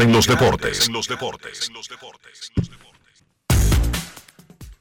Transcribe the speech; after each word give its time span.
Grandes 0.00 0.88
en 0.88 0.94
los 0.94 1.06
deportes. 1.06 1.70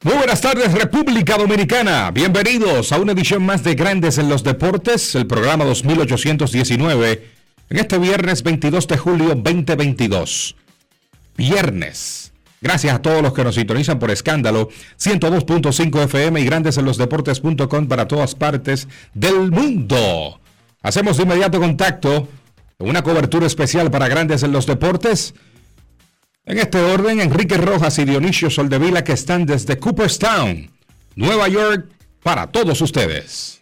Muy 0.01 0.13
buenas 0.13 0.39
tardes 0.39 0.71
República 0.71 1.37
Dominicana, 1.37 2.09
bienvenidos 2.11 2.93
a 2.93 2.99
una 2.99 3.11
edición 3.11 3.45
más 3.45 3.61
de 3.65 3.75
Grandes 3.75 4.17
en 4.17 4.29
los 4.29 4.45
Deportes, 4.45 5.15
el 5.15 5.27
programa 5.27 5.65
2819, 5.65 7.27
en 7.69 7.77
este 7.77 7.97
viernes 7.97 8.43
22 8.43 8.87
de 8.87 8.97
julio 8.97 9.27
2022. 9.35 10.55
Viernes. 11.35 12.31
Gracias 12.61 12.95
a 12.95 13.01
todos 13.01 13.21
los 13.21 13.33
que 13.33 13.43
nos 13.43 13.55
sintonizan 13.55 13.99
por 13.99 14.11
escándalo, 14.11 14.69
102.5 14.97 16.03
FM 16.05 16.39
y 16.39 16.45
grandesenlosdeportes.com 16.45 17.87
para 17.89 18.07
todas 18.07 18.35
partes 18.35 18.87
del 19.13 19.51
mundo. 19.51 20.39
Hacemos 20.81 21.17
de 21.17 21.23
inmediato 21.23 21.59
contacto 21.59 22.29
una 22.79 23.03
cobertura 23.03 23.45
especial 23.45 23.91
para 23.91 24.07
grandes 24.07 24.41
en 24.43 24.53
los 24.53 24.65
deportes. 24.65 25.33
En 26.45 26.57
este 26.57 26.79
orden, 26.79 27.19
Enrique 27.19 27.57
Rojas 27.57 27.99
y 27.99 28.05
Dionisio 28.05 28.49
Soldevila 28.49 29.03
que 29.03 29.11
están 29.11 29.45
desde 29.45 29.77
Cooperstown, 29.77 30.71
Nueva 31.15 31.47
York, 31.49 31.89
para 32.23 32.47
todos 32.47 32.81
ustedes. 32.81 33.61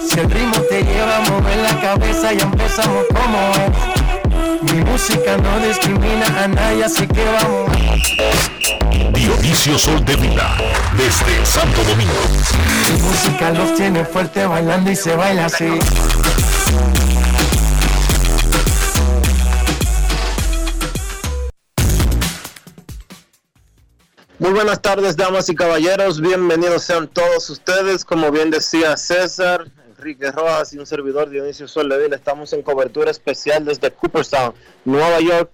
Si 0.00 0.18
el 0.18 0.30
ritmo 0.30 0.60
te 0.68 0.82
lleva 0.82 1.20
la 1.62 1.80
cabeza 1.80 2.34
y 2.34 2.40
empezamos 2.40 3.04
como 3.08 3.38
es. 3.50 4.01
Mi 4.72 4.82
música 4.84 5.36
no 5.36 5.58
discrimina 5.58 6.24
a 6.44 6.48
nadie, 6.48 6.84
así 6.84 7.06
que 7.06 7.22
vamos. 7.22 7.70
Dionisio 9.12 9.78
Soldevila, 9.78 10.56
desde 10.96 11.44
Santo 11.44 11.84
Domingo. 11.84 12.14
Mi 12.90 13.02
música 13.02 13.50
los 13.50 13.74
tiene 13.74 14.02
fuerte 14.06 14.46
bailando 14.46 14.90
y 14.90 14.96
se 14.96 15.14
baila 15.14 15.44
así. 15.44 15.78
Muy 24.38 24.52
buenas 24.52 24.80
tardes, 24.80 25.16
damas 25.18 25.50
y 25.50 25.54
caballeros. 25.54 26.22
Bienvenidos 26.22 26.84
sean 26.84 27.08
todos 27.08 27.50
ustedes. 27.50 28.06
Como 28.06 28.30
bien 28.30 28.50
decía 28.50 28.96
César, 28.96 29.66
Enrique 30.02 30.32
Rojas 30.32 30.72
y 30.72 30.78
un 30.78 30.86
servidor 30.86 31.30
Dionisio 31.30 31.68
Soldevila, 31.68 32.16
estamos 32.16 32.52
en 32.52 32.62
cobertura 32.62 33.08
especial 33.12 33.64
desde 33.64 33.92
Cooperstown, 33.92 34.52
Nueva 34.84 35.20
York, 35.20 35.48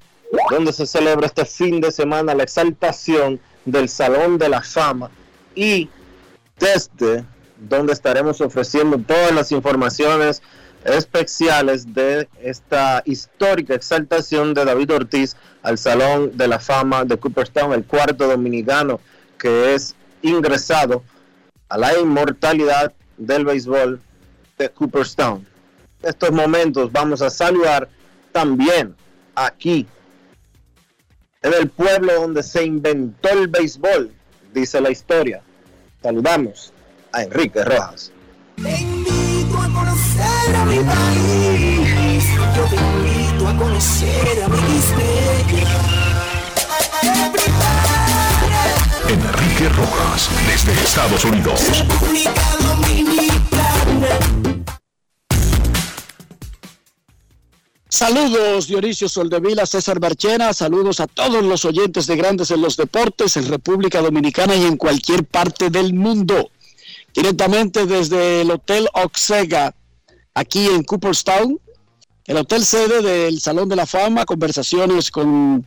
donde 0.48 0.72
se 0.72 0.86
celebra 0.86 1.26
este 1.26 1.44
fin 1.44 1.82
de 1.82 1.92
semana 1.92 2.34
la 2.34 2.44
exaltación 2.44 3.40
del 3.66 3.90
Salón 3.90 4.38
de 4.38 4.48
la 4.48 4.62
Fama. 4.62 5.10
Y 5.54 5.90
desde 6.58 7.26
donde 7.58 7.92
estaremos 7.92 8.40
ofreciendo 8.40 8.96
todas 8.96 9.32
las 9.32 9.52
informaciones 9.52 10.40
especiales 10.82 11.92
de 11.92 12.26
esta 12.40 13.02
histórica 13.04 13.74
exaltación 13.74 14.54
de 14.54 14.64
David 14.64 14.94
Ortiz 14.94 15.36
al 15.62 15.76
Salón 15.76 16.38
de 16.38 16.48
la 16.48 16.58
Fama 16.58 17.04
de 17.04 17.18
Cooperstown, 17.18 17.74
el 17.74 17.84
cuarto 17.84 18.26
dominicano 18.26 18.98
que 19.36 19.74
es 19.74 19.94
ingresado 20.22 21.02
a 21.68 21.76
la 21.76 21.98
inmortalidad 21.98 22.94
del 23.18 23.44
béisbol 23.44 24.00
de 24.58 24.68
Cooperstown. 24.70 25.46
En 26.02 26.10
estos 26.10 26.30
momentos 26.30 26.92
vamos 26.92 27.22
a 27.22 27.30
saludar 27.30 27.88
también 28.32 28.94
aquí 29.34 29.86
en 31.42 31.54
el 31.54 31.68
pueblo 31.68 32.14
donde 32.14 32.42
se 32.42 32.64
inventó 32.64 33.28
el 33.30 33.48
béisbol, 33.48 34.12
dice 34.52 34.80
la 34.80 34.90
historia. 34.90 35.40
Saludamos 36.02 36.72
a 37.12 37.22
Enrique 37.22 37.64
Rojas. 37.64 38.12
Te 38.56 38.80
invito 38.80 39.56
a 39.56 39.68
conocer 39.72 40.56
a 40.56 40.64
mi 40.64 40.78
país. 40.80 42.24
Yo 42.56 42.64
te 42.64 42.76
invito 42.76 43.48
a 43.48 43.56
conocer 43.56 44.42
a 44.42 44.48
mi 44.48 44.58
Enrique 49.08 49.68
Rojas, 49.70 50.28
desde 50.46 50.72
Estados 50.72 51.24
Unidos. 51.24 51.60
República 51.78 52.42
Dominicana. 52.60 54.47
Saludos 57.98 58.68
Dionisio 58.68 59.08
Soldevila, 59.08 59.66
César 59.66 59.98
Marchena, 60.00 60.52
saludos 60.52 61.00
a 61.00 61.08
todos 61.08 61.42
los 61.42 61.64
oyentes 61.64 62.06
de 62.06 62.14
Grandes 62.14 62.52
en 62.52 62.60
los 62.60 62.76
Deportes 62.76 63.36
en 63.36 63.48
República 63.48 64.00
Dominicana 64.00 64.54
y 64.54 64.66
en 64.66 64.76
cualquier 64.76 65.24
parte 65.24 65.68
del 65.68 65.94
mundo. 65.94 66.52
Directamente 67.12 67.86
desde 67.86 68.42
el 68.42 68.52
Hotel 68.52 68.88
Oxega, 68.92 69.74
aquí 70.32 70.68
en 70.68 70.84
Cooperstown, 70.84 71.58
el 72.26 72.36
hotel 72.36 72.64
sede 72.64 73.02
del 73.02 73.40
Salón 73.40 73.68
de 73.68 73.74
la 73.74 73.84
Fama, 73.84 74.24
conversaciones 74.26 75.10
con 75.10 75.66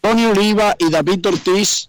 Tony 0.00 0.26
Oliva 0.26 0.74
y 0.76 0.90
David 0.90 1.24
Ortiz, 1.24 1.88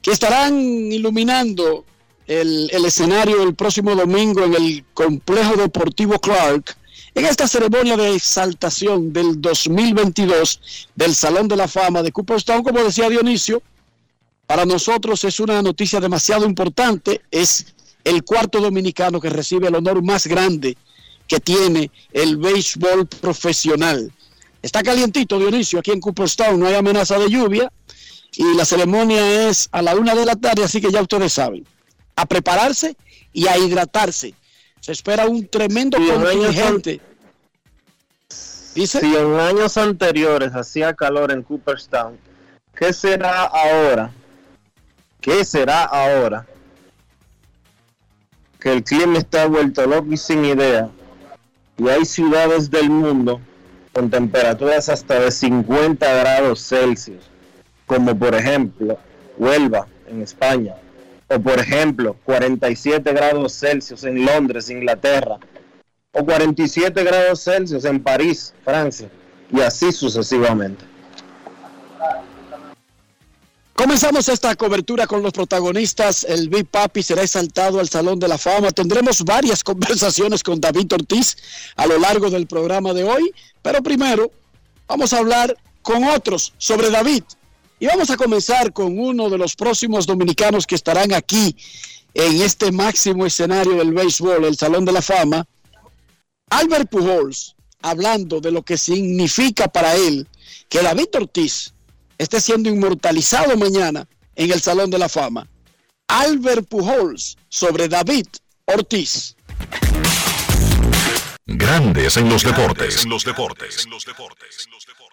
que 0.00 0.12
estarán 0.12 0.58
iluminando 0.58 1.84
el, 2.26 2.70
el 2.72 2.86
escenario 2.86 3.42
el 3.42 3.54
próximo 3.54 3.94
domingo 3.94 4.44
en 4.44 4.54
el 4.54 4.84
Complejo 4.94 5.56
Deportivo 5.56 6.18
Clark 6.18 6.78
en 7.14 7.24
esta 7.26 7.46
ceremonia 7.46 7.96
de 7.96 8.16
exaltación 8.16 9.12
del 9.12 9.40
2022 9.40 10.88
del 10.96 11.14
Salón 11.14 11.46
de 11.46 11.56
la 11.56 11.68
Fama 11.68 12.02
de 12.02 12.10
Cooperstown, 12.10 12.64
como 12.64 12.82
decía 12.82 13.08
Dionisio, 13.08 13.62
para 14.46 14.66
nosotros 14.66 15.22
es 15.24 15.38
una 15.38 15.62
noticia 15.62 16.00
demasiado 16.00 16.44
importante. 16.44 17.22
Es 17.30 17.66
el 18.02 18.24
cuarto 18.24 18.60
dominicano 18.60 19.20
que 19.20 19.30
recibe 19.30 19.68
el 19.68 19.76
honor 19.76 20.02
más 20.02 20.26
grande 20.26 20.76
que 21.28 21.38
tiene 21.38 21.90
el 22.12 22.36
béisbol 22.36 23.06
profesional. 23.06 24.12
Está 24.60 24.82
calientito, 24.82 25.38
Dionisio, 25.38 25.78
aquí 25.78 25.92
en 25.92 26.00
Cooperstown, 26.00 26.58
no 26.58 26.66
hay 26.66 26.74
amenaza 26.74 27.18
de 27.18 27.30
lluvia 27.30 27.72
y 28.36 28.54
la 28.54 28.64
ceremonia 28.64 29.48
es 29.48 29.68
a 29.70 29.82
la 29.82 29.94
una 29.94 30.14
de 30.14 30.26
la 30.26 30.34
tarde, 30.34 30.64
así 30.64 30.80
que 30.80 30.90
ya 30.90 31.00
ustedes 31.00 31.32
saben, 31.32 31.64
a 32.16 32.26
prepararse 32.26 32.96
y 33.32 33.46
a 33.46 33.56
hidratarse 33.56 34.34
se 34.84 34.92
espera 34.92 35.26
un 35.26 35.48
tremendo 35.48 35.96
Sí, 35.96 36.10
contingente. 36.10 37.00
Dice, 38.74 39.00
Si 39.00 39.16
en 39.16 39.40
años 39.40 39.78
anteriores 39.78 40.54
hacía 40.54 40.92
calor 40.92 41.32
en 41.32 41.42
Cooperstown, 41.42 42.18
¿qué 42.74 42.92
será 42.92 43.44
ahora? 43.44 44.12
¿Qué 45.22 45.42
será 45.46 45.84
ahora? 45.84 46.44
Que 48.60 48.74
el 48.74 48.84
clima 48.84 49.16
está 49.16 49.46
vuelto 49.46 49.86
loco 49.86 50.12
y 50.12 50.18
sin 50.18 50.44
idea. 50.44 50.90
Y 51.78 51.88
hay 51.88 52.04
ciudades 52.04 52.70
del 52.70 52.90
mundo 52.90 53.40
con 53.94 54.10
temperaturas 54.10 54.90
hasta 54.90 55.18
de 55.18 55.30
50 55.30 56.14
grados 56.14 56.60
Celsius, 56.68 57.24
como 57.86 58.14
por 58.18 58.34
ejemplo 58.34 58.98
Huelva 59.38 59.86
en 60.08 60.20
España, 60.20 60.74
o 61.28 61.40
por 61.40 61.58
ejemplo 61.58 62.16
47 62.24 63.12
grados 63.12 63.54
Celsius 63.54 64.04
en 64.04 64.24
Londres, 64.24 64.70
Inglaterra, 64.70 65.38
o 66.12 66.24
47 66.24 67.02
grados 67.02 67.42
Celsius 67.42 67.84
en 67.84 68.02
París, 68.02 68.54
Francia, 68.64 69.08
y 69.50 69.60
así 69.60 69.92
sucesivamente. 69.92 70.84
Comenzamos 73.74 74.28
esta 74.28 74.54
cobertura 74.54 75.06
con 75.08 75.20
los 75.20 75.32
protagonistas. 75.32 76.22
El 76.22 76.48
Big 76.48 76.66
Papi 76.66 77.02
será 77.02 77.22
exaltado 77.22 77.80
al 77.80 77.88
Salón 77.88 78.20
de 78.20 78.28
la 78.28 78.38
Fama. 78.38 78.70
Tendremos 78.70 79.24
varias 79.24 79.64
conversaciones 79.64 80.44
con 80.44 80.60
David 80.60 80.92
Ortiz 80.92 81.36
a 81.74 81.84
lo 81.86 81.98
largo 81.98 82.30
del 82.30 82.46
programa 82.46 82.94
de 82.94 83.02
hoy. 83.02 83.34
Pero 83.62 83.82
primero 83.82 84.30
vamos 84.86 85.12
a 85.12 85.18
hablar 85.18 85.56
con 85.82 86.04
otros 86.04 86.54
sobre 86.56 86.88
David. 86.88 87.24
Y 87.84 87.86
vamos 87.86 88.08
a 88.08 88.16
comenzar 88.16 88.72
con 88.72 88.98
uno 88.98 89.28
de 89.28 89.36
los 89.36 89.54
próximos 89.56 90.06
dominicanos 90.06 90.66
que 90.66 90.74
estarán 90.74 91.12
aquí 91.12 91.54
en 92.14 92.40
este 92.40 92.72
máximo 92.72 93.26
escenario 93.26 93.74
del 93.74 93.92
béisbol, 93.92 94.46
el 94.46 94.56
Salón 94.56 94.86
de 94.86 94.92
la 94.92 95.02
Fama. 95.02 95.46
Albert 96.48 96.88
Pujols, 96.88 97.54
hablando 97.82 98.40
de 98.40 98.52
lo 98.52 98.62
que 98.62 98.78
significa 98.78 99.68
para 99.68 99.94
él 99.96 100.26
que 100.70 100.80
David 100.80 101.08
Ortiz 101.14 101.74
esté 102.16 102.40
siendo 102.40 102.70
inmortalizado 102.70 103.54
mañana 103.58 104.08
en 104.34 104.50
el 104.50 104.62
Salón 104.62 104.88
de 104.88 104.98
la 104.98 105.10
Fama. 105.10 105.46
Albert 106.08 106.66
Pujols 106.66 107.36
sobre 107.50 107.86
David 107.86 108.28
Ortiz. 108.64 109.36
Grandes 111.44 112.16
en 112.16 112.30
los 112.30 112.42
deportes. 112.42 113.04
En 113.04 113.10
los 113.10 113.24
deportes. 113.26 113.86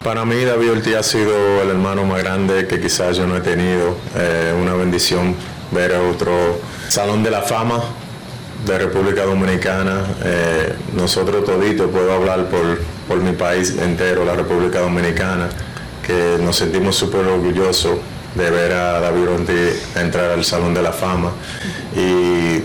Para 0.03 0.25
mí 0.25 0.43
David 0.43 0.71
Ortiz 0.71 0.95
ha 0.95 1.03
sido 1.03 1.61
el 1.61 1.69
hermano 1.69 2.03
más 2.05 2.23
grande 2.23 2.65
que 2.67 2.81
quizás 2.81 3.17
yo 3.17 3.27
no 3.27 3.37
he 3.37 3.41
tenido. 3.41 3.95
Eh, 4.15 4.51
una 4.59 4.73
bendición 4.73 5.35
ver 5.71 5.93
a 5.93 6.01
otro 6.01 6.59
Salón 6.89 7.21
de 7.21 7.29
la 7.29 7.43
Fama 7.43 7.79
de 8.65 8.79
República 8.79 9.25
Dominicana. 9.25 10.03
Eh, 10.23 10.73
nosotros 10.93 11.45
toditos, 11.45 11.91
puedo 11.91 12.11
hablar 12.13 12.49
por, 12.49 12.81
por 13.07 13.19
mi 13.19 13.33
país 13.33 13.77
entero, 13.77 14.25
la 14.25 14.33
República 14.33 14.79
Dominicana 14.79 15.49
que 16.05 16.37
nos 16.41 16.55
sentimos 16.55 16.95
súper 16.95 17.27
orgullosos 17.27 17.99
de 18.33 18.49
ver 18.49 18.71
a 18.71 18.99
David 19.01 19.29
Ortiz 19.29 19.95
entrar 19.95 20.31
al 20.31 20.43
Salón 20.43 20.73
de 20.73 20.81
la 20.81 20.93
Fama. 20.93 21.31
Y 21.95 22.63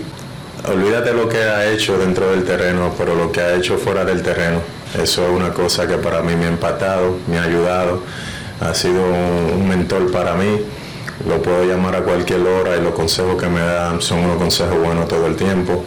olvídate 0.69 1.13
lo 1.13 1.29
que 1.29 1.39
ha 1.39 1.67
hecho 1.71 1.99
dentro 1.99 2.31
del 2.31 2.45
terreno, 2.45 2.93
pero 2.97 3.15
lo 3.15 3.33
que 3.33 3.41
ha 3.41 3.55
hecho 3.55 3.79
fuera 3.79 4.05
del 4.05 4.23
terreno. 4.23 4.61
Eso 5.01 5.25
es 5.25 5.31
una 5.31 5.53
cosa 5.53 5.87
que 5.87 5.97
para 5.97 6.23
mí 6.23 6.35
me 6.37 6.47
ha 6.47 6.49
empatado, 6.49 7.19
me 7.27 7.39
ha 7.39 7.43
ayudado, 7.43 8.03
ha 8.61 8.75
sido 8.75 9.03
un 9.05 9.69
mentor 9.69 10.11
para 10.11 10.35
mí. 10.35 10.61
Lo 11.29 11.41
puedo 11.43 11.65
llamar 11.65 11.97
a 11.97 12.01
cualquier 12.01 12.41
hora 12.41 12.77
y 12.77 12.83
los 12.83 12.95
consejos 12.95 13.41
que 13.41 13.49
me 13.49 13.61
dan 13.61 14.01
son 14.01 14.21
unos 14.21 14.37
consejos 14.37 14.79
buenos 14.79 15.09
todo 15.09 15.27
el 15.27 15.37
tiempo. 15.37 15.85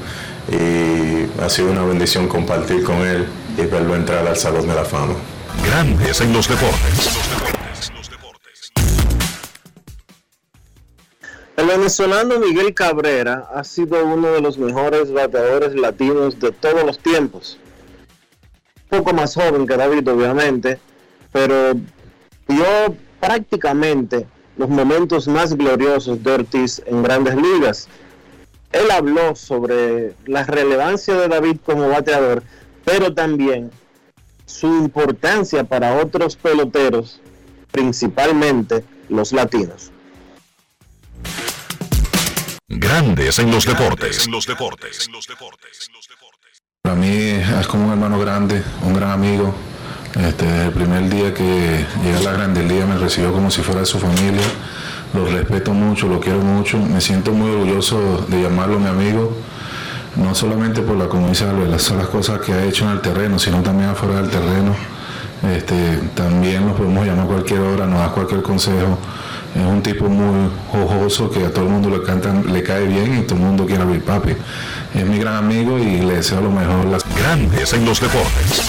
Y 0.51 1.41
ha 1.41 1.49
sido 1.49 1.71
una 1.71 1.83
bendición 1.83 2.27
compartir 2.27 2.83
con 2.83 2.97
él 3.05 3.27
y 3.57 3.61
verlo 3.61 3.95
entrar 3.95 4.27
al 4.27 4.37
Salón 4.37 4.67
de 4.67 4.73
la 4.73 4.85
Fama. 4.85 5.13
Grandes 5.65 6.21
en 6.21 6.33
los 6.33 6.47
deportes. 6.47 7.58
El 11.59 11.67
venezolano 11.67 12.39
Miguel 12.39 12.73
Cabrera 12.73 13.49
ha 13.53 13.65
sido 13.65 14.05
uno 14.05 14.31
de 14.31 14.39
los 14.39 14.57
mejores 14.57 15.11
bateadores 15.11 15.75
latinos 15.75 16.39
de 16.39 16.53
todos 16.53 16.85
los 16.85 16.99
tiempos. 16.99 17.59
Poco 18.87 19.13
más 19.13 19.35
joven 19.35 19.67
que 19.67 19.75
David, 19.75 20.09
obviamente, 20.09 20.79
pero 21.33 21.73
vio 22.47 22.95
prácticamente 23.19 24.25
los 24.55 24.69
momentos 24.69 25.27
más 25.27 25.53
gloriosos 25.53 26.23
de 26.23 26.31
Ortiz 26.31 26.81
en 26.85 27.03
grandes 27.03 27.35
ligas. 27.35 27.89
Él 28.71 28.89
habló 28.89 29.35
sobre 29.35 30.13
la 30.27 30.45
relevancia 30.45 31.13
de 31.15 31.27
David 31.27 31.57
como 31.65 31.89
bateador, 31.89 32.41
pero 32.85 33.13
también 33.13 33.69
su 34.45 34.67
importancia 34.67 35.65
para 35.65 35.97
otros 35.97 36.37
peloteros, 36.37 37.19
principalmente 37.69 38.85
los 39.09 39.33
latinos. 39.33 39.91
Grandes 42.69 43.39
en 43.39 43.51
los 43.51 43.65
deportes. 43.65 44.25
En 44.25 44.31
los 44.31 44.45
deportes. 44.45 45.09
Para 46.81 46.95
mí 46.95 47.07
es 47.07 47.67
como 47.67 47.85
un 47.85 47.91
hermano 47.91 48.19
grande, 48.19 48.63
un 48.83 48.93
gran 48.93 49.11
amigo. 49.11 49.53
Este, 50.15 50.65
el 50.65 50.71
primer 50.71 51.09
día 51.09 51.33
que 51.33 51.85
llegué 52.03 52.17
a 52.17 52.21
la 52.21 52.31
Grande 52.31 52.63
Liga 52.63 52.85
me 52.85 52.97
recibió 52.97 53.31
como 53.33 53.51
si 53.51 53.61
fuera 53.61 53.81
de 53.81 53.85
su 53.85 53.99
familia. 53.99 54.45
Lo 55.13 55.25
respeto 55.25 55.73
mucho, 55.73 56.07
lo 56.07 56.19
quiero 56.19 56.39
mucho. 56.39 56.77
Me 56.77 57.01
siento 57.01 57.31
muy 57.31 57.51
orgulloso 57.51 58.25
de 58.27 58.41
llamarlo 58.41 58.79
mi 58.79 58.87
amigo 58.87 59.35
no 60.15 60.35
solamente 60.35 60.81
por 60.81 60.97
la 60.97 61.07
comunidad, 61.07 61.53
las, 61.67 61.91
las 61.91 62.07
cosas 62.07 62.41
que 62.41 62.53
ha 62.53 62.65
hecho 62.65 62.85
en 62.85 62.91
el 62.91 63.01
terreno, 63.01 63.39
sino 63.39 63.61
también 63.61 63.89
afuera 63.89 64.21
del 64.21 64.29
terreno. 64.29 64.75
Este, 65.55 65.97
también 66.15 66.67
lo 66.67 66.75
podemos 66.75 67.05
llamar 67.05 67.25
a 67.25 67.27
cualquier 67.27 67.61
hora, 67.61 67.85
nos 67.85 67.99
da 67.99 68.09
cualquier 68.09 68.41
consejo. 68.41 68.97
Es 69.55 69.65
un 69.65 69.81
tipo 69.81 70.07
muy 70.07 70.51
jojoso 70.71 71.29
que 71.29 71.45
a 71.45 71.51
todo 71.51 71.65
el 71.65 71.71
mundo 71.71 71.89
le, 71.89 72.03
cantan, 72.03 72.51
le 72.51 72.63
cae 72.63 72.85
bien 72.87 73.19
y 73.19 73.21
todo 73.23 73.39
el 73.39 73.45
mundo 73.45 73.65
quiere 73.65 73.83
abrir 73.83 74.03
papi. 74.03 74.35
Es 74.93 75.05
mi 75.05 75.17
gran 75.17 75.35
amigo 75.35 75.77
y 75.77 76.01
le 76.01 76.15
deseo 76.15 76.41
lo 76.41 76.51
mejor. 76.51 76.85
Las... 76.85 77.03
Grandes 77.15 77.73
en 77.73 77.85
los 77.85 77.99
deportes. 77.99 78.61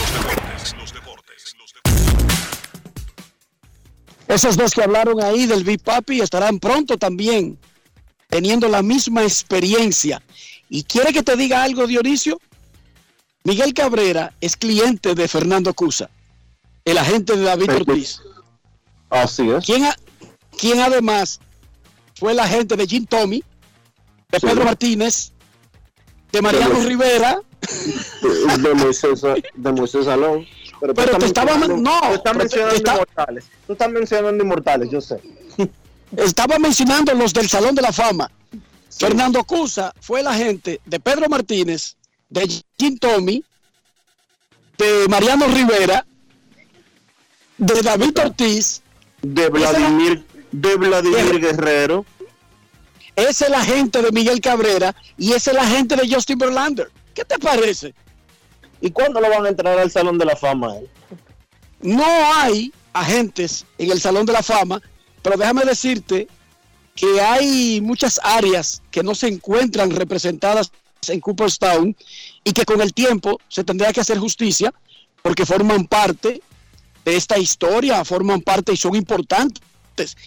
Esos 4.29 4.57
dos 4.57 4.73
que 4.73 4.83
hablaron 4.83 5.23
ahí 5.23 5.47
del 5.47 5.65
Big 5.65 5.83
Papi 5.83 6.21
estarán 6.21 6.61
pronto 6.61 6.97
también 6.97 7.59
teniendo 8.29 8.69
la 8.69 8.81
misma 8.81 9.25
experiencia 9.25 10.23
¿Y 10.71 10.85
quiere 10.85 11.13
que 11.13 11.25
te 11.25 11.37
diga 11.37 11.65
algo, 11.65 11.87
Dionisio? 11.89 12.41
Miguel 13.43 13.75
Cabrera 13.75 14.33
es 14.41 14.57
cliente 14.57 15.17
de 15.17 15.27
Fernando 15.27 15.75
Cusa, 15.75 16.09
el 16.85 16.97
agente 16.97 17.37
de 17.37 17.43
David 17.43 17.71
Ortiz. 17.75 18.23
Así 19.11 19.51
es. 19.51 19.65
¿Quién, 19.67 19.89
además 20.81 21.41
fue 22.15 22.33
el 22.33 22.41
agente 22.41 22.77
de 22.77 22.87
Jim 22.87 23.07
Tommy, 23.07 23.43
de 24.31 24.41
Pedro 24.41 24.65
Martínez, 24.65 25.33
de 26.33 26.43
Mariano 26.43 26.81
Rivera. 26.81 27.41
De, 28.59 28.75
Moisés, 28.75 29.23
de 29.23 30.05
Salón. 30.05 30.47
Pero, 30.81 31.19
te 31.19 31.27
estaba 31.27 31.57
no, 31.57 32.01
tú 32.01 32.15
estás 32.15 32.37
mencionando 32.37 32.77
inmortales. 32.77 33.45
Tú 33.67 33.73
estás 33.73 33.91
mencionando 33.91 34.45
inmortales, 34.45 34.91
yo 34.91 35.01
sé. 35.01 35.21
Estaba 36.17 36.59
mencionando 36.59 37.15
los 37.15 37.33
del 37.33 37.49
Salón 37.49 37.75
de 37.75 37.83
la 37.83 37.93
Fama. 37.93 38.31
Fernando 38.91 39.45
Cusa 39.45 39.95
fue 40.01 40.21
el 40.21 40.27
agente 40.27 40.81
de 40.85 41.01
Pedro 41.01 41.29
Martínez, 41.29 41.97
de 42.29 42.63
Jim 42.79 42.99
Tommy, 42.99 43.45
de 44.77 45.07
Mariano 45.09 45.47
Rivera, 45.47 46.05
de 47.59 47.83
David 47.83 48.19
Ortiz, 48.19 48.83
de 49.23 49.49
Vladimir, 49.49 50.25
de 50.53 50.77
Vladimir 50.77 51.41
Guerrero. 51.41 52.05
Es 53.17 53.43
el 53.43 53.55
agente 53.55 54.03
de 54.03 54.13
Miguel 54.13 54.41
Cabrera 54.41 54.95
y 55.19 55.33
es 55.33 55.47
el 55.49 55.59
agente 55.59 55.97
de 55.97 56.13
Justin 56.13 56.39
Verlander. 56.39 56.91
¿Qué 57.15 57.25
te 57.25 57.39
parece? 57.39 57.95
¿Y 58.81 58.91
cuándo 58.91 59.21
lo 59.21 59.29
van 59.29 59.45
a 59.45 59.49
entrar 59.49 59.79
al 59.79 59.91
Salón 59.91 60.17
de 60.19 60.25
la 60.25 60.37
Fama? 60.37 60.75
No 61.81 62.05
hay 62.35 62.73
agentes 62.93 63.67
en 63.79 63.91
el 63.91 64.01
Salón 64.01 64.27
de 64.27 64.33
la 64.33 64.43
Fama, 64.43 64.81
pero 65.23 65.37
déjame 65.37 65.65
decirte 65.65 66.29
que 66.95 67.21
hay 67.21 67.81
muchas 67.81 68.21
áreas 68.23 68.83
que 68.91 69.03
no 69.03 69.15
se 69.15 69.29
encuentran 69.29 69.91
representadas 69.91 70.73
en 71.09 71.21
Cooperstown 71.21 71.97
y 72.45 72.53
que 72.53 72.65
con 72.65 72.81
el 72.81 72.93
tiempo 72.93 73.41
se 73.49 73.65
tendrá 73.65 73.93
que 73.93 74.01
hacer 74.01 74.19
justicia 74.19 74.73
porque 75.23 75.47
forman 75.47 75.87
parte 75.87 76.43
de 77.05 77.17
esta 77.17 77.39
historia, 77.39 78.05
forman 78.05 78.41
parte 78.41 78.73
y 78.73 78.77
son 78.77 78.95
importantes. 78.95 79.63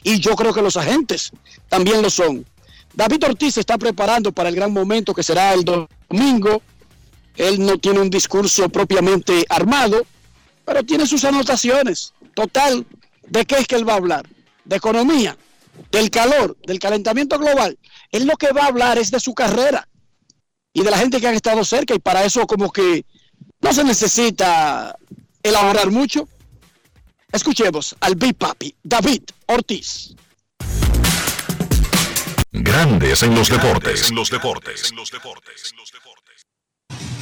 Y 0.03 0.19
yo 0.19 0.35
creo 0.35 0.53
que 0.53 0.61
los 0.61 0.77
agentes 0.77 1.31
también 1.69 2.01
lo 2.01 2.09
son. 2.09 2.45
David 2.93 3.23
Ortiz 3.25 3.55
se 3.55 3.61
está 3.61 3.77
preparando 3.77 4.31
para 4.31 4.49
el 4.49 4.55
gran 4.55 4.71
momento 4.71 5.13
que 5.13 5.23
será 5.23 5.53
el 5.53 5.63
domingo. 5.63 6.61
Él 7.35 7.65
no 7.65 7.77
tiene 7.77 7.99
un 7.99 8.09
discurso 8.09 8.69
propiamente 8.69 9.45
armado, 9.49 10.05
pero 10.65 10.83
tiene 10.83 11.07
sus 11.07 11.23
anotaciones. 11.23 12.13
Total, 12.35 12.85
¿de 13.27 13.45
qué 13.45 13.55
es 13.55 13.67
que 13.67 13.75
él 13.75 13.87
va 13.87 13.93
a 13.93 13.97
hablar? 13.97 14.27
De 14.65 14.75
economía, 14.75 15.35
del 15.91 16.09
calor, 16.09 16.55
del 16.65 16.79
calentamiento 16.79 17.37
global, 17.39 17.77
él 18.11 18.25
lo 18.25 18.37
que 18.37 18.51
va 18.51 18.63
a 18.63 18.67
hablar 18.67 18.97
es 18.97 19.11
de 19.11 19.19
su 19.19 19.33
carrera 19.33 19.87
y 20.71 20.83
de 20.83 20.91
la 20.91 20.97
gente 20.97 21.19
que 21.19 21.27
ha 21.27 21.33
estado 21.33 21.63
cerca 21.63 21.93
y 21.93 21.99
para 21.99 22.23
eso 22.23 22.45
como 22.47 22.71
que 22.71 23.05
no 23.61 23.73
se 23.73 23.83
necesita 23.83 24.97
elaborar 25.41 25.91
mucho. 25.91 26.27
Escuchemos 27.33 27.95
al 27.99 28.13
Big 28.13 28.35
Papi, 28.35 28.75
David 28.83 29.23
Ortiz. 29.47 30.13
Grandes 32.51 33.23
en 33.23 33.33
los 33.33 33.49
deportes. 33.49 34.07
En 34.07 34.15
los 34.15 34.29
deportes. 34.29 34.93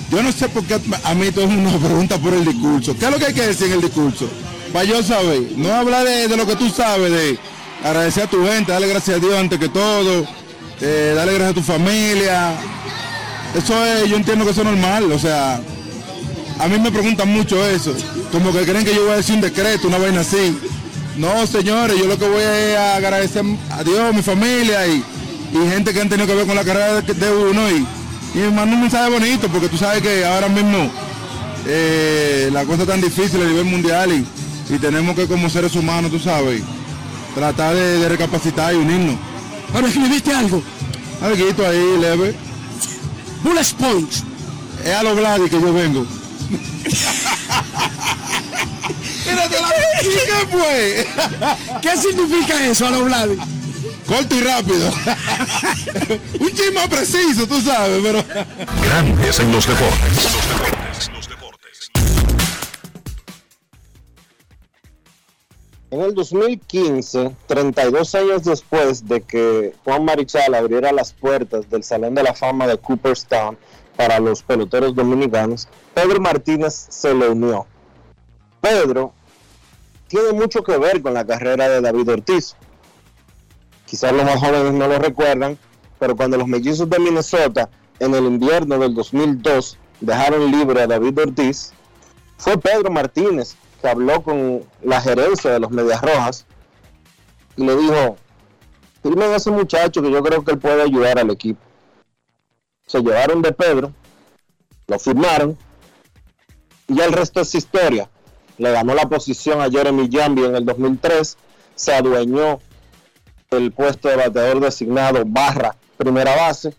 Yo 0.10 0.22
no 0.22 0.34
sé 0.34 0.50
por 0.50 0.66
qué 0.66 0.82
a 1.06 1.14
mí 1.14 1.32
todo 1.32 1.46
el 1.46 1.52
mundo 1.52 1.72
me 1.72 1.88
pregunta 1.88 2.18
por 2.18 2.34
el 2.34 2.44
discurso. 2.44 2.94
¿Qué 3.00 3.06
es 3.06 3.12
lo 3.12 3.18
que 3.18 3.28
hay 3.28 3.34
que 3.34 3.48
decir 3.48 3.68
en 3.68 3.74
el 3.74 3.82
discurso? 3.82 4.30
Para 4.74 4.84
yo 4.84 5.02
saber, 5.02 5.44
no 5.56 5.74
hablar 5.74 6.06
de, 6.06 6.28
de 6.28 6.36
lo 6.36 6.46
que 6.46 6.58
tú 6.58 6.70
sabes, 6.70 7.10
de 7.10 7.40
agradecer 7.82 8.24
a 8.24 8.30
tu 8.30 8.46
gente, 8.46 8.74
darle 8.74 8.90
gracias 8.90 9.16
a 9.16 9.20
Dios 9.22 9.34
antes 9.34 9.58
que 9.58 9.70
todo, 9.70 10.28
eh, 10.82 11.14
darle 11.16 11.36
gracias 11.36 11.52
a 11.52 11.54
tu 11.54 11.64
familia. 11.64 12.54
Eso 13.56 13.86
es, 13.86 14.10
yo 14.10 14.18
entiendo 14.18 14.44
que 14.44 14.52
eso 14.52 14.60
es 14.60 14.68
normal, 14.68 15.10
o 15.10 15.20
sea, 15.20 15.62
a 16.62 16.68
mí 16.68 16.78
me 16.80 16.92
preguntan 16.92 17.28
mucho 17.30 17.66
eso, 17.68 17.94
como 18.32 18.52
que 18.54 18.62
creen 18.62 18.86
que 18.86 18.94
yo 18.94 19.04
voy 19.04 19.14
a 19.14 19.18
decir 19.18 19.36
un 19.36 19.42
decreto, 19.42 19.88
una 19.88 19.98
vaina 19.98 20.22
así. 20.22 20.58
No, 21.18 21.46
señores, 21.48 21.98
yo 21.98 22.06
lo 22.06 22.18
que 22.18 22.28
voy 22.28 22.42
es 22.42 22.78
a 22.78 22.96
agradecer 22.96 23.44
a 23.72 23.84
Dios, 23.84 24.14
mi 24.14 24.22
familia 24.22 24.88
y, 24.88 25.04
y 25.54 25.70
gente 25.72 25.92
que 25.94 26.02
han 26.02 26.10
tenido 26.10 26.28
que 26.28 26.36
ver 26.36 26.46
con 26.46 26.56
la 26.56 26.64
carrera 26.64 27.02
de, 27.02 27.14
de 27.14 27.32
uno 27.32 27.70
y, 27.70 27.86
y 28.36 28.38
me 28.38 28.52
mando 28.52 28.76
un 28.76 28.82
mensaje 28.82 29.10
bonito 29.10 29.48
porque 29.50 29.68
tú 29.70 29.78
sabes 29.78 30.02
que 30.02 30.24
ahora 30.24 30.48
mismo 30.50 30.90
eh, 31.66 32.50
la 32.54 32.64
cosa 32.66 32.84
es 32.84 32.88
tan 32.88 33.02
difícil 33.02 33.42
a 33.42 33.46
nivel 33.46 33.66
mundial 33.66 34.12
y, 34.12 34.26
y 34.74 34.78
tenemos 34.78 35.16
que 35.16 35.28
como 35.28 35.50
seres 35.50 35.76
humanos, 35.76 36.12
tú 36.12 36.20
sabes, 36.20 36.62
tratar 37.36 37.76
de, 37.76 37.98
de 38.00 38.10
recapacitar 38.10 38.74
y 38.74 38.78
unirnos. 38.78 39.16
Ahora 39.74 39.88
escribiste 39.88 40.32
algo. 40.34 40.62
Algo 41.22 41.66
ahí, 41.68 41.98
leve. 42.00 42.36
Bullet 43.44 43.74
Point. 43.80 44.12
Es 44.84 44.94
a 44.94 45.04
los 45.04 45.18
Gladys 45.18 45.50
que 45.50 45.62
yo 45.62 45.74
vengo. 45.74 46.06
¿Y 50.02 50.06
qué 50.06 50.48
fue? 50.50 51.08
¿Qué 51.82 51.98
significa 51.98 52.66
eso, 52.66 52.88
a 52.88 52.92
los 52.92 53.06
Vladi? 53.06 53.38
Corto 54.08 54.36
y 54.36 54.42
rápido. 54.42 54.92
Un 56.40 56.50
chisme 56.50 56.72
más 56.72 56.88
preciso, 56.88 57.48
tú 57.48 57.62
sabes, 57.62 58.00
pero. 58.04 58.24
Grandes 58.84 59.40
en 59.40 59.52
los 59.52 59.68
deportes. 59.68 60.32
En 65.92 66.00
el 66.00 66.14
2015, 66.14 67.36
32 67.48 68.16
años 68.16 68.44
después 68.46 69.06
de 69.10 69.22
que 69.22 69.74
Juan 69.84 70.06
Marichal 70.06 70.56
abriera 70.56 70.94
las 70.94 71.12
puertas 71.12 71.70
del 71.70 71.84
Salón 71.84 72.16
de 72.16 72.24
la 72.24 72.34
Fama 72.34 72.66
de 72.66 72.78
Cooperstown 72.78 73.58
para 74.02 74.20
los 74.20 74.42
peloteros 74.42 74.96
dominicanos, 74.96 75.68
Pedro 75.94 76.20
Martínez 76.20 76.88
se 76.90 77.14
le 77.14 77.30
unió. 77.30 77.68
Pedro 78.60 79.14
tiene 80.08 80.32
mucho 80.32 80.64
que 80.64 80.76
ver 80.76 81.04
con 81.04 81.14
la 81.14 81.24
carrera 81.24 81.70
de 81.70 81.82
David 81.82 82.10
Ortiz. 82.10 82.56
Quizás 83.86 84.12
los 84.12 84.26
más 84.26 84.40
jóvenes 84.40 84.74
no 84.74 84.88
lo 84.88 84.98
recuerdan, 84.98 85.56
pero 86.00 86.16
cuando 86.16 86.36
los 86.36 86.48
mellizos 86.48 86.90
de 86.90 86.98
Minnesota 86.98 87.70
en 88.00 88.16
el 88.16 88.26
invierno 88.26 88.80
del 88.80 88.96
2002 88.96 89.78
dejaron 90.00 90.50
libre 90.50 90.82
a 90.82 90.88
David 90.88 91.20
Ortiz, 91.20 91.72
fue 92.40 92.58
Pedro 92.58 92.90
Martínez 92.90 93.56
que 93.80 93.88
habló 93.88 94.24
con 94.24 94.64
la 94.82 95.00
gerencia 95.00 95.52
de 95.52 95.60
los 95.60 95.70
Medias 95.70 96.02
Rojas 96.02 96.48
y 97.56 97.64
le 97.64 97.76
dijo, 97.76 98.18
firmen 99.04 99.30
a 99.30 99.36
ese 99.36 99.52
muchacho 99.52 100.02
que 100.02 100.10
yo 100.10 100.24
creo 100.24 100.44
que 100.44 100.54
él 100.54 100.58
puede 100.58 100.82
ayudar 100.82 101.20
al 101.20 101.30
equipo. 101.30 101.71
Se 102.92 103.00
llevaron 103.00 103.42
de 103.42 103.54
Pedro, 103.54 103.94
lo 104.88 105.00
firmaron 105.00 105.58
y 106.90 107.00
el 107.00 107.14
resto 107.14 107.40
es 107.40 107.56
historia. 107.56 108.10
Le 108.58 108.70
ganó 108.70 108.94
la 108.94 109.08
posición 109.08 109.62
a 109.62 109.72
Jeremy 109.72 110.10
Jambi 110.12 110.44
en 110.44 110.58
el 110.58 110.66
2003, 110.66 111.38
se 111.74 111.94
adueñó 111.94 112.60
el 113.52 113.72
puesto 113.72 114.10
de 114.10 114.18
bateador 114.18 114.60
designado 114.60 115.24
barra 115.26 115.74
primera 115.96 116.36
base 116.36 116.76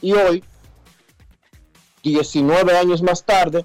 y 0.00 0.12
hoy, 0.12 0.44
19 2.04 2.78
años 2.78 3.02
más 3.02 3.24
tarde, 3.24 3.64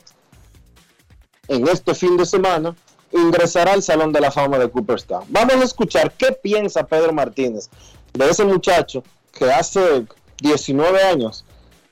en 1.48 1.68
este 1.68 1.94
fin 1.94 2.18
de 2.18 2.26
semana, 2.26 2.76
ingresará 3.12 3.74
al 3.74 3.84
Salón 3.84 4.12
de 4.12 4.22
la 4.22 4.32
Fama 4.32 4.58
de 4.58 4.72
Cooperstown. 4.72 5.26
Vamos 5.30 5.58
a 5.58 5.66
escuchar 5.66 6.12
qué 6.14 6.32
piensa 6.32 6.88
Pedro 6.88 7.14
Martínez 7.14 7.70
de 8.14 8.28
ese 8.28 8.44
muchacho 8.44 9.04
que 9.32 9.52
hace 9.52 10.06
19 10.42 11.04
años, 11.04 11.46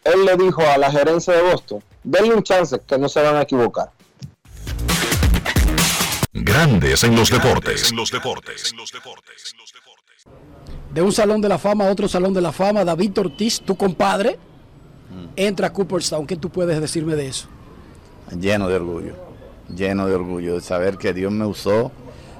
él 0.03 0.25
le 0.25 0.37
dijo 0.37 0.61
a 0.61 0.77
la 0.77 0.91
gerencia 0.91 1.33
de 1.33 1.41
Boston, 1.41 1.83
denle 2.03 2.33
un 2.33 2.43
chance 2.43 2.79
que 2.85 2.97
no 2.97 3.09
se 3.09 3.21
van 3.21 3.35
a 3.35 3.41
equivocar. 3.41 3.91
Grandes 6.33 7.03
en 7.03 7.15
los 7.15 7.29
deportes. 7.29 7.93
De 10.93 11.01
un 11.01 11.11
salón 11.11 11.41
de 11.41 11.49
la 11.49 11.57
fama 11.57 11.87
a 11.87 11.91
otro 11.91 12.07
salón 12.07 12.33
de 12.33 12.41
la 12.41 12.51
fama, 12.51 12.85
David 12.85 13.19
Ortiz, 13.19 13.61
tu 13.61 13.75
compadre, 13.75 14.37
entra 15.35 15.67
a 15.67 15.73
Cooperstown. 15.73 16.25
¿Qué 16.25 16.35
tú 16.35 16.49
puedes 16.49 16.79
decirme 16.79 17.15
de 17.15 17.27
eso? 17.27 17.47
Lleno 18.39 18.67
de 18.67 18.75
orgullo, 18.75 19.13
lleno 19.73 20.07
de 20.07 20.15
orgullo 20.15 20.55
de 20.55 20.61
saber 20.61 20.97
que 20.97 21.13
Dios 21.13 21.31
me 21.31 21.45
usó 21.45 21.91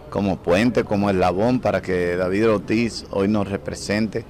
como 0.10 0.38
puente, 0.38 0.84
como 0.84 1.10
eslabón 1.10 1.60
para 1.60 1.82
que 1.82 2.16
David 2.16 2.50
Ortiz 2.50 3.06
hoy 3.12 3.28
nos 3.28 3.50
represente 3.50 4.26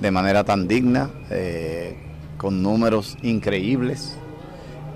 de 0.00 0.10
manera 0.10 0.44
tan 0.44 0.68
digna, 0.68 1.10
eh, 1.30 1.96
con 2.38 2.62
números 2.62 3.16
increíbles. 3.22 4.16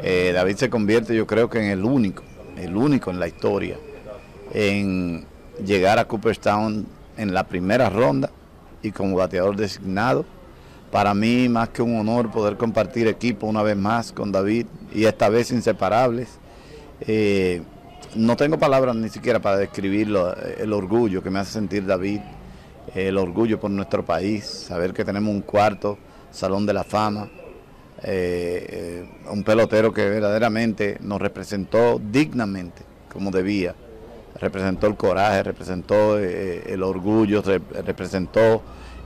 Eh, 0.02 0.32
David 0.34 0.56
se 0.56 0.70
convierte 0.70 1.14
yo 1.14 1.26
creo 1.26 1.48
que 1.50 1.58
en 1.58 1.70
el 1.70 1.84
único, 1.84 2.22
el 2.56 2.76
único 2.76 3.10
en 3.10 3.20
la 3.20 3.28
historia 3.28 3.76
en 4.52 5.24
llegar 5.64 5.98
a 5.98 6.06
Cooperstown 6.06 6.86
en 7.16 7.34
la 7.34 7.44
primera 7.44 7.88
ronda 7.90 8.30
y 8.82 8.90
como 8.92 9.16
bateador 9.16 9.56
designado. 9.56 10.24
Para 10.90 11.14
mí 11.14 11.48
más 11.48 11.68
que 11.68 11.82
un 11.82 11.98
honor 12.00 12.30
poder 12.30 12.56
compartir 12.56 13.06
equipo 13.06 13.46
una 13.46 13.62
vez 13.62 13.76
más 13.76 14.10
con 14.12 14.32
David 14.32 14.66
y 14.92 15.04
esta 15.04 15.28
vez 15.28 15.50
inseparables. 15.52 16.28
Eh, 17.02 17.62
no 18.16 18.36
tengo 18.36 18.58
palabras 18.58 18.96
ni 18.96 19.08
siquiera 19.08 19.38
para 19.38 19.56
describir 19.56 20.08
lo- 20.08 20.34
el 20.34 20.72
orgullo 20.72 21.22
que 21.22 21.30
me 21.30 21.38
hace 21.38 21.52
sentir 21.52 21.86
David, 21.86 22.20
el 22.94 23.16
orgullo 23.18 23.60
por 23.60 23.70
nuestro 23.70 24.04
país, 24.04 24.44
saber 24.44 24.92
que 24.92 25.04
tenemos 25.04 25.32
un 25.34 25.42
cuarto 25.42 25.98
Salón 26.32 26.66
de 26.66 26.72
la 26.72 26.84
Fama, 26.84 27.28
eh, 28.02 28.66
eh, 28.70 29.04
un 29.30 29.42
pelotero 29.44 29.92
que 29.92 30.08
verdaderamente 30.08 30.96
nos 31.00 31.20
representó 31.20 32.00
dignamente 32.00 32.82
como 33.12 33.30
debía, 33.30 33.74
representó 34.40 34.86
el 34.86 34.96
coraje, 34.96 35.42
representó 35.42 36.18
eh, 36.18 36.62
el 36.72 36.82
orgullo, 36.82 37.42
re- 37.42 37.60
representó 37.84 38.62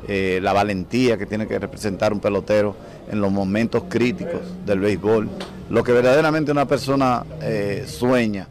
la 0.06 0.52
valentía 0.52 1.16
que 1.16 1.24
tiene 1.24 1.46
que 1.46 1.58
representar 1.58 2.12
un 2.12 2.20
pelotero 2.20 2.76
en 3.10 3.22
los 3.22 3.32
momentos 3.32 3.84
críticos 3.88 4.42
del 4.66 4.80
béisbol, 4.80 5.30
lo 5.70 5.82
que 5.82 5.92
verdaderamente 5.92 6.52
una 6.52 6.66
persona 6.66 7.24
sueña 7.86 8.46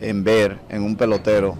en 0.00 0.22
ver 0.22 0.56
en 0.68 0.84
un 0.84 0.94
pelotero 0.94 1.56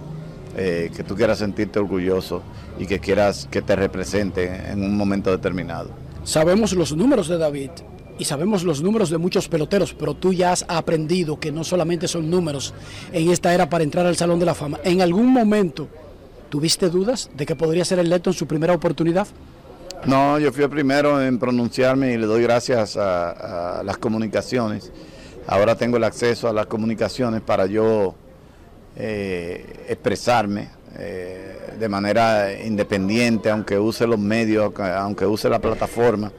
que 0.54 1.04
tú 1.04 1.16
quieras 1.16 1.38
sentirte 1.38 1.80
orgulloso 1.80 2.44
y 2.78 2.86
que 2.86 2.98
quieras 2.98 3.48
que 3.50 3.62
te 3.62 3.76
represente 3.76 4.70
en 4.70 4.82
un 4.82 4.96
momento 4.96 5.30
determinado. 5.30 5.90
Sabemos 6.24 6.72
los 6.72 6.94
números 6.94 7.28
de 7.28 7.38
David 7.38 7.70
y 8.18 8.24
sabemos 8.24 8.64
los 8.64 8.82
números 8.82 9.10
de 9.10 9.18
muchos 9.18 9.48
peloteros, 9.48 9.94
pero 9.94 10.14
tú 10.14 10.32
ya 10.32 10.52
has 10.52 10.64
aprendido 10.68 11.38
que 11.38 11.52
no 11.52 11.64
solamente 11.64 12.08
son 12.08 12.30
números 12.30 12.74
en 13.12 13.30
esta 13.30 13.54
era 13.54 13.68
para 13.68 13.84
entrar 13.84 14.06
al 14.06 14.16
Salón 14.16 14.38
de 14.38 14.46
la 14.46 14.54
Fama. 14.54 14.78
¿En 14.84 15.00
algún 15.00 15.26
momento 15.26 15.88
tuviste 16.48 16.90
dudas 16.90 17.30
de 17.36 17.46
que 17.46 17.56
podría 17.56 17.84
ser 17.84 17.98
electo 17.98 18.30
en 18.30 18.34
su 18.34 18.46
primera 18.46 18.74
oportunidad? 18.74 19.26
No, 20.06 20.38
yo 20.38 20.52
fui 20.52 20.62
el 20.62 20.70
primero 20.70 21.20
en 21.20 21.38
pronunciarme 21.38 22.12
y 22.12 22.18
le 22.18 22.26
doy 22.26 22.42
gracias 22.42 22.96
a, 22.96 23.80
a 23.80 23.82
las 23.82 23.98
comunicaciones. 23.98 24.92
Ahora 25.46 25.76
tengo 25.76 25.96
el 25.96 26.04
acceso 26.04 26.48
a 26.48 26.52
las 26.52 26.66
comunicaciones 26.66 27.40
para 27.40 27.66
yo 27.66 28.14
eh, 28.96 29.86
expresarme 29.88 30.68
eh, 30.98 31.74
de 31.78 31.88
manera 31.88 32.52
independiente, 32.52 33.50
aunque 33.50 33.78
use 33.78 34.06
los 34.06 34.18
medios, 34.18 34.72
aunque 34.78 35.26
use 35.26 35.48
la 35.48 35.60
plataforma 35.60 36.32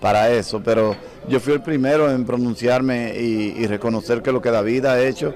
para 0.00 0.30
eso. 0.30 0.62
Pero 0.62 0.94
yo 1.28 1.40
fui 1.40 1.52
el 1.52 1.62
primero 1.62 2.10
en 2.10 2.24
pronunciarme 2.24 3.14
y, 3.18 3.66
reconocer 3.66 4.22
que 4.22 4.32
lo 4.32 4.40
que 4.40 4.50
David 4.50 4.84
ha 4.86 5.00
hecho 5.00 5.34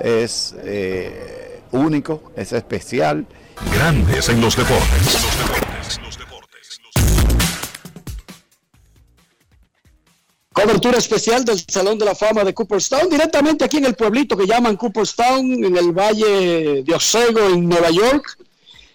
es 0.00 0.54
eh, 0.64 1.60
único, 1.72 2.32
es 2.36 2.52
especial. 2.52 3.26
Grandes 3.72 4.28
en 4.28 4.40
los 4.40 4.56
deportes. 4.56 5.65
Cobertura 10.56 10.96
especial 10.96 11.44
del 11.44 11.62
Salón 11.68 11.98
de 11.98 12.06
la 12.06 12.14
Fama 12.14 12.42
de 12.42 12.54
Cooperstown, 12.54 13.10
directamente 13.10 13.62
aquí 13.62 13.76
en 13.76 13.84
el 13.84 13.94
pueblito 13.94 14.38
que 14.38 14.46
llaman 14.46 14.76
Cooperstown, 14.76 15.44
en 15.62 15.76
el 15.76 15.92
Valle 15.92 16.82
de 16.82 16.94
Osego, 16.94 17.40
en 17.52 17.68
Nueva 17.68 17.90
York. 17.90 18.38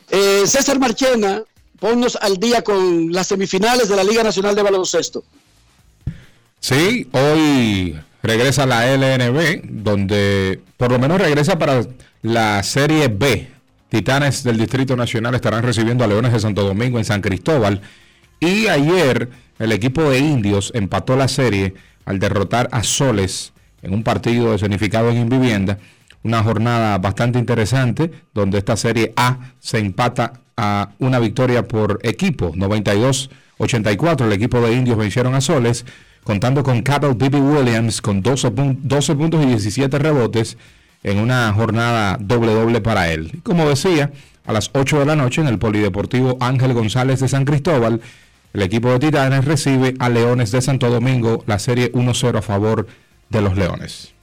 Eh, 0.10 0.41
César 0.48 0.80
Marchena, 0.80 1.44
ponnos 1.80 2.15
al 2.15 2.38
día 2.38 2.63
con 2.63 3.12
las 3.12 3.27
semifinales 3.27 3.89
de 3.89 3.96
la 3.96 4.03
Liga 4.03 4.24
Nacional 4.24 4.56
de 4.56 4.63
Baloncesto. 4.63 5.24
Sí, 6.60 7.08
hoy 7.12 7.96
regresa 8.24 8.65
la 8.65 8.88
LNB, 8.98 9.62
donde 9.84 10.62
por 10.77 10.91
lo 10.91 10.98
menos 10.98 11.22
regresa 11.22 11.60
para 11.60 11.86
la 12.24 12.63
Serie 12.63 13.08
B. 13.08 13.51
Titanes 13.88 14.44
del 14.44 14.58
Distrito 14.58 14.96
Nacional 14.96 15.36
estarán 15.36 15.62
recibiendo 15.62 16.03
a 16.03 16.08
Leones 16.08 16.34
de 16.34 16.39
Santo 16.39 16.63
Domingo 16.63 16.98
en 16.98 17.06
San 17.06 17.22
Cristóbal. 17.22 17.82
Y 18.41 18.67
ayer 18.67 19.29
el 19.60 19.71
equipo 19.71 20.01
de 20.10 20.17
indios 20.19 20.71
empató 20.75 21.15
la 21.15 21.27
serie 21.27 21.75
al 22.05 22.17
derrotar 22.19 22.67
a 22.71 22.81
Soles 22.83 23.53
en 23.83 23.93
un 23.93 24.03
partido 24.03 24.55
escenificado 24.55 25.10
en 25.12 25.17
Invivienda. 25.17 25.77
Una 26.24 26.43
jornada 26.43 26.98
bastante 26.98 27.38
interesante 27.39 28.12
donde 28.33 28.57
esta 28.57 28.75
serie 28.75 29.13
A 29.15 29.38
se 29.60 29.77
empata 29.77 30.33
a 30.57 30.89
una 31.00 31.19
victoria 31.19 31.67
por 31.67 32.00
equipo. 32.01 32.51
92-84 32.53 34.25
el 34.25 34.33
equipo 34.33 34.60
de 34.62 34.74
indios 34.74 34.98
vencieron 34.98 35.36
a 35.36 35.41
Soles 35.41 35.86
contando 36.24 36.63
con 36.63 36.81
Cabell 36.81 37.13
B.B. 37.15 37.39
Williams 37.39 38.01
con 38.01 38.21
12, 38.21 38.50
pun- 38.51 38.77
12 38.81 39.15
puntos 39.15 39.43
y 39.43 39.48
17 39.48 39.98
rebotes. 40.00 40.57
en 41.03 41.17
una 41.17 41.51
jornada 41.53 42.17
doble 42.19 42.53
doble 42.53 42.79
para 42.81 43.12
él. 43.12 43.39
Como 43.43 43.67
decía, 43.67 44.12
a 44.45 44.53
las 44.53 44.69
8 44.74 45.00
de 45.00 45.05
la 45.07 45.15
noche 45.15 45.41
en 45.41 45.48
el 45.48 45.57
Polideportivo 45.57 46.38
Ángel 46.39 46.74
González 46.75 47.19
de 47.21 47.27
San 47.27 47.43
Cristóbal, 47.45 48.01
el 48.53 48.62
equipo 48.62 48.89
de 48.89 49.00
Titanes 49.00 49.46
recibe 49.46 49.96
a 50.00 50.10
Leones 50.10 50.51
de 50.51 50.62
Santo 50.62 50.89
Domingo 50.89 51.43
la 51.48 51.60
serie 51.60 51.91
1-0 51.93 52.38
a 52.38 52.41
favor 52.41 52.88
de 53.29 53.41
los 53.41 53.55
Leones. 53.55 54.13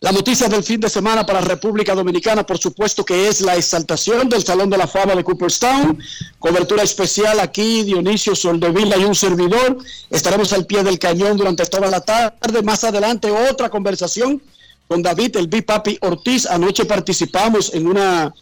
La 0.00 0.12
noticia 0.12 0.48
del 0.48 0.62
fin 0.62 0.78
de 0.78 0.88
semana 0.88 1.26
para 1.26 1.40
República 1.40 1.92
Dominicana, 1.92 2.46
por 2.46 2.58
supuesto 2.58 3.04
que 3.04 3.26
es 3.26 3.40
la 3.40 3.56
exaltación 3.56 4.28
del 4.28 4.44
Salón 4.44 4.70
de 4.70 4.78
la 4.78 4.86
Fama 4.86 5.16
de 5.16 5.24
Cooperstown. 5.24 5.98
Cobertura 6.38 6.84
especial 6.84 7.40
aquí, 7.40 7.82
Dionisio 7.82 8.36
Soldevila 8.36 8.96
y 8.96 9.04
un 9.04 9.16
servidor. 9.16 9.78
Estaremos 10.08 10.52
al 10.52 10.66
pie 10.66 10.84
del 10.84 11.00
cañón 11.00 11.36
durante 11.36 11.66
toda 11.66 11.90
la 11.90 12.00
tarde. 12.00 12.62
Más 12.62 12.84
adelante, 12.84 13.28
otra 13.28 13.70
conversación 13.70 14.40
con 14.86 15.02
David, 15.02 15.36
el 15.36 15.48
Bipapi 15.48 15.98
Ortiz. 16.02 16.46
Anoche 16.46 16.84
participamos 16.84 17.74
en 17.74 17.88
una 17.88 18.32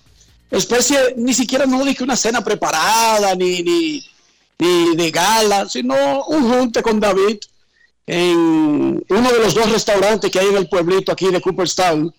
especie, 0.50 1.14
ni 1.16 1.34
siquiera 1.34 1.66
no 1.66 1.84
dije 1.84 2.04
una 2.04 2.16
cena 2.16 2.42
preparada, 2.42 3.34
ni, 3.34 3.62
ni, 3.62 4.04
ni 4.58 4.96
de 4.96 5.10
gala, 5.10 5.68
sino 5.68 6.24
un 6.26 6.50
junte 6.50 6.82
con 6.82 7.00
David 7.00 7.38
en 8.06 9.04
uno 9.08 9.32
de 9.32 9.38
los 9.40 9.54
dos 9.54 9.70
restaurantes 9.70 10.30
que 10.30 10.38
hay 10.38 10.46
en 10.48 10.56
el 10.56 10.68
pueblito 10.68 11.12
aquí 11.12 11.28
de 11.28 11.40
Cooperstown. 11.40 12.14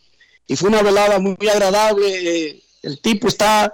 Y 0.45 0.55
fue 0.55 0.69
una 0.69 0.81
velada 0.81 1.19
muy, 1.19 1.35
agradable. 1.49 2.61
El 2.81 3.01
tipo 3.01 3.27
está 3.27 3.73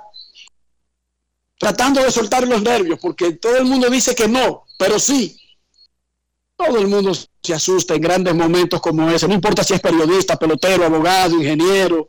tratando 1.57 2.03
de 2.03 2.11
soltar 2.11 2.47
los 2.47 2.61
nervios 2.61 2.99
porque 3.01 3.33
todo 3.33 3.57
el 3.57 3.65
mundo 3.65 3.89
dice 3.89 4.15
que 4.15 4.27
no, 4.27 4.65
pero 4.77 4.99
sí. 4.99 5.39
Todo 6.55 6.77
el 6.77 6.87
mundo 6.87 7.13
se 7.15 7.53
asusta 7.53 7.95
en 7.95 8.01
grandes 8.01 8.35
momentos 8.35 8.79
como 8.79 9.09
ese, 9.09 9.27
no 9.27 9.33
importa 9.33 9.63
si 9.63 9.73
es 9.73 9.81
periodista, 9.81 10.37
pelotero, 10.37 10.85
abogado, 10.85 11.35
ingeniero, 11.35 12.07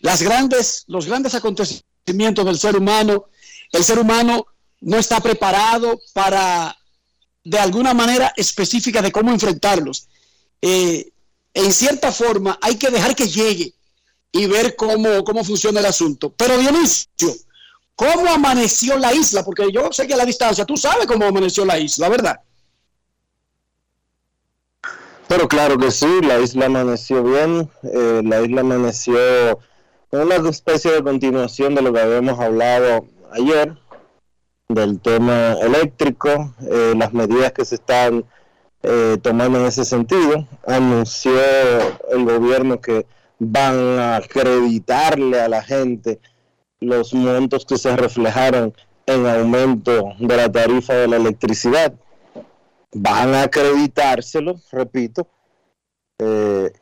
las 0.00 0.22
grandes, 0.22 0.84
los 0.88 1.06
grandes 1.06 1.34
acontecimientos 1.34 2.44
del 2.44 2.58
ser 2.58 2.76
humano, 2.76 3.26
el 3.72 3.84
ser 3.84 3.98
humano 3.98 4.46
no 4.80 4.98
está 4.98 5.20
preparado 5.20 6.00
para 6.12 6.76
de 7.44 7.58
alguna 7.58 7.94
manera 7.94 8.32
específica 8.36 9.02
de 9.02 9.12
cómo 9.12 9.30
enfrentarlos. 9.30 10.08
Eh, 10.60 11.10
en 11.54 11.72
cierta 11.72 12.12
forma 12.12 12.58
hay 12.60 12.76
que 12.76 12.90
dejar 12.90 13.14
que 13.14 13.28
llegue 13.28 13.74
y 14.32 14.46
ver 14.46 14.76
cómo, 14.76 15.24
cómo 15.24 15.44
funciona 15.44 15.80
el 15.80 15.86
asunto. 15.86 16.32
Pero 16.36 16.56
Dionisio, 16.58 17.34
¿cómo 17.94 18.28
amaneció 18.28 18.96
la 18.98 19.12
isla? 19.12 19.44
Porque 19.44 19.70
yo 19.72 19.92
sé 19.92 20.06
que 20.06 20.14
a 20.14 20.18
la 20.18 20.24
distancia 20.24 20.64
tú 20.64 20.76
sabes 20.76 21.06
cómo 21.06 21.26
amaneció 21.26 21.64
la 21.64 21.78
isla, 21.78 22.08
¿verdad? 22.08 22.40
Pero 25.28 25.46
claro 25.46 25.78
que 25.78 25.90
sí, 25.90 26.08
la 26.22 26.40
isla 26.40 26.66
amaneció 26.66 27.22
bien, 27.22 27.70
eh, 27.82 28.20
la 28.24 28.42
isla 28.42 28.62
amaneció 28.62 29.60
una 30.12 30.36
especie 30.48 30.92
de 30.92 31.02
continuación 31.02 31.74
de 31.74 31.82
lo 31.82 31.92
que 31.92 32.00
habíamos 32.00 32.38
hablado 32.40 33.06
ayer, 33.32 33.76
del 34.68 35.00
tema 35.00 35.54
eléctrico, 35.60 36.54
eh, 36.62 36.94
las 36.96 37.12
medidas 37.12 37.52
que 37.52 37.64
se 37.64 37.76
están 37.76 38.24
eh, 38.82 39.18
tomando 39.22 39.60
en 39.60 39.66
ese 39.66 39.84
sentido. 39.84 40.46
Anunció 40.66 41.32
el 42.10 42.24
gobierno 42.24 42.80
que 42.80 43.06
van 43.38 43.98
a 43.98 44.16
acreditarle 44.16 45.40
a 45.40 45.48
la 45.48 45.62
gente 45.62 46.20
los 46.80 47.12
montos 47.14 47.66
que 47.66 47.78
se 47.78 47.94
reflejaron 47.96 48.74
en 49.06 49.26
aumento 49.26 50.12
de 50.18 50.36
la 50.36 50.50
tarifa 50.50 50.94
de 50.94 51.08
la 51.08 51.16
electricidad. 51.16 51.94
Van 52.92 53.34
a 53.34 53.42
acreditárselo, 53.42 54.60
repito. 54.72 55.26
Eh, 56.18 56.72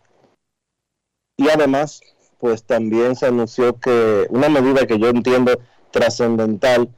y 1.37 1.49
además, 1.49 2.01
pues 2.39 2.63
también 2.63 3.17
se 3.17 3.27
anunció 3.27 3.79
que 3.79 4.27
una 4.31 4.49
medida 4.49 4.87
que 4.87 4.99
yo 4.99 5.09
entiendo 5.09 5.59
trascendental 5.91 6.89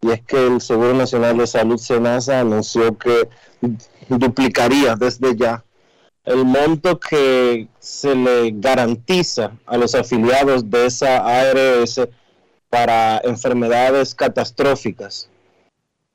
y 0.00 0.10
es 0.10 0.22
que 0.22 0.46
el 0.46 0.60
Seguro 0.60 0.94
Nacional 0.94 1.38
de 1.38 1.46
Salud 1.46 1.78
SENASA 1.78 2.40
anunció 2.40 2.96
que 2.98 3.28
duplicaría 4.08 4.96
desde 4.96 5.34
ya 5.34 5.64
el 6.24 6.44
monto 6.44 6.98
que 6.98 7.68
se 7.78 8.14
le 8.14 8.52
garantiza 8.54 9.52
a 9.66 9.76
los 9.76 9.94
afiliados 9.94 10.70
de 10.70 10.86
esa 10.86 11.18
ARS 11.18 12.00
para 12.70 13.18
enfermedades 13.24 14.14
catastróficas, 14.14 15.28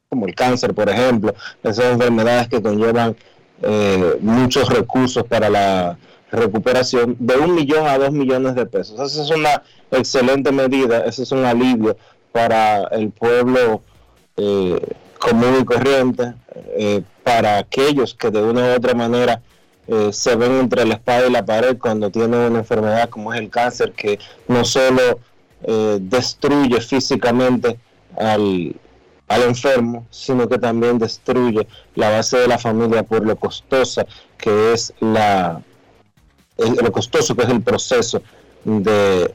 como 0.10 0.26
el 0.26 0.36
cáncer, 0.36 0.74
por 0.74 0.89
ejemplo, 0.89 1.34
esas 1.63 1.94
enfermedades 1.94 2.48
que 2.48 2.62
conllevan 2.62 3.15
eh, 3.62 4.18
muchos 4.22 4.70
recursos 4.70 5.24
para 5.26 5.50
la 5.50 5.98
recuperación, 6.32 7.15
de 7.20 7.38
un 7.38 7.56
millón 7.56 7.88
a 7.88 7.98
dos 7.98 8.12
millones 8.12 8.56
de 8.56 8.65
pesos. 8.65 9.00
Esa 9.00 9.24
es 9.24 9.30
una 9.30 9.63
excelente 9.92 10.52
medida, 10.52 11.06
ese 11.06 11.24
es 11.24 11.32
un 11.32 11.46
alivio 11.46 11.98
para 12.32 12.84
el 12.92 13.10
pueblo 13.10 13.82
eh, 14.38 14.80
común 15.20 15.60
y 15.62 15.65
corriente, 15.65 16.34
eh, 16.78 17.02
para 17.24 17.58
aquellos 17.58 18.13
que 18.13 18.30
de 18.30 18.42
una 18.42 18.62
u 18.62 18.76
otra 18.76 18.94
manera 18.94 19.42
eh, 19.88 20.10
se 20.13 20.36
ven 20.36 20.60
entre 20.60 20.86
la 20.86 20.96
espada 20.96 21.28
y 21.28 21.32
la 21.32 21.46
pared 21.46 21.78
cuando 21.78 22.10
tienen 22.10 22.39
una 22.39 22.60
enfermedad 22.60 23.10
como 23.10 23.34
es 23.34 23.39
el 23.39 23.50
cáncer, 23.50 23.92
que 23.94 24.20
no 24.48 24.63
solo 24.65 25.20
destruye 26.00 26.80
físicamente 26.80 27.78
al, 28.18 28.74
al 29.28 29.44
enfermo, 29.44 30.08
sino 30.10 30.48
que 30.48 30.58
también 30.58 30.98
destruye 30.98 31.68
la 31.96 32.10
base 32.10 32.38
de 32.38 32.48
la 32.48 32.58
familia 32.58 33.04
por 33.04 33.26
lo 33.26 33.36
costosa 33.36 34.06
que 34.38 34.72
es 34.72 34.94
la 35.02 35.62
lo 36.82 36.91
costoso 36.91 37.36
que 37.36 37.43
es 37.43 37.50
el 37.50 37.62
proceso 37.62 38.22
de 38.63 39.34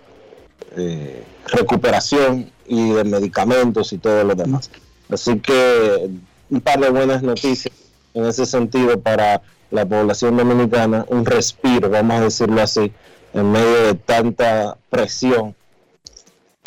recuperación 1.47 2.51
y 2.67 2.91
de 2.91 3.05
medicamentos 3.05 3.93
y 3.93 3.99
todo 3.99 4.25
lo 4.25 4.35
demás. 4.35 4.71
Así 5.09 5.39
que 5.39 6.11
un 6.51 6.61
par 6.61 6.81
de 6.81 6.91
buenas 6.91 7.23
noticias 7.23 7.75
en 8.15 8.25
ese 8.25 8.47
sentido 8.47 9.01
para 9.01 9.43
la 9.71 9.87
población 9.87 10.37
dominicana, 10.37 11.05
un 11.09 11.25
respiro, 11.25 11.91
vamos 11.91 12.17
a 12.17 12.21
decirlo 12.23 12.63
así, 12.63 12.93
en 13.33 13.51
medio 13.51 13.87
de 13.87 13.95
tanta 13.95 14.77
presión 14.89 15.55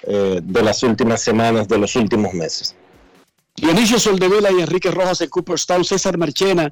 eh, 0.03 0.41
de 0.43 0.61
las 0.61 0.83
últimas 0.83 1.21
semanas, 1.21 1.67
de 1.67 1.77
los 1.77 1.95
últimos 1.95 2.33
meses. 2.33 2.75
Dionisio 3.55 3.97
Soldevila 3.97 4.51
y 4.51 4.61
Enrique 4.61 4.91
Rojas 4.91 5.19
de 5.19 5.29
Cooperstown, 5.29 5.83
César 5.83 6.17
Marchena 6.17 6.71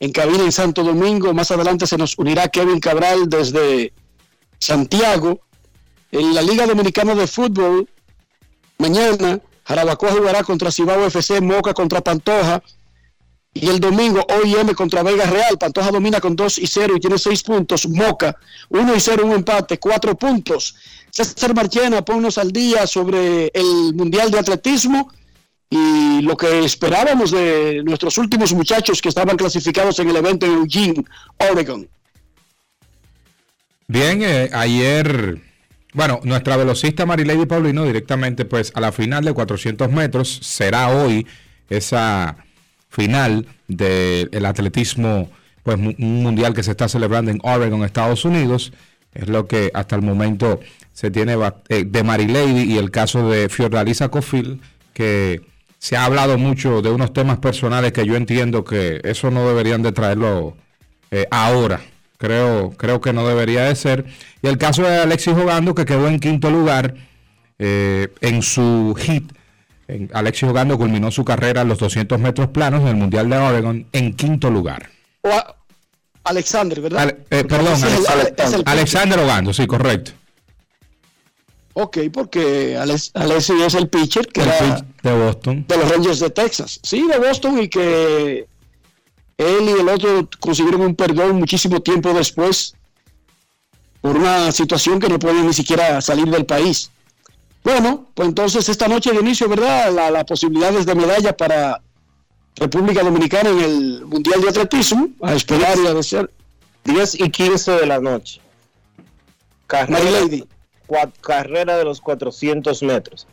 en 0.00 0.12
cabina 0.12 0.44
en 0.44 0.52
Santo 0.52 0.82
Domingo. 0.82 1.32
Más 1.34 1.50
adelante 1.50 1.86
se 1.86 1.96
nos 1.96 2.18
unirá 2.18 2.48
Kevin 2.48 2.80
Cabral 2.80 3.28
desde 3.28 3.92
Santiago. 4.58 5.40
En 6.10 6.34
la 6.34 6.42
Liga 6.42 6.66
Dominicana 6.66 7.14
de 7.14 7.26
Fútbol, 7.26 7.88
Mañana 8.78 9.40
Jarabacoa 9.64 10.12
jugará 10.12 10.42
contra 10.42 10.70
Cibao 10.70 11.06
FC, 11.06 11.40
Moca 11.40 11.72
contra 11.74 12.00
Pantoja. 12.00 12.62
Y 13.56 13.68
el 13.68 13.78
domingo 13.78 14.26
OIM 14.28 14.74
contra 14.74 15.04
Vega 15.04 15.26
Real. 15.26 15.56
Pantoja 15.56 15.92
domina 15.92 16.20
con 16.20 16.34
2 16.34 16.58
y 16.58 16.66
0 16.66 16.94
y 16.96 17.00
tiene 17.00 17.18
6 17.18 17.42
puntos. 17.44 17.88
Moca 17.88 18.36
1 18.68 18.96
y 18.96 19.00
0, 19.00 19.24
un 19.24 19.32
empate, 19.32 19.78
4 19.78 20.16
puntos. 20.16 20.74
César 21.10 21.54
Marchena, 21.54 22.04
ponnos 22.04 22.36
al 22.36 22.50
día 22.50 22.86
sobre 22.88 23.52
el 23.54 23.94
Mundial 23.94 24.32
de 24.32 24.40
Atletismo 24.40 25.12
y 25.76 26.22
lo 26.22 26.36
que 26.36 26.64
esperábamos 26.64 27.32
de 27.32 27.82
nuestros 27.84 28.16
últimos 28.18 28.54
muchachos 28.54 29.02
que 29.02 29.08
estaban 29.08 29.36
clasificados 29.36 29.98
en 29.98 30.08
el 30.08 30.16
evento 30.16 30.46
en 30.46 30.52
Eugene, 30.52 31.04
Oregon. 31.50 31.88
Bien, 33.88 34.22
eh, 34.22 34.50
ayer 34.52 35.40
bueno, 35.94 36.20
nuestra 36.24 36.56
velocista 36.56 37.06
Marilady 37.06 37.46
Paulino 37.46 37.84
directamente 37.84 38.44
pues 38.44 38.72
a 38.74 38.80
la 38.80 38.92
final 38.92 39.24
de 39.24 39.32
400 39.32 39.90
metros 39.90 40.40
será 40.42 40.88
hoy 40.88 41.26
esa 41.70 42.36
final 42.88 43.46
del 43.66 44.44
atletismo 44.44 45.30
pues 45.62 45.78
mundial 45.78 46.54
que 46.54 46.62
se 46.62 46.72
está 46.72 46.88
celebrando 46.88 47.30
en 47.30 47.40
Oregon, 47.42 47.84
Estados 47.84 48.24
Unidos. 48.24 48.72
Es 49.12 49.28
lo 49.28 49.46
que 49.46 49.70
hasta 49.72 49.96
el 49.96 50.02
momento 50.02 50.60
se 50.92 51.10
tiene 51.10 51.36
eh, 51.68 51.84
de 51.84 52.02
Marilady 52.02 52.72
y 52.72 52.78
el 52.78 52.90
caso 52.90 53.30
de 53.30 53.48
Fiordalisa 53.48 54.08
Cofil, 54.08 54.60
que 54.92 55.42
se 55.84 55.98
ha 55.98 56.06
hablado 56.06 56.38
mucho 56.38 56.80
de 56.80 56.90
unos 56.90 57.12
temas 57.12 57.40
personales 57.40 57.92
que 57.92 58.06
yo 58.06 58.16
entiendo 58.16 58.64
que 58.64 59.02
eso 59.04 59.30
no 59.30 59.46
deberían 59.46 59.82
de 59.82 59.92
traerlo 59.92 60.56
eh, 61.10 61.26
ahora 61.30 61.78
Creo, 62.16 62.70
creo 62.70 63.02
que 63.02 63.12
no 63.12 63.26
debería 63.26 63.64
de 63.64 63.74
ser. 63.74 64.06
Y 64.40 64.46
el 64.46 64.56
caso 64.56 64.82
de 64.82 64.96
Alexis 64.96 65.34
Jogando, 65.34 65.74
que 65.74 65.84
quedó 65.84 66.08
en 66.08 66.20
quinto 66.20 66.48
lugar 66.48 66.94
eh, 67.58 68.08
en 68.22 68.40
su 68.40 68.96
hit. 68.98 69.30
Alexis 70.14 70.48
Jogando 70.48 70.78
culminó 70.78 71.10
su 71.10 71.22
carrera 71.22 71.62
en 71.62 71.68
los 71.68 71.78
200 71.80 72.18
metros 72.18 72.48
planos 72.48 72.80
en 72.82 72.88
el 72.88 72.96
Mundial 72.96 73.28
de 73.28 73.36
Oregon 73.36 73.86
en 73.92 74.14
quinto 74.14 74.48
lugar. 74.48 74.88
Alexander, 76.22 76.80
¿verdad? 76.80 77.14
Eh, 77.28 77.44
perdón, 77.44 77.78
Alexander 78.64 79.18
Ogando, 79.18 79.52
sí, 79.52 79.66
correcto. 79.66 80.12
Ok, 81.74 81.98
porque 82.12 82.76
Alexis 82.76 83.60
es 83.60 83.74
el 83.74 83.88
pitcher 83.88 84.26
que 84.28 84.42
de 85.02 85.12
Boston. 85.12 85.64
De 85.66 85.76
los 85.76 85.90
Rangers 85.90 86.20
de 86.20 86.30
Texas. 86.30 86.78
Sí, 86.82 87.06
de 87.06 87.18
Boston 87.18 87.60
y 87.62 87.68
que 87.68 88.46
él 89.36 89.62
y 89.68 89.80
el 89.80 89.88
otro 89.88 90.28
consiguieron 90.38 90.82
un 90.82 90.94
perdón 90.94 91.36
muchísimo 91.36 91.80
tiempo 91.80 92.12
después 92.14 92.74
por 94.00 94.16
una 94.16 94.52
situación 94.52 95.00
que 95.00 95.08
no 95.08 95.18
pueden 95.18 95.46
ni 95.46 95.52
siquiera 95.52 96.00
salir 96.00 96.26
del 96.28 96.46
país. 96.46 96.90
Bueno, 97.64 98.06
pues 98.14 98.28
entonces 98.28 98.68
esta 98.68 98.86
noche 98.86 99.10
de 99.12 99.20
inicio, 99.20 99.48
¿verdad? 99.48 99.90
La, 99.92 100.10
la 100.10 100.24
posibilidades 100.24 100.86
de 100.86 100.94
medalla 100.94 101.36
para 101.36 101.80
República 102.56 103.02
Dominicana 103.02 103.50
en 103.50 103.58
el 103.60 104.04
Mundial 104.06 104.42
de 104.42 104.48
Atletismo, 104.50 105.08
a 105.22 105.34
esperar 105.34 105.76
y 105.82 105.86
a 105.88 105.94
desear. 105.94 106.30
10 106.84 107.18
y 107.20 107.30
15 107.30 107.72
de 107.72 107.86
la 107.86 107.98
noche. 107.98 108.40
Carrera, 109.66 109.98
cua- 110.28 110.46
carrera 111.20 111.76
de 111.76 111.84
los 111.84 112.00
400 112.00 112.82
metros. 112.82 113.26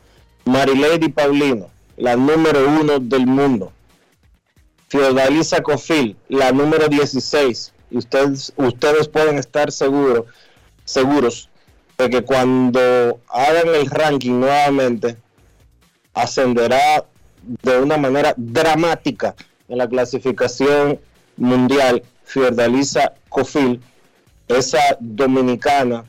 Marilady 0.46 1.10
Paulino, 1.10 1.70
la 1.98 2.16
número 2.16 2.68
uno 2.68 3.00
del 3.00 3.28
mundo. 3.28 3.72
Fiordalisa 4.88 5.62
Cofil, 5.62 6.18
la 6.28 6.52
número 6.52 6.88
16. 6.88 7.74
Y 7.92 7.98
ustedes, 7.98 8.54
ustedes 8.56 9.08
pueden 9.08 9.38
estar 9.38 9.72
seguros, 9.72 10.26
seguros 10.86 11.50
de 11.98 12.10
que 12.10 12.22
cuando 12.24 13.20
hagan 13.30 13.70
el 13.76 13.86
ranking 13.88 14.40
nuevamente, 14.40 15.18
ascenderá 16.14 17.06
de 17.42 17.80
una 17.80 17.98
manera 17.98 18.34
dramática 18.38 19.36
en 19.68 19.78
la 19.78 19.88
clasificación 19.88 21.00
mundial 21.38 22.04
Fiordalisa 22.24 23.14
Cofil, 23.30 23.82
esa 24.48 24.98
dominicana 25.00 26.06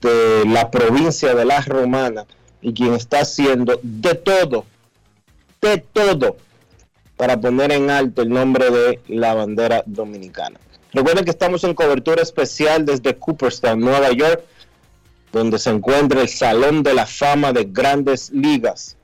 de 0.00 0.44
la 0.46 0.70
provincia 0.70 1.34
de 1.34 1.44
La 1.44 1.60
Romana 1.60 2.26
y 2.62 2.72
quien 2.72 2.94
está 2.94 3.20
haciendo 3.20 3.78
de 3.82 4.14
todo, 4.14 4.64
de 5.60 5.78
todo 5.78 6.36
para 7.16 7.38
poner 7.38 7.70
en 7.72 7.90
alto 7.90 8.22
el 8.22 8.30
nombre 8.30 8.70
de 8.70 9.00
la 9.08 9.34
bandera 9.34 9.82
dominicana. 9.84 10.58
Recuerden 10.92 11.24
que 11.24 11.30
estamos 11.30 11.62
en 11.64 11.74
cobertura 11.74 12.22
especial 12.22 12.84
desde 12.84 13.14
Cooperstown, 13.14 13.78
Nueva 13.78 14.10
York, 14.10 14.42
donde 15.32 15.58
se 15.58 15.70
encuentra 15.70 16.22
el 16.22 16.28
Salón 16.28 16.82
de 16.82 16.94
la 16.94 17.06
Fama 17.06 17.52
de 17.52 17.64
Grandes 17.64 18.30
Ligas. 18.30 18.96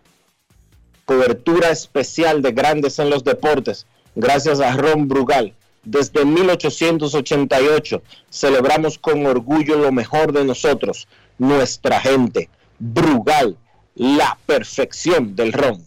Cobertura 1.05 1.71
especial 1.71 2.43
de 2.43 2.53
Grandes 2.53 2.99
en 2.99 3.11
los 3.11 3.23
Deportes, 3.23 3.87
gracias 4.15 4.61
a 4.61 4.73
Ron 4.73 5.07
Brugal. 5.07 5.55
Desde 5.87 6.25
1888 6.25 8.03
celebramos 8.29 8.99
con 8.99 9.25
orgullo 9.25 9.77
lo 9.77 9.93
mejor 9.93 10.33
de 10.33 10.45
nosotros, 10.45 11.07
nuestra 11.39 12.01
gente. 12.01 12.51
Brugal, 12.79 13.57
la 13.95 14.37
perfección 14.47 15.37
del 15.37 15.53
ron. 15.53 15.87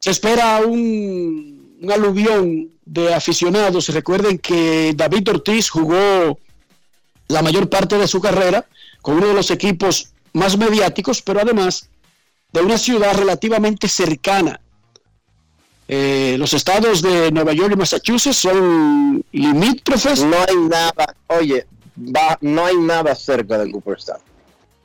Se 0.00 0.10
espera 0.10 0.60
un, 0.66 1.78
un 1.80 1.92
aluvión 1.92 2.72
de 2.84 3.14
aficionados. 3.14 3.88
Recuerden 3.88 4.38
que 4.38 4.92
David 4.96 5.30
Ortiz 5.30 5.70
jugó 5.70 6.40
la 7.28 7.42
mayor 7.42 7.68
parte 7.70 7.98
de 7.98 8.08
su 8.08 8.20
carrera 8.20 8.66
con 9.00 9.16
uno 9.16 9.28
de 9.28 9.34
los 9.34 9.52
equipos 9.52 10.12
más 10.32 10.58
mediáticos, 10.58 11.22
pero 11.22 11.40
además 11.40 11.88
de 12.52 12.62
una 12.62 12.78
ciudad 12.78 13.14
relativamente 13.16 13.88
cercana. 13.88 14.60
Eh, 15.90 16.36
los 16.38 16.52
estados 16.52 17.00
de 17.00 17.32
Nueva 17.32 17.54
York 17.54 17.72
y 17.72 17.76
Massachusetts 17.76 18.36
son 18.36 19.24
limítrofes. 19.32 20.22
No 20.22 20.36
hay 20.36 20.56
nada, 20.68 21.16
oye, 21.28 21.66
va, 21.96 22.36
no 22.42 22.66
hay 22.66 22.76
nada 22.76 23.14
cerca 23.14 23.58
de 23.58 23.70
Cooperstown. 23.72 24.20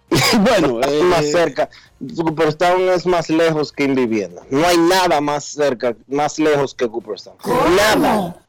bueno, 0.40 0.80
Es 0.82 1.04
más 1.04 1.26
eh, 1.26 1.32
cerca. 1.32 1.70
Cooperstown 2.16 2.90
es 2.90 3.06
más 3.06 3.30
lejos 3.30 3.72
que 3.72 3.84
en 3.84 3.96
vivienda. 3.96 4.44
No 4.50 4.66
hay 4.66 4.78
nada 4.78 5.20
más 5.20 5.44
cerca, 5.44 5.96
más 6.08 6.40
lejos 6.40 6.74
que 6.74 6.88
Cooperstown. 6.88 7.36
Nada. 7.76 8.40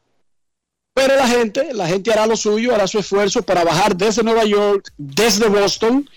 Pero 0.93 1.15
la 1.17 1.27
gente, 1.27 1.73
la 1.73 1.87
gente 1.87 2.11
hará 2.13 2.25
lo 2.25 2.37
suyo, 2.37 2.73
hará 2.73 2.87
su 2.87 2.99
esfuerzo 2.99 3.41
para 3.41 3.65
bajar 3.65 3.97
desde 3.97 4.23
Nueva 4.23 4.45
York, 4.45 4.93
desde 4.97 5.49
Boston. 5.49 6.09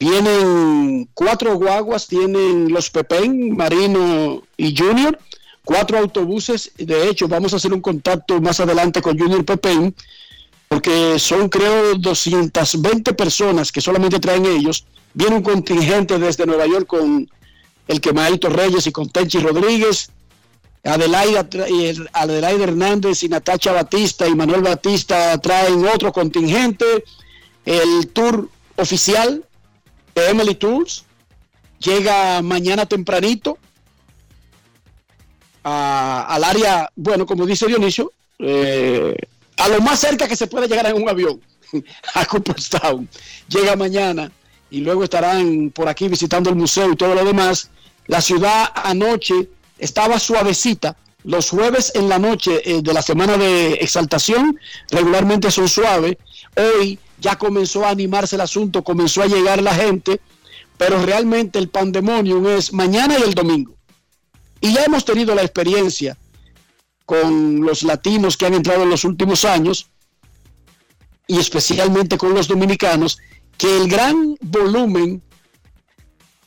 Vienen 0.00 1.08
cuatro 1.14 1.54
guaguas, 1.56 2.08
tienen 2.08 2.72
los 2.72 2.90
Pepén, 2.90 3.56
Marino 3.56 4.42
y 4.56 4.76
Junior, 4.76 5.16
cuatro 5.64 5.98
autobuses. 5.98 6.70
De 6.76 7.08
hecho, 7.08 7.26
vamos 7.26 7.52
a 7.52 7.56
hacer 7.56 7.72
un 7.72 7.80
contacto 7.80 8.40
más 8.40 8.60
adelante 8.60 9.02
con 9.02 9.18
Junior 9.18 9.44
Pepén, 9.44 9.94
porque 10.68 11.18
son 11.18 11.48
creo 11.48 11.94
220 11.94 13.14
personas 13.14 13.72
que 13.72 13.80
solamente 13.80 14.20
traen 14.20 14.46
ellos. 14.46 14.84
Viene 15.12 15.36
un 15.36 15.42
contingente 15.42 16.18
desde 16.18 16.46
Nueva 16.46 16.66
York 16.66 16.86
con 16.86 17.28
el 17.86 18.00
Quemadito 18.00 18.48
Reyes 18.48 18.86
y 18.86 18.92
con 18.92 19.08
Tenchi 19.08 19.38
Rodríguez. 19.38 20.10
Adelaida, 20.84 21.48
Adelaida 22.12 22.64
Hernández 22.64 23.22
y 23.22 23.28
Natacha 23.28 23.72
Batista 23.72 24.28
y 24.28 24.34
Manuel 24.34 24.60
Batista 24.60 25.38
traen 25.38 25.86
otro 25.86 26.12
contingente. 26.12 26.84
El 27.64 28.08
tour 28.08 28.50
oficial 28.76 29.44
de 30.14 30.28
Emily 30.28 30.54
Tours 30.56 31.04
llega 31.78 32.42
mañana 32.42 32.84
tempranito 32.84 33.58
a- 35.64 36.26
al 36.28 36.44
área, 36.44 36.90
bueno, 36.94 37.26
como 37.26 37.46
dice 37.46 37.66
Dionisio, 37.66 38.12
eh, 38.38 39.16
a 39.56 39.68
lo 39.68 39.80
más 39.80 40.00
cerca 40.00 40.28
que 40.28 40.36
se 40.36 40.46
puede 40.46 40.68
llegar 40.68 40.86
en 40.86 41.00
un 41.02 41.08
avión, 41.08 41.40
a 42.14 42.24
Cooperstown. 42.26 43.08
Llega 43.48 43.74
mañana 43.76 44.30
y 44.70 44.80
luego 44.80 45.04
estarán 45.04 45.70
por 45.70 45.88
aquí 45.88 46.08
visitando 46.08 46.50
el 46.50 46.56
museo 46.56 46.92
y 46.92 46.96
todo 46.96 47.14
lo 47.14 47.24
demás. 47.24 47.70
La 48.06 48.20
ciudad 48.20 48.70
anoche 48.74 49.48
estaba 49.78 50.18
suavecita. 50.18 50.96
Los 51.24 51.48
jueves 51.48 51.92
en 51.94 52.08
la 52.10 52.18
noche 52.18 52.60
eh, 52.70 52.82
de 52.82 52.92
la 52.92 53.00
semana 53.00 53.38
de 53.38 53.74
exaltación 53.74 54.58
regularmente 54.90 55.50
son 55.50 55.68
suaves. 55.68 56.16
Hoy 56.56 56.98
ya 57.18 57.36
comenzó 57.36 57.86
a 57.86 57.90
animarse 57.90 58.34
el 58.36 58.42
asunto, 58.42 58.84
comenzó 58.84 59.22
a 59.22 59.26
llegar 59.26 59.62
la 59.62 59.74
gente, 59.74 60.20
pero 60.76 61.00
realmente 61.00 61.58
el 61.58 61.68
pandemonium 61.70 62.46
es 62.48 62.72
mañana 62.74 63.18
y 63.18 63.22
el 63.22 63.32
domingo. 63.34 63.74
Y 64.64 64.72
ya 64.72 64.84
hemos 64.84 65.04
tenido 65.04 65.34
la 65.34 65.42
experiencia 65.42 66.16
con 67.04 67.60
los 67.60 67.82
latinos 67.82 68.38
que 68.38 68.46
han 68.46 68.54
entrado 68.54 68.84
en 68.84 68.88
los 68.88 69.04
últimos 69.04 69.44
años 69.44 69.90
y 71.26 71.38
especialmente 71.38 72.16
con 72.16 72.32
los 72.32 72.48
dominicanos, 72.48 73.18
que 73.58 73.76
el 73.76 73.90
gran 73.90 74.38
volumen, 74.40 75.22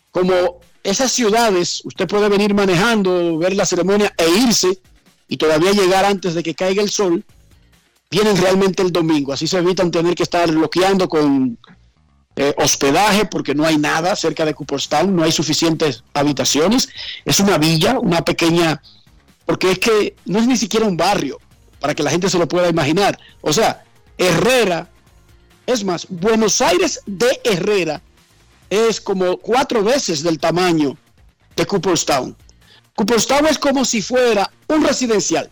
como 0.09 0.61
esas 0.81 1.11
ciudades, 1.11 1.83
usted 1.85 2.07
puede 2.07 2.27
venir 2.27 2.55
manejando, 2.55 3.37
ver 3.37 3.55
la 3.55 3.67
ceremonia 3.67 4.11
e 4.17 4.27
irse 4.27 4.81
y 5.27 5.37
todavía 5.37 5.73
llegar 5.73 6.03
antes 6.03 6.33
de 6.33 6.41
que 6.41 6.55
caiga 6.55 6.81
el 6.81 6.89
sol, 6.89 7.23
vienen 8.09 8.35
realmente 8.35 8.81
el 8.81 8.91
domingo. 8.91 9.31
Así 9.31 9.45
se 9.45 9.59
evitan 9.59 9.91
tener 9.91 10.15
que 10.15 10.23
estar 10.23 10.51
bloqueando 10.51 11.07
con 11.07 11.59
eh, 12.39 12.53
hospedaje 12.57 13.25
porque 13.25 13.55
no 13.55 13.65
hay 13.65 13.77
nada 13.77 14.15
cerca 14.15 14.45
de 14.45 14.53
Cooperstown, 14.53 15.15
no 15.15 15.23
hay 15.23 15.31
suficientes 15.31 16.03
habitaciones. 16.13 16.87
Es 17.25 17.39
una 17.39 17.57
villa, 17.57 17.97
una 17.99 18.23
pequeña, 18.23 18.79
porque 19.45 19.71
es 19.71 19.79
que 19.79 20.15
no 20.25 20.39
es 20.39 20.47
ni 20.47 20.55
siquiera 20.55 20.85
un 20.85 20.95
barrio, 20.95 21.39
para 21.79 21.95
que 21.95 22.03
la 22.03 22.11
gente 22.11 22.29
se 22.29 22.37
lo 22.37 22.47
pueda 22.47 22.69
imaginar. 22.69 23.19
O 23.41 23.51
sea, 23.51 23.83
Herrera, 24.19 24.87
es 25.65 25.83
más, 25.83 26.05
Buenos 26.09 26.61
Aires 26.61 27.01
de 27.07 27.41
Herrera 27.43 28.01
es 28.69 29.01
como 29.01 29.37
cuatro 29.37 29.83
veces 29.83 30.21
del 30.21 30.39
tamaño 30.39 30.95
de 31.55 31.65
Cooperstown. 31.65 32.37
Cooperstown 32.95 33.47
es 33.47 33.57
como 33.57 33.83
si 33.83 34.01
fuera 34.01 34.51
un 34.67 34.85
residencial 34.85 35.49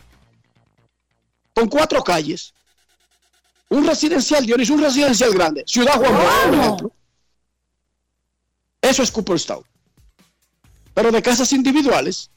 con 1.52 1.68
cuatro 1.68 2.04
calles. 2.04 2.54
Un 3.68 3.86
residencial, 3.86 4.46
Dionis, 4.46 4.70
un 4.70 4.80
residencial 4.80 5.32
grande. 5.32 5.64
Ciudad 5.66 5.94
Juan 5.94 6.14
por 6.14 6.54
ejemplo. 6.54 6.92
Eso 8.80 9.02
es 9.02 9.10
Cooperstown. 9.10 9.64
Pero 10.94 11.10
de 11.10 11.20
casas 11.20 11.52
individuales, 11.52 12.30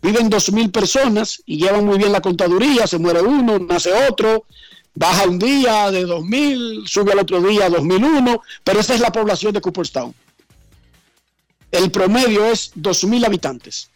viven 0.00 0.30
dos 0.30 0.52
mil 0.52 0.70
personas 0.70 1.42
y 1.44 1.58
llevan 1.58 1.84
muy 1.84 1.98
bien 1.98 2.12
la 2.12 2.20
contaduría. 2.20 2.86
Se 2.86 2.98
muere 2.98 3.20
uno, 3.20 3.58
nace 3.58 3.92
otro, 4.08 4.46
baja 4.94 5.26
un 5.26 5.38
día 5.38 5.90
de 5.90 6.04
2000, 6.04 6.86
sube 6.86 7.12
al 7.12 7.18
otro 7.18 7.40
día 7.42 7.66
a 7.66 7.70
2001, 7.70 8.40
pero 8.62 8.80
esa 8.80 8.94
es 8.94 9.00
la 9.00 9.12
población 9.12 9.52
de 9.52 9.60
Cooperstown. 9.60 10.14
El 11.70 11.90
promedio 11.90 12.46
es 12.46 12.72
2.000 12.74 13.26
habitantes. 13.26 13.90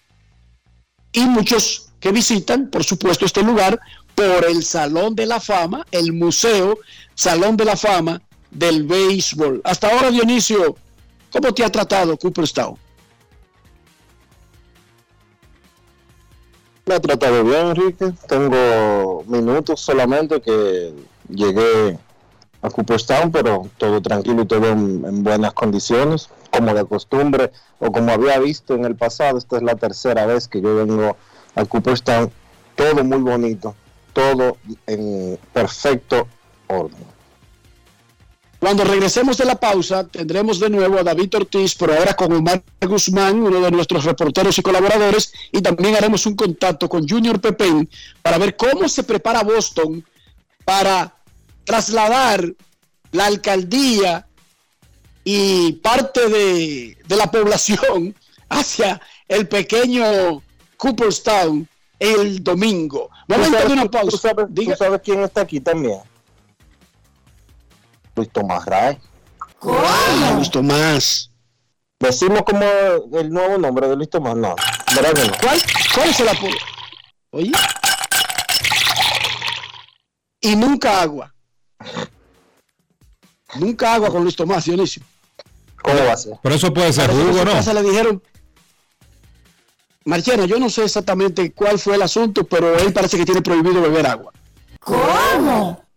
Y 1.12 1.20
muchos 1.20 1.90
que 2.00 2.12
visitan, 2.12 2.68
por 2.70 2.84
supuesto, 2.84 3.24
este 3.24 3.42
lugar 3.42 3.80
por 4.20 4.44
el 4.44 4.62
Salón 4.62 5.14
de 5.14 5.24
la 5.24 5.40
Fama, 5.40 5.86
el 5.90 6.12
Museo 6.12 6.78
Salón 7.14 7.56
de 7.56 7.64
la 7.64 7.74
Fama 7.74 8.20
del 8.50 8.84
Béisbol. 8.84 9.62
Hasta 9.64 9.88
ahora, 9.88 10.10
Dionisio, 10.10 10.76
¿cómo 11.32 11.54
te 11.54 11.64
ha 11.64 11.70
tratado 11.70 12.18
Cooperstown? 12.18 12.76
Me 16.84 16.94
ha 16.96 17.00
tratado 17.00 17.44
bien, 17.44 17.68
Enrique. 17.68 18.12
Tengo 18.28 19.24
minutos 19.26 19.80
solamente 19.80 20.42
que 20.42 20.92
llegué 21.30 21.98
a 22.60 22.68
Cooperstown, 22.68 23.32
pero 23.32 23.70
todo 23.78 24.02
tranquilo 24.02 24.42
y 24.42 24.46
todo 24.46 24.68
en, 24.68 25.02
en 25.06 25.24
buenas 25.24 25.54
condiciones, 25.54 26.28
como 26.50 26.74
de 26.74 26.84
costumbre 26.84 27.52
o 27.78 27.90
como 27.90 28.12
había 28.12 28.38
visto 28.38 28.74
en 28.74 28.84
el 28.84 28.96
pasado. 28.96 29.38
Esta 29.38 29.56
es 29.56 29.62
la 29.62 29.76
tercera 29.76 30.26
vez 30.26 30.46
que 30.46 30.60
yo 30.60 30.76
vengo 30.76 31.16
a 31.54 31.64
Cooperstown. 31.64 32.30
Todo 32.74 33.02
muy 33.04 33.18
bonito, 33.18 33.74
todo 34.12 34.56
en 34.86 35.38
perfecto 35.52 36.28
orden. 36.66 37.10
Cuando 38.60 38.84
regresemos 38.84 39.38
de 39.38 39.46
la 39.46 39.58
pausa, 39.58 40.06
tendremos 40.06 40.60
de 40.60 40.68
nuevo 40.68 40.98
a 40.98 41.02
David 41.02 41.34
Ortiz, 41.34 41.74
pero 41.74 41.94
ahora 41.94 42.14
con 42.14 42.30
Omar 42.30 42.62
Guzmán, 42.78 43.40
uno 43.40 43.58
de 43.58 43.70
nuestros 43.70 44.04
reporteros 44.04 44.58
y 44.58 44.62
colaboradores, 44.62 45.32
y 45.50 45.62
también 45.62 45.96
haremos 45.96 46.26
un 46.26 46.36
contacto 46.36 46.86
con 46.86 47.08
Junior 47.08 47.40
Pepén 47.40 47.88
para 48.20 48.36
ver 48.36 48.56
cómo 48.56 48.86
se 48.86 49.02
prepara 49.02 49.42
Boston 49.42 50.04
para 50.66 51.14
trasladar 51.64 52.52
la 53.12 53.26
alcaldía 53.26 54.26
y 55.24 55.72
parte 55.74 56.28
de, 56.28 56.98
de 57.06 57.16
la 57.16 57.30
población 57.30 58.14
hacia 58.50 59.00
el 59.26 59.48
pequeño 59.48 60.42
Cooperstown 60.76 61.66
el 61.98 62.42
domingo. 62.42 63.10
Una 63.36 63.84
pausa. 63.86 64.10
¿Tú 64.10 64.16
sabes, 64.16 64.46
tú 64.54 64.74
sabes 64.76 65.00
quién 65.04 65.20
está 65.20 65.42
aquí 65.42 65.60
también? 65.60 66.00
Luis 68.16 68.30
Tomás 68.30 68.64
Rae. 68.66 69.00
Ah, 69.62 70.32
Luis 70.36 70.50
Tomás. 70.50 71.30
Decimos 71.98 72.42
como 72.44 72.62
el 73.18 73.30
nuevo 73.30 73.58
nombre 73.58 73.88
de 73.88 73.96
Luis 73.96 74.10
Tomás, 74.10 74.36
no. 74.36 74.56
¿Verdad 74.94 75.12
que 75.12 75.28
no? 75.28 75.32
¿Cuál? 75.42 75.60
¿Cuál 75.94 76.14
se 76.14 76.24
la 76.24 76.34
pone? 76.34 76.56
Oye. 77.30 77.52
Y 80.40 80.56
nunca 80.56 81.02
agua. 81.02 81.34
Nunca 83.56 83.94
agua 83.94 84.10
con 84.10 84.22
Luis 84.22 84.36
Tomás, 84.36 84.64
Dionisio. 84.64 85.02
¿Cómo 85.82 86.04
va 86.04 86.12
a 86.12 86.16
ser? 86.16 86.38
Pero 86.42 86.54
eso 86.54 86.72
puede 86.72 86.92
ser 86.92 87.10
su 87.10 87.44
¿no? 87.44 87.52
casa 87.52 87.74
le 87.74 87.82
dijeron, 87.82 88.22
Marchena, 90.04 90.46
yo 90.46 90.58
no 90.58 90.70
sé 90.70 90.84
exactamente 90.84 91.52
cuál 91.52 91.78
fue 91.78 91.94
el 91.96 92.02
asunto, 92.02 92.44
pero 92.44 92.76
él 92.78 92.92
parece 92.92 93.18
que 93.18 93.24
tiene 93.26 93.42
prohibido 93.42 93.80
beber 93.82 94.06
agua. 94.06 94.32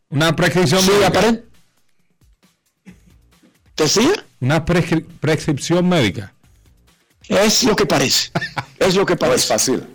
Una 0.10 0.36
prescripción 0.36 0.82
Sí, 0.82 0.90
médica. 0.92 1.08
aparente. 1.08 1.44
¿Decía? 3.76 4.24
Una 4.42 4.64
prescri- 4.66 5.06
prescripción 5.20 5.88
médica. 5.88 6.34
Es 7.28 7.64
lo 7.64 7.76
que 7.76 7.86
parece. 7.86 8.30
Es 8.80 8.96
lo 8.96 9.06
que 9.06 9.16
parece. 9.16 9.48
fácil. 9.48 9.88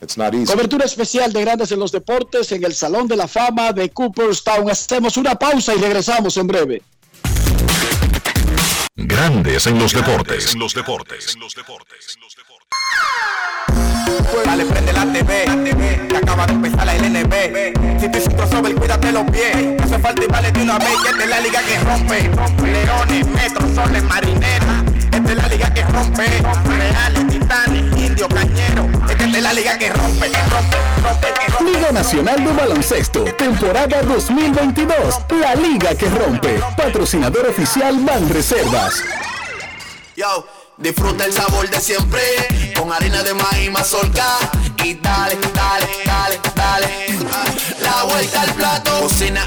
It's 0.00 0.16
not 0.16 0.32
easy. 0.32 0.46
Cobertura 0.46 0.86
especial 0.86 1.30
de 1.30 1.42
Grandes 1.42 1.70
en 1.72 1.78
los 1.78 1.92
Deportes 1.92 2.50
en 2.52 2.64
el 2.64 2.74
Salón 2.74 3.06
de 3.06 3.16
la 3.16 3.28
Fama 3.28 3.70
de 3.74 3.90
Cooperstown. 3.90 4.70
Hacemos 4.70 5.18
una 5.18 5.34
pausa 5.34 5.74
y 5.74 5.78
regresamos 5.78 6.38
en 6.38 6.46
breve. 6.46 6.82
Grandes 9.02 9.66
en 9.66 9.78
los 9.78 9.94
deportes. 9.94 10.52
En 10.52 10.58
los 10.58 10.74
deportes. 10.74 11.34
En 11.34 11.40
los 11.40 11.54
deportes. 11.54 12.18
Dale, 14.44 14.64
prende 14.66 14.92
la 14.92 15.10
TV, 15.10 15.46
la 15.46 15.64
TV, 15.64 16.08
que 16.08 16.16
acaba 16.16 16.46
de 16.46 16.52
empezar 16.52 16.84
la 16.84 16.94
LNB. 16.94 17.98
Si 17.98 18.08
te 18.10 18.18
hiciste 18.18 18.34
un 18.34 18.36
crossover, 18.36 18.74
cuídate 18.74 19.12
los 19.12 19.30
pies. 19.30 19.56
No 19.78 19.84
hace 19.84 19.98
falta 19.98 20.22
y 20.22 20.26
vale 20.26 20.52
de 20.52 20.62
una 20.62 20.78
vez, 20.78 20.92
que 21.02 21.22
es 21.22 21.28
la 21.28 21.40
liga 21.40 21.60
que 21.62 21.78
rompe. 21.78 22.30
Leones, 22.70 23.26
metros, 23.28 23.74
soles, 23.74 24.02
marineros. 24.04 25.09
Esta 25.30 25.44
es 25.44 25.48
la 25.48 25.56
liga 25.56 25.72
que 25.72 25.82
rompe. 25.84 26.26
Reales, 26.76 27.28
titanes, 27.28 28.00
indios, 28.00 28.28
cañeros. 28.28 28.86
Esta 29.08 29.24
es 29.24 29.42
la 29.42 29.52
liga 29.52 29.78
que 29.78 29.88
rompe, 29.90 30.28
que 30.28 30.42
rompe, 30.42 30.76
rompe, 31.04 31.26
que 31.34 31.46
rompe. 31.52 31.72
Liga 31.72 31.92
Nacional 31.92 32.44
de 32.44 32.52
Baloncesto, 32.52 33.24
temporada 33.36 34.02
2022. 34.02 35.20
La 35.40 35.54
liga 35.54 35.94
que 35.94 36.08
rompe. 36.10 36.60
Patrocinador 36.76 37.46
oficial 37.46 38.00
Banreservas. 38.00 39.04
Yo, 40.16 40.48
disfruta 40.76 41.26
el 41.26 41.32
sabor 41.32 41.70
de 41.70 41.80
siempre 41.80 42.22
con 42.76 42.92
harina 42.92 43.22
de 43.22 43.32
maíz 43.32 43.70
mazorca 43.70 44.36
y 44.82 44.94
dale, 44.94 45.38
dale, 45.54 45.86
dale, 46.06 46.40
dale. 46.56 47.06
La 47.80 48.02
vuelta 48.02 48.42
al 48.42 48.52
plato, 48.54 49.02
cocina 49.02 49.46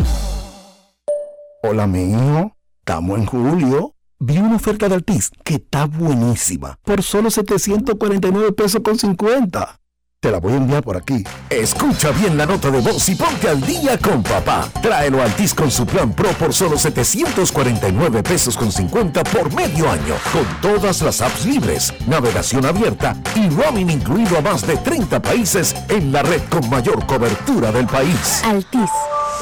Hola, 1.63 1.85
mi 1.85 2.11
hijo. 2.11 2.55
Estamos 2.79 3.19
en 3.19 3.25
julio. 3.27 3.93
Vi 4.19 4.39
una 4.39 4.55
oferta 4.55 4.89
de 4.89 4.95
Altis 4.95 5.29
que 5.43 5.55
está 5.55 5.85
buenísima. 5.85 6.79
Por 6.83 7.03
solo 7.03 7.29
749 7.29 8.51
pesos 8.53 8.81
con 8.83 8.97
50. 8.97 9.79
Te 10.19 10.31
la 10.31 10.39
voy 10.39 10.53
a 10.53 10.57
enviar 10.57 10.83
por 10.83 10.97
aquí. 10.97 11.23
Escucha 11.51 12.09
bien 12.11 12.35
la 12.35 12.47
nota 12.47 12.71
de 12.71 12.79
voz 12.79 13.07
y 13.09 13.15
ponte 13.15 13.47
al 13.47 13.61
día 13.61 13.97
con 13.99 14.23
papá. 14.23 14.69
Tráelo 14.81 15.21
a 15.21 15.25
Altis 15.25 15.53
con 15.53 15.69
su 15.69 15.85
plan 15.85 16.13
Pro 16.13 16.29
por 16.31 16.51
solo 16.51 16.79
749 16.79 18.23
pesos 18.23 18.57
con 18.57 18.71
50 18.71 19.23
por 19.25 19.53
medio 19.53 19.87
año. 19.89 20.15
Con 20.33 20.45
todas 20.61 21.03
las 21.03 21.21
apps 21.21 21.45
libres, 21.45 21.93
navegación 22.07 22.65
abierta 22.65 23.15
y 23.35 23.49
roaming 23.49 23.91
incluido 23.91 24.37
a 24.39 24.41
más 24.41 24.65
de 24.65 24.77
30 24.77 25.21
países 25.21 25.75
en 25.89 26.11
la 26.11 26.23
red 26.23 26.41
con 26.49 26.67
mayor 26.71 27.05
cobertura 27.05 27.71
del 27.71 27.85
país. 27.85 28.43
Altis, 28.45 28.89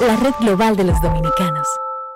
la 0.02 0.18
red 0.18 0.34
global 0.42 0.76
de 0.76 0.84
los 0.84 1.02
dominicanos. 1.02 1.68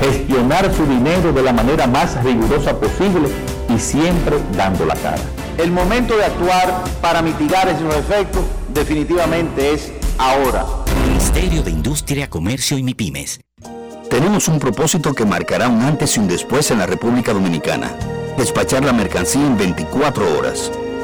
Gestionar 0.00 0.72
su 0.74 0.84
dinero 0.86 1.32
de 1.32 1.42
la 1.42 1.52
manera 1.52 1.86
más 1.86 2.22
rigurosa 2.24 2.78
posible 2.78 3.28
y 3.74 3.78
siempre 3.78 4.36
dando 4.56 4.84
la 4.84 4.94
cara. 4.96 5.22
El 5.58 5.70
momento 5.70 6.16
de 6.16 6.24
actuar 6.24 6.84
para 7.00 7.22
mitigar 7.22 7.68
esos 7.68 7.94
efectos 7.94 8.42
definitivamente 8.72 9.74
es 9.74 9.92
ahora. 10.18 10.64
Ministerio 11.06 11.62
de 11.62 11.70
Industria, 11.70 12.28
Comercio 12.28 12.78
y 12.78 12.82
MIPIMES. 12.82 13.40
Tenemos 14.10 14.48
un 14.48 14.58
propósito 14.58 15.14
que 15.14 15.24
marcará 15.24 15.68
un 15.68 15.80
antes 15.82 16.16
y 16.16 16.20
un 16.20 16.28
después 16.28 16.70
en 16.70 16.78
la 16.78 16.86
República 16.86 17.32
Dominicana. 17.32 17.90
Despachar 18.36 18.84
la 18.84 18.92
mercancía 18.92 19.46
en 19.46 19.56
24 19.56 20.38
horas. 20.38 20.70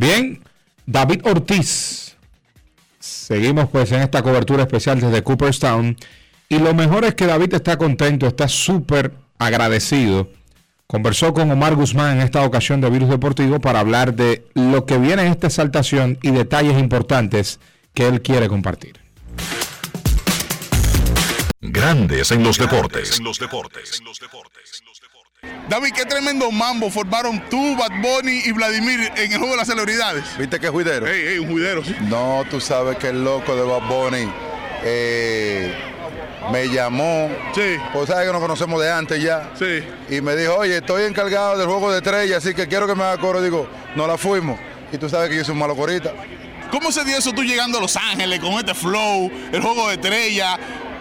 Bien, 0.00 0.42
David 0.86 1.20
Ortiz. 1.24 2.16
Seguimos 2.98 3.68
pues 3.68 3.92
en 3.92 4.00
esta 4.00 4.22
cobertura 4.22 4.62
especial 4.62 4.98
desde 4.98 5.22
Cooperstown. 5.22 5.94
Y 6.48 6.58
lo 6.58 6.72
mejor 6.72 7.04
es 7.04 7.14
que 7.14 7.26
David 7.26 7.52
está 7.52 7.76
contento, 7.76 8.26
está 8.26 8.48
súper 8.48 9.12
agradecido. 9.38 10.30
Conversó 10.86 11.34
con 11.34 11.50
Omar 11.50 11.74
Guzmán 11.74 12.16
en 12.16 12.22
esta 12.22 12.42
ocasión 12.46 12.80
de 12.80 12.88
Virus 12.88 13.10
Deportivo 13.10 13.60
para 13.60 13.80
hablar 13.80 14.14
de 14.14 14.46
lo 14.54 14.86
que 14.86 14.96
viene 14.96 15.26
en 15.26 15.32
esta 15.32 15.48
exaltación 15.48 16.18
y 16.22 16.30
detalles 16.30 16.78
importantes 16.78 17.60
que 17.92 18.08
él 18.08 18.22
quiere 18.22 18.48
compartir. 18.48 18.98
Grandes 21.60 22.30
en 22.30 22.42
los 22.42 22.56
deportes. 22.56 23.20
David, 25.70 25.92
qué 25.94 26.04
tremendo 26.04 26.50
mambo 26.50 26.90
formaron 26.90 27.40
tú, 27.48 27.76
Bad 27.76 27.92
Bunny 28.02 28.42
y 28.44 28.52
Vladimir 28.52 29.10
en 29.16 29.32
el 29.32 29.38
juego 29.38 29.52
de 29.52 29.56
las 29.58 29.68
celebridades. 29.68 30.24
¿Viste 30.36 30.58
qué 30.58 30.68
juidero? 30.68 31.06
Ey, 31.06 31.28
ey, 31.28 31.38
un 31.38 31.48
juidero, 31.48 31.84
sí. 31.84 31.94
No, 32.08 32.44
tú 32.50 32.60
sabes 32.60 32.98
que 32.98 33.08
el 33.08 33.24
loco 33.24 33.54
de 33.54 33.62
Bad 33.62 33.88
Bunny 33.88 34.28
eh, 34.82 35.72
me 36.50 36.68
llamó. 36.68 37.30
Sí. 37.54 37.76
Pues 37.92 38.08
sabes 38.08 38.26
que 38.26 38.32
nos 38.32 38.42
conocemos 38.42 38.82
de 38.82 38.90
antes 38.90 39.22
ya. 39.22 39.50
Sí. 39.58 39.82
Y 40.08 40.20
me 40.20 40.34
dijo, 40.36 40.56
oye, 40.56 40.78
estoy 40.78 41.04
encargado 41.04 41.56
del 41.56 41.68
juego 41.68 41.90
de 41.92 41.98
estrella, 41.98 42.38
así 42.38 42.52
que 42.52 42.66
quiero 42.66 42.86
que 42.86 42.94
me 42.94 43.04
haga 43.04 43.18
coro. 43.18 43.40
Digo, 43.40 43.68
no 43.94 44.06
la 44.06 44.18
fuimos. 44.18 44.58
Y 44.92 44.98
tú 44.98 45.08
sabes 45.08 45.30
que 45.30 45.36
yo 45.36 45.44
soy 45.44 45.52
un 45.52 45.60
malo 45.60 45.76
corita. 45.76 46.12
¿Cómo 46.70 46.92
se 46.92 47.04
dio 47.04 47.16
eso 47.16 47.32
tú 47.32 47.42
llegando 47.42 47.78
a 47.78 47.80
Los 47.80 47.96
Ángeles 47.96 48.40
con 48.40 48.52
este 48.54 48.74
flow, 48.74 49.30
el 49.52 49.62
juego 49.62 49.88
de 49.88 49.94
estrella? 49.94 50.58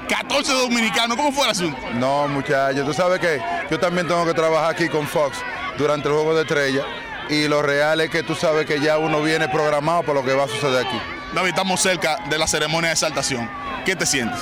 14 0.10 0.52
dominicanos, 0.54 1.16
¿cómo 1.16 1.32
fue 1.32 1.46
el 1.46 1.52
asunto? 1.52 1.80
No, 1.94 2.28
muchachos, 2.28 2.86
tú 2.86 2.94
sabes 2.94 3.20
que 3.20 3.42
yo 3.70 3.80
también 3.80 4.08
tengo 4.08 4.26
que 4.26 4.34
trabajar 4.34 4.72
aquí 4.72 4.90
con 4.90 5.08
Fox 5.08 5.38
durante 5.78 6.08
el 6.08 6.16
juego 6.16 6.36
de 6.36 6.42
estrella. 6.42 6.84
Y 7.30 7.48
lo 7.48 7.62
real 7.62 8.02
es 8.02 8.10
que 8.10 8.24
tú 8.24 8.34
sabes 8.34 8.66
que 8.66 8.80
ya 8.82 8.98
uno 8.98 9.22
viene 9.22 9.48
programado 9.48 10.02
por 10.02 10.16
lo 10.16 10.26
que 10.26 10.34
va 10.34 10.46
a 10.46 10.48
suceder 10.48 10.88
aquí. 10.88 11.00
David, 11.34 11.50
estamos 11.50 11.80
cerca 11.80 12.18
de 12.28 12.40
la 12.40 12.48
ceremonia 12.48 12.88
de 12.90 12.94
exaltación. 12.94 13.48
¿Qué 13.86 13.96
te 13.96 14.08
sientes? 14.08 14.40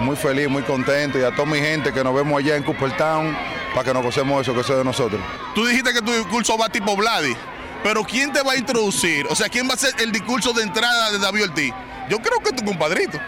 Muy 0.00 0.14
feliz, 0.14 0.48
muy 0.48 0.62
contento. 0.62 1.18
Y 1.18 1.24
a 1.24 1.32
toda 1.32 1.46
mi 1.46 1.58
gente 1.58 1.92
que 1.92 2.04
nos 2.04 2.14
vemos 2.14 2.38
allá 2.38 2.54
en 2.54 2.62
Cooperstown 2.62 3.36
para 3.74 3.84
que 3.84 3.92
nos 3.92 4.04
gocemos 4.04 4.40
eso, 4.40 4.54
que 4.54 4.60
eso 4.60 4.72
es 4.74 4.78
de 4.78 4.84
nosotros. 4.84 5.20
Tú 5.52 5.66
dijiste 5.66 5.92
que 5.92 6.00
tu 6.00 6.12
discurso 6.12 6.56
va 6.56 6.68
tipo 6.68 6.94
Vladi. 6.94 7.34
Pero 7.82 8.04
¿quién 8.04 8.32
te 8.32 8.40
va 8.42 8.52
a 8.52 8.56
introducir? 8.56 9.26
O 9.28 9.34
sea, 9.34 9.48
¿quién 9.48 9.68
va 9.68 9.74
a 9.74 9.76
ser 9.76 9.92
el 9.98 10.12
discurso 10.12 10.52
de 10.52 10.62
entrada 10.62 11.10
de 11.10 11.18
David 11.18 11.44
Ortiz? 11.44 11.74
Yo 12.08 12.20
creo 12.20 12.38
que 12.38 12.52
tu 12.52 12.64
compadrito. 12.64 13.18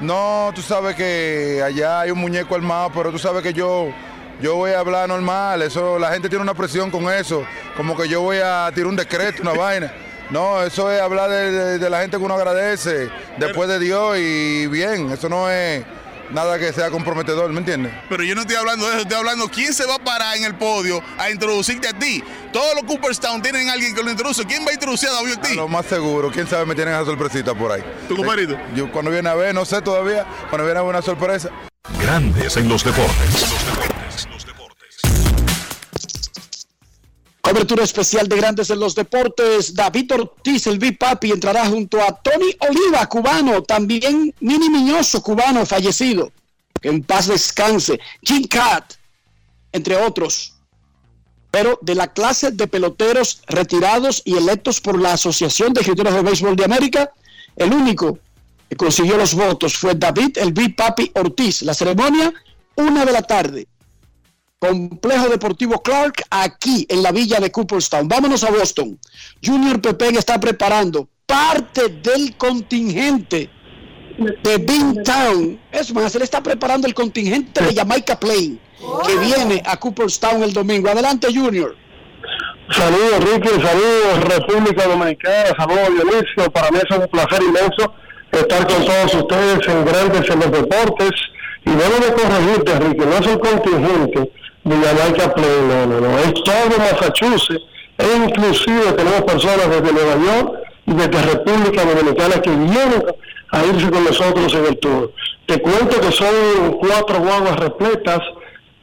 No, 0.00 0.50
tú 0.54 0.62
sabes 0.62 0.96
que 0.96 1.62
allá 1.64 2.00
hay 2.00 2.10
un 2.10 2.18
muñeco 2.18 2.54
armado, 2.54 2.90
pero 2.94 3.10
tú 3.10 3.18
sabes 3.18 3.42
que 3.42 3.52
yo, 3.52 3.92
yo 4.40 4.56
voy 4.56 4.70
a 4.72 4.80
hablar 4.80 5.08
normal. 5.08 5.60
Eso, 5.62 5.98
la 5.98 6.10
gente 6.12 6.28
tiene 6.28 6.42
una 6.42 6.54
presión 6.54 6.90
con 6.90 7.12
eso. 7.12 7.44
Como 7.76 7.96
que 7.96 8.08
yo 8.08 8.22
voy 8.22 8.38
a 8.42 8.70
tirar 8.74 8.88
un 8.88 8.96
decreto, 8.96 9.42
una 9.42 9.52
vaina. 9.58 9.92
No, 10.30 10.62
eso 10.62 10.90
es 10.90 11.00
hablar 11.00 11.28
de, 11.28 11.78
de 11.78 11.90
la 11.90 12.00
gente 12.00 12.16
que 12.16 12.22
uno 12.22 12.34
agradece, 12.34 13.10
después 13.36 13.68
de 13.68 13.78
Dios 13.78 14.16
y 14.16 14.66
bien. 14.68 15.10
Eso 15.10 15.28
no 15.28 15.50
es 15.50 15.84
nada 16.32 16.58
que 16.58 16.72
sea 16.72 16.90
comprometedor, 16.90 17.50
¿me 17.52 17.58
entiendes? 17.58 17.92
Pero 18.08 18.22
yo 18.22 18.34
no 18.34 18.42
estoy 18.42 18.56
hablando 18.56 18.86
de 18.86 18.92
eso, 18.92 19.02
estoy 19.02 19.16
hablando 19.16 19.48
quién 19.48 19.72
se 19.72 19.86
va 19.86 19.96
a 19.96 19.98
parar 19.98 20.36
en 20.36 20.44
el 20.44 20.54
podio 20.54 21.02
a 21.18 21.30
introducirte 21.30 21.88
a 21.88 21.92
ti. 21.92 22.22
Todos 22.52 22.74
los 22.74 22.84
Cooperstown 22.84 23.42
tienen 23.42 23.68
a 23.68 23.74
alguien 23.74 23.94
que 23.94 24.02
lo 24.02 24.10
introduce. 24.10 24.44
¿Quién 24.44 24.64
va 24.66 24.70
a 24.70 24.74
introducir 24.74 25.08
a 25.08 25.12
David 25.12 25.32
Ortiz? 25.32 25.56
Lo 25.56 25.68
más 25.68 25.86
seguro, 25.86 26.30
quién 26.30 26.46
sabe, 26.46 26.66
me 26.66 26.74
tienen 26.74 26.94
esa 26.94 27.04
sorpresita 27.04 27.54
por 27.54 27.72
ahí. 27.72 27.82
¿Tu 28.08 28.16
compadrito? 28.16 28.56
Yo 28.74 28.90
cuando 28.90 29.10
viene 29.10 29.28
a 29.28 29.34
ver, 29.34 29.54
no 29.54 29.64
sé 29.64 29.80
todavía, 29.82 30.26
cuando 30.48 30.64
viene 30.64 30.80
a 30.80 30.82
ver 30.82 30.90
una 30.90 31.02
sorpresa. 31.02 31.50
Grandes 32.00 32.56
en 32.56 32.68
los 32.68 32.84
deportes. 32.84 34.09
Cobertura 37.40 37.84
especial 37.84 38.28
de 38.28 38.36
Grandes 38.36 38.70
en 38.70 38.78
los 38.78 38.94
Deportes. 38.94 39.74
David 39.74 40.12
Ortiz, 40.12 40.66
el 40.66 40.78
Big 40.78 40.98
Papi, 40.98 41.30
entrará 41.30 41.66
junto 41.66 42.00
a 42.00 42.12
Tony 42.12 42.54
Oliva, 42.68 43.06
cubano, 43.06 43.62
también 43.62 44.34
Mini 44.40 44.68
Miñoso, 44.68 45.22
cubano, 45.22 45.64
fallecido. 45.64 46.32
En 46.82 47.02
paz 47.02 47.28
descanse. 47.28 47.98
Jim 48.22 48.46
Cat, 48.46 48.94
entre 49.72 49.96
otros. 49.96 50.54
Pero 51.50 51.78
de 51.82 51.94
la 51.94 52.12
clase 52.12 52.52
de 52.52 52.66
peloteros 52.66 53.42
retirados 53.46 54.22
y 54.24 54.36
electos 54.36 54.80
por 54.80 55.00
la 55.00 55.14
Asociación 55.14 55.72
de 55.72 55.80
Escritores 55.80 56.14
de 56.14 56.22
Béisbol 56.22 56.56
de 56.56 56.64
América, 56.64 57.10
el 57.56 57.72
único 57.72 58.18
que 58.68 58.76
consiguió 58.76 59.16
los 59.16 59.34
votos 59.34 59.76
fue 59.76 59.94
David 59.94 60.38
el 60.38 60.52
Big 60.52 60.76
Papi 60.76 61.10
Ortiz. 61.14 61.62
La 61.62 61.74
ceremonia, 61.74 62.32
una 62.76 63.04
de 63.04 63.12
la 63.12 63.22
tarde. 63.22 63.66
Complejo 64.60 65.30
Deportivo 65.30 65.82
Clark, 65.82 66.22
aquí 66.28 66.84
en 66.90 67.02
la 67.02 67.12
villa 67.12 67.40
de 67.40 67.50
Cooperstown. 67.50 68.06
Vámonos 68.06 68.44
a 68.44 68.50
Boston. 68.50 68.98
Junior 69.42 69.80
Pepe 69.80 70.08
está 70.08 70.38
preparando 70.38 71.08
parte 71.24 71.88
del 71.88 72.36
contingente 72.36 73.48
de 74.18 74.58
Town. 75.02 75.58
Es 75.72 75.94
más, 75.94 76.14
él 76.14 76.20
está 76.20 76.42
preparando 76.42 76.86
el 76.86 76.92
contingente 76.92 77.64
de 77.64 77.74
Jamaica 77.74 78.20
Plain, 78.20 78.60
que 79.06 79.16
viene 79.16 79.62
a 79.64 79.78
Cooperstown 79.78 80.42
el 80.42 80.52
domingo. 80.52 80.90
Adelante, 80.90 81.28
Junior. 81.34 81.74
Saludos, 82.70 83.24
Ricky. 83.32 83.48
Saludos, 83.48 84.24
República 84.24 84.86
Dominicana. 84.86 85.56
Saludos, 85.56 85.88
Dionisio. 85.88 86.52
Para 86.52 86.70
mí 86.70 86.80
es 86.86 86.98
un 86.98 87.08
placer 87.08 87.42
inmenso 87.42 87.94
estar 88.30 88.66
con 88.66 88.84
todos 88.84 89.14
ustedes 89.14 89.68
en 89.68 89.84
Grandes 89.86 90.28
en 90.28 90.38
los 90.38 90.52
Deportes. 90.52 91.12
Y 91.64 91.70
debo 91.70 91.96
de 92.04 92.12
corregirte, 92.12 92.78
Ricky, 92.78 93.06
no 93.06 93.16
es 93.16 93.26
un 93.26 93.38
contingente 93.38 94.39
de 94.64 94.76
Jamaica 94.76 95.34
Play, 95.34 95.60
no, 95.68 95.86
no, 95.86 96.00
no, 96.00 96.18
es 96.18 96.34
todo 96.34 96.78
Massachusetts, 96.78 97.64
e 97.98 98.16
inclusive 98.26 98.92
tenemos 98.92 99.22
personas 99.22 99.68
desde 99.68 99.92
Nueva 99.92 100.16
York 100.16 100.58
y 100.86 100.94
desde 100.94 101.22
República 101.22 101.84
Dominicana 101.84 102.42
que 102.42 102.50
vienen 102.50 103.04
a 103.52 103.64
irse 103.64 103.90
con 103.90 104.04
nosotros 104.04 104.54
en 104.54 104.66
el 104.66 104.78
tour. 104.78 105.12
Te 105.46 105.60
cuento 105.60 106.00
que 106.00 106.12
son 106.12 106.78
cuatro 106.80 107.18
guaguas 107.20 107.56
repletas 107.56 108.20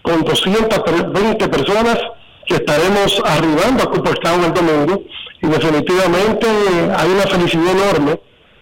con 0.01 0.23
220 0.23 1.47
personas 1.47 1.97
que 2.45 2.55
estaremos 2.55 3.21
arribando 3.25 3.83
a 3.83 3.91
Cooperstown 3.91 4.43
el 4.45 4.53
domingo 4.53 5.03
y 5.41 5.47
definitivamente 5.47 6.47
hay 6.95 7.09
una 7.09 7.23
felicidad 7.23 7.71
enorme 7.71 8.19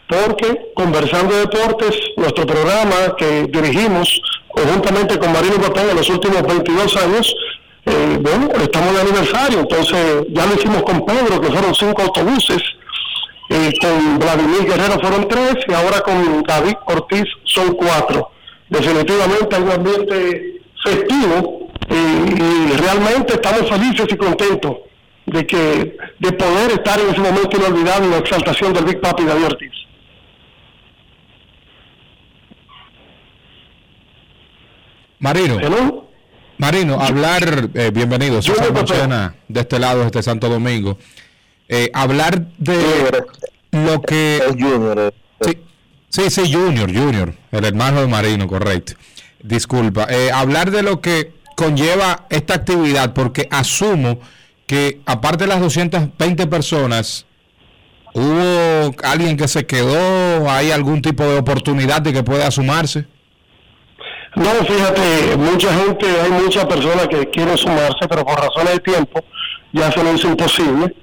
porque 0.08 0.71
Conversando 0.75 1.34
de 1.34 1.41
Deportes, 1.41 1.99
nuestro 2.17 2.45
programa 2.45 3.15
que 3.17 3.43
dirigimos 3.43 4.21
conjuntamente 4.55 5.19
con 5.19 5.33
Marino 5.33 5.61
Papel 5.61 5.89
en 5.89 5.97
los 5.97 6.09
últimos 6.09 6.41
22 6.41 6.97
años, 6.97 7.35
eh, 7.85 8.17
bueno, 8.19 8.49
estamos 8.61 8.93
de 8.93 9.01
aniversario, 9.01 9.59
entonces 9.59 10.25
ya 10.29 10.45
lo 10.45 10.55
hicimos 10.55 10.81
con 10.83 11.05
Pedro, 11.05 11.39
que 11.39 11.51
fueron 11.51 11.75
cinco 11.75 12.01
autobuses, 12.01 12.61
eh, 13.49 13.71
con 13.79 14.17
Vladimir 14.17 14.65
Guerrero 14.65 14.99
fueron 14.99 15.27
tres 15.27 15.57
y 15.67 15.73
ahora 15.73 16.01
con 16.01 16.41
David 16.43 16.75
Ortiz 16.85 17.25
son 17.43 17.73
cuatro. 17.75 18.31
Definitivamente 18.69 19.55
hay 19.55 19.61
un 19.61 19.71
ambiente 19.71 20.61
festivo 20.83 21.69
y 21.87 22.77
realmente 22.77 23.33
estamos 23.33 23.69
felices 23.69 24.07
y 24.09 24.17
contentos 24.17 24.77
de 25.27 25.45
que 25.45 25.97
de 26.19 26.31
poder 26.31 26.71
estar 26.71 26.99
en 26.99 27.09
ese 27.09 27.19
momento 27.19 27.57
inolvidable 27.57 28.05
en 28.05 28.11
la 28.11 28.17
exaltación 28.17 28.73
del 28.73 28.85
Big 28.85 28.99
Papi 28.99 29.25
David 29.25 29.45
Ortiz. 29.45 29.84
Marino. 35.25 35.57
Marino, 36.59 37.01
hablar, 37.01 37.69
eh, 37.73 37.89
bienvenido, 37.91 38.43
César 38.43 38.71
de 39.47 39.59
este 39.59 39.79
lado, 39.79 40.01
de 40.01 40.05
este 40.05 40.21
Santo 40.21 40.49
Domingo. 40.49 40.99
Eh, 41.67 41.89
hablar 41.95 42.45
de 42.59 42.77
lo 43.71 44.03
que... 44.03 44.39
Junior. 44.51 45.11
Sí, 45.41 45.57
sí, 46.09 46.29
sí, 46.29 46.53
Junior, 46.53 46.93
Junior, 46.93 47.33
el 47.51 47.65
hermano 47.65 48.01
de 48.01 48.07
Marino, 48.07 48.45
correcto. 48.45 48.93
Disculpa. 49.41 50.05
Eh, 50.11 50.29
hablar 50.31 50.69
de 50.69 50.83
lo 50.83 51.01
que 51.01 51.33
conlleva 51.55 52.28
esta 52.30 52.53
actividad, 52.53 53.13
porque 53.13 53.47
asumo 53.49 54.19
que 54.67 55.01
aparte 55.07 55.45
de 55.45 55.47
las 55.47 55.59
220 55.59 56.45
personas, 56.45 57.26
hubo 58.13 58.93
alguien 59.03 59.38
que 59.38 59.47
se 59.47 59.65
quedó, 59.65 60.51
hay 60.51 60.69
algún 60.69 61.01
tipo 61.01 61.23
de 61.23 61.39
oportunidad 61.39 62.03
de 62.03 62.13
que 62.13 62.21
pueda 62.21 62.51
sumarse. 62.51 63.07
No, 64.36 64.49
fíjate, 64.65 65.38
mucha 65.38 65.73
gente, 65.73 66.05
hay 66.21 66.29
muchas 66.29 66.65
personas 66.65 67.07
que 67.07 67.29
quieren 67.29 67.57
sumarse, 67.57 68.05
pero 68.09 68.25
por 68.25 68.38
razones 68.38 68.73
de 68.73 68.79
tiempo 68.79 69.23
ya 69.71 69.89
se 69.91 70.03
nos 70.03 70.15
hizo 70.15 70.27
imposible. 70.27 70.93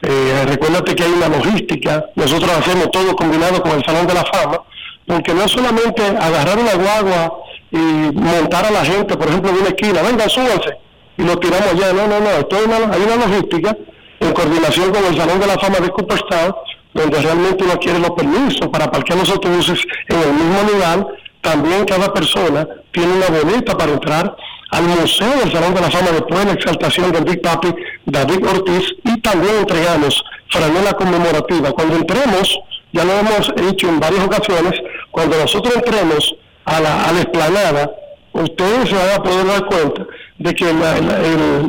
Eh, 0.00 0.44
recuérdate 0.46 0.94
que 0.94 1.02
hay 1.02 1.12
una 1.12 1.28
logística, 1.28 2.06
nosotros 2.14 2.50
hacemos 2.50 2.90
todo 2.90 3.14
combinado 3.14 3.60
con 3.62 3.72
el 3.72 3.84
Salón 3.84 4.06
de 4.06 4.14
la 4.14 4.24
Fama, 4.24 4.62
porque 5.06 5.34
no 5.34 5.42
es 5.42 5.50
solamente 5.50 6.02
agarrar 6.02 6.58
una 6.58 6.74
guagua 6.74 7.40
y 7.70 7.76
montar 7.76 8.64
a 8.64 8.70
la 8.70 8.84
gente, 8.84 9.16
por 9.16 9.28
ejemplo, 9.28 9.50
en 9.50 9.56
una 9.58 9.68
esquina, 9.68 10.00
venga, 10.00 10.28
súbanse, 10.28 10.78
y 11.18 11.22
lo 11.24 11.36
tiramos 11.38 11.68
allá. 11.68 11.92
No, 11.92 12.06
no, 12.06 12.20
no, 12.20 12.30
esto 12.30 12.56
hay 12.56 13.02
una 13.02 13.16
logística 13.16 13.76
en 14.20 14.32
coordinación 14.32 14.92
con 14.92 15.04
el 15.04 15.16
Salón 15.16 15.40
de 15.40 15.46
la 15.46 15.58
Fama 15.58 15.78
de 15.80 15.90
Cooperstown, 15.90 16.54
donde 16.94 17.20
realmente 17.20 17.64
uno 17.64 17.78
quiere 17.78 17.98
los 17.98 18.10
permisos 18.12 18.68
para 18.68 18.90
parquear 18.90 19.18
los 19.18 19.30
autobuses 19.30 19.80
en 20.08 20.20
el 20.20 20.32
mismo 20.32 20.72
lugar 20.72 21.06
también 21.48 21.86
cada 21.86 22.12
persona 22.12 22.68
tiene 22.92 23.10
una 23.14 23.28
boleta 23.28 23.74
para 23.74 23.92
entrar 23.92 24.36
al 24.70 24.82
Museo 24.82 25.30
del 25.40 25.50
Salón 25.50 25.74
de 25.74 25.80
la 25.80 25.90
Fama 25.90 26.10
después 26.10 26.40
de 26.40 26.44
la 26.44 26.52
exaltación 26.52 27.10
del 27.10 27.24
Big 27.24 27.40
Papi 27.40 27.74
David 28.04 28.46
Ortiz 28.46 28.94
y 29.04 29.18
también 29.22 29.54
entregamos 29.60 30.22
franela 30.50 30.92
conmemorativa. 30.92 31.72
Cuando 31.72 31.96
entremos, 31.96 32.58
ya 32.92 33.02
lo 33.04 33.12
hemos 33.14 33.50
dicho 33.56 33.88
en 33.88 33.98
varias 33.98 34.24
ocasiones, 34.24 34.78
cuando 35.10 35.38
nosotros 35.38 35.74
entremos 35.74 36.34
a 36.66 36.80
la, 36.80 37.04
a 37.04 37.12
la 37.12 37.20
esplanada, 37.20 37.92
ustedes 38.34 38.90
se 38.90 38.94
van 38.94 39.10
a 39.16 39.22
poder 39.22 39.46
dar 39.46 39.64
cuenta 39.64 40.06
de 40.36 40.54
que 40.54 40.68
el, 40.68 40.82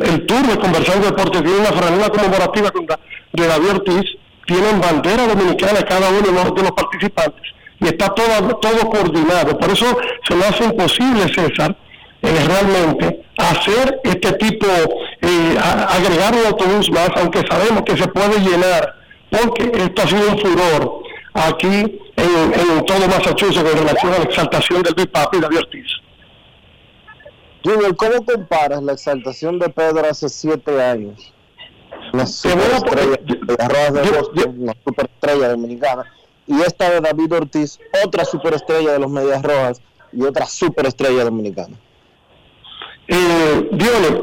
el, 0.02 0.26
tour 0.26 0.46
de 0.46 0.58
Conversando 0.58 1.06
Deportes 1.06 1.42
tiene 1.42 1.58
una 1.58 1.72
franela 1.72 2.10
conmemorativa 2.10 2.70
de 3.32 3.46
David 3.46 3.70
Ortiz, 3.70 4.10
tienen 4.44 4.78
bandera 4.78 5.26
dominicana 5.26 5.82
cada 5.82 6.10
uno 6.10 6.20
de 6.20 6.62
los, 6.62 6.72
participantes 6.72 7.59
y 7.80 7.86
está 7.86 8.08
todo, 8.14 8.56
todo 8.56 8.90
coordinado. 8.90 9.58
Por 9.58 9.70
eso 9.70 9.86
se 10.28 10.34
nos 10.34 10.46
hace 10.46 10.64
imposible, 10.64 11.32
César, 11.32 11.76
eh, 12.22 12.46
realmente 12.46 13.24
hacer 13.38 14.00
este 14.04 14.32
tipo, 14.32 14.66
eh, 14.66 15.56
agregar 15.58 16.34
un 16.34 16.46
autobús 16.46 16.90
más, 16.90 17.10
aunque 17.16 17.42
sabemos 17.46 17.82
que 17.82 17.96
se 17.96 18.06
puede 18.08 18.38
llenar, 18.40 18.94
porque 19.30 19.70
esto 19.74 20.02
ha 20.02 20.06
sido 20.06 20.30
un 20.30 20.38
furor 20.38 21.02
aquí 21.34 22.00
en, 22.16 22.52
en 22.54 22.84
todo 22.84 23.08
Massachusetts 23.08 23.72
en 23.72 23.78
relación 23.78 24.12
a 24.14 24.18
la 24.18 24.24
exaltación 24.24 24.82
del 24.82 24.94
Big 24.94 25.10
Papi 25.10 25.40
David 25.40 25.58
Ortiz. 25.58 25.86
Junior, 27.64 27.94
¿cómo 27.96 28.24
comparas 28.24 28.82
la 28.82 28.92
exaltación 28.92 29.58
de 29.58 29.68
Pedro 29.68 30.06
hace 30.08 30.28
siete 30.28 30.82
años? 30.82 31.32
La 32.12 32.26
superestrella 32.26 33.18
de 33.22 34.74
superestrella 34.84 35.48
dominicana, 35.50 36.04
y 36.50 36.60
esta 36.62 36.90
de 36.90 37.00
David 37.00 37.32
Ortiz, 37.32 37.78
otra 38.04 38.24
superestrella 38.24 38.92
de 38.92 38.98
los 38.98 39.08
Medias 39.08 39.40
Rojas 39.40 39.80
y 40.12 40.22
otra 40.22 40.46
superestrella 40.46 41.22
dominicana. 41.22 41.76
Eh, 43.06 43.70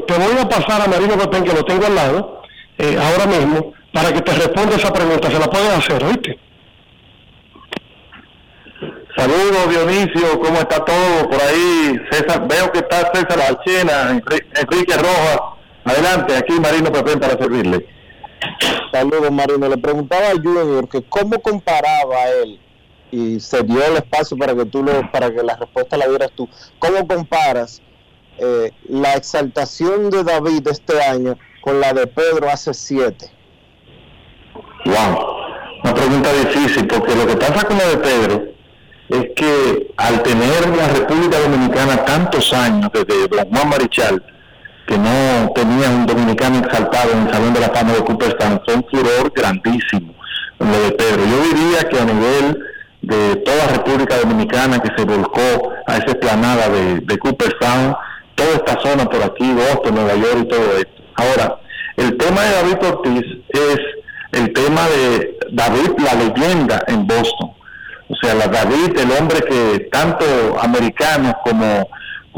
te 0.06 0.14
voy 0.14 0.38
a 0.38 0.46
pasar 0.46 0.82
a 0.82 0.88
Marino 0.88 1.16
Pepén, 1.16 1.44
que 1.44 1.54
lo 1.54 1.64
tengo 1.64 1.86
al 1.86 1.94
lado, 1.94 2.42
eh, 2.76 2.98
ahora 3.00 3.26
mismo, 3.26 3.72
para 3.94 4.12
que 4.12 4.20
te 4.20 4.32
responda 4.32 4.76
esa 4.76 4.92
pregunta. 4.92 5.30
Se 5.30 5.38
la 5.38 5.48
pueden 5.48 5.70
hacer, 5.72 6.04
¿oíste? 6.04 6.38
Saludos 9.16 9.70
Dionisio, 9.70 10.38
¿cómo 10.38 10.58
está 10.58 10.84
todo 10.84 11.30
por 11.30 11.40
ahí? 11.40 11.98
César, 12.10 12.46
veo 12.46 12.70
que 12.70 12.80
está 12.80 13.10
César 13.12 13.40
Alchena, 13.40 14.10
Enrique 14.10 14.94
Rojas. 14.96 15.40
Adelante, 15.84 16.36
aquí 16.36 16.52
Marino 16.60 16.92
Pepén 16.92 17.18
para 17.18 17.38
servirle. 17.38 17.97
Saludos 18.92 19.30
Marino, 19.30 19.68
le 19.68 19.76
preguntaba 19.76 20.28
a 20.28 20.32
Junior 20.32 20.88
que 20.88 21.02
cómo 21.02 21.40
comparaba 21.40 22.28
él 22.42 22.60
y 23.10 23.40
se 23.40 23.62
dio 23.62 23.84
el 23.84 23.96
espacio 23.96 24.36
para 24.36 24.54
que 24.54 24.66
tú 24.66 24.82
lo, 24.82 25.10
para 25.10 25.30
que 25.30 25.42
la 25.42 25.56
respuesta 25.56 25.96
la 25.96 26.08
dieras 26.08 26.30
tú. 26.34 26.48
¿Cómo 26.78 27.06
comparas 27.06 27.82
eh, 28.38 28.70
la 28.88 29.14
exaltación 29.14 30.10
de 30.10 30.24
David 30.24 30.66
este 30.68 31.00
año 31.02 31.36
con 31.62 31.80
la 31.80 31.92
de 31.92 32.06
Pedro 32.06 32.48
hace 32.48 32.74
siete? 32.74 33.30
Wow, 34.84 35.26
una 35.84 35.94
pregunta 35.94 36.32
difícil 36.32 36.86
porque 36.86 37.14
lo 37.14 37.26
que 37.26 37.36
pasa 37.36 37.66
con 37.66 37.78
la 37.78 37.88
de 37.88 37.96
Pedro 37.98 38.48
es 39.08 39.30
que 39.34 39.90
al 39.96 40.22
tener 40.22 40.76
la 40.76 40.88
República 40.88 41.38
Dominicana 41.40 42.04
tantos 42.04 42.52
años, 42.52 42.90
desde 42.92 43.28
Don 43.28 43.48
Juan 43.48 43.68
Marichal, 43.70 44.22
que 44.88 44.98
no 44.98 45.52
tenía 45.54 45.90
un 45.90 46.06
dominicano 46.06 46.58
exaltado 46.58 47.12
en 47.12 47.26
el 47.26 47.32
Salón 47.32 47.52
de 47.52 47.60
la 47.60 47.68
Fama 47.68 47.92
de 47.92 48.04
Cooperstown, 48.04 48.60
fue 48.64 48.74
un 48.74 48.84
furor 48.90 49.32
grandísimo 49.34 50.14
lo 50.58 50.80
de 50.82 50.92
Pedro. 50.92 51.22
Yo 51.24 51.54
diría 51.54 51.88
que 51.88 52.00
a 52.00 52.04
nivel 52.04 52.58
de 53.02 53.36
toda 53.36 53.66
República 53.68 54.18
Dominicana 54.18 54.80
que 54.80 54.90
se 54.96 55.04
volcó 55.04 55.72
a 55.86 55.96
esa 55.98 56.06
esplanada 56.06 56.68
de, 56.68 57.00
de 57.00 57.18
Cooperstown, 57.18 57.94
toda 58.34 58.50
esta 58.56 58.80
zona 58.80 59.04
por 59.08 59.22
aquí, 59.22 59.52
Boston, 59.52 59.94
Nueva 59.94 60.14
York 60.14 60.38
y 60.42 60.48
todo 60.48 60.76
esto. 60.78 61.02
Ahora, 61.16 61.60
el 61.96 62.16
tema 62.16 62.42
de 62.42 62.50
David 62.50 62.86
Ortiz 62.86 63.24
es 63.50 63.78
el 64.32 64.52
tema 64.52 64.88
de 64.88 65.38
David, 65.52 65.90
la 65.98 66.14
leyenda 66.14 66.84
en 66.88 67.06
Boston. 67.06 67.50
O 68.08 68.16
sea, 68.16 68.34
la 68.34 68.48
David, 68.48 68.98
el 68.98 69.12
hombre 69.12 69.40
que 69.40 69.88
tanto 69.92 70.24
americanos 70.60 71.34
como, 71.44 71.88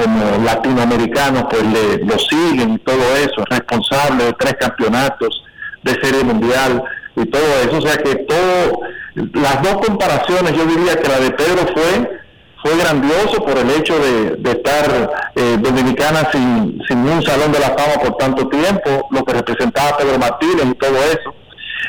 como 0.02 0.44
latinoamericanos 0.44 1.44
pues 1.50 1.62
le, 1.62 2.04
lo 2.04 2.18
siguen 2.18 2.74
y 2.74 2.78
todo 2.78 3.16
eso, 3.16 3.44
responsable 3.50 4.24
de 4.24 4.32
tres 4.34 4.54
campeonatos 4.58 5.42
de 5.82 5.92
serie 6.02 6.24
mundial 6.24 6.82
y 7.16 7.26
todo 7.26 7.42
eso. 7.62 7.78
O 7.78 7.80
sea 7.80 7.96
que 7.98 8.16
todo, 8.16 8.80
las 9.14 9.62
dos 9.62 9.86
comparaciones, 9.86 10.52
yo 10.56 10.64
diría 10.64 10.96
que 10.96 11.08
la 11.08 11.20
de 11.20 11.30
Pedro 11.32 11.66
fue 11.74 12.20
fue 12.62 12.76
grandioso 12.76 13.42
por 13.42 13.56
el 13.56 13.70
hecho 13.70 13.98
de, 13.98 14.50
estar 14.50 15.10
eh, 15.34 15.56
dominicana 15.60 16.28
sin, 16.30 16.78
sin 16.86 16.98
un 16.98 17.22
salón 17.22 17.52
de 17.52 17.58
la 17.58 17.68
fama 17.68 17.94
por 18.04 18.18
tanto 18.18 18.48
tiempo, 18.48 19.08
lo 19.10 19.24
que 19.24 19.32
representaba 19.32 19.96
Pedro 19.96 20.18
Martínez 20.18 20.66
y 20.66 20.74
todo 20.74 20.96
eso. 20.96 21.34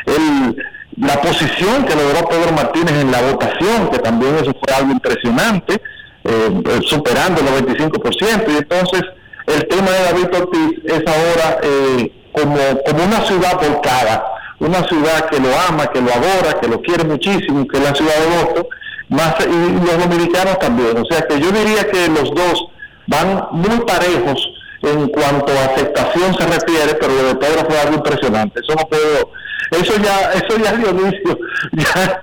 El, 0.05 0.55
la 0.97 1.21
posición 1.21 1.83
que 1.83 1.95
logró 1.95 2.27
Pedro 2.27 2.53
Martínez 2.53 2.93
en 2.93 3.11
la 3.11 3.21
votación, 3.21 3.89
que 3.91 3.99
también 3.99 4.35
eso 4.35 4.53
fue 4.63 4.73
algo 4.73 4.91
impresionante, 4.93 5.81
eh, 6.23 6.61
eh, 6.65 6.79
superando 6.85 7.41
el 7.41 7.65
25%, 7.65 8.53
y 8.53 8.57
entonces 8.57 9.01
el 9.47 9.67
tema 9.67 9.91
de 9.91 10.03
David 10.03 10.35
Ortiz 10.35 10.79
es 10.85 11.03
ahora 11.07 11.59
eh, 11.63 12.11
como, 12.31 12.57
como 12.85 13.03
una 13.03 13.21
ciudad 13.25 13.55
volcada, 13.55 14.25
una 14.59 14.83
ciudad 14.87 15.29
que 15.29 15.39
lo 15.39 15.49
ama, 15.67 15.87
que 15.87 16.01
lo 16.01 16.11
adora, 16.11 16.59
que 16.61 16.67
lo 16.67 16.81
quiere 16.81 17.03
muchísimo, 17.03 17.67
que 17.67 17.77
es 17.77 17.83
la 17.83 17.95
ciudad 17.95 18.13
de 18.13 18.43
Boston, 18.43 18.67
más, 19.09 19.35
y 19.39 19.85
los 19.85 19.97
dominicanos 19.97 20.59
también. 20.59 20.97
O 20.97 21.05
sea 21.05 21.21
que 21.27 21.39
yo 21.39 21.51
diría 21.51 21.89
que 21.89 22.07
los 22.07 22.33
dos 22.33 22.67
van 23.07 23.47
muy 23.51 23.79
parejos 23.81 24.47
en 24.83 25.07
cuanto 25.09 25.51
a 25.51 25.65
aceptación 25.65 26.33
se 26.35 26.45
refiere, 26.45 26.95
pero 26.99 27.13
lo 27.13 27.23
de 27.29 27.35
Pedro 27.35 27.65
fue 27.67 27.79
algo 27.79 27.95
impresionante. 27.95 28.59
Eso 28.61 28.75
no 28.75 28.87
puedo 28.87 29.31
eso 29.71 29.93
ya, 30.03 30.33
eso 30.33 30.57
ya 30.61 30.73
Dionisio, 30.73 31.39
ya 31.71 32.21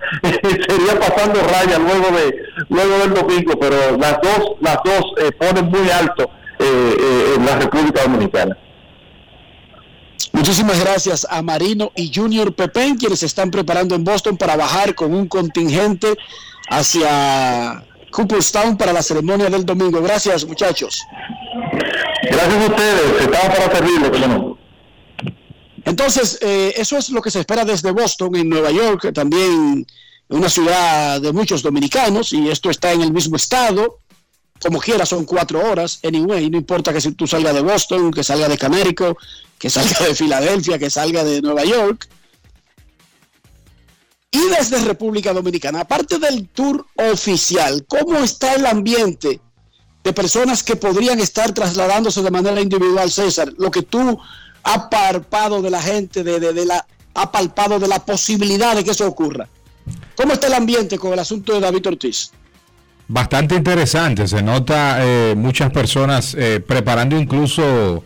sería 0.69 1.01
pasando 1.01 1.41
raya 1.41 1.79
luego 1.79 2.17
de, 2.17 2.43
luego 2.69 2.99
del 2.99 3.15
domingo, 3.15 3.59
pero 3.59 3.97
las 3.97 4.21
dos, 4.21 4.57
las 4.61 4.79
dos 4.85 5.05
eh, 5.19 5.33
ponen 5.33 5.67
muy 5.67 5.91
alto 5.91 6.31
eh, 6.59 6.97
eh, 7.01 7.35
en 7.37 7.47
la 7.47 7.59
República 7.59 8.03
Dominicana. 8.03 8.57
Muchísimas 10.33 10.79
gracias 10.79 11.27
a 11.29 11.41
Marino 11.41 11.91
y 11.97 12.13
Junior 12.15 12.55
Pepén, 12.55 12.97
quienes 12.97 13.21
se 13.21 13.27
están 13.27 13.51
preparando 13.51 13.95
en 13.95 14.05
Boston 14.05 14.37
para 14.37 14.55
bajar 14.57 14.95
con 14.95 15.15
un 15.15 15.27
contingente 15.27 16.15
hacia 16.69 17.83
Cooperstown 18.11 18.77
para 18.77 18.93
la 18.93 19.03
ceremonia 19.03 19.49
del 19.49 19.65
domingo. 19.65 20.03
Gracias, 20.03 20.45
muchachos. 20.45 21.03
Gracias 22.25 22.55
a 22.55 22.67
ustedes, 22.67 23.21
estamos 23.23 23.59
para 23.59 23.77
servirles, 23.77 24.29
no. 24.29 24.58
Entonces, 25.89 26.39
eh, 26.43 26.75
eso 26.77 26.99
es 26.99 27.09
lo 27.09 27.23
que 27.23 27.31
se 27.31 27.41
espera 27.41 27.65
desde 27.65 27.93
Boston, 27.93 28.37
en 28.37 28.51
Nueva 28.51 28.71
York, 28.71 29.11
también 29.15 29.87
una 30.29 30.51
ciudad 30.51 31.19
de 31.19 31.33
muchos 31.33 31.63
dominicanos, 31.63 32.35
y 32.35 32.51
esto 32.51 32.69
está 32.69 32.93
en 32.93 33.01
el 33.01 33.11
mismo 33.11 33.37
estado. 33.37 34.01
Como 34.61 34.81
quiera, 34.81 35.07
son 35.07 35.25
cuatro 35.25 35.65
horas, 35.67 36.01
anyway, 36.05 36.51
no 36.51 36.59
importa 36.59 36.93
que 36.93 37.01
si 37.01 37.13
tú 37.13 37.27
salgas 37.27 37.55
de 37.55 37.63
Boston, 37.63 38.11
que 38.11 38.23
salga 38.23 38.49
de 38.49 38.59
Connecticut, 38.59 39.17
que 39.59 39.71
salga 39.71 40.07
de 40.07 40.15
Filadelfia, 40.15 40.79
que 40.79 40.91
salga 40.91 41.25
de 41.25 41.41
Nueva 41.41 41.65
York. 41.65 42.07
Y 44.31 44.43
desde 44.59 44.85
República 44.85 45.33
Dominicana, 45.33 45.81
aparte 45.81 46.19
del 46.19 46.49
tour 46.49 46.85
oficial, 46.97 47.87
¿cómo 47.89 48.19
está 48.19 48.57
el 48.57 48.67
ambiente 48.67 49.41
de 50.05 50.13
personas 50.13 50.63
que 50.63 50.77
podrían 50.77 51.19
estar 51.19 51.55
trasladándose 51.55 52.21
de 52.21 52.31
manera 52.31 52.61
individual, 52.61 53.11
César? 53.11 53.55
Lo 53.57 53.71
que 53.71 53.81
tú 53.81 54.21
ha 54.69 54.91
palpado 54.91 55.63
de 55.63 55.71
la 55.71 55.81
gente, 55.81 56.23
de, 56.23 56.39
de, 56.41 56.67
la, 56.67 56.85
ha 57.15 57.33
palpado 57.33 57.79
de 57.79 57.89
la 57.89 58.05
posibilidad 58.05 58.77
de 58.77 58.85
que 58.85 58.91
eso 58.91 59.07
ocurra. 59.07 59.49
¿Cómo 60.15 60.35
está 60.35 60.49
el 60.49 60.55
ambiente 60.55 60.99
con 60.99 61.13
el 61.13 61.19
asunto 61.19 61.55
de 61.55 61.61
David 61.61 61.87
Ortiz? 61.87 62.31
Bastante 63.07 63.55
interesante, 63.55 64.29
se 64.29 64.43
nota 64.43 64.99
eh, 65.01 65.35
muchas 65.35 65.71
personas 65.71 66.35
eh, 66.35 66.61
preparando 66.61 67.19
incluso 67.19 68.05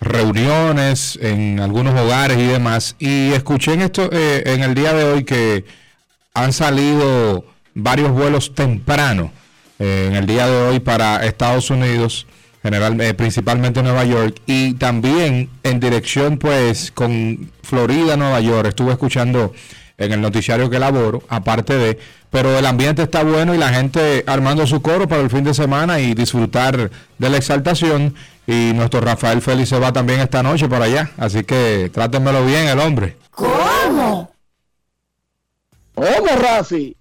reuniones 0.00 1.16
en 1.22 1.60
algunos 1.60 1.98
hogares 2.00 2.38
y 2.38 2.46
demás. 2.46 2.96
Y 2.98 3.30
escuché 3.32 3.74
en 3.74 3.82
esto 3.82 4.10
eh, 4.10 4.42
en 4.46 4.64
el 4.64 4.74
día 4.74 4.92
de 4.92 5.04
hoy 5.04 5.24
que 5.24 5.64
han 6.34 6.52
salido 6.52 7.44
varios 7.74 8.10
vuelos 8.10 8.52
temprano 8.54 9.30
en 9.78 10.16
el 10.16 10.26
día 10.26 10.48
de 10.48 10.56
hoy 10.56 10.80
para 10.80 11.24
Estados 11.24 11.70
Unidos 11.70 12.26
general, 12.62 13.00
eh, 13.00 13.14
principalmente 13.14 13.82
Nueva 13.82 14.04
York, 14.04 14.40
y 14.46 14.74
también 14.74 15.50
en 15.62 15.80
dirección 15.80 16.38
pues 16.38 16.90
con 16.92 17.50
Florida, 17.62 18.16
Nueva 18.16 18.40
York. 18.40 18.68
Estuve 18.68 18.92
escuchando 18.92 19.52
en 19.96 20.12
el 20.12 20.20
noticiario 20.20 20.70
que 20.70 20.76
elaboro, 20.76 21.22
aparte 21.28 21.76
de, 21.76 21.98
pero 22.30 22.56
el 22.58 22.66
ambiente 22.66 23.02
está 23.02 23.24
bueno 23.24 23.54
y 23.54 23.58
la 23.58 23.70
gente 23.70 24.22
armando 24.26 24.66
su 24.66 24.80
coro 24.80 25.08
para 25.08 25.22
el 25.22 25.30
fin 25.30 25.44
de 25.44 25.54
semana 25.54 26.00
y 26.00 26.14
disfrutar 26.14 26.90
de 27.18 27.28
la 27.28 27.36
exaltación. 27.36 28.14
Y 28.46 28.72
nuestro 28.74 29.00
Rafael 29.00 29.42
Félix 29.42 29.68
se 29.68 29.78
va 29.78 29.92
también 29.92 30.20
esta 30.20 30.42
noche 30.42 30.68
para 30.68 30.86
allá, 30.86 31.10
así 31.18 31.44
que 31.44 31.90
trátenmelo 31.92 32.46
bien 32.46 32.66
el 32.66 32.78
hombre. 32.78 33.16
¿Cómo? 33.30 34.32
¿Cómo, 35.94 36.36
Rafi? 36.40 36.96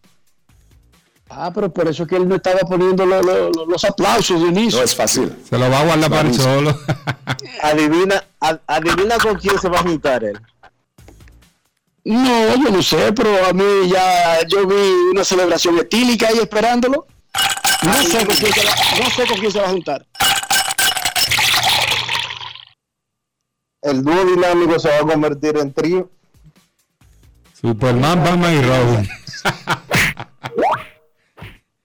Ah, 1.29 1.51
pero 1.53 1.71
por 1.71 1.87
eso 1.87 2.03
es 2.03 2.09
que 2.09 2.15
él 2.15 2.27
no 2.27 2.35
estaba 2.35 2.59
poniendo 2.59 3.05
los 3.05 3.83
aplausos 3.83 4.41
de 4.41 4.47
inicio. 4.47 4.79
No 4.79 4.85
es 4.85 4.95
fácil. 4.95 5.35
Se 5.47 5.57
lo 5.57 5.69
va 5.69 5.81
a 5.81 5.85
guardar 5.85 6.09
para 6.09 6.29
el 6.29 6.33
solo. 6.33 6.77
adivina, 7.61 8.23
adivina 8.65 9.17
con 9.17 9.35
quién 9.35 9.59
se 9.59 9.69
va 9.69 9.79
a 9.79 9.83
juntar 9.83 10.23
él. 10.23 10.39
No, 12.05 12.55
yo 12.55 12.71
no 12.71 12.81
sé, 12.81 13.11
pero 13.11 13.45
a 13.45 13.51
mí 13.51 13.89
ya 13.89 14.39
yo 14.47 14.65
vi 14.65 14.75
una 15.11 15.25
celebración 15.25 15.77
etílica 15.77 16.29
ahí 16.29 16.37
esperándolo. 16.37 17.05
No 17.83 18.03
sé 18.03 18.25
con 18.25 18.35
quién 18.35 18.53
se 18.53 18.65
va, 18.65 18.71
no 19.03 19.09
sé 19.09 19.27
con 19.27 19.37
quién 19.39 19.51
se 19.51 19.59
va 19.59 19.65
a 19.65 19.69
juntar. 19.69 20.05
El 23.81 24.03
dúo 24.03 24.25
dinámico 24.25 24.79
se 24.79 24.87
va 24.89 24.97
a 24.97 25.01
convertir 25.01 25.57
en 25.57 25.73
trío. 25.73 26.09
Superman, 27.59 28.23
Batman 28.23 28.53
y 28.53 28.61
Robin. 28.61 29.09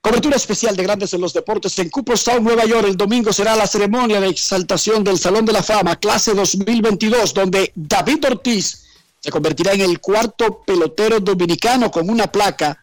Cobertura 0.03 0.35
especial 0.35 0.75
de 0.75 0.83
Grandes 0.83 1.15
en 1.15 1.21
los 1.21 1.33
Deportes 1.33 1.79
en 1.79 1.89
Cooperstown, 1.89 2.43
Nueva 2.43 2.65
York. 2.65 2.89
El 2.89 2.97
domingo 2.97 3.33
será 3.33 3.55
la 3.55 3.69
ceremonia 3.69 4.21
de 4.21 4.27
exaltación 4.27 5.05
del 5.05 5.17
Salón 5.17 5.45
de 5.45 5.53
la 5.53 5.63
Fama, 5.63 5.95
clase 5.95 6.35
2022, 6.35 7.33
donde 7.33 7.71
David 7.77 8.25
Ortiz 8.27 8.83
se 9.21 9.31
convertirá 9.31 9.75
en 9.75 9.83
el 9.83 10.01
cuarto 10.01 10.65
pelotero 10.67 11.21
dominicano 11.21 11.89
con 11.93 12.11
una 12.11 12.27
placa 12.27 12.83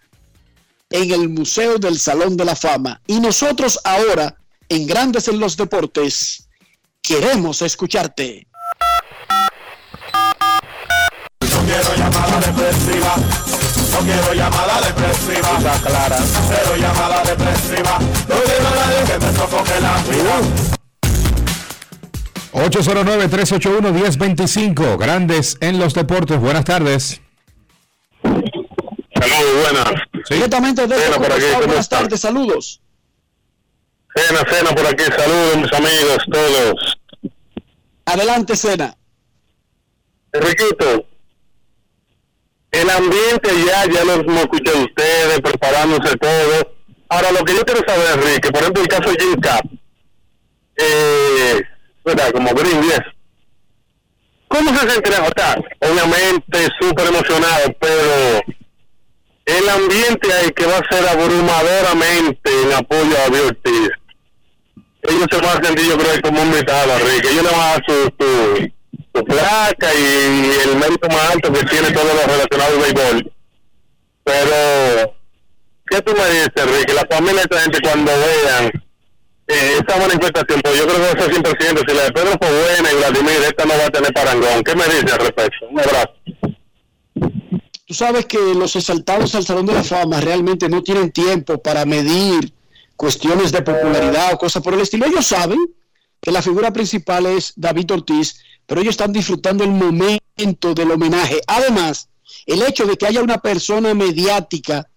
en 0.89 1.11
el 1.11 1.27
Museo 1.27 1.77
del 1.77 1.99
Salón 1.99 2.37
de 2.37 2.45
la 2.45 2.55
Fama. 2.55 3.01
Y 3.05 3.19
nosotros 3.19 3.81
ahora, 3.83 4.37
en 4.69 4.87
Grandes 4.87 5.27
en 5.27 5.41
los 5.41 5.57
Deportes, 5.57 6.47
queremos 7.01 7.61
escucharte. 7.61 8.47
Quiero 11.39 12.39
depresiva. 12.39 13.28
No 13.91 13.99
quiero 13.99 14.33
llamada 14.33 14.81
depresiva. 14.81 15.57
Está 15.57 15.79
clara. 15.79 16.17
Quiero 16.47 16.75
llamada 16.77 17.23
depresiva. 17.23 17.99
No 17.99 18.35
quiero 18.43 18.69
nadie 18.75 19.03
que 19.05 19.19
me 19.25 19.33
sofoque 19.33 19.79
la 19.81 19.97
vida. 20.03 20.41
809-381-1025. 22.53 24.97
Grandes 24.97 25.57
en 25.61 25.79
los 25.79 25.93
deportes. 25.93 26.39
Buenas 26.39 26.65
tardes. 26.65 27.21
Saludos, 28.23 29.53
buenas. 29.63 29.93
Directamente 30.29 30.87
desde 30.87 31.17
por 31.17 31.31
aquí, 31.31 31.43
¿cómo 31.53 31.67
Buenas 31.67 31.87
tardes, 31.89 32.19
saludos. 32.19 32.81
Cena, 34.15 34.39
cena 34.49 34.71
por 34.71 34.87
aquí. 34.87 35.03
Saludos, 35.03 35.57
mis 35.57 35.71
amigos, 35.73 36.17
todos. 36.31 36.97
Adelante, 38.05 38.55
Cena. 38.55 38.95
Enriquito, 40.31 41.05
el 42.71 42.89
ambiente 42.89 43.49
ya, 43.65 43.85
ya 43.91 44.03
lo 44.05 44.13
hemos 44.13 44.45
ustedes, 44.45 45.41
preparándose 45.41 46.15
todo. 46.17 46.75
Ahora, 47.09 47.31
lo 47.31 47.43
que 47.43 47.55
yo 47.55 47.65
quiero 47.65 47.81
saber, 47.87 48.19
Enrique, 48.19 48.51
por 48.51 48.61
ejemplo, 48.61 48.83
el 48.83 48.87
caso 48.87 49.09
de 49.09 49.17
Jim 49.19 49.41
Cap, 49.41 49.65
eh, 50.77 51.61
¿verdad? 52.05 52.31
Como 52.31 52.53
Green. 52.53 52.81
¿Cómo 54.47 54.79
se 54.79 54.89
sentirá? 54.89 55.23
O 55.23 55.87
obviamente 55.89 56.67
súper 56.79 57.07
emocionado, 57.07 57.73
pero 57.79 58.41
el 59.45 59.69
ambiente 59.69 60.33
ahí 60.33 60.49
que 60.51 60.65
va 60.65 60.77
a 60.77 60.95
ser 60.95 61.07
abrumadoramente 61.07 62.61
en 62.63 62.73
apoyo 62.73 63.15
a 63.17 63.47
Ortiz. 63.47 63.89
Ellos 65.01 65.25
se 65.31 65.37
van 65.37 65.57
a 65.57 65.65
sentir, 65.65 65.87
yo 65.87 65.97
creo, 65.97 66.21
como 66.21 66.41
un 66.41 66.47
invitado, 66.49 66.93
Enrique. 66.99 67.29
Ellos 67.29 67.43
le 67.43 67.51
van 67.51 67.59
a 67.59 67.71
dar 67.71 67.83
su, 67.87 68.71
su 69.13 69.23
placa 69.23 69.93
y 69.93 70.69
el 70.69 70.75
mérito 70.77 71.07
más 71.09 71.31
alto 71.31 71.51
que 71.51 71.63
tiene 71.65 71.91
todo 71.91 72.05
lo 72.13 72.21
relacionado 72.33 72.73
al 72.73 72.81
béisbol. 72.81 73.33
Pero, 74.23 75.15
¿qué 75.87 76.01
tú 76.01 76.13
me 76.13 76.29
dices, 76.29 76.51
Enrique? 76.55 76.93
La 76.93 77.07
familia 77.09 77.35
de 77.35 77.41
esta 77.41 77.59
gente 77.61 77.79
cuando 77.81 78.11
vean 78.11 78.71
eh, 79.47 79.79
esa 79.79 79.99
manifestación, 79.99 80.61
pues 80.61 80.77
yo 80.77 80.87
creo 80.87 80.95
que 80.95 81.01
va 81.01 81.09
a 81.09 81.25
ser 81.25 81.43
100%. 81.43 81.89
Si 81.89 81.95
la 81.95 82.03
de 82.03 82.11
Pedro 82.11 82.31
fue 82.39 82.49
buena 82.49 82.91
y 82.91 82.95
Vladimir, 82.97 83.41
esta 83.47 83.65
no 83.65 83.77
va 83.77 83.85
a 83.85 83.89
tener 83.89 84.13
parangón. 84.13 84.63
¿Qué 84.63 84.75
me 84.75 84.85
dices 84.85 85.11
al 85.11 85.19
respecto? 85.19 85.65
Un 85.71 85.79
abrazo. 85.79 86.13
Tú 87.87 87.95
sabes 87.95 88.27
que 88.27 88.37
los 88.37 88.75
exaltados 88.75 89.33
al 89.33 89.43
Salón 89.43 89.65
de 89.65 89.73
la 89.73 89.83
Fama 89.83 90.21
realmente 90.21 90.69
no 90.69 90.83
tienen 90.83 91.11
tiempo 91.11 91.57
para 91.57 91.85
medir 91.85 92.53
cuestiones 92.95 93.51
de 93.51 93.63
popularidad 93.63 94.33
o 94.33 94.37
cosas 94.37 94.61
por 94.61 94.75
el 94.75 94.81
estilo. 94.81 95.07
Ellos 95.07 95.25
saben 95.25 95.57
que 96.21 96.31
la 96.31 96.43
figura 96.43 96.71
principal 96.71 97.25
es 97.25 97.53
David 97.55 97.91
Ortiz, 97.93 98.43
pero 98.69 98.81
ellos 98.81 98.91
están 98.91 99.11
disfrutando 99.11 99.63
el 99.63 99.71
momento 99.71 100.75
del 100.75 100.91
homenaje. 100.91 101.41
Además, 101.47 102.07
el 102.45 102.61
hecho 102.61 102.85
de 102.85 102.97
que 102.97 103.07
haya 103.07 103.23
una 103.23 103.39
persona 103.39 103.95
mediática 103.95 104.87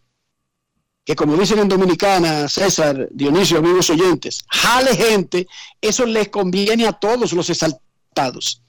que 1.07 1.17
como 1.17 1.39
dicen 1.39 1.59
en 1.59 1.69
Dominicana, 1.69 2.49
César, 2.49 3.09
Dionisio, 3.11 3.59
amigos 3.59 3.89
oyentes, 3.89 4.45
jale 4.47 4.95
gente, 4.95 5.49
eso 5.81 6.05
les 6.05 6.29
conviene 6.29 6.87
a 6.87 6.93
todos 6.93 7.33
los 7.33 7.49
exaltados. 7.49 8.63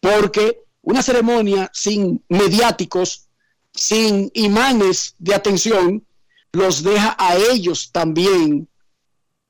Porque 0.00 0.62
una 0.80 1.02
ceremonia 1.02 1.70
sin 1.74 2.24
mediáticos, 2.30 3.26
sin 3.74 4.30
imanes 4.32 5.14
de 5.18 5.34
atención, 5.34 6.04
los 6.52 6.82
deja 6.82 7.14
a 7.18 7.36
ellos 7.36 7.90
también 7.92 8.68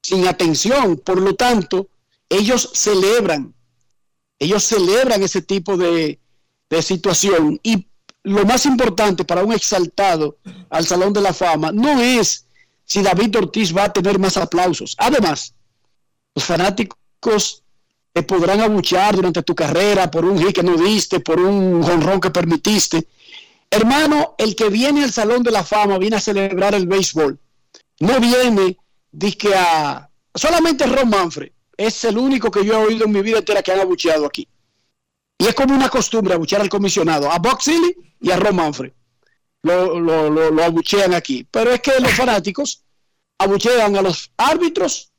sin 0.03 0.27
atención. 0.27 0.97
Por 0.97 1.21
lo 1.21 1.37
tanto, 1.37 1.89
ellos 2.29 2.71
celebran, 2.75 3.55
ellos 4.39 4.65
celebran 4.65 5.23
ese 5.23 5.43
tipo 5.43 5.77
de, 5.77 6.19
de 6.69 6.83
situación 6.83 7.59
y 7.63 7.87
lo 8.23 8.45
más 8.45 8.67
importante 8.67 9.25
para 9.25 9.45
un 9.45 9.53
exaltado 9.53 10.39
al 10.69 10.85
Salón 10.85 11.13
de 11.13 11.21
la 11.21 11.33
Fama 11.33 11.71
no 11.73 12.01
es 12.01 12.47
si 12.85 13.03
David 13.03 13.37
Ortiz 13.37 13.77
va 13.77 13.85
a 13.85 13.93
tener 13.93 14.19
más 14.19 14.37
aplausos. 14.37 14.95
Además, 14.99 15.55
los 16.35 16.45
fanáticos 16.45 17.63
te 18.13 18.23
podrán 18.23 18.61
abuchear 18.61 19.15
durante 19.15 19.43
tu 19.43 19.55
carrera 19.55 20.11
por 20.11 20.25
un 20.25 20.39
hit 20.39 20.55
que 20.55 20.63
no 20.63 20.77
diste, 20.77 21.21
por 21.21 21.39
un 21.41 21.83
jonrón 21.83 22.21
que 22.21 22.31
permitiste. 22.31 23.07
Hermano, 23.71 24.35
el 24.39 24.57
que 24.57 24.71
viene 24.71 25.05
al 25.05 25.13
Salón 25.13 25.43
de 25.43 25.51
la 25.51 25.65
Fama 25.65 25.99
viene 25.99 26.17
a 26.17 26.21
celebrar 26.21 26.75
el 26.75 26.87
béisbol. 26.87 27.39
No 28.01 28.21
viene 28.21 28.77
que 29.39 29.55
a... 29.55 30.09
Solamente 30.35 30.87
Ron 30.87 31.09
Manfred 31.09 31.51
es 31.77 32.05
el 32.05 32.19
único 32.19 32.51
que 32.51 32.65
yo 32.65 32.75
he 32.75 32.87
oído 32.87 33.05
en 33.05 33.13
mi 33.13 33.23
vida 33.23 33.39
entera 33.39 33.63
que 33.63 33.73
han 33.73 33.81
abucheado 33.81 34.27
aquí. 34.27 34.49
Y 35.39 35.47
es 35.47 35.55
como 35.55 35.75
una 35.75 35.89
costumbre 35.89 36.35
abuchear 36.35 36.63
al 36.63 36.69
comisionado, 36.69 37.31
a 37.31 37.39
Box 37.39 37.65
Silly 37.65 37.97
y 38.21 38.31
a 38.31 38.37
Ron 38.37 38.57
Manfred. 38.57 38.93
Lo, 39.63 39.99
lo, 40.01 40.65
abuchean 40.65 41.13
aquí. 41.13 41.47
Pero 41.51 41.73
es 41.73 41.81
que 41.81 41.99
los 42.01 42.13
fanáticos 42.13 42.85
abuchean 43.39 43.97
a 43.97 44.03
los 44.03 44.31
árbitros 44.37 45.13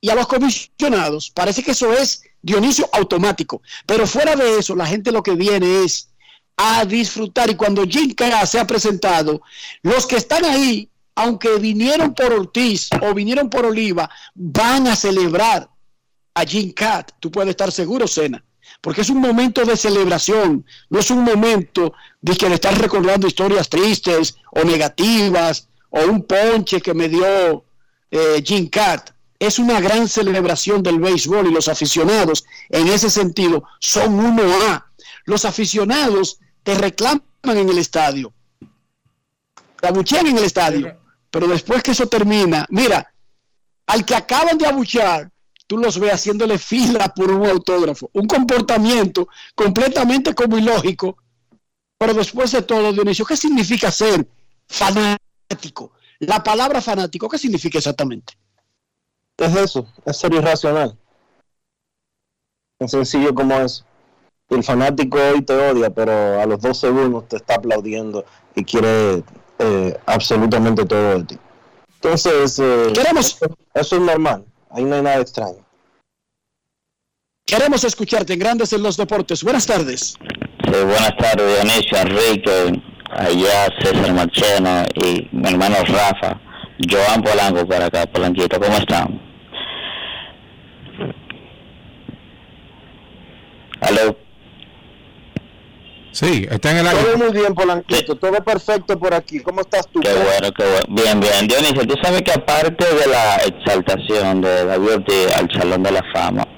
y 0.00 0.10
a 0.10 0.14
los 0.14 0.26
comisionados. 0.26 1.30
Parece 1.30 1.62
que 1.62 1.72
eso 1.72 1.92
es 1.92 2.22
Dionisio 2.40 2.88
automático. 2.92 3.62
Pero 3.86 4.06
fuera 4.06 4.36
de 4.36 4.58
eso, 4.58 4.76
la 4.76 4.86
gente 4.86 5.12
lo 5.12 5.22
que 5.22 5.34
viene 5.34 5.84
es 5.84 6.10
a 6.56 6.84
disfrutar. 6.84 7.50
Y 7.50 7.56
cuando 7.56 7.84
Jim 7.84 8.14
K 8.14 8.46
se 8.46 8.60
ha 8.60 8.66
presentado, 8.66 9.42
los 9.82 10.06
que 10.06 10.16
están 10.16 10.44
ahí, 10.44 10.88
aunque 11.16 11.56
vinieron 11.58 12.14
por 12.14 12.32
Ortiz 12.32 12.88
o 13.02 13.12
vinieron 13.12 13.50
por 13.50 13.66
Oliva, 13.66 14.08
van 14.34 14.86
a 14.86 14.96
celebrar 14.96 15.68
a 16.34 16.44
Jim 16.44 16.72
Cat. 16.72 17.12
Tú 17.20 17.30
puedes 17.30 17.50
estar 17.50 17.70
seguro, 17.72 18.06
Sena 18.06 18.44
porque 18.80 19.00
es 19.00 19.10
un 19.10 19.18
momento 19.18 19.64
de 19.64 19.76
celebración, 19.76 20.66
no 20.90 20.98
es 20.98 21.10
un 21.10 21.24
momento 21.24 21.94
de 22.20 22.36
que 22.36 22.48
le 22.48 22.56
estás 22.56 22.78
recordando 22.78 23.26
historias 23.26 23.68
tristes 23.68 24.36
o 24.50 24.62
negativas 24.64 25.68
o 25.90 26.04
un 26.04 26.22
ponche 26.24 26.80
que 26.80 26.94
me 26.94 27.08
dio 27.08 27.64
eh, 28.10 28.42
Jim 28.44 28.68
Cat. 28.68 29.10
Es 29.38 29.58
una 29.58 29.80
gran 29.80 30.08
celebración 30.08 30.82
del 30.82 31.00
béisbol 31.00 31.48
y 31.48 31.52
los 31.52 31.68
aficionados 31.68 32.44
en 32.68 32.88
ese 32.88 33.10
sentido 33.10 33.64
son 33.80 34.14
uno 34.14 34.42
a 34.68 34.86
Los 35.24 35.44
aficionados 35.44 36.38
te 36.62 36.74
reclaman 36.74 37.22
en 37.44 37.68
el 37.68 37.78
estadio, 37.78 38.32
te 39.80 39.88
abuchean 39.88 40.26
en 40.26 40.38
el 40.38 40.44
estadio, 40.44 40.98
pero 41.30 41.46
después 41.46 41.82
que 41.82 41.90
eso 41.90 42.06
termina, 42.06 42.66
mira, 42.70 43.12
al 43.86 44.04
que 44.04 44.14
acaban 44.14 44.56
de 44.56 44.66
abuchear, 44.66 45.30
tú 45.74 45.80
los 45.80 45.98
ves 45.98 46.12
haciéndole 46.12 46.56
fila 46.56 47.12
por 47.12 47.32
un 47.32 47.46
autógrafo. 47.46 48.08
Un 48.12 48.28
comportamiento 48.28 49.26
completamente 49.56 50.32
como 50.32 50.56
ilógico. 50.56 51.16
Pero 51.98 52.14
después 52.14 52.52
de 52.52 52.62
todo, 52.62 52.92
Dionisio, 52.92 53.24
¿qué 53.24 53.36
significa 53.36 53.90
ser 53.90 54.24
fanático? 54.68 55.92
La 56.20 56.44
palabra 56.44 56.80
fanático, 56.80 57.28
¿qué 57.28 57.38
significa 57.38 57.78
exactamente? 57.78 58.34
Es 59.36 59.56
eso, 59.56 59.88
es 60.04 60.16
ser 60.16 60.32
irracional. 60.32 60.96
Tan 62.78 62.88
sencillo 62.88 63.34
como 63.34 63.54
eso. 63.56 63.84
El 64.50 64.62
fanático 64.62 65.18
hoy 65.18 65.42
te 65.42 65.54
odia, 65.54 65.90
pero 65.90 66.40
a 66.40 66.46
los 66.46 66.60
dos 66.60 66.78
segundos 66.78 67.28
te 67.28 67.36
está 67.36 67.56
aplaudiendo 67.56 68.24
y 68.54 68.64
quiere 68.64 69.24
eh, 69.58 69.98
absolutamente 70.06 70.84
todo 70.84 71.18
de 71.18 71.24
ti. 71.24 71.38
Entonces, 71.94 72.60
eh, 72.60 72.92
Queremos... 72.94 73.38
eso 73.74 73.96
es 73.96 74.02
normal. 74.02 74.44
Ahí 74.70 74.84
no 74.84 74.94
hay 74.94 75.02
nada 75.02 75.20
extraño. 75.20 75.63
Queremos 77.46 77.84
escucharte 77.84 78.32
en 78.32 78.38
Grandes 78.38 78.72
en 78.72 78.82
los 78.82 78.96
Deportes. 78.96 79.44
Buenas 79.44 79.66
tardes. 79.66 80.16
Sí, 80.64 80.70
buenas 80.70 81.14
tardes, 81.18 81.62
Dionisio, 81.62 81.98
Enrique, 81.98 82.82
allá 83.10 83.68
César 83.82 84.12
Marchena 84.14 84.86
y 84.94 85.28
mi 85.30 85.48
hermano 85.48 85.76
Rafa. 85.86 86.40
Joan 86.90 87.22
Polanco 87.22 87.66
para 87.68 87.86
acá, 87.86 88.06
Polanquito, 88.06 88.58
¿cómo 88.58 88.76
están? 88.78 89.20
¿Aló? 93.82 94.16
Sí, 96.12 96.46
está 96.50 96.70
en 96.70 96.78
el 96.78 96.86
aire. 96.86 97.02
Todo 97.02 97.18
muy 97.18 97.32
bien, 97.32 97.54
Polanquito, 97.54 98.16
todo 98.16 98.42
perfecto 98.42 98.98
por 98.98 99.12
aquí. 99.12 99.40
¿Cómo 99.40 99.60
estás 99.60 99.86
tú? 99.88 100.00
Qué 100.00 100.14
bueno, 100.14 100.50
qué 100.56 100.64
bueno. 100.64 100.86
Bien, 100.88 101.20
bien. 101.20 101.46
Dionisio, 101.46 101.86
tú 101.86 101.94
sabes 102.02 102.22
que 102.22 102.32
aparte 102.32 102.86
de 102.86 103.06
la 103.06 103.36
exaltación 103.36 104.40
de 104.40 104.64
David 104.64 104.92
Ortiz 104.94 105.36
al 105.36 105.52
Salón 105.52 105.82
de 105.82 105.90
la 105.90 106.02
Fama, 106.14 106.48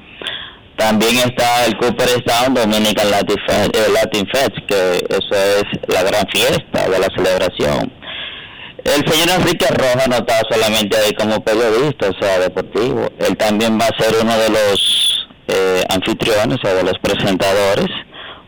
también 0.86 1.16
está 1.16 1.64
el 1.64 1.76
Cooperstown 1.78 2.54
Dominican 2.54 3.10
Latin 3.10 3.36
Fest, 3.44 3.76
eh, 3.76 3.90
Latin 3.92 4.24
Fest, 4.32 4.56
que 4.68 5.04
eso 5.08 5.34
es 5.34 5.64
la 5.88 6.04
gran 6.04 6.24
fiesta 6.28 6.88
de 6.88 6.98
la 7.00 7.08
celebración. 7.16 7.92
El 8.84 9.04
señor 9.10 9.40
Enrique 9.40 9.66
Roja 9.66 10.06
no 10.06 10.14
está 10.14 10.42
solamente 10.48 10.96
ahí 10.96 11.12
como 11.14 11.40
periodista, 11.40 12.08
o 12.08 12.22
sea, 12.22 12.38
deportivo. 12.38 13.08
Él 13.18 13.36
también 13.36 13.76
va 13.80 13.86
a 13.86 14.00
ser 14.00 14.14
uno 14.22 14.38
de 14.38 14.48
los 14.48 15.26
eh, 15.48 15.82
anfitriones 15.88 16.58
o 16.64 16.68
de 16.68 16.84
los 16.84 16.94
presentadores, 17.02 17.90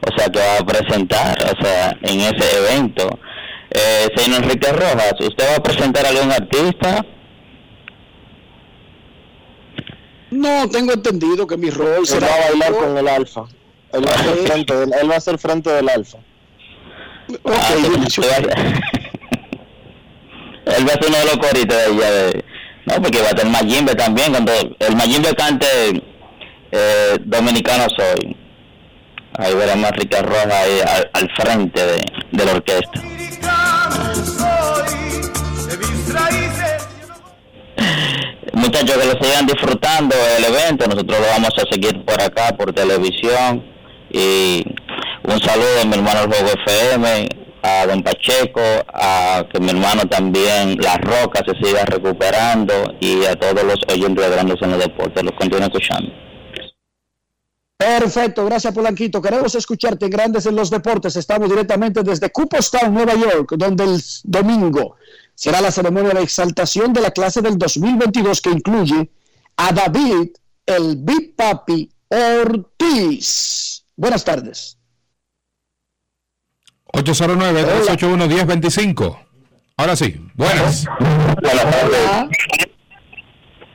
o 0.07 0.17
sea, 0.17 0.29
que 0.29 0.39
va 0.39 0.59
a 0.61 0.65
presentar, 0.65 1.37
o 1.43 1.65
sea, 1.65 1.97
en 2.03 2.21
ese 2.21 2.57
evento. 2.57 3.19
Eh, 3.71 4.07
señor 4.15 4.45
Enrique 4.45 4.71
Rojas, 4.71 5.15
¿usted 5.19 5.45
va 5.45 5.57
a 5.57 5.63
presentar 5.63 6.07
a 6.07 6.11
algún 6.11 6.31
artista? 6.31 7.05
No, 10.31 10.69
tengo 10.69 10.93
entendido 10.93 11.47
que 11.47 11.57
mi 11.57 11.71
rol 11.71 12.07
será 12.07 12.29
va 12.29 12.35
a 12.35 12.51
bailar 12.51 12.73
con 12.73 12.99
el 12.99 13.09
alfa. 13.09 13.45
Él 13.93 14.07
va 14.07 14.13
a 14.13 14.19
ser 14.19 14.37
frente 14.47 14.77
del, 14.77 14.93
él 14.93 15.11
va 15.11 15.17
a 15.17 15.21
ser 15.21 15.39
frente 15.39 15.71
del 15.71 15.89
alfa. 15.89 16.19
Okay, 17.29 17.55
ah, 17.55 17.77
él 20.77 20.89
va 20.89 20.93
a 20.93 20.95
ser 20.95 21.09
uno 21.09 21.19
de 21.19 21.25
los 21.25 21.39
coritos 21.39 21.77
de 21.77 21.87
ella. 21.87 22.11
De, 22.11 22.45
no, 22.87 23.03
porque 23.03 23.23
va 23.23 23.31
a 23.31 23.35
tener 23.35 23.53
Mayimbe 23.53 23.95
también. 23.95 24.31
Cuando 24.31 24.53
el 24.79 24.97
Mayimbe 24.97 25.35
cante 25.35 25.67
eh, 26.73 27.17
Dominicano 27.25 27.87
Soy. 27.97 28.37
Ahí 29.39 29.55
veremos 29.55 29.91
a 29.91 29.93
Rica 29.93 30.23
Roja 30.23 30.61
ahí 30.61 30.81
al, 30.81 31.11
al 31.13 31.31
frente 31.37 31.87
de, 31.87 32.05
de 32.33 32.45
la 32.45 32.53
orquesta. 32.53 33.03
Muchachos 38.53 38.97
que 38.97 39.07
lo 39.07 39.25
sigan 39.25 39.47
disfrutando 39.47 40.15
el 40.37 40.45
evento. 40.45 40.87
Nosotros 40.87 41.21
lo 41.21 41.27
vamos 41.27 41.51
a 41.57 41.73
seguir 41.73 42.05
por 42.05 42.21
acá, 42.21 42.57
por 42.57 42.73
televisión. 42.73 43.65
Y 44.11 44.65
un 45.25 45.41
saludo 45.41 45.83
a 45.83 45.85
mi 45.85 45.95
hermano 45.95 46.21
el 46.23 46.33
Juego 46.33 46.49
FM, 46.65 47.29
a 47.63 47.87
don 47.87 48.03
Pacheco, 48.03 48.61
a 48.93 49.45
que 49.53 49.61
mi 49.61 49.71
hermano 49.71 50.03
también, 50.09 50.79
La 50.81 50.97
Roca, 50.97 51.43
se 51.47 51.55
siga 51.63 51.85
recuperando 51.85 52.73
y 53.01 53.25
a 53.25 53.35
todos 53.35 53.63
los 53.65 53.79
oyentes 53.93 54.25
de 54.25 54.31
Grandes 54.31 54.57
en 54.63 54.71
los 54.71 54.81
Deportes. 54.81 55.23
Los 55.23 55.33
continúo 55.33 55.67
escuchando. 55.67 56.11
Perfecto, 57.77 58.45
gracias 58.45 58.75
Polanquito. 58.75 59.23
Queremos 59.23 59.55
escucharte 59.55 60.09
Grandes 60.09 60.47
en 60.47 60.57
los 60.57 60.69
Deportes. 60.69 61.15
Estamos 61.15 61.49
directamente 61.49 62.03
desde 62.03 62.29
Cooperstown, 62.31 62.93
Nueva 62.93 63.15
York, 63.15 63.55
donde 63.57 63.85
el 63.85 64.01
domingo 64.25 64.97
será 65.39 65.61
la 65.61 65.71
ceremonia 65.71 66.15
de 66.15 66.23
exaltación 66.23 66.93
de 66.93 67.01
la 67.01 67.13
clase 67.13 67.41
del 67.41 67.57
2022 67.57 68.41
que 68.41 68.51
incluye 68.51 69.09
a 69.57 69.73
David, 69.73 70.31
el 70.67 70.97
Big 70.97 71.37
Papi 71.37 71.89
Ortiz. 72.09 73.85
Buenas 73.95 74.25
tardes. 74.25 74.77
809-381-1025. 76.93 79.17
Ahora 79.77 79.95
sí, 79.95 80.21
buenas. 80.35 80.87
Buenas 81.41 81.71
tardes. 81.71 82.29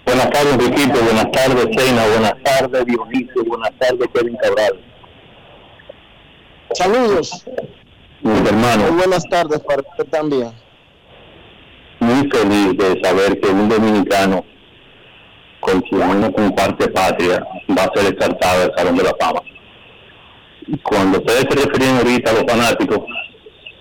Buenas 0.06 0.30
tardes, 0.32 0.58
Riquito. 0.58 1.02
Buenas 1.02 1.32
tardes, 1.32 1.66
Sena. 1.78 2.06
Buenas 2.08 2.36
tardes, 2.44 2.86
Dionisio. 2.86 3.46
Buenas 3.46 3.72
tardes, 3.80 4.10
Kevin 4.14 4.36
Cabral. 4.36 4.82
Saludos. 6.74 7.46
Mis 8.22 8.50
hermanos. 8.50 8.94
buenas 8.98 9.24
tardes 9.30 9.62
para 9.62 9.82
usted 9.82 10.04
también 10.10 10.62
muy 12.04 12.30
feliz 12.30 12.78
de 12.78 13.02
saber 13.02 13.40
que 13.40 13.50
un 13.50 13.70
dominicano 13.70 14.46
con 15.60 15.84
año 16.02 16.32
comparte 16.34 16.90
patria 16.90 17.42
va 17.70 17.84
a 17.84 17.92
ser 17.96 18.14
exaltado 18.14 18.62
del 18.62 18.72
Salón 18.76 18.98
de 18.98 19.04
la 19.04 19.16
Fama. 19.20 19.42
Cuando 20.84 21.20
ustedes 21.20 21.46
se 21.50 21.66
refieren 21.66 21.98
ahorita 21.98 22.32
a 22.32 22.34
los 22.34 22.44
fanáticos, 22.44 23.00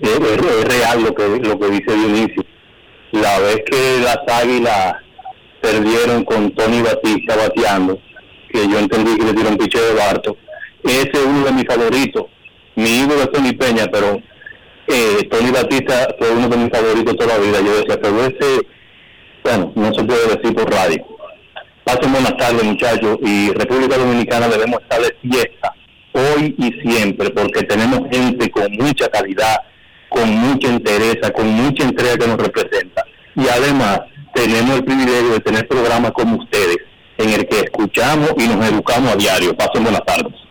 es, 0.00 0.64
real 0.64 1.02
lo 1.02 1.14
que, 1.14 1.28
lo 1.28 1.58
que 1.58 1.66
dice 1.70 1.94
Dionisio. 1.94 2.44
La 3.12 3.38
vez 3.40 3.62
que 3.70 4.00
las 4.02 4.18
águilas 4.40 4.94
perdieron 5.60 6.24
con 6.24 6.50
Tony 6.52 6.82
Batista 6.82 7.36
bateando, 7.36 7.98
que 8.48 8.68
yo 8.68 8.78
entendí 8.78 9.16
que 9.16 9.24
le 9.24 9.32
dieron 9.32 9.56
piche 9.56 9.80
de 9.80 9.94
Barto, 9.94 10.36
ese 10.84 11.10
es 11.12 11.24
uno 11.24 11.44
de 11.44 11.52
mis 11.52 11.66
favoritos. 11.66 12.24
Mi 12.74 13.00
ídolo 13.00 13.22
es 13.22 13.32
Tony 13.32 13.52
Peña, 13.52 13.86
pero 13.92 14.20
eh, 14.88 15.28
Tony 15.30 15.50
Batista 15.50 16.08
fue 16.18 16.30
uno 16.30 16.48
de 16.48 16.56
mis 16.56 16.70
favoritos 16.70 17.16
toda 17.16 17.38
la 17.38 17.44
vida. 17.44 17.60
Yo 17.60 17.76
decía, 17.76 18.00
pero 18.00 18.20
ese, 18.24 18.66
bueno, 19.44 19.72
no 19.74 19.94
se 19.94 20.04
puede 20.04 20.36
decir 20.36 20.54
por 20.54 20.70
radio. 20.70 21.04
Pasen 21.84 22.12
buenas 22.12 22.36
tardes, 22.36 22.62
muchachos, 22.62 23.18
y 23.22 23.50
República 23.52 23.98
Dominicana 23.98 24.48
debemos 24.48 24.80
estar 24.82 25.00
de 25.00 25.16
fiesta 25.20 25.74
hoy 26.12 26.54
y 26.58 26.88
siempre, 26.88 27.30
porque 27.30 27.62
tenemos 27.64 28.00
gente 28.10 28.50
con 28.50 28.70
mucha 28.72 29.08
calidad, 29.08 29.56
con 30.08 30.28
mucha 30.28 30.68
interés, 30.68 31.16
con 31.34 31.48
mucha 31.48 31.84
entrega 31.84 32.16
que 32.16 32.26
nos 32.26 32.36
representa. 32.36 33.04
Y 33.34 33.48
además, 33.48 34.00
tenemos 34.34 34.76
el 34.76 34.84
privilegio 34.84 35.32
de 35.32 35.40
tener 35.40 35.66
programas 35.66 36.12
como 36.12 36.36
ustedes, 36.36 36.76
en 37.18 37.30
el 37.30 37.46
que 37.48 37.60
escuchamos 37.60 38.32
y 38.36 38.46
nos 38.48 38.68
educamos 38.68 39.12
a 39.12 39.16
diario. 39.16 39.56
Pasen 39.56 39.82
buenas 39.82 40.04
tardes. 40.04 40.41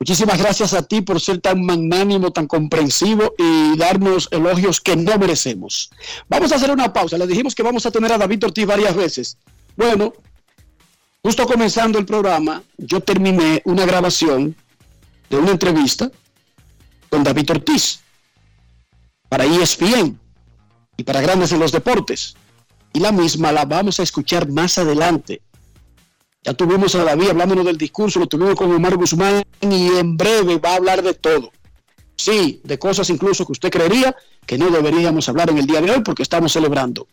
Muchísimas 0.00 0.38
gracias 0.38 0.72
a 0.72 0.80
ti 0.80 1.02
por 1.02 1.20
ser 1.20 1.42
tan 1.42 1.62
magnánimo, 1.62 2.32
tan 2.32 2.46
comprensivo 2.46 3.34
y 3.36 3.76
darnos 3.76 4.28
elogios 4.30 4.80
que 4.80 4.96
no 4.96 5.18
merecemos. 5.18 5.90
Vamos 6.26 6.50
a 6.50 6.56
hacer 6.56 6.70
una 6.70 6.90
pausa. 6.90 7.18
Le 7.18 7.26
dijimos 7.26 7.54
que 7.54 7.62
vamos 7.62 7.84
a 7.84 7.90
tener 7.90 8.10
a 8.10 8.16
David 8.16 8.46
Ortiz 8.46 8.64
varias 8.64 8.96
veces. 8.96 9.36
Bueno, 9.76 10.14
justo 11.22 11.46
comenzando 11.46 11.98
el 11.98 12.06
programa, 12.06 12.62
yo 12.78 13.00
terminé 13.00 13.60
una 13.66 13.84
grabación 13.84 14.56
de 15.28 15.36
una 15.36 15.50
entrevista 15.50 16.10
con 17.10 17.22
David 17.22 17.50
Ortiz 17.50 18.00
para 19.28 19.44
ESPN 19.44 20.18
y 20.96 21.04
para 21.04 21.20
Grandes 21.20 21.52
en 21.52 21.60
los 21.60 21.72
Deportes. 21.72 22.36
Y 22.94 23.00
la 23.00 23.12
misma 23.12 23.52
la 23.52 23.66
vamos 23.66 24.00
a 24.00 24.02
escuchar 24.02 24.48
más 24.48 24.78
adelante 24.78 25.42
ya 26.42 26.54
tuvimos 26.54 26.94
a 26.94 27.04
David 27.04 27.30
hablándonos 27.30 27.66
del 27.66 27.76
discurso, 27.76 28.18
lo 28.18 28.26
tuvimos 28.26 28.54
con 28.54 28.72
Omar 28.72 28.96
Guzmán 28.96 29.44
y 29.60 29.88
en 29.88 30.16
breve 30.16 30.58
va 30.58 30.70
a 30.70 30.76
hablar 30.76 31.02
de 31.02 31.12
todo. 31.12 31.52
Sí, 32.16 32.60
de 32.64 32.78
cosas 32.78 33.10
incluso 33.10 33.44
que 33.44 33.52
usted 33.52 33.70
creería 33.70 34.14
que 34.46 34.56
no 34.56 34.70
deberíamos 34.70 35.28
hablar 35.28 35.50
en 35.50 35.58
el 35.58 35.66
día 35.66 35.80
de 35.80 35.90
hoy 35.90 36.00
porque 36.00 36.22
estamos 36.22 36.52
celebrando. 36.52 37.06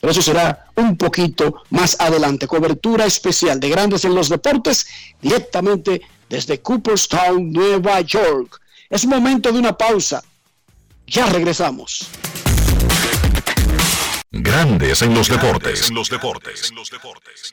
Pero 0.00 0.10
eso 0.10 0.22
será 0.22 0.66
un 0.74 0.96
poquito 0.96 1.62
más 1.70 1.98
adelante. 2.00 2.46
Cobertura 2.46 3.06
especial 3.06 3.58
de 3.60 3.68
Grandes 3.68 4.04
en 4.04 4.14
los 4.14 4.28
Deportes 4.28 4.86
directamente 5.20 6.02
desde 6.28 6.60
Cooperstown, 6.60 7.52
Nueva 7.52 8.00
York. 8.00 8.60
Es 8.90 9.06
momento 9.06 9.50
de 9.52 9.58
una 9.58 9.76
pausa. 9.76 10.22
Ya 11.06 11.26
regresamos. 11.26 12.08
Grandes 14.30 15.00
en 15.02 15.14
los 15.14 15.28
deportes. 15.28 15.88
En 15.88 15.94
los 15.94 16.10
deportes. 16.10 16.70
En 16.70 16.76
los 16.76 16.90
deportes. 16.90 17.52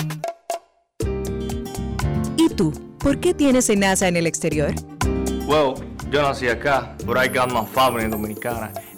¿Y 2.37 2.49
tú? 2.51 2.73
¿Por 3.01 3.19
qué 3.19 3.35
tienes 3.35 3.69
NASA 3.77 4.07
en 4.07 4.17
el 4.17 4.29
exterior? 4.29 4.73
Well, 5.47 5.75
yo 6.13 6.23
nací 6.23 6.47
acá, 6.47 6.95
but 7.05 7.19
I 7.19 7.27
got 7.27 7.51
my 7.51 7.67
family 7.67 8.09
dominicana. 8.09 8.73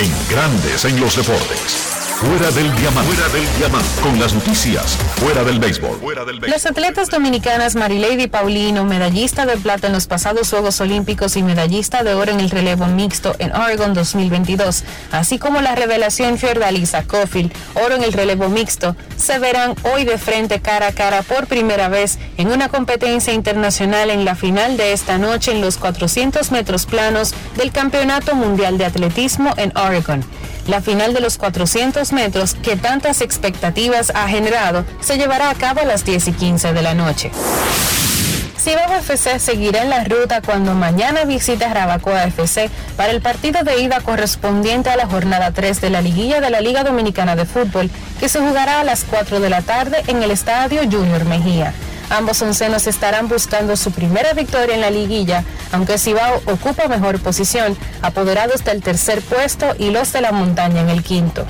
En 0.00 0.28
Grandes 0.28 0.84
en 0.84 1.00
los 1.00 1.16
deportes. 1.16 2.07
Fuera 2.18 2.50
del 2.50 2.74
diamante. 2.74 3.12
Fuera 3.12 3.28
del 3.32 3.58
diamante. 3.58 3.88
Con 4.02 4.18
las 4.18 4.34
noticias. 4.34 4.96
Fuera 5.20 5.44
del 5.44 5.60
béisbol. 5.60 6.00
Fuera 6.00 6.24
del 6.24 6.40
Los 6.40 6.66
atletas 6.66 7.10
dominicanas 7.10 7.76
Marilady 7.76 8.26
Paulino, 8.26 8.82
medallista 8.82 9.46
de 9.46 9.56
plata 9.56 9.86
en 9.86 9.92
los 9.92 10.08
pasados 10.08 10.50
Juegos 10.50 10.80
Olímpicos 10.80 11.36
y 11.36 11.44
medallista 11.44 12.02
de 12.02 12.14
oro 12.14 12.32
en 12.32 12.40
el 12.40 12.50
relevo 12.50 12.86
mixto 12.86 13.36
en 13.38 13.54
Oregon 13.54 13.94
2022, 13.94 14.82
así 15.12 15.38
como 15.38 15.60
la 15.60 15.76
revelación 15.76 16.38
Fiordalisa 16.38 17.04
Cofield, 17.04 17.52
oro 17.74 17.94
en 17.94 18.02
el 18.02 18.12
relevo 18.12 18.48
mixto, 18.48 18.96
se 19.16 19.38
verán 19.38 19.76
hoy 19.94 20.04
de 20.04 20.18
frente 20.18 20.58
cara 20.58 20.88
a 20.88 20.92
cara 20.92 21.22
por 21.22 21.46
primera 21.46 21.88
vez 21.88 22.18
en 22.36 22.48
una 22.48 22.68
competencia 22.68 23.32
internacional 23.32 24.10
en 24.10 24.24
la 24.24 24.34
final 24.34 24.76
de 24.76 24.92
esta 24.92 25.18
noche 25.18 25.52
en 25.52 25.60
los 25.60 25.76
400 25.76 26.50
metros 26.50 26.84
planos 26.84 27.32
del 27.56 27.70
Campeonato 27.70 28.34
Mundial 28.34 28.76
de 28.76 28.86
Atletismo 28.86 29.54
en 29.56 29.72
Oregon. 29.78 30.24
La 30.68 30.82
final 30.82 31.14
de 31.14 31.20
los 31.20 31.38
400 31.38 32.12
metros 32.12 32.54
que 32.54 32.76
tantas 32.76 33.22
expectativas 33.22 34.12
ha 34.14 34.28
generado 34.28 34.84
se 35.00 35.16
llevará 35.16 35.48
a 35.48 35.54
cabo 35.54 35.80
a 35.80 35.84
las 35.84 36.04
10 36.04 36.28
y 36.28 36.32
15 36.32 36.74
de 36.74 36.82
la 36.82 36.94
noche. 36.94 37.30
Cibao 38.60 38.92
FC 38.98 39.38
seguirá 39.38 39.82
en 39.82 39.88
la 39.88 40.04
ruta 40.04 40.42
cuando 40.42 40.74
mañana 40.74 41.24
visita 41.24 41.72
Rabacoa 41.72 42.24
FC 42.24 42.68
para 42.98 43.12
el 43.12 43.22
partido 43.22 43.62
de 43.62 43.80
ida 43.80 44.00
correspondiente 44.00 44.90
a 44.90 44.96
la 44.96 45.06
jornada 45.06 45.52
3 45.52 45.80
de 45.80 45.88
la 45.88 46.02
liguilla 46.02 46.42
de 46.42 46.50
la 46.50 46.60
Liga 46.60 46.84
Dominicana 46.84 47.34
de 47.34 47.46
Fútbol, 47.46 47.90
que 48.20 48.28
se 48.28 48.40
jugará 48.40 48.80
a 48.80 48.84
las 48.84 49.04
4 49.04 49.40
de 49.40 49.48
la 49.48 49.62
tarde 49.62 50.02
en 50.06 50.22
el 50.22 50.30
Estadio 50.30 50.82
Junior 50.82 51.24
Mejía. 51.24 51.72
Ambos 52.10 52.40
oncenos 52.40 52.86
estarán 52.86 53.28
buscando 53.28 53.76
su 53.76 53.90
primera 53.90 54.32
victoria 54.32 54.74
en 54.74 54.80
la 54.80 54.90
liguilla, 54.90 55.44
aunque 55.72 55.98
Cibao 55.98 56.40
ocupa 56.46 56.88
mejor 56.88 57.20
posición, 57.20 57.76
apoderados 58.00 58.64
del 58.64 58.82
tercer 58.82 59.20
puesto 59.20 59.74
y 59.78 59.90
los 59.90 60.12
de 60.12 60.22
la 60.22 60.32
montaña 60.32 60.80
en 60.80 60.88
el 60.88 61.02
quinto. 61.02 61.44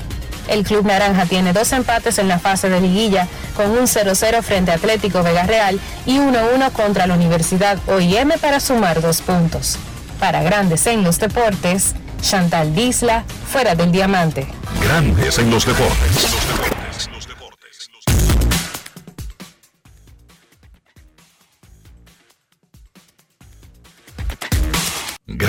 El 0.49 0.63
Club 0.63 0.85
Naranja 0.85 1.25
tiene 1.25 1.53
dos 1.53 1.71
empates 1.73 2.17
en 2.17 2.27
la 2.27 2.39
fase 2.39 2.69
de 2.69 2.81
liguilla, 2.81 3.27
con 3.55 3.71
un 3.71 3.85
0-0 3.85 4.41
frente 4.41 4.71
a 4.71 4.75
Atlético 4.75 5.21
Vega 5.23 5.43
Real 5.43 5.79
y 6.05 6.17
1-1 6.17 6.71
contra 6.71 7.07
la 7.07 7.13
Universidad 7.13 7.77
OIM 7.87 8.31
para 8.41 8.59
sumar 8.59 9.01
dos 9.01 9.21
puntos. 9.21 9.77
Para 10.19 10.41
Grandes 10.43 10.87
en 10.87 11.03
los 11.03 11.19
Deportes, 11.19 11.93
Chantal 12.21 12.75
Disla, 12.75 13.23
fuera 13.49 13.75
del 13.75 13.91
diamante. 13.91 14.47
Grandes 14.81 15.37
en 15.37 15.51
los 15.51 15.65
deportes. 15.65 16.27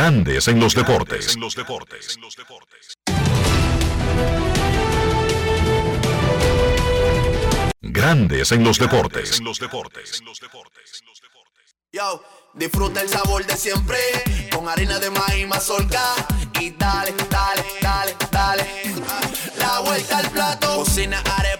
Grandes 0.02 0.48
en 0.48 0.58
los 0.58 0.74
deportes. 0.74 1.36
Grandes 7.82 8.52
en 8.52 8.64
los 8.64 8.78
deportes. 8.78 9.42
Yo, 11.92 12.24
disfruta 12.54 13.02
el 13.02 13.10
sabor 13.10 13.44
de 13.44 13.54
siempre 13.58 13.98
con 14.50 14.70
harina 14.70 14.98
de 14.98 15.10
maíz 15.10 15.46
mazorca. 15.46 16.14
Y 16.58 16.70
dale, 16.70 17.12
dale, 17.28 17.64
dale, 17.82 18.16
dale. 18.30 18.66
La 19.58 19.80
vuelta 19.80 20.16
al 20.16 20.30
plato, 20.30 20.76
cocina 20.76 21.22
arepa, 21.36 21.59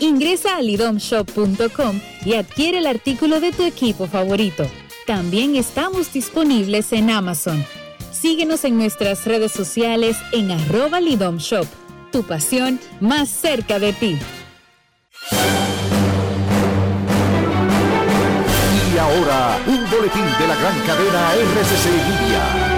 Ingresa 0.00 0.56
a 0.56 0.62
lidomshop.com 0.62 2.00
y 2.24 2.34
adquiere 2.34 2.78
el 2.78 2.86
artículo 2.86 3.38
de 3.38 3.52
tu 3.52 3.62
equipo 3.62 4.06
favorito. 4.06 4.66
También 5.06 5.56
estamos 5.56 6.10
disponibles 6.12 6.92
en 6.92 7.10
Amazon. 7.10 7.64
Síguenos 8.10 8.64
en 8.64 8.78
nuestras 8.78 9.26
redes 9.26 9.52
sociales 9.52 10.16
en 10.32 10.50
arroba. 10.50 11.00
Tu 12.12 12.22
pasión 12.22 12.80
más 13.00 13.28
cerca 13.28 13.78
de 13.78 13.92
ti. 13.92 14.18
Y 18.92 18.98
ahora, 18.98 19.58
un 19.66 19.90
boletín 19.90 20.24
de 20.38 20.48
la 20.48 20.56
gran 20.56 20.80
cadena 20.86 21.34
RCC 21.34 21.86
Libia. 22.08 22.69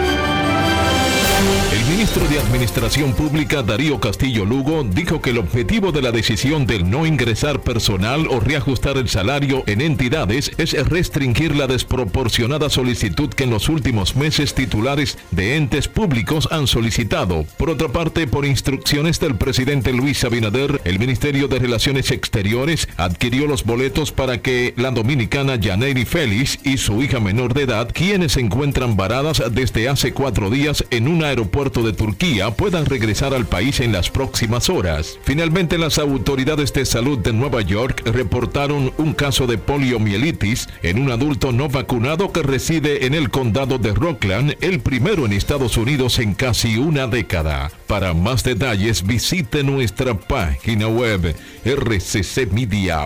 Ministro 2.02 2.26
de 2.26 2.40
Administración 2.40 3.14
Pública 3.14 3.62
Darío 3.62 4.00
Castillo 4.00 4.44
Lugo 4.44 4.82
dijo 4.82 5.22
que 5.22 5.30
el 5.30 5.38
objetivo 5.38 5.92
de 5.92 6.02
la 6.02 6.10
decisión 6.10 6.66
del 6.66 6.90
no 6.90 7.06
ingresar 7.06 7.60
personal 7.60 8.26
o 8.28 8.40
reajustar 8.40 8.96
el 8.96 9.08
salario 9.08 9.62
en 9.68 9.80
entidades 9.80 10.50
es 10.58 10.72
restringir 10.88 11.54
la 11.54 11.68
desproporcionada 11.68 12.70
solicitud 12.70 13.28
que 13.28 13.44
en 13.44 13.50
los 13.50 13.68
últimos 13.68 14.16
meses 14.16 14.52
titulares 14.52 15.16
de 15.30 15.54
entes 15.54 15.86
públicos 15.86 16.48
han 16.50 16.66
solicitado. 16.66 17.46
Por 17.56 17.70
otra 17.70 17.86
parte, 17.86 18.26
por 18.26 18.46
instrucciones 18.46 19.20
del 19.20 19.36
presidente 19.36 19.92
Luis 19.92 20.24
Abinader, 20.24 20.80
el 20.84 20.98
Ministerio 20.98 21.46
de 21.46 21.60
Relaciones 21.60 22.10
Exteriores 22.10 22.88
adquirió 22.96 23.46
los 23.46 23.62
boletos 23.62 24.10
para 24.10 24.42
que 24.42 24.74
la 24.76 24.90
dominicana 24.90 25.54
Yaneri 25.54 26.04
Félix 26.04 26.58
y 26.64 26.78
su 26.78 27.00
hija 27.00 27.20
menor 27.20 27.54
de 27.54 27.62
edad, 27.62 27.90
quienes 27.92 28.32
se 28.32 28.40
encuentran 28.40 28.96
varadas 28.96 29.40
desde 29.52 29.88
hace 29.88 30.12
cuatro 30.12 30.50
días 30.50 30.84
en 30.90 31.06
un 31.06 31.22
aeropuerto 31.22 31.84
de 31.84 31.91
Turquía 31.92 32.50
puedan 32.50 32.86
regresar 32.86 33.34
al 33.34 33.46
país 33.46 33.80
en 33.80 33.92
las 33.92 34.10
próximas 34.10 34.68
horas. 34.68 35.18
Finalmente, 35.22 35.78
las 35.78 35.98
autoridades 35.98 36.72
de 36.72 36.84
salud 36.84 37.18
de 37.18 37.32
Nueva 37.32 37.62
York 37.62 38.02
reportaron 38.04 38.92
un 38.98 39.12
caso 39.14 39.46
de 39.46 39.58
poliomielitis 39.58 40.68
en 40.82 40.98
un 40.98 41.10
adulto 41.10 41.52
no 41.52 41.68
vacunado 41.68 42.32
que 42.32 42.42
reside 42.42 43.06
en 43.06 43.14
el 43.14 43.30
condado 43.30 43.78
de 43.78 43.92
Rockland, 43.92 44.56
el 44.60 44.80
primero 44.80 45.26
en 45.26 45.32
Estados 45.32 45.76
Unidos 45.76 46.18
en 46.18 46.34
casi 46.34 46.78
una 46.78 47.06
década. 47.06 47.70
Para 47.86 48.14
más 48.14 48.42
detalles, 48.44 49.06
visite 49.06 49.62
nuestra 49.62 50.18
página 50.18 50.88
web 50.88 51.34
rccmedia.com.do. 51.64 53.02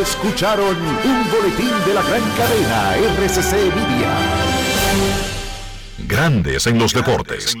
Escucharon 0.00 0.76
un 0.76 1.30
boletín 1.30 1.70
de 1.86 1.94
la 1.94 2.02
gran 2.02 2.22
cadena 2.36 2.96
RCC 2.96 3.52
Media. 3.74 4.61
Grandes 5.98 6.66
en 6.66 6.78
los 6.78 6.92
deportes. 6.92 7.56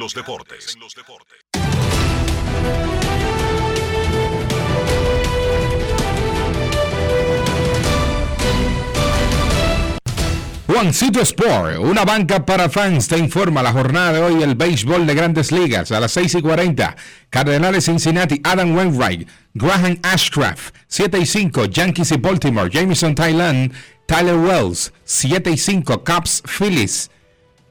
Juancito 10.66 11.20
Sport, 11.20 11.78
una 11.78 12.04
banca 12.04 12.46
para 12.46 12.68
fans, 12.68 13.06
te 13.06 13.18
informa 13.18 13.62
la 13.62 13.72
jornada 13.72 14.14
de 14.14 14.20
hoy 14.22 14.42
el 14.42 14.54
béisbol 14.54 15.06
de 15.06 15.14
grandes 15.14 15.52
ligas 15.52 15.92
a 15.92 16.00
las 16.00 16.12
6 16.12 16.36
y 16.36 16.42
40. 16.42 16.96
Cardenales 17.30 17.84
Cincinnati, 17.84 18.40
Adam 18.42 18.74
Wainwright, 18.74 19.28
Graham 19.54 19.98
Ashcraft, 20.02 20.74
7 20.88 21.18
y 21.18 21.26
5, 21.26 21.66
Yankees 21.66 22.12
y 22.12 22.16
Baltimore, 22.16 22.70
Jameson 22.70 23.14
Thailand, 23.14 23.72
Tyler 24.06 24.36
Wells, 24.36 24.92
7 25.04 25.50
y 25.50 25.58
5, 25.58 26.04
Cubs 26.04 26.42
Phillies, 26.46 27.10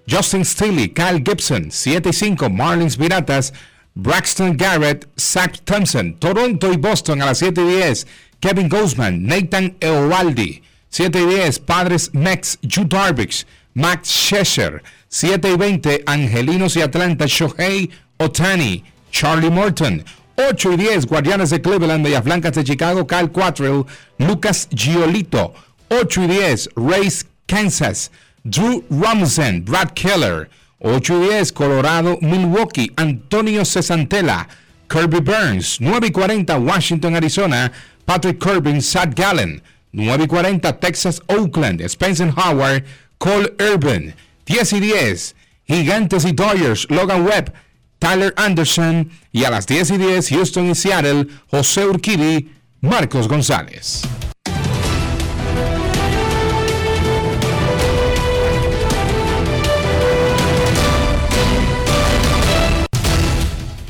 Justin 0.08 0.44
Steele, 0.44 0.94
Kyle 0.94 1.22
Gibson, 1.24 1.72
7 1.72 2.10
y 2.10 2.14
5, 2.14 2.50
Marlins 2.50 2.98
Piratas, 2.98 3.54
Braxton 3.96 4.56
Garrett, 4.58 5.08
Zach 5.20 5.60
Thompson, 5.66 6.16
Toronto 6.20 6.72
y 6.72 6.78
Boston 6.78 7.22
a 7.22 7.28
las 7.28 7.40
7 7.40 7.62
y 7.62 7.76
10, 7.76 8.08
Kevin 8.40 8.70
Guzman, 8.70 9.26
Nathan 9.26 9.76
Eovaldi, 9.80 10.62
7 10.90 11.22
y 11.22 11.26
10, 11.26 11.60
Padres 11.60 12.14
Mex, 12.14 12.58
Jude 12.62 12.90
Darvish, 12.90 13.46
Max 13.74 14.10
Scherzer, 14.10 14.82
7 15.10 15.52
y 15.52 15.58
20, 15.58 16.04
Angelinos 16.06 16.76
y 16.76 16.82
Atlanta, 16.82 17.26
Shohei 17.28 17.90
Otani, 18.18 18.84
Charlie 19.12 19.50
Morton, 19.50 20.04
8 20.38 20.74
y 20.74 20.78
10, 20.78 21.06
Guardianes 21.06 21.50
de 21.50 21.62
Cleveland, 21.62 22.04
Medias 22.04 22.24
Blancas 22.24 22.54
de 22.54 22.64
Chicago, 22.64 23.06
Kyle 23.06 23.30
Quattrell, 23.30 23.86
Lucas 24.18 24.68
Giolito, 24.74 25.54
8 25.90 26.24
y 26.24 26.28
10, 26.28 26.70
Race 26.76 27.26
Kansas, 27.46 28.12
Drew 28.44 28.84
Ramsen, 28.90 29.64
Brad 29.64 29.94
Keller, 29.94 30.50
8 30.80 31.24
y 31.24 31.28
10, 31.28 31.52
Colorado, 31.52 32.18
Milwaukee, 32.22 32.92
Antonio 32.98 33.64
Cesantela, 33.64 34.48
Kirby 34.90 35.20
Burns, 35.20 35.80
9 35.80 36.08
y 36.08 36.12
40, 36.12 36.58
Washington, 36.58 37.16
Arizona, 37.16 37.72
Patrick 38.06 38.40
Corbin, 38.40 38.82
Sad 38.82 39.14
Gallen, 39.16 39.62
9 39.92 40.24
y 40.24 40.28
40, 40.28 40.80
Texas, 40.80 41.22
Oakland, 41.28 41.82
Spencer 41.82 42.34
Howard, 42.36 42.84
Cole 43.18 43.54
Urban, 43.60 44.16
10 44.46 44.74
y 44.74 44.80
10, 44.80 45.36
Gigantes 45.68 46.26
y 46.26 46.32
Dodgers, 46.32 46.88
Logan 46.90 47.24
Webb, 47.26 47.54
Tyler 48.00 48.34
Anderson, 48.36 49.12
y 49.32 49.44
a 49.44 49.52
las 49.52 49.68
10 49.68 49.92
y 49.92 49.98
10, 49.98 50.30
Houston 50.30 50.72
y 50.72 50.76
Seattle, 50.76 51.28
José 51.52 51.86
Urquidi, 51.86 52.50
Marcos 52.82 53.28
González. 53.28 54.02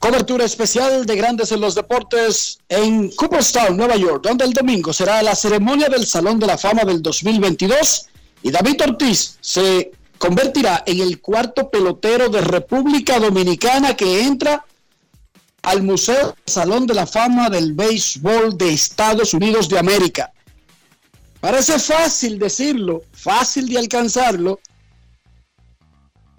Cobertura 0.00 0.46
especial 0.46 1.04
de 1.04 1.14
Grandes 1.14 1.52
en 1.52 1.60
los 1.60 1.74
Deportes 1.74 2.58
en 2.70 3.10
Cooperstown, 3.10 3.76
Nueva 3.76 3.96
York, 3.96 4.24
donde 4.24 4.46
el 4.46 4.54
domingo 4.54 4.94
será 4.94 5.22
la 5.22 5.36
ceremonia 5.36 5.90
del 5.90 6.06
Salón 6.06 6.40
de 6.40 6.46
la 6.46 6.56
Fama 6.56 6.84
del 6.84 7.02
2022 7.02 8.06
y 8.42 8.50
David 8.50 8.80
Ortiz 8.82 9.36
se 9.42 9.92
convertirá 10.16 10.84
en 10.86 11.00
el 11.00 11.20
cuarto 11.20 11.68
pelotero 11.68 12.30
de 12.30 12.40
República 12.40 13.20
Dominicana 13.20 13.94
que 13.94 14.22
entra 14.22 14.64
al 15.60 15.82
Museo 15.82 16.34
Salón 16.46 16.86
de 16.86 16.94
la 16.94 17.06
Fama 17.06 17.50
del 17.50 17.74
Béisbol 17.74 18.56
de 18.56 18.72
Estados 18.72 19.34
Unidos 19.34 19.68
de 19.68 19.80
América. 19.80 20.32
Parece 21.40 21.78
fácil 21.78 22.38
decirlo, 22.38 23.02
fácil 23.12 23.68
de 23.68 23.78
alcanzarlo. 23.78 24.60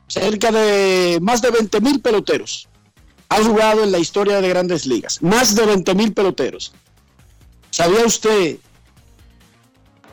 Cerca 0.08 0.52
de 0.52 1.20
más 1.22 1.44
de 1.44 1.52
20 1.52 1.80
mil 1.80 2.02
peloteros 2.02 2.68
ha 3.32 3.42
jugado 3.42 3.86
en 3.86 3.94
la 3.94 3.98
historia 3.98 4.42
de 4.42 4.50
grandes 4.50 4.86
ligas. 4.86 5.24
Más 5.24 5.56
de 5.56 5.66
20 5.66 5.96
mil 5.96 6.14
peloteros. 6.14 6.74
¿Sabía 7.70 8.06
usted 8.06 8.58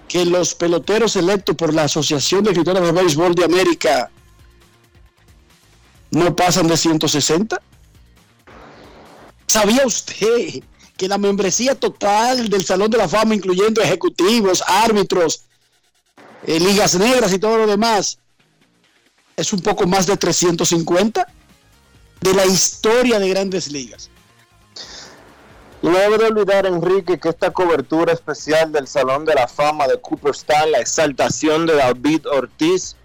que 0.06 0.24
los 0.24 0.54
peloteros 0.54 1.16
electos 1.16 1.56
por 1.56 1.74
la 1.74 1.82
Asociación 1.82 2.44
de 2.44 2.50
Escritores 2.50 2.80
de 2.80 2.92
Béisbol 2.92 3.34
de 3.34 3.44
América 3.44 4.08
no 6.12 6.36
pasan 6.36 6.68
de 6.68 6.76
160? 6.76 7.60
¿Sabía 9.48 9.84
usted 9.84 10.62
que 10.96 11.08
la 11.08 11.18
membresía 11.18 11.74
total 11.74 12.48
del 12.48 12.64
Salón 12.64 12.88
de 12.88 12.98
la 12.98 13.08
Fama, 13.08 13.34
incluyendo 13.34 13.82
ejecutivos, 13.82 14.62
árbitros, 14.64 15.42
eh, 16.46 16.60
ligas 16.60 16.94
negras 16.94 17.32
y 17.32 17.40
todo 17.40 17.58
lo 17.58 17.66
demás, 17.66 18.20
es 19.34 19.52
un 19.52 19.58
poco 19.58 19.88
más 19.88 20.06
de 20.06 20.16
350? 20.16 21.26
De 22.20 22.34
la 22.34 22.46
historia 22.46 23.18
de 23.18 23.28
grandes 23.28 23.70
ligas. 23.70 24.10
No 25.80 25.92
debe 25.92 26.18
de 26.18 26.26
olvidar, 26.26 26.66
Enrique, 26.66 27.20
que 27.20 27.28
esta 27.28 27.52
cobertura 27.52 28.12
especial 28.12 28.72
del 28.72 28.88
Salón 28.88 29.24
de 29.24 29.34
la 29.34 29.46
Fama 29.46 29.86
de 29.86 30.00
Cooperstown, 30.00 30.72
la 30.72 30.80
exaltación 30.80 31.66
de 31.66 31.76
David 31.76 32.26
Ortiz, 32.26 32.96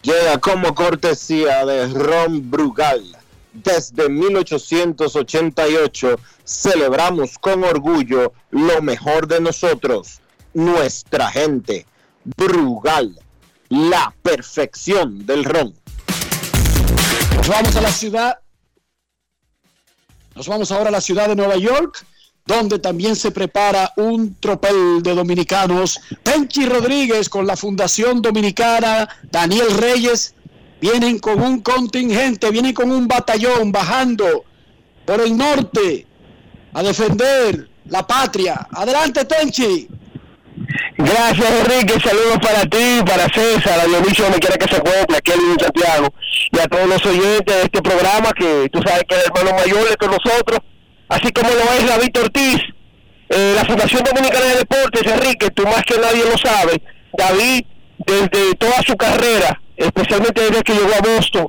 llega 0.00 0.38
como 0.38 0.74
cortesía 0.74 1.66
de 1.66 1.88
Ron 1.88 2.50
Brugal. 2.50 3.18
Desde 3.52 4.08
1888 4.08 6.18
celebramos 6.44 7.38
con 7.38 7.64
orgullo 7.64 8.32
lo 8.50 8.80
mejor 8.80 9.28
de 9.28 9.40
nosotros, 9.40 10.20
nuestra 10.54 11.30
gente. 11.30 11.84
Brugal, 12.24 13.20
la 13.68 14.14
perfección 14.22 15.26
del 15.26 15.44
ron. 15.44 15.74
Vamos 17.46 17.76
a 17.76 17.82
la 17.82 17.92
ciudad 17.92 18.38
nos 20.36 20.48
vamos 20.48 20.70
ahora 20.70 20.88
a 20.88 20.92
la 20.92 21.00
ciudad 21.00 21.28
de 21.28 21.34
Nueva 21.34 21.56
York, 21.56 22.06
donde 22.44 22.78
también 22.78 23.16
se 23.16 23.30
prepara 23.30 23.92
un 23.96 24.34
tropel 24.38 25.02
de 25.02 25.14
dominicanos. 25.14 25.98
Penchi 26.22 26.66
Rodríguez 26.66 27.30
con 27.30 27.46
la 27.46 27.56
Fundación 27.56 28.20
Dominicana, 28.20 29.08
Daniel 29.30 29.70
Reyes, 29.78 30.34
vienen 30.78 31.18
con 31.18 31.40
un 31.40 31.60
contingente, 31.60 32.50
vienen 32.50 32.74
con 32.74 32.90
un 32.90 33.08
batallón 33.08 33.72
bajando 33.72 34.44
por 35.06 35.22
el 35.22 35.34
norte 35.34 36.06
a 36.74 36.82
defender 36.82 37.70
la 37.86 38.06
patria. 38.06 38.68
Adelante, 38.70 39.24
Tenchi. 39.24 39.88
Gracias, 40.98 41.50
Enrique. 41.60 42.00
Saludos 42.00 42.38
para 42.40 42.62
ti, 42.66 43.00
para 43.04 43.28
César, 43.28 43.80
a 43.80 43.84
Dionisio, 43.86 44.24
donde 44.24 44.38
quiera 44.38 44.56
que 44.56 44.68
se 44.68 44.76
encuentre, 44.76 45.16
aquí 45.16 45.32
en 45.32 45.60
Santiago, 45.60 46.08
y 46.52 46.58
a 46.58 46.66
todos 46.66 46.88
los 46.88 47.06
oyentes 47.06 47.54
de 47.54 47.62
este 47.62 47.82
programa, 47.82 48.32
que 48.32 48.68
tú 48.72 48.80
sabes 48.84 49.04
que 49.08 49.14
es 49.14 49.24
el 49.24 49.30
hermano 49.30 49.58
mayor 49.58 49.86
nosotros, 50.00 50.60
así 51.08 51.32
como 51.32 51.50
lo 51.50 51.72
es 51.74 51.86
David 51.86 52.18
Ortiz, 52.20 52.60
eh, 53.28 53.52
la 53.54 53.64
Fundación 53.64 54.02
Dominicana 54.04 54.46
de 54.46 54.56
Deportes, 54.58 55.12
Enrique, 55.12 55.50
tú 55.50 55.64
más 55.64 55.82
que 55.82 55.98
nadie 55.98 56.24
lo 56.24 56.38
sabes, 56.38 56.78
David, 57.12 57.64
desde 57.98 58.54
toda 58.54 58.82
su 58.82 58.96
carrera, 58.96 59.60
especialmente 59.76 60.40
desde 60.42 60.62
que 60.62 60.74
llegó 60.74 60.94
a 60.94 61.16
Boston, 61.16 61.48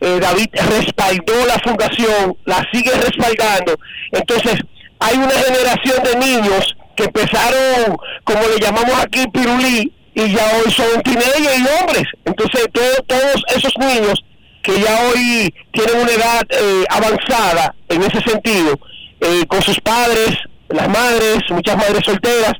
eh, 0.00 0.18
David 0.20 0.48
respaldó 0.52 1.46
la 1.46 1.58
fundación, 1.60 2.36
la 2.44 2.66
sigue 2.72 2.90
respaldando. 2.90 3.76
Entonces, 4.10 4.56
hay 4.98 5.16
una 5.16 5.30
generación 5.30 6.02
de 6.02 6.16
niños 6.16 6.76
empezaron, 7.04 7.96
como 8.24 8.40
le 8.42 8.58
llamamos 8.60 8.94
aquí, 9.02 9.24
pirulí, 9.32 9.92
y 10.14 10.32
ya 10.32 10.44
hoy 10.56 10.70
son 10.70 11.02
teenagers 11.02 11.58
y 11.58 11.80
hombres. 11.80 12.04
Entonces, 12.24 12.66
todos 12.72 13.42
esos 13.56 13.72
niños 13.78 14.22
que 14.62 14.80
ya 14.80 15.08
hoy 15.08 15.52
tienen 15.72 16.02
una 16.02 16.12
edad 16.12 16.42
eh, 16.50 16.84
avanzada 16.88 17.74
en 17.88 18.02
ese 18.02 18.20
sentido, 18.20 18.78
eh, 19.20 19.44
con 19.46 19.62
sus 19.62 19.80
padres, 19.80 20.36
las 20.68 20.88
madres, 20.88 21.38
muchas 21.50 21.76
madres 21.76 22.00
solteras, 22.04 22.54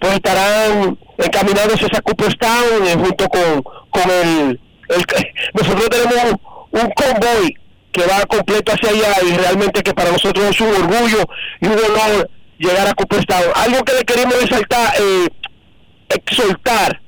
pues 0.00 0.14
estarán 0.14 0.98
encaminados 1.18 1.82
a 1.82 2.00
Cooperstown 2.02 2.86
eh, 2.86 2.94
junto 2.94 3.28
con, 3.28 3.62
con 3.90 4.10
el, 4.10 4.60
el, 4.88 5.04
Nosotros 5.54 5.88
tenemos 5.88 6.34
un, 6.72 6.90
convoy 6.90 7.56
que 7.92 8.06
va 8.06 8.26
completo 8.26 8.72
hacia 8.72 8.90
allá 8.90 9.14
y 9.24 9.36
realmente 9.36 9.82
que 9.82 9.94
para 9.94 10.10
nosotros 10.10 10.46
es 10.50 10.60
un 10.60 10.74
orgullo 10.74 11.24
y 11.60 11.66
un 11.66 11.78
honor 11.78 12.30
llegar 12.64 12.88
a 12.88 12.94
Cooperstown. 12.94 13.52
Algo 13.54 13.84
que 13.84 13.92
le 13.94 14.04
queremos 14.04 14.40
resaltar, 14.40 14.94
eh, 14.98 15.28
exaltar 16.08 17.00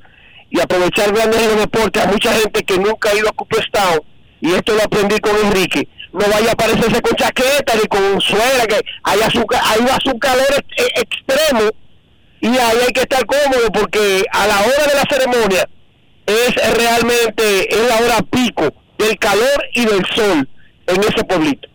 y 0.50 0.60
aprovechar 0.60 1.12
grandes 1.12 1.42
en 1.42 1.48
los 1.48 1.60
deportes 1.60 2.02
a 2.02 2.08
mucha 2.08 2.32
gente 2.32 2.62
que 2.64 2.78
nunca 2.78 3.10
ha 3.10 3.14
ido 3.14 3.28
a 3.28 3.32
Cooperstown 3.32 4.00
y 4.40 4.52
esto 4.52 4.74
lo 4.74 4.82
aprendí 4.82 5.18
con 5.18 5.34
Enrique 5.44 5.88
no 6.12 6.24
vaya 6.30 6.50
a 6.50 6.52
aparecerse 6.52 7.02
con 7.02 7.14
chaqueta 7.16 7.74
ni 7.74 7.86
con 7.88 8.20
suela 8.20 8.66
que 8.66 8.80
hay 9.02 9.20
azúcar 9.20 9.60
hay 9.64 9.80
un 9.80 10.18
calor 10.18 10.64
extremo 10.94 11.70
y 12.40 12.48
ahí 12.48 12.78
hay 12.86 12.92
que 12.92 13.00
estar 13.00 13.24
cómodo 13.26 13.72
porque 13.72 14.24
a 14.30 14.46
la 14.46 14.60
hora 14.60 14.86
de 14.86 14.94
la 14.94 15.04
ceremonia 15.10 15.68
es 16.26 16.76
realmente 16.76 17.74
es 17.74 17.88
la 17.88 17.96
hora 17.96 18.18
pico 18.30 18.72
del 18.98 19.18
calor 19.18 19.64
y 19.74 19.84
del 19.84 20.04
sol 20.14 20.48
en 20.86 21.00
ese 21.00 21.24
pueblito 21.24 21.68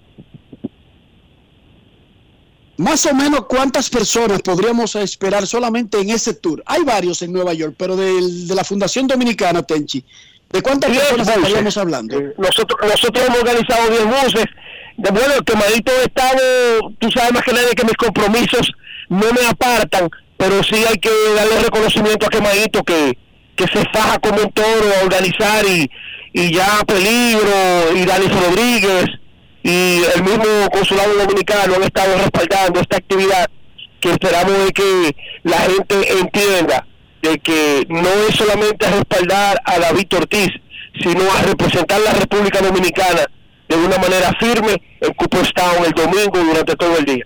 más 2.78 3.06
o 3.06 3.14
menos 3.14 3.46
cuántas 3.48 3.90
personas 3.90 4.42
podríamos 4.42 4.96
esperar 4.96 5.46
solamente 5.46 6.00
en 6.00 6.10
ese 6.10 6.34
tour. 6.34 6.64
Hay 6.66 6.84
varios 6.84 7.22
en 7.22 7.32
Nueva 7.34 7.54
York, 7.54 7.76
pero 7.78 7.96
de, 7.96 8.22
de 8.22 8.56
la 8.56 8.64
Fundación 8.64 9.08
Dominicana, 9.08 9.62
Tenchi, 9.64 10.04
¿De 10.52 10.62
cuántas 10.62 10.90
personas 10.90 11.28
estaríamos 11.30 11.78
hablando? 11.78 12.20
Eh, 12.20 12.34
nosotros, 12.38 12.80
nosotros 12.82 13.26
hemos 13.26 13.40
organizado 13.40 13.90
10 13.90 14.06
buses. 14.06 14.46
De, 14.98 15.10
bueno, 15.12 15.34
el 15.38 15.46
quemadito 15.46 15.92
he 15.94 16.04
estado, 16.04 16.92
tú 17.00 17.10
sabes 17.12 17.34
más 17.34 17.44
que 17.44 17.54
nadie 17.54 17.70
que 17.70 17.86
mis 17.86 17.96
compromisos 17.96 18.72
no 19.08 19.32
me 19.32 19.48
apartan, 19.48 20.10
pero 20.38 20.62
sí 20.64 20.76
hay 20.88 20.98
que 20.98 21.10
darle 21.36 21.62
reconocimiento 21.62 22.26
a 22.26 22.30
quemadito 22.30 22.84
que, 22.84 23.18
que 23.56 23.66
se 23.68 23.84
faja 23.94 24.20
como 24.20 24.42
un 24.42 24.52
toro 24.52 24.94
a 25.00 25.06
organizar 25.06 25.66
y, 25.66 25.90
y 26.34 26.54
ya 26.54 26.84
Peligro 26.86 27.96
y 27.96 28.06
Dani 28.06 28.28
Rodríguez 28.28 29.06
y 29.64 30.02
el 30.16 30.24
mismo 30.24 30.70
consulado 30.72 31.14
dominicano 31.16 31.76
han 31.76 31.84
estado 31.84 32.18
respaldando 32.18 32.80
esta 32.80 32.98
actividad 32.98 33.50
que 34.00 34.12
esperamos 34.12 34.66
de 34.66 34.72
que 34.72 35.16
la 35.44 35.58
gente 35.58 36.20
entienda 36.20 36.88
de 37.22 37.38
que 37.40 37.86
no 37.90 38.10
es 38.28 38.36
solamente 38.36 38.90
respaldar 38.90 39.62
a 39.64 39.80
David 39.80 40.08
Ortiz, 40.16 40.50
sino 41.02 41.32
a 41.32 41.42
representar 41.44 42.02
la 42.02 42.14
República 42.14 42.62
Dominicana 42.62 43.28
de 43.70 43.76
una 43.76 43.98
manera 44.00 44.34
firme 44.40 44.82
en 45.00 45.14
Cooperstown 45.14 45.86
el 45.86 45.92
domingo 45.92 46.40
durante 46.40 46.76
todo 46.76 46.98
el 46.98 47.06
día. 47.06 47.26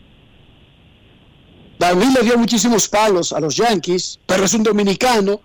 David 1.79 2.07
le 2.17 2.23
dio 2.23 2.37
muchísimos 2.37 2.87
palos 2.87 3.33
a 3.33 3.39
los 3.39 3.55
Yankees, 3.55 4.19
pero 4.25 4.45
es 4.45 4.53
un 4.53 4.63
dominicano. 4.63 5.41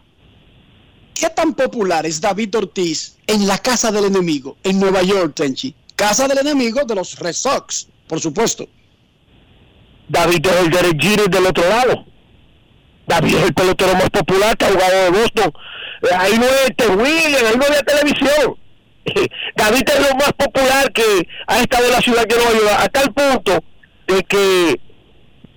¿Qué 1.14 1.28
tan 1.30 1.54
popular 1.54 2.06
es 2.06 2.20
David 2.20 2.56
Ortiz 2.56 3.16
en 3.26 3.46
la 3.46 3.58
casa 3.58 3.90
del 3.92 4.06
enemigo, 4.06 4.56
en 4.62 4.80
Nueva 4.80 5.02
York, 5.02 5.34
Tenchi? 5.34 5.74
Casa 6.00 6.26
del 6.26 6.38
enemigo 6.38 6.82
de 6.86 6.94
los 6.94 7.18
Red 7.18 7.34
Sox, 7.34 7.86
por 8.08 8.18
supuesto. 8.20 8.66
David 10.08 10.46
es 10.46 10.56
el 10.62 10.70
Derek 10.70 10.96
del 11.28 11.44
otro 11.44 11.68
lado. 11.68 12.06
David 13.06 13.34
es 13.34 13.42
el 13.44 13.52
pelotero 13.52 13.92
más 13.92 14.08
popular 14.08 14.56
que 14.56 14.64
ha 14.64 14.70
jugado 14.70 15.04
de 15.04 15.10
Boston. 15.10 15.52
Eh, 16.04 16.14
ahí 16.16 16.38
no 16.38 16.46
es 16.46 16.70
este 16.70 16.86
William, 16.86 17.44
ahí 17.46 17.54
no 17.54 17.66
había 17.66 17.82
televisión. 17.82 18.56
David 19.56 19.82
es 19.94 20.08
lo 20.08 20.16
más 20.16 20.32
popular 20.32 20.90
que 20.90 21.28
ha 21.46 21.60
estado 21.60 21.84
en 21.84 21.92
la 21.92 22.00
ciudad 22.00 22.26
de 22.26 22.34
Nueva 22.34 22.52
York, 22.52 22.76
a 22.78 22.88
tal 22.88 23.12
punto 23.12 23.64
de 24.06 24.22
que 24.22 24.80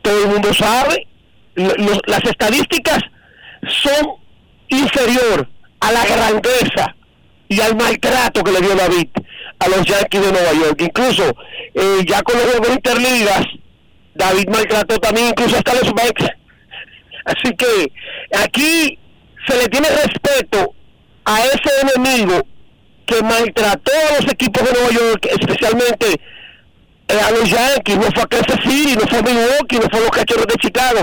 todo 0.02 0.24
el 0.24 0.28
mundo 0.28 0.54
sabe, 0.54 1.08
las 1.56 2.24
estadísticas 2.26 3.00
son 3.82 4.18
inferior 4.68 5.48
a 5.80 5.92
la 5.94 6.06
grandeza 6.06 6.96
y 7.48 7.62
al 7.62 7.78
maltrato 7.78 8.44
que 8.44 8.52
le 8.52 8.60
dio 8.60 8.76
David 8.76 9.08
a 9.64 9.70
los 9.70 9.86
Yankees 9.86 10.22
de 10.22 10.32
Nueva 10.32 10.54
York. 10.54 10.82
Incluso 10.82 11.36
eh, 11.74 12.04
ya 12.06 12.22
con 12.22 12.38
los 12.38 12.46
juegos 12.46 12.70
interligas, 12.70 13.46
David 14.16 14.48
maltrató 14.50 15.00
también 15.00 15.30
incluso 15.30 15.58
hasta 15.58 15.74
los 15.74 15.94
Mets 15.94 16.26
Así 17.26 17.56
que 17.56 17.92
aquí 18.38 19.00
se 19.48 19.58
le 19.58 19.68
tiene 19.68 19.88
respeto 19.90 20.74
a 21.26 21.40
ese 21.46 21.72
enemigo 21.82 22.46
que 23.06 23.22
maltrató 23.22 23.92
a 23.92 24.22
los 24.22 24.32
equipos 24.32 24.64
de 24.64 24.74
Nueva 24.74 24.92
York, 24.92 25.28
especialmente 25.32 26.20
eh, 27.08 27.20
a 27.20 27.32
los 27.32 27.50
Yankees, 27.50 27.98
no 27.98 28.10
fue 28.14 28.24
a 28.24 28.28
Kansas 28.28 28.60
City, 28.64 28.96
no 28.96 29.08
fue 29.08 29.20
a 29.20 29.22
Milwaukee, 29.22 29.76
no 29.76 29.90
fue 29.90 30.00
a 30.00 30.04
los 30.04 30.12
Cachorros 30.12 30.48
de 30.48 30.56
Chicago. 30.56 31.02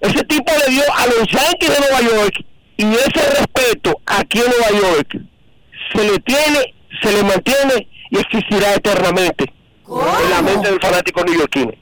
Ese 0.00 0.22
tipo 0.24 0.52
le 0.66 0.72
dio 0.72 0.82
a 0.94 1.06
los 1.06 1.26
Yankees 1.28 1.70
de 1.70 1.80
Nueva 1.80 2.00
York 2.02 2.44
y 2.76 2.84
ese 2.84 3.30
respeto 3.30 4.00
aquí 4.06 4.38
en 4.38 4.46
Nueva 4.46 4.70
York 4.70 5.16
se 5.94 6.04
le 6.04 6.18
tiene, 6.20 6.74
se 7.02 7.12
le 7.12 7.22
mantiene 7.22 7.88
y 8.10 8.18
existirá 8.18 8.74
eternamente 8.74 9.52
en 9.88 10.30
la 10.30 10.42
mente 10.42 10.70
del 10.70 10.80
fanático 10.80 11.24
neoyorquino. 11.24 11.72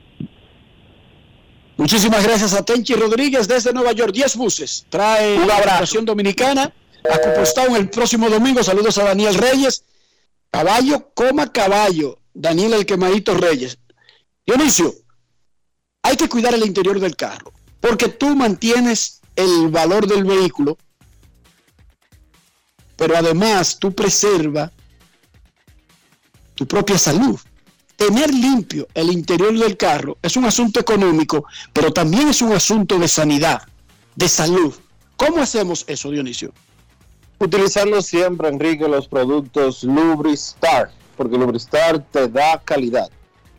Muchísimas 1.77 2.23
gracias 2.23 2.55
a 2.55 2.65
Tenchi 2.65 2.95
Rodríguez 2.95 3.49
desde 3.49 3.73
Nueva 3.73 3.93
York. 3.93 4.13
10 4.13 4.37
buses. 4.37 4.87
Trae 4.89 5.45
la 5.45 5.57
operación 5.57 6.05
dominicana 6.05 6.73
a 7.13 7.19
Cooperstown 7.19 7.75
el 7.77 7.91
próximo 7.91 8.31
domingo. 8.31 8.63
Saludos 8.63 8.97
a 8.99 9.05
Daniel 9.05 9.35
Reyes. 9.35 9.85
Caballo, 10.51 11.11
coma 11.15 11.51
caballo. 11.53 12.21
Daniel 12.33 12.75
el 12.75 12.87
quemadito 12.87 13.35
Reyes. 13.35 13.79
Dionisio, 14.47 14.95
hay 16.03 16.17
que 16.17 16.29
cuidar 16.29 16.55
el 16.55 16.65
interior 16.65 17.01
del 17.01 17.17
carro. 17.17 17.53
Porque 17.81 18.09
tú 18.09 18.37
mantienes 18.37 19.21
el 19.35 19.69
valor 19.69 20.07
del 20.07 20.25
vehículo. 20.25 20.79
Pero 22.97 23.17
además 23.17 23.79
tú 23.81 23.93
preservas 23.93 24.71
tu 26.55 26.67
propia 26.67 26.99
salud 26.99 27.39
tener 27.97 28.33
limpio 28.33 28.87
el 28.95 29.13
interior 29.13 29.57
del 29.57 29.77
carro 29.77 30.19
es 30.23 30.37
un 30.37 30.45
asunto 30.45 30.81
económico, 30.81 31.45
pero 31.73 31.93
también 31.93 32.29
es 32.29 32.43
un 32.43 32.53
asunto 32.53 32.99
de 32.99 33.09
sanidad, 33.09 33.63
de 34.15 34.29
salud. 34.29 34.75
¿Cómo 35.17 35.41
hacemos 35.41 35.85
eso, 35.87 36.11
Dionisio? 36.11 36.53
Utilizando 37.39 38.01
siempre, 38.03 38.49
Enrique, 38.49 38.89
los 38.89 39.09
productos 39.09 39.85
Lubristar, 39.85 40.91
porque 41.17 41.39
Lubristar 41.39 42.05
te 42.11 42.29
da 42.29 42.61
calidad, 42.65 43.11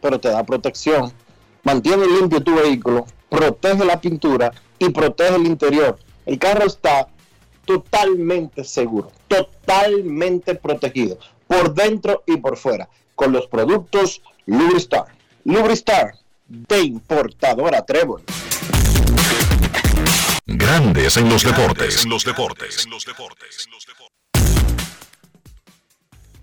pero 0.02 0.20
te 0.20 0.30
da 0.30 0.43
protección. 0.43 1.12
Mantiene 1.64 2.06
limpio 2.06 2.43
tu 2.43 2.56
vehículo, 2.56 3.06
protege 3.30 3.86
la 3.86 4.00
pintura 4.00 4.52
y 4.80 4.89
protege 4.89 5.36
el 5.36 5.48
interior. 5.48 5.98
El 6.26 6.38
carro 6.39 6.66
está 6.66 7.08
totalmente 7.66 8.64
seguro, 8.64 9.12
totalmente 9.28 10.56
protegido, 10.56 11.18
por 11.48 11.74
dentro 11.74 12.24
y 12.26 12.38
por 12.38 12.58
fuera 12.58 12.89
con 13.16 13.32
los 13.32 13.48
productos 13.48 14.22
Lubristar. 14.46 15.06
Lubristar 15.43 16.14
de 16.48 16.82
importadora 16.82 17.84
Trébol. 17.84 18.24
Grandes 20.46 21.18
en 21.18 21.30
los 21.30 21.43
deportes. 21.43 22.04
En 22.04 22.10
los 22.10 22.24
deportes. 22.24 22.86
En 22.86 22.91
los 22.91 23.06
deportes. 23.06 23.68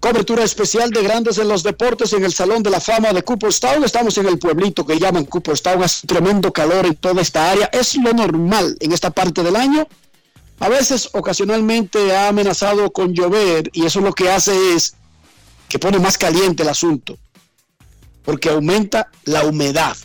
Cobertura 0.01 0.43
especial 0.43 0.91
de 0.91 1.01
grandes 1.05 1.39
en 1.39 1.47
los 1.47 1.63
deportes 1.63 2.13
en 2.13 2.25
el 2.25 2.33
Salón 2.33 2.65
de 2.65 2.71
la 2.71 2.81
Fama 2.81 3.13
de 3.13 3.23
Cooperstown. 3.23 3.85
Estamos 3.85 4.19
en 4.19 4.27
el 4.27 4.41
pueblito 4.41 4.85
que 4.85 4.99
llaman 4.99 5.27
Cooperstown. 5.27 5.85
Hace 5.85 6.09
tremendo 6.09 6.53
calor 6.53 6.87
en 6.87 6.97
toda 6.97 7.23
esta 7.23 7.53
área. 7.53 7.67
Es 7.67 7.95
lo 7.95 8.13
normal 8.13 8.77
en 8.81 8.91
esta 8.91 9.11
parte 9.11 9.45
del 9.45 9.55
año. 9.55 9.87
A 10.63 10.69
veces, 10.69 11.11
ocasionalmente, 11.13 12.15
ha 12.15 12.29
amenazado 12.29 12.93
con 12.93 13.13
llover 13.13 13.69
y 13.73 13.85
eso 13.85 14.01
lo 14.01 14.13
que 14.13 14.31
hace 14.31 14.77
es 14.77 14.95
que 15.69 15.81
pone 15.81 15.99
más 15.99 16.17
caliente 16.17 16.63
el 16.63 16.69
asunto. 16.69 17.19
Porque 18.25 18.49
aumenta 18.49 19.11
la 19.25 19.45
humedad. 19.45 19.97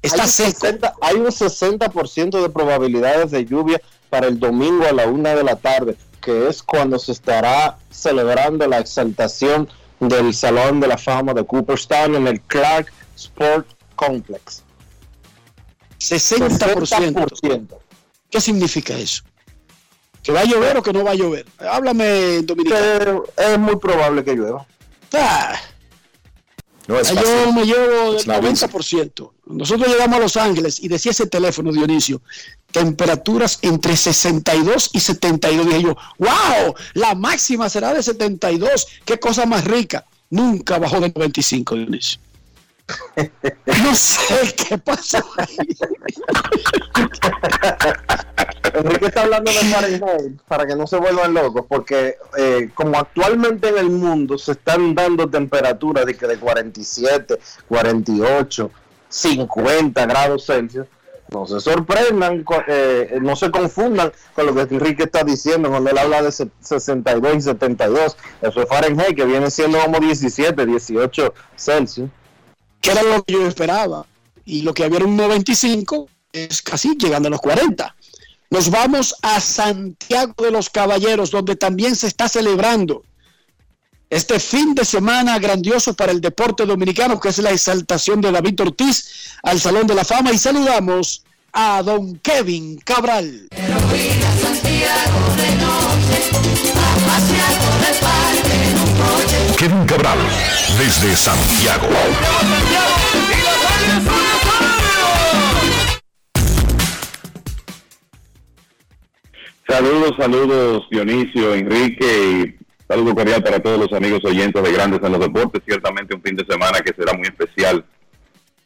Está 0.00 0.22
hay, 0.22 0.28
un 0.28 0.32
60, 0.32 0.94
hay 1.02 1.16
un 1.16 1.26
60% 1.26 2.40
de 2.40 2.48
probabilidades 2.48 3.30
de 3.30 3.44
lluvia 3.44 3.78
para 4.08 4.26
el 4.26 4.40
domingo 4.40 4.86
a 4.86 4.92
la 4.92 5.06
una 5.06 5.34
de 5.34 5.44
la 5.44 5.56
tarde, 5.56 5.98
que 6.22 6.48
es 6.48 6.62
cuando 6.62 6.98
se 6.98 7.12
estará 7.12 7.76
celebrando 7.90 8.66
la 8.66 8.78
exaltación 8.78 9.68
del 10.00 10.32
Salón 10.32 10.80
de 10.80 10.88
la 10.88 10.96
Fama 10.96 11.34
de 11.34 11.44
Cooperstown 11.44 12.14
en 12.14 12.26
el 12.26 12.40
Clark 12.40 12.90
Sport 13.16 13.66
Complex. 13.96 14.62
60%. 15.98 17.76
¿Qué 18.30 18.40
significa 18.40 18.96
eso? 18.96 19.22
¿Que 20.24 20.32
va 20.32 20.40
a 20.40 20.44
llover 20.44 20.78
o 20.78 20.82
que 20.82 20.92
no 20.92 21.04
va 21.04 21.10
a 21.10 21.14
llover? 21.14 21.46
Háblame 21.58 22.42
dominicano. 22.42 23.24
Es 23.36 23.58
muy 23.58 23.76
probable 23.76 24.24
que 24.24 24.34
llueva. 24.34 24.66
Ah, 25.12 25.54
no 26.86 26.98
es 26.98 27.08
Yo 27.10 27.52
me 27.52 27.64
llevo 27.64 28.14
del 28.14 28.24
90%. 28.24 29.30
Nosotros 29.46 29.88
llegamos 29.88 30.16
a 30.16 30.20
Los 30.20 30.36
Ángeles 30.36 30.82
y 30.82 30.88
decía 30.88 31.12
ese 31.12 31.26
teléfono, 31.26 31.72
Dionisio, 31.72 32.22
temperaturas 32.72 33.58
entre 33.60 33.96
62 33.96 34.90
y 34.94 35.00
72. 35.00 35.66
Dije 35.66 35.82
yo, 35.82 35.96
wow, 36.18 36.74
la 36.94 37.14
máxima 37.14 37.68
será 37.68 37.92
de 37.92 38.02
72. 38.02 38.86
Qué 39.04 39.20
cosa 39.20 39.44
más 39.44 39.64
rica. 39.64 40.06
Nunca 40.30 40.78
bajó 40.78 41.00
de 41.00 41.12
95, 41.14 41.74
Dionisio. 41.74 42.18
No 43.66 43.94
sé 43.94 44.54
qué 44.56 44.78
pasó 44.78 45.18
ahí. 45.38 45.68
Enrique 48.74 49.06
está 49.06 49.22
hablando 49.22 49.50
de 49.52 49.58
Fahrenheit 49.58 50.40
para 50.48 50.66
que 50.66 50.74
no 50.74 50.86
se 50.86 50.96
vuelvan 50.96 51.32
locos, 51.32 51.64
porque 51.68 52.16
eh, 52.36 52.70
como 52.74 52.98
actualmente 52.98 53.68
en 53.68 53.78
el 53.78 53.90
mundo 53.90 54.36
se 54.36 54.52
están 54.52 54.94
dando 54.94 55.28
temperaturas 55.28 56.04
de, 56.06 56.14
que 56.14 56.26
de 56.26 56.38
47, 56.38 57.38
48, 57.68 58.70
50 59.08 60.06
grados 60.06 60.46
Celsius, 60.46 60.86
no 61.30 61.46
se 61.46 61.60
sorprendan, 61.60 62.44
eh, 62.68 63.18
no 63.22 63.34
se 63.34 63.50
confundan 63.50 64.12
con 64.34 64.46
lo 64.46 64.54
que 64.54 64.74
Enrique 64.74 65.04
está 65.04 65.24
diciendo 65.24 65.70
cuando 65.70 65.90
él 65.90 65.98
habla 65.98 66.22
de 66.22 66.30
62 66.30 67.36
y 67.36 67.40
72. 67.40 68.16
Eso 68.42 68.62
es 68.62 68.68
Fahrenheit, 68.68 69.16
que 69.16 69.24
viene 69.24 69.50
siendo 69.50 69.78
como 69.80 70.00
17, 70.00 70.66
18 70.66 71.34
Celsius. 71.56 72.10
Que 72.84 72.90
era 72.90 73.02
lo 73.02 73.24
que 73.24 73.32
yo 73.32 73.46
esperaba. 73.46 74.06
Y 74.44 74.60
lo 74.60 74.74
que 74.74 74.84
había 74.84 74.98
era 74.98 75.06
un 75.06 75.16
95 75.16 76.06
es 76.32 76.60
casi 76.60 76.94
llegando 76.98 77.28
a 77.28 77.30
los 77.30 77.40
40. 77.40 77.96
Nos 78.50 78.70
vamos 78.70 79.14
a 79.22 79.40
Santiago 79.40 80.34
de 80.44 80.50
los 80.50 80.68
Caballeros, 80.68 81.30
donde 81.30 81.56
también 81.56 81.96
se 81.96 82.08
está 82.08 82.28
celebrando 82.28 83.02
este 84.10 84.38
fin 84.38 84.74
de 84.74 84.84
semana 84.84 85.38
grandioso 85.38 85.94
para 85.94 86.12
el 86.12 86.20
deporte 86.20 86.66
dominicano, 86.66 87.18
que 87.18 87.30
es 87.30 87.38
la 87.38 87.52
exaltación 87.52 88.20
de 88.20 88.30
David 88.30 88.60
Ortiz 88.60 89.32
al 89.42 89.58
Salón 89.58 89.86
de 89.86 89.94
la 89.94 90.04
Fama. 90.04 90.30
Y 90.30 90.36
saludamos 90.36 91.24
a 91.54 91.82
don 91.82 92.16
Kevin 92.18 92.76
Cabral. 92.84 93.48
Kevin 99.64 99.86
desde 100.78 101.16
Santiago. 101.16 101.88
Saludos, 109.66 110.12
saludos 110.18 110.86
Dionisio, 110.90 111.54
Enrique 111.54 112.04
y 112.60 112.64
saludo 112.86 113.14
cordial 113.14 113.42
para 113.42 113.58
todos 113.60 113.78
los 113.78 113.92
amigos 113.94 114.22
oyentes 114.26 114.62
de 114.62 114.70
Grandes 114.70 115.00
en 115.02 115.12
los 115.12 115.20
Deportes. 115.20 115.62
Ciertamente 115.66 116.14
un 116.14 116.20
fin 116.20 116.36
de 116.36 116.44
semana 116.44 116.80
que 116.80 116.92
será 116.92 117.14
muy 117.14 117.26
especial 117.26 117.82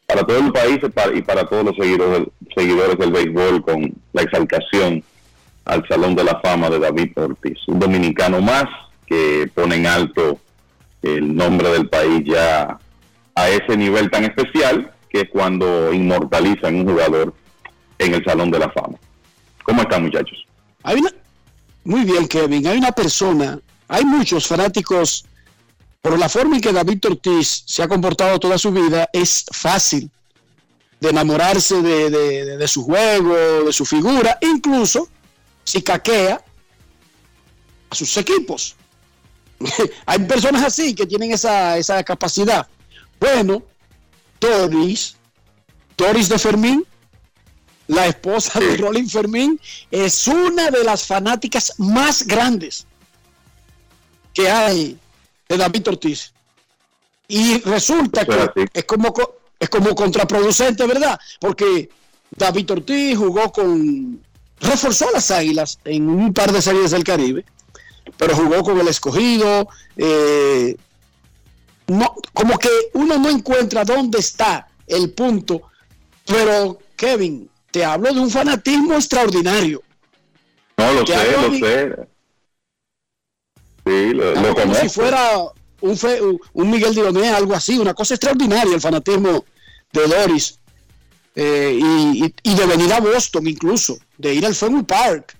para 0.04 0.24
todo 0.24 0.38
el 0.38 0.50
país 0.50 0.80
y 1.14 1.22
para 1.22 1.44
todos 1.44 1.64
los 1.64 1.76
seguidores, 1.76 2.26
seguidores 2.56 2.98
del 2.98 3.12
béisbol 3.12 3.62
con 3.62 3.94
la 4.14 4.22
exaltación 4.22 5.04
al 5.64 5.86
Salón 5.86 6.16
de 6.16 6.24
la 6.24 6.40
Fama 6.40 6.68
de 6.68 6.80
David 6.80 7.12
Ortiz. 7.14 7.58
Un 7.68 7.78
dominicano 7.78 8.40
más 8.40 8.64
que 9.06 9.48
pone 9.54 9.76
en 9.76 9.86
alto 9.86 10.40
el 11.02 11.34
nombre 11.34 11.70
del 11.70 11.88
país 11.88 12.24
ya 12.24 12.78
a 13.34 13.48
ese 13.48 13.76
nivel 13.76 14.10
tan 14.10 14.24
especial 14.24 14.92
que 15.08 15.22
es 15.22 15.28
cuando 15.30 15.92
inmortalizan 15.92 16.74
un 16.74 16.88
jugador 16.88 17.34
en 17.98 18.14
el 18.14 18.24
Salón 18.24 18.50
de 18.50 18.58
la 18.58 18.70
Fama. 18.70 18.98
¿Cómo 19.62 19.82
están 19.82 20.04
muchachos? 20.04 20.44
Hay 20.82 20.96
una, 20.96 21.10
muy 21.84 22.04
bien, 22.04 22.26
Kevin. 22.26 22.66
Hay 22.66 22.78
una 22.78 22.92
persona, 22.92 23.58
hay 23.88 24.04
muchos 24.04 24.46
fanáticos, 24.46 25.24
por 26.00 26.18
la 26.18 26.28
forma 26.28 26.56
en 26.56 26.62
que 26.62 26.72
David 26.72 27.04
Ortiz 27.06 27.64
se 27.66 27.82
ha 27.82 27.88
comportado 27.88 28.38
toda 28.38 28.58
su 28.58 28.70
vida, 28.70 29.08
es 29.12 29.44
fácil 29.52 30.10
de 31.00 31.10
enamorarse 31.10 31.80
de, 31.82 32.68
su 32.68 32.84
juego, 32.84 33.34
de 33.64 33.72
su 33.72 33.84
figura, 33.84 34.38
incluso 34.40 35.08
si 35.64 35.82
caquea 35.82 36.42
a 37.90 37.94
sus 37.94 38.16
equipos. 38.16 38.76
hay 40.06 40.18
personas 40.20 40.62
así 40.64 40.94
que 40.94 41.06
tienen 41.06 41.32
esa, 41.32 41.76
esa 41.78 42.02
capacidad. 42.02 42.66
Bueno, 43.18 43.62
Doris, 44.40 45.16
Doris 45.96 46.28
de 46.28 46.38
Fermín, 46.38 46.86
la 47.88 48.06
esposa 48.06 48.60
de 48.60 48.76
Rolling 48.76 49.08
Fermín, 49.08 49.60
es 49.90 50.28
una 50.28 50.70
de 50.70 50.84
las 50.84 51.04
fanáticas 51.04 51.74
más 51.78 52.26
grandes 52.26 52.86
que 54.34 54.48
hay 54.48 54.98
de 55.48 55.56
David 55.56 55.88
Ortiz. 55.88 56.32
Y 57.26 57.60
resulta 57.60 58.24
que 58.24 58.68
es 58.72 58.84
como, 58.84 59.12
es 59.58 59.68
como 59.68 59.94
contraproducente, 59.94 60.86
¿verdad? 60.86 61.18
Porque 61.40 61.90
David 62.30 62.70
Ortiz 62.70 63.18
jugó 63.18 63.50
con. 63.52 64.20
reforzó 64.60 65.08
a 65.08 65.12
las 65.12 65.30
águilas 65.30 65.78
en 65.84 66.08
un 66.08 66.32
par 66.32 66.52
de 66.52 66.62
series 66.62 66.90
del 66.90 67.04
Caribe, 67.04 67.44
pero 68.16 68.34
jugó 68.34 68.62
con 68.62 68.78
el 68.80 68.88
escogido. 68.88 69.68
Eh, 69.96 70.76
no, 71.88 72.14
como 72.32 72.58
que 72.58 72.68
uno 72.94 73.18
no 73.18 73.30
encuentra 73.30 73.84
dónde 73.84 74.18
está 74.18 74.68
el 74.86 75.10
punto, 75.12 75.62
pero 76.26 76.78
Kevin, 76.96 77.48
te 77.70 77.84
hablo 77.84 78.12
de 78.12 78.20
un 78.20 78.30
fanatismo 78.30 78.94
extraordinario. 78.94 79.82
No, 80.76 80.92
lo 80.92 81.06
sé, 81.06 81.32
lo 81.32 81.54
sé. 81.54 81.96
Sí, 83.86 84.14
lo, 84.14 84.54
como 84.54 84.74
si 84.74 84.88
fuera 84.88 85.38
un, 85.80 85.98
un 86.52 86.70
Miguel 86.70 86.94
Dioné, 86.94 87.30
algo 87.30 87.54
así, 87.54 87.78
una 87.78 87.94
cosa 87.94 88.14
extraordinaria 88.14 88.74
el 88.74 88.80
fanatismo 88.80 89.44
de 89.92 90.06
Doris. 90.06 90.58
Eh, 91.40 91.78
y, 92.42 92.54
de 92.54 92.66
venir 92.66 92.92
a 92.92 92.98
Boston 92.98 93.46
incluso, 93.46 93.96
de 94.16 94.34
ir 94.34 94.44
al 94.44 94.56
Fenway 94.56 94.82
Park 94.82 95.36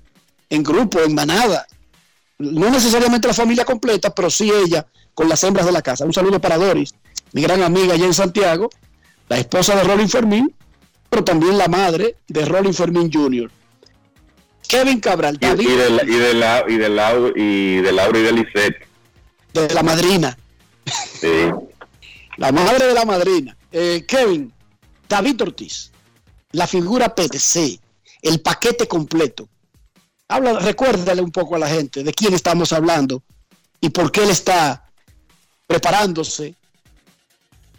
en 0.49 0.62
grupo, 0.62 1.01
en 1.01 1.12
manada. 1.12 1.66
No 2.39 2.70
necesariamente 2.70 3.28
la 3.28 3.34
familia 3.34 3.64
completa, 3.64 4.14
pero 4.14 4.30
sí 4.30 4.51
ella 4.51 4.86
con 5.15 5.28
las 5.28 5.43
hembras 5.43 5.66
de 5.66 5.73
la 5.73 5.82
casa. 5.82 6.05
Un 6.05 6.12
saludo 6.12 6.40
para 6.40 6.56
Doris, 6.56 6.94
mi 7.32 7.43
gran 7.43 7.62
amiga 7.62 7.94
allá 7.94 8.06
en 8.06 8.15
Santiago, 8.15 8.70
la 9.28 9.39
esposa 9.39 9.74
de 9.74 9.82
Rolling 9.82 10.09
Fermín, 10.09 10.55
pero 11.10 11.24
también 11.24 11.59
la 11.59 11.69
madre 11.69 12.16
de 12.28 12.44
Rolling 12.44 12.73
Fermín 12.73 13.10
Jr. 13.12 13.51
Kevin 14.69 15.01
Cabral. 15.01 15.39
Y, 15.40 15.47
y, 15.47 15.48
de, 15.48 15.65
y, 15.65 15.66
de, 15.66 16.35
la, 16.35 16.65
y, 16.69 16.77
de, 16.77 16.89
Laura, 16.89 17.32
y 17.35 17.77
de 17.78 17.93
Laura 17.93 18.19
y 18.19 18.23
de 18.23 18.32
Lisette. 18.32 18.86
De 19.55 19.74
la 19.74 19.82
madrina. 19.82 20.39
Sí. 21.20 21.51
la 22.36 22.52
madre 22.52 22.86
de 22.86 22.94
la 22.94 23.05
madrina. 23.05 23.56
Eh, 23.73 24.05
Kevin, 24.06 24.52
David 25.09 25.43
Ortiz, 25.43 25.90
la 26.52 26.66
figura 26.66 27.15
PTC, 27.15 27.81
el 28.23 28.40
paquete 28.40 28.86
completo. 28.86 29.48
Habla, 30.28 30.59
recuérdale 30.59 31.22
un 31.22 31.32
poco 31.32 31.56
a 31.56 31.59
la 31.59 31.68
gente 31.68 32.05
de 32.05 32.12
quién 32.12 32.34
estamos 32.34 32.72
hablando 32.74 33.22
y 33.80 33.88
por 33.88 34.12
qué 34.12 34.24
él 34.24 34.30
está 34.30 34.84
preparándose 35.66 36.55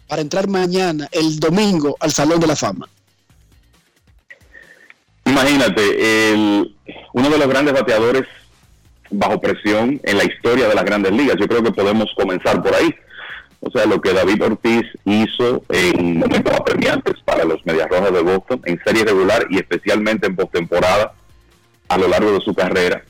para 0.08 0.22
entrar 0.22 0.48
mañana, 0.48 1.08
el 1.12 1.38
domingo, 1.38 1.96
al 2.00 2.10
Salón 2.10 2.40
de 2.40 2.48
la 2.48 2.56
Fama. 2.56 2.88
Imagínate, 5.24 6.64
uno 7.12 7.30
de 7.30 7.38
los 7.38 7.48
grandes 7.48 7.72
bateadores 7.72 8.24
bajo 9.10 9.40
presión 9.40 10.00
en 10.02 10.18
la 10.18 10.24
historia 10.24 10.66
de 10.68 10.74
las 10.74 10.84
grandes 10.84 11.12
ligas. 11.12 11.36
Yo 11.38 11.46
creo 11.46 11.62
que 11.62 11.70
podemos 11.70 12.06
comenzar 12.16 12.60
por 12.60 12.74
ahí. 12.74 12.92
O 13.60 13.70
sea, 13.70 13.86
lo 13.86 14.00
que 14.00 14.12
David 14.12 14.42
Ortiz 14.42 14.86
hizo 15.04 15.62
en 15.68 16.18
momentos 16.18 16.52
apremiantes 16.54 17.14
para 17.24 17.44
los 17.44 17.64
Medias 17.64 17.88
Rojas 17.88 18.12
de 18.12 18.22
Boston, 18.22 18.60
en 18.64 18.80
serie 18.84 19.04
regular 19.04 19.46
y 19.50 19.58
especialmente 19.58 20.26
en 20.26 20.34
postemporada 20.34 21.12
a 21.90 21.98
lo 21.98 22.08
largo 22.08 22.32
de 22.32 22.40
su 22.40 22.54
carrera. 22.54 23.02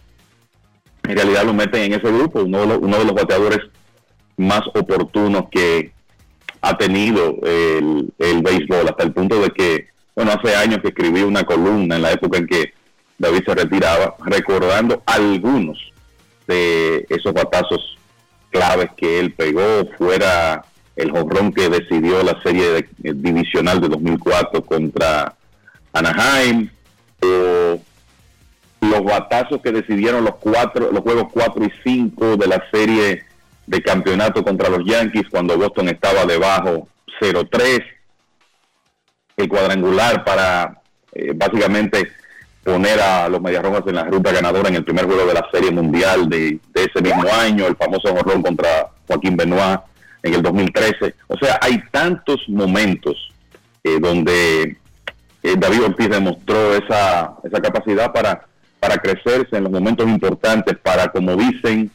En 1.05 1.15
realidad 1.15 1.45
lo 1.45 1.53
meten 1.53 1.83
en 1.83 1.93
ese 1.93 2.11
grupo, 2.11 2.41
uno 2.41 2.61
de 2.61 2.67
los, 2.67 2.79
uno 2.79 2.99
de 2.99 3.05
los 3.05 3.15
bateadores 3.15 3.61
más 4.39 4.63
oportunos 4.75 5.45
que 5.51 5.93
ha 6.63 6.77
tenido 6.79 7.37
el, 7.43 8.11
el 8.19 8.43
béisbol, 8.43 8.89
hasta 8.89 9.05
el 9.05 9.13
punto 9.13 9.39
de 9.39 9.51
que, 9.51 9.89
bueno, 10.15 10.33
hace 10.33 10.57
años 10.57 10.79
que 10.81 10.89
escribí 10.89 11.21
una 11.21 11.45
columna 11.45 11.97
en 11.97 12.03
la 12.03 12.13
época 12.13 12.39
en 12.39 12.47
que 12.47 12.73
David 13.19 13.43
se 13.45 13.55
retiraba, 13.55 14.17
recordando 14.25 15.03
algunos 15.05 15.79
de 16.47 17.05
esos 17.11 17.35
batazos 17.35 17.99
claves 18.49 18.91
que 18.97 19.21
él 19.21 19.35
pegó, 19.35 19.87
fuera 19.99 20.65
el 20.97 21.11
jonrón 21.11 21.53
que 21.53 21.69
decidió 21.69 22.23
la 22.23 22.41
serie 22.43 22.89
divisional 22.99 23.79
de 23.81 23.89
2004 23.89 24.65
contra 24.65 25.35
Anaheim, 25.93 26.71
o 27.23 27.79
los 28.87 29.05
batazos 29.05 29.61
que 29.61 29.73
decidieron 29.73 30.25
los 30.25 30.37
cuatro, 30.37 30.91
los 30.91 31.01
juegos 31.03 31.29
4 31.33 31.65
y 31.65 31.73
5 31.85 32.37
de 32.37 32.47
la 32.47 32.63
serie 32.73 33.25
de 33.67 33.83
campeonato 33.83 34.43
contra 34.43 34.69
los 34.69 34.85
Yankees 34.85 35.29
cuando 35.31 35.57
Boston 35.57 35.89
estaba 35.89 36.25
debajo 36.25 36.89
0-3, 37.21 37.85
el 39.37 39.49
cuadrangular 39.49 40.25
para 40.25 40.81
eh, 41.13 41.33
básicamente 41.35 42.11
poner 42.65 43.01
a 43.01 43.29
los 43.29 43.41
Medias 43.41 43.63
Rojas 43.63 43.83
en 43.87 43.95
la 43.95 44.05
ruta 44.05 44.33
ganadora 44.33 44.69
en 44.69 44.77
el 44.77 44.85
primer 44.85 45.07
juego 45.07 45.27
de 45.27 45.35
la 45.35 45.47
Serie 45.53 45.71
Mundial 45.71 46.29
de, 46.29 46.59
ese 46.75 47.03
mismo 47.03 47.25
año, 47.33 47.67
el 47.67 47.77
famoso 47.77 48.15
jorrón 48.15 48.43
contra 48.43 48.91
Joaquín 49.07 49.37
Benoit 49.37 49.81
en 50.23 50.35
el 50.35 50.43
2013. 50.43 51.15
O 51.29 51.37
sea, 51.39 51.59
hay 51.63 51.83
tantos 51.91 52.41
momentos 52.49 53.17
eh, 53.83 53.99
donde 54.01 54.77
eh, 55.43 55.55
David 55.57 55.85
Ortiz 55.85 56.09
demostró 56.11 56.75
esa, 56.75 57.35
esa 57.43 57.61
capacidad 57.61 58.13
para, 58.13 58.47
para 58.81 58.97
crecerse 58.97 59.57
en 59.57 59.65
los 59.65 59.73
momentos 59.73 60.09
importantes, 60.09 60.77
para, 60.79 61.09
como 61.09 61.37
dicen, 61.37 61.91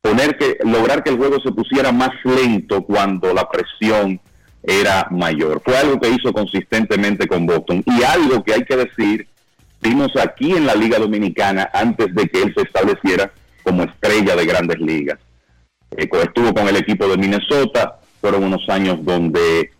poner 0.00 0.36
que, 0.36 0.58
lograr 0.64 1.02
que 1.02 1.10
el 1.10 1.16
juego 1.16 1.40
se 1.40 1.52
pusiera 1.52 1.92
más 1.92 2.10
lento 2.24 2.82
cuando 2.82 3.32
la 3.32 3.48
presión 3.48 4.20
era 4.62 5.06
mayor. 5.10 5.62
Fue 5.64 5.76
algo 5.78 6.00
que 6.00 6.10
hizo 6.10 6.32
consistentemente 6.32 7.28
con 7.28 7.46
Boston 7.46 7.84
y 7.86 8.02
algo 8.02 8.42
que 8.42 8.52
hay 8.52 8.64
que 8.64 8.76
decir 8.76 9.28
vimos 9.80 10.10
aquí 10.16 10.52
en 10.52 10.66
la 10.66 10.74
Liga 10.74 10.98
Dominicana 10.98 11.70
antes 11.72 12.14
de 12.14 12.28
que 12.28 12.42
él 12.42 12.54
se 12.56 12.62
estableciera 12.62 13.32
como 13.62 13.84
estrella 13.84 14.34
de 14.34 14.46
grandes 14.46 14.80
ligas. 14.80 15.18
Estuvo 15.96 16.52
con 16.52 16.68
el 16.68 16.76
equipo 16.76 17.06
de 17.08 17.16
Minnesota, 17.16 18.00
fueron 18.20 18.44
unos 18.44 18.68
años 18.68 18.98
donde 19.04 19.70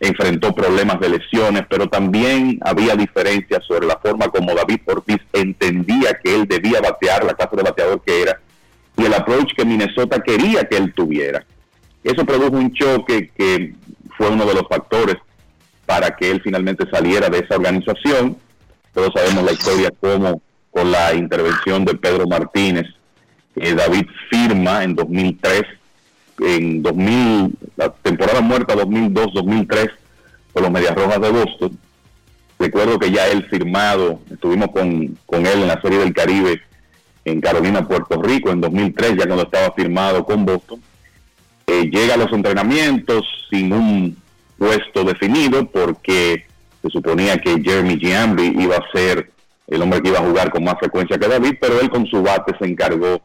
enfrentó 0.00 0.54
problemas 0.54 1.00
de 1.00 1.08
lesiones, 1.08 1.64
pero 1.68 1.88
también 1.88 2.58
había 2.62 2.94
diferencias 2.96 3.64
sobre 3.64 3.86
la 3.86 3.98
forma 3.98 4.28
como 4.28 4.54
David 4.54 4.80
Ortiz 4.86 5.18
entendía 5.32 6.18
que 6.22 6.34
él 6.34 6.46
debía 6.46 6.80
batear, 6.80 7.24
la 7.24 7.34
clase 7.34 7.56
de 7.56 7.62
bateador 7.62 8.02
que 8.04 8.22
era, 8.22 8.40
y 8.96 9.04
el 9.04 9.14
approach 9.14 9.54
que 9.56 9.64
Minnesota 9.64 10.20
quería 10.20 10.64
que 10.64 10.76
él 10.76 10.92
tuviera. 10.94 11.44
Eso 12.04 12.24
produjo 12.24 12.56
un 12.56 12.72
choque 12.72 13.30
que 13.36 13.74
fue 14.16 14.28
uno 14.28 14.46
de 14.46 14.54
los 14.54 14.68
factores 14.68 15.16
para 15.84 16.16
que 16.16 16.30
él 16.30 16.40
finalmente 16.42 16.88
saliera 16.90 17.28
de 17.28 17.38
esa 17.38 17.56
organización 17.56 18.36
todos 18.96 19.12
sabemos 19.14 19.44
la 19.44 19.52
historia 19.52 19.90
como 20.00 20.40
con 20.70 20.90
la 20.90 21.12
intervención 21.12 21.84
de 21.84 21.96
Pedro 21.96 22.26
Martínez, 22.26 22.86
David 23.54 24.06
firma 24.30 24.84
en 24.84 24.94
2003, 24.94 25.64
en 26.40 26.82
2000, 26.82 27.56
la 27.76 27.90
temporada 27.90 28.40
muerta 28.40 28.74
2002-2003 28.74 29.90
con 30.52 30.62
los 30.62 30.72
Medias 30.72 30.94
Rojas 30.94 31.20
de 31.20 31.30
Boston. 31.30 31.78
Recuerdo 32.58 32.98
que 32.98 33.10
ya 33.10 33.28
él 33.28 33.44
firmado, 33.44 34.20
estuvimos 34.30 34.70
con, 34.70 35.18
con 35.26 35.46
él 35.46 35.62
en 35.62 35.68
la 35.68 35.80
Serie 35.80 35.98
del 35.98 36.14
Caribe 36.14 36.60
en 37.24 37.40
Carolina, 37.40 37.86
Puerto 37.86 38.22
Rico, 38.22 38.50
en 38.50 38.60
2003, 38.60 39.16
ya 39.18 39.26
cuando 39.26 39.42
estaba 39.42 39.72
firmado 39.74 40.24
con 40.24 40.44
Boston. 40.44 40.80
Eh, 41.66 41.90
llega 41.90 42.14
a 42.14 42.16
los 42.16 42.32
entrenamientos 42.32 43.26
sin 43.50 43.72
un 43.72 44.16
puesto 44.56 45.02
definido 45.04 45.66
porque 45.66 46.46
se 46.80 46.88
suponía 46.88 47.36
que 47.38 47.60
Jeremy 47.60 47.98
Giambi 47.98 48.54
iba 48.62 48.76
a 48.76 48.90
ser 48.92 49.30
el 49.66 49.82
hombre 49.82 50.00
que 50.00 50.10
iba 50.10 50.20
a 50.20 50.26
jugar 50.26 50.50
con 50.50 50.62
más 50.62 50.78
frecuencia 50.78 51.18
que 51.18 51.26
David, 51.26 51.54
pero 51.60 51.80
él 51.80 51.90
con 51.90 52.06
su 52.06 52.22
bate 52.22 52.54
se 52.58 52.66
encargó 52.66 53.20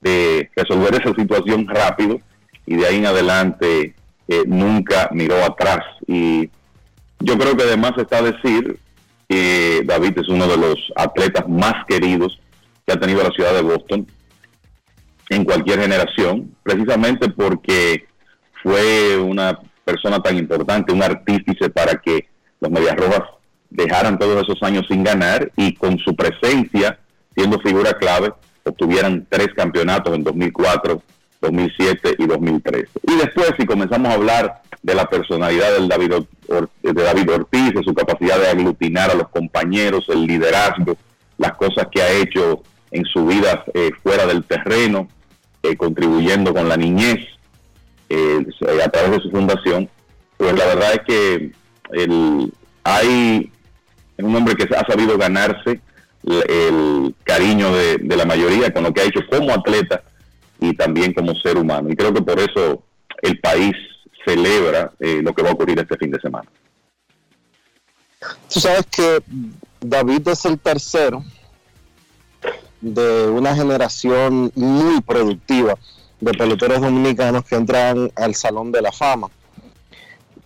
de 0.00 0.50
resolver 0.56 0.94
esa 0.94 1.14
situación 1.14 1.68
rápido 1.68 2.18
y 2.66 2.76
de 2.76 2.86
ahí 2.86 2.96
en 2.96 3.06
adelante 3.06 3.94
eh, 4.28 4.42
nunca 4.46 5.08
miró 5.12 5.44
atrás. 5.44 5.80
Y 6.06 6.50
yo 7.20 7.38
creo 7.38 7.56
que 7.56 7.64
además 7.64 7.92
está 7.96 8.22
decir 8.22 8.78
que 9.28 9.82
David 9.84 10.18
es 10.18 10.28
uno 10.28 10.46
de 10.46 10.56
los 10.56 10.78
atletas 10.96 11.48
más 11.48 11.74
queridos 11.88 12.38
que 12.86 12.92
ha 12.92 13.00
tenido 13.00 13.22
la 13.22 13.30
ciudad 13.30 13.54
de 13.54 13.62
Boston 13.62 14.06
en 15.30 15.44
cualquier 15.44 15.80
generación, 15.80 16.54
precisamente 16.62 17.30
porque 17.30 18.06
fue 18.62 19.16
una 19.16 19.58
persona 19.84 20.20
tan 20.20 20.36
importante, 20.36 20.92
un 20.92 21.02
artífice 21.02 21.70
para 21.70 21.94
que 22.00 22.28
los 22.60 22.70
Medias 22.70 22.96
Rojas 22.96 23.22
dejaran 23.70 24.18
todos 24.18 24.42
esos 24.42 24.62
años 24.62 24.84
sin 24.88 25.02
ganar 25.02 25.50
y 25.56 25.74
con 25.74 25.98
su 25.98 26.14
presencia, 26.14 26.98
siendo 27.34 27.58
figura 27.60 27.94
clave, 27.94 28.32
obtuvieran 28.64 29.26
tres 29.28 29.48
campeonatos 29.56 30.14
en 30.14 30.22
2004, 30.22 31.02
2007 31.42 32.16
y 32.18 32.26
2013. 32.26 32.88
Y 33.02 33.16
después, 33.16 33.52
si 33.58 33.66
comenzamos 33.66 34.10
a 34.10 34.14
hablar 34.14 34.62
de 34.82 34.94
la 34.94 35.04
personalidad 35.04 35.72
del 35.74 35.88
David 35.88 36.12
de 36.82 36.92
David 36.92 37.30
Ortiz, 37.30 37.74
de 37.74 37.82
su 37.82 37.94
capacidad 37.94 38.38
de 38.38 38.48
aglutinar 38.48 39.10
a 39.10 39.14
los 39.14 39.28
compañeros, 39.28 40.06
el 40.08 40.26
liderazgo, 40.26 40.96
las 41.38 41.52
cosas 41.54 41.88
que 41.90 42.02
ha 42.02 42.10
hecho 42.10 42.62
en 42.90 43.04
su 43.04 43.26
vida 43.26 43.64
eh, 43.74 43.90
fuera 44.02 44.26
del 44.26 44.44
terreno, 44.44 45.08
eh, 45.62 45.76
contribuyendo 45.76 46.52
con 46.52 46.68
la 46.68 46.76
niñez 46.76 47.20
eh, 48.08 48.44
a 48.84 48.88
través 48.88 49.12
de 49.12 49.20
su 49.20 49.30
fundación, 49.30 49.88
pues 50.36 50.52
la 50.56 50.66
verdad 50.66 50.92
es 50.92 51.00
que 51.06 51.52
el, 51.92 52.52
hay 52.84 53.50
un 54.18 54.36
hombre 54.36 54.54
que 54.54 54.74
ha 54.74 54.84
sabido 54.86 55.16
ganarse 55.16 55.80
el, 56.24 57.14
cariño 57.24 57.72
de, 57.74 58.16
la 58.16 58.24
mayoría 58.24 58.72
con 58.72 58.84
lo 58.84 58.92
que 58.92 59.00
ha 59.00 59.04
hecho 59.04 59.20
como 59.30 59.52
atleta 59.52 60.02
y 60.62 60.74
también 60.74 61.12
como 61.12 61.34
ser 61.34 61.58
humano. 61.58 61.90
Y 61.90 61.96
creo 61.96 62.14
que 62.14 62.22
por 62.22 62.38
eso 62.38 62.82
el 63.20 63.38
país 63.40 63.74
celebra 64.24 64.92
eh, 65.00 65.20
lo 65.22 65.34
que 65.34 65.42
va 65.42 65.50
a 65.50 65.52
ocurrir 65.52 65.78
este 65.78 65.96
fin 65.96 66.12
de 66.12 66.20
semana. 66.20 66.48
Tú 68.52 68.60
sabes 68.60 68.86
que 68.86 69.20
David 69.80 70.28
es 70.28 70.44
el 70.44 70.58
tercero 70.60 71.24
de 72.80 73.28
una 73.28 73.54
generación 73.56 74.52
muy 74.54 75.00
productiva 75.00 75.74
de 76.20 76.32
peloteros 76.32 76.80
dominicanos 76.80 77.44
que 77.44 77.56
entran 77.56 78.12
al 78.14 78.36
Salón 78.36 78.70
de 78.70 78.82
la 78.82 78.92
Fama 78.92 79.28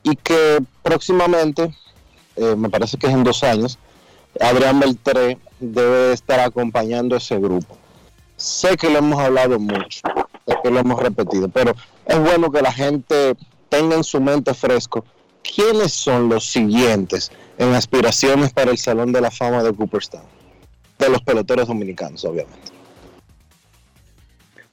y 0.02 0.16
que 0.16 0.60
próximamente, 0.82 1.74
eh, 2.36 2.56
me 2.56 2.70
parece 2.70 2.97
que 2.97 3.06
es 3.06 3.12
en 3.12 3.24
dos 3.24 3.43
años, 3.43 3.78
Adrián 4.40 4.80
Beltré 4.80 5.38
debe 5.60 6.12
estar 6.12 6.40
acompañando 6.40 7.16
ese 7.16 7.38
grupo. 7.38 7.76
Sé 8.36 8.76
que 8.76 8.90
lo 8.90 8.98
hemos 8.98 9.18
hablado 9.18 9.58
mucho, 9.58 10.00
sé 10.46 10.54
que 10.62 10.70
lo 10.70 10.80
hemos 10.80 11.02
repetido, 11.02 11.48
pero 11.48 11.74
es 12.04 12.18
bueno 12.18 12.50
que 12.50 12.60
la 12.60 12.72
gente 12.72 13.34
tenga 13.70 13.96
en 13.96 14.04
su 14.04 14.20
mente 14.20 14.52
fresco 14.52 15.04
quiénes 15.42 15.92
son 15.92 16.28
los 16.28 16.50
siguientes 16.50 17.32
en 17.56 17.72
aspiraciones 17.72 18.52
para 18.52 18.70
el 18.70 18.78
Salón 18.78 19.12
de 19.12 19.22
la 19.22 19.30
Fama 19.30 19.62
de 19.62 19.72
Cooperstown, 19.72 20.24
de 20.98 21.08
los 21.08 21.22
peloteros 21.22 21.68
dominicanos, 21.68 22.24
obviamente. 22.24 22.72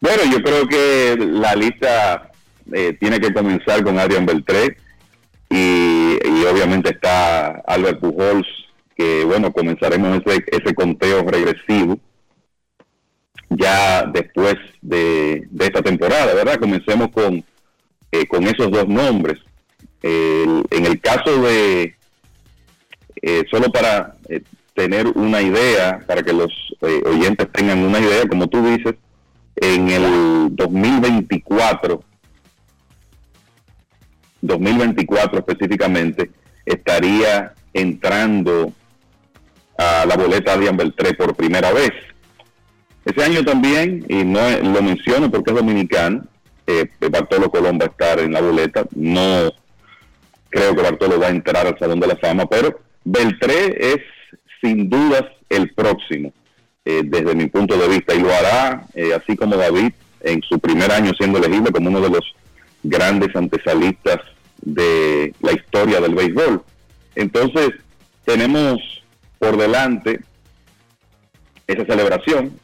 Bueno, 0.01 0.23
yo 0.29 0.43
creo 0.43 0.67
que 0.67 1.15
la 1.17 1.55
lista 1.55 2.31
eh, 2.73 2.97
tiene 2.99 3.21
que 3.21 3.33
comenzar 3.33 3.81
con 3.83 3.97
Adrián 3.97 4.25
Beltré 4.25 4.75
y, 5.49 6.17
obviamente 6.45 6.89
está 6.89 7.61
Albert 7.65 8.01
Pujols, 8.01 8.47
que 8.97 9.23
bueno, 9.23 9.53
comenzaremos 9.53 10.21
ese, 10.25 10.43
ese 10.51 10.75
conteo 10.75 11.23
regresivo 11.23 11.97
ya 13.57 14.05
después 14.05 14.55
de, 14.81 15.47
esta 15.59 15.81
temporada, 15.81 16.33
¿verdad? 16.33 16.59
Comencemos 16.59 17.09
con, 17.11 17.43
eh, 18.11 18.27
con 18.27 18.43
esos 18.43 18.71
dos 18.71 18.87
nombres. 18.87 19.39
en 20.01 20.85
el 20.85 20.99
caso 20.99 21.41
de, 21.43 21.95
eh, 23.21 23.43
solo 23.49 23.71
para 23.71 24.15
eh, 24.27 24.41
tener 24.73 25.07
una 25.07 25.41
idea, 25.41 25.99
para 26.05 26.23
que 26.23 26.33
los 26.33 26.51
oyentes 26.81 27.47
tengan 27.53 27.79
una 27.79 27.99
idea, 27.99 28.27
como 28.27 28.47
tú 28.47 28.65
dices, 28.65 28.95
en 29.55 29.89
el 29.89 30.55
2024 30.55 32.03
2024 34.43 35.39
específicamente, 35.39 36.29
estaría 36.65 37.53
entrando 37.73 38.73
a 39.77 40.05
la 40.05 40.15
boleta 40.15 40.53
Adrián 40.53 40.77
Beltré 40.77 41.13
por 41.13 41.35
primera 41.35 41.71
vez. 41.71 41.91
Ese 43.05 43.23
año 43.23 43.43
también, 43.43 44.05
y 44.07 44.23
no 44.23 44.39
lo 44.61 44.81
menciono 44.81 45.29
porque 45.29 45.51
es 45.51 45.57
dominicano, 45.57 46.25
eh, 46.67 46.89
Bartolo 47.11 47.51
Colón 47.51 47.77
va 47.79 47.85
a 47.85 47.89
estar 47.89 48.19
en 48.19 48.31
la 48.31 48.41
boleta. 48.41 48.85
No 48.95 49.51
creo 50.49 50.75
que 50.75 50.81
Bartolo 50.81 51.19
va 51.19 51.27
a 51.27 51.31
entrar 51.31 51.67
al 51.67 51.77
Salón 51.77 51.99
de 51.99 52.07
la 52.07 52.15
Fama, 52.15 52.45
pero 52.45 52.79
Beltré 53.03 53.93
es 53.93 54.01
sin 54.61 54.89
dudas 54.89 55.23
el 55.49 55.73
próximo, 55.73 56.31
eh, 56.85 57.01
desde 57.03 57.35
mi 57.35 57.47
punto 57.47 57.77
de 57.77 57.87
vista, 57.89 58.13
y 58.15 58.21
lo 58.21 58.33
hará, 58.33 58.85
eh, 58.93 59.13
así 59.13 59.35
como 59.35 59.57
David, 59.57 59.91
en 60.21 60.41
su 60.43 60.57
primer 60.59 60.91
año 60.91 61.11
siendo 61.17 61.39
elegible 61.39 61.71
como 61.71 61.89
uno 61.89 61.99
de 61.99 62.09
los 62.09 62.33
grandes 62.83 63.35
antesalistas 63.35 64.19
de 64.61 65.33
la 65.41 65.51
historia 65.51 65.99
del 65.99 66.15
béisbol. 66.15 66.63
Entonces, 67.15 67.71
tenemos 68.23 68.79
por 69.39 69.57
delante 69.57 70.21
esa 71.67 71.85
celebración, 71.85 72.57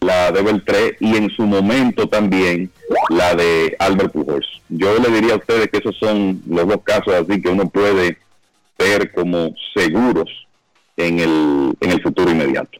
la 0.00 0.30
de 0.30 0.42
Beltré 0.42 0.96
y 1.00 1.16
en 1.16 1.30
su 1.30 1.42
momento 1.42 2.08
también 2.08 2.70
la 3.10 3.34
de 3.34 3.76
Albert 3.78 4.12
Pujols. 4.12 4.46
Yo 4.68 4.98
le 4.98 5.10
diría 5.10 5.34
a 5.34 5.38
ustedes 5.38 5.68
que 5.68 5.78
esos 5.78 5.96
son 5.96 6.42
los 6.48 6.66
dos 6.66 6.80
casos 6.84 7.14
así 7.14 7.40
que 7.40 7.48
uno 7.48 7.68
puede 7.68 8.18
ver 8.78 9.12
como 9.12 9.54
seguros 9.74 10.30
en 10.96 11.18
el, 11.18 11.76
en 11.80 11.90
el 11.90 12.02
futuro 12.02 12.30
inmediato. 12.30 12.78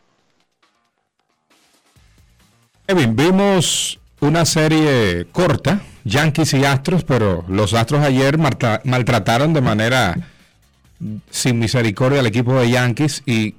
Kevin, 2.86 3.16
vimos 3.16 4.00
una 4.20 4.44
serie 4.44 5.26
corta, 5.30 5.80
Yankees 6.04 6.54
y 6.54 6.64
Astros, 6.64 7.04
pero 7.04 7.44
los 7.48 7.74
Astros 7.74 8.02
ayer 8.02 8.38
maltrataron 8.38 9.52
de 9.52 9.60
manera 9.60 10.16
sin 11.30 11.58
misericordia 11.58 12.20
al 12.20 12.26
equipo 12.26 12.58
de 12.58 12.70
Yankees 12.70 13.22
y 13.26 13.54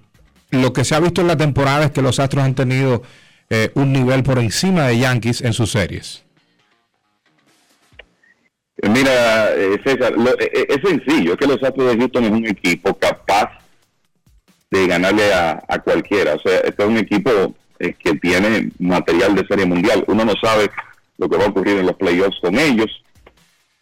lo 0.52 0.74
que 0.74 0.84
se 0.84 0.96
ha 0.96 1.00
visto 1.00 1.22
en 1.22 1.28
la 1.28 1.38
temporada 1.38 1.86
es 1.86 1.92
que 1.92 2.02
los 2.02 2.20
Astros 2.20 2.44
han 2.44 2.56
tenido 2.56 3.04
eh, 3.50 3.72
un 3.76 3.92
nivel 3.92 4.24
por 4.24 4.40
encima 4.40 4.88
de 4.88 5.00
Yankees 5.00 5.42
en 5.42 5.54
sus 5.54 5.72
series. 5.72 6.24
Mira, 8.82 9.54
eh, 9.56 9.80
César, 9.84 10.14
eh, 10.40 10.68
es 10.70 10.78
sencillo, 10.88 11.34
es 11.34 11.38
que 11.38 11.48
los 11.48 11.62
Astros 11.62 11.92
de 11.92 11.98
Houston 11.98 12.24
es 12.24 12.32
un 12.32 12.48
equipo 12.48 12.94
capaz 12.98 13.52
de 14.72 14.88
ganarle 14.88 15.34
a, 15.34 15.64
a 15.68 15.80
cualquiera. 15.80 16.36
O 16.36 16.40
sea, 16.40 16.60
este 16.60 16.84
es 16.84 16.90
un 16.90 16.98
equipo 16.98 17.54
que 17.80 18.14
tiene 18.16 18.72
material 18.80 19.36
de 19.36 19.48
serie 19.48 19.66
mundial. 19.66 20.04
Uno 20.08 20.26
no 20.26 20.34
sabe 20.42 20.70
lo 21.18 21.30
que 21.30 21.38
va 21.38 21.46
a 21.46 21.50
ocurrir 21.50 21.78
en 21.80 21.86
los 21.86 21.96
playoffs 21.96 22.40
con 22.42 22.58
ellos. 22.58 23.04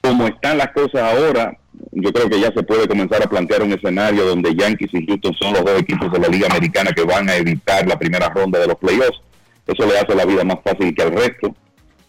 Como 0.02 0.27
están 0.27 0.57
las 0.57 0.72
cosas 0.72 1.02
ahora, 1.02 1.57
yo 1.91 2.11
creo 2.11 2.30
que 2.30 2.39
ya 2.39 2.52
se 2.52 2.64
puede 2.64 2.88
comenzar 2.88 3.22
a 3.23 3.30
plantear 3.30 3.64
un 3.64 3.73
escenario 3.73 4.26
donde 4.26 4.56
Yankees 4.56 4.94
y 4.94 5.06
Houston 5.06 5.34
son 5.34 5.53
los 5.53 5.65
dos 5.65 5.80
equipos 5.81 6.11
de 6.11 6.19
la 6.19 6.27
Liga 6.27 6.48
Americana 6.48 6.91
que 6.91 7.03
van 7.03 7.30
a 7.30 7.35
evitar 7.35 7.88
la 7.88 7.98
primera 7.98 8.30
ronda 8.30 8.60
de 8.60 8.68
los 8.68 8.77
playoffs. 8.77 9.19
Eso 9.68 9.85
le 9.85 9.99
hace 9.99 10.15
la 10.15 10.26
vida 10.26 10.44
más 10.44 10.57
fácil 10.64 10.95
que 10.95 11.03
al 11.03 11.11
resto. 11.11 11.56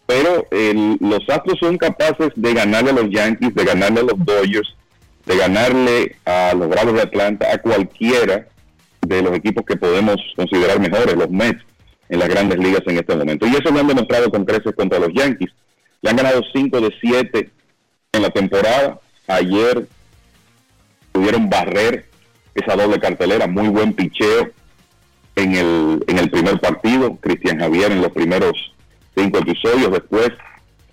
Pero 0.07 0.47
los 1.01 1.29
Astros 1.29 1.59
son 1.61 1.77
capaces 1.77 2.31
de 2.35 2.55
ganarle 2.55 2.91
a 2.91 2.95
los 2.95 3.11
Yankees, 3.11 3.55
de 3.55 3.65
ganarle 3.65 4.01
a 4.01 4.05
los 4.05 4.25
Dodgers, 4.25 4.75
de 5.27 5.37
ganarle 5.37 6.17
a 6.25 6.55
los 6.57 6.69
Bravos 6.69 6.95
de 6.95 7.03
Atlanta, 7.03 7.53
a 7.53 7.59
cualquiera 7.59 8.47
de 9.03 9.23
los 9.23 9.35
equipos 9.35 9.65
que 9.67 9.77
podemos 9.77 10.17
considerar 10.35 10.81
mejores, 10.81 11.15
los 11.15 11.29
Mets, 11.31 11.63
en 12.09 12.21
las 12.21 12.29
grandes 12.31 12.59
ligas 12.59 12.81
en 12.87 12.97
este 12.97 13.15
momento. 13.15 13.47
Y 13.47 13.51
eso 13.51 13.71
lo 13.71 13.81
han 13.81 13.87
demostrado 13.87 14.31
con 14.31 14.47
creces 14.47 14.75
contra 14.75 14.99
los 14.99 15.11
Yankees. 15.13 15.51
Le 16.01 16.09
han 16.09 16.17
ganado 16.17 16.41
5 16.55 16.81
de 16.81 16.95
7 17.01 17.51
en 18.13 18.23
la 18.23 18.31
temporada. 18.31 18.99
Ayer 19.27 19.87
pudieron 21.13 21.51
barrer 21.51 22.07
esa 22.55 22.77
doble 22.77 22.99
cartelera, 22.99 23.47
muy 23.47 23.69
buen 23.69 23.93
picheo 23.93 24.51
en 25.39 25.55
el, 25.55 26.05
en 26.07 26.19
el 26.19 26.31
primer 26.31 26.59
partido. 26.61 27.17
Cristian 27.21 27.61
Javier 27.61 27.93
en 27.93 28.03
los 28.03 28.13
primeros 28.13 28.53
cinco 29.15 29.39
episodios. 29.39 29.93
Después 29.93 30.31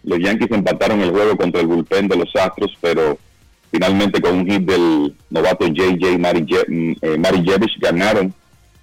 los 0.03 0.19
Yankees 0.19 0.51
empataron 0.51 1.01
el 1.01 1.11
juego 1.11 1.35
contra 1.35 1.61
el 1.61 1.67
bullpen 1.67 2.07
de 2.07 2.17
los 2.17 2.35
Astros, 2.35 2.77
pero 2.79 3.17
finalmente 3.71 4.21
con 4.21 4.35
un 4.35 4.45
hit 4.45 4.61
del 4.61 5.15
novato 5.29 5.67
JJ 5.67 6.17
Marijevich 6.19 6.61
eh, 7.01 7.79
ganaron 7.79 8.33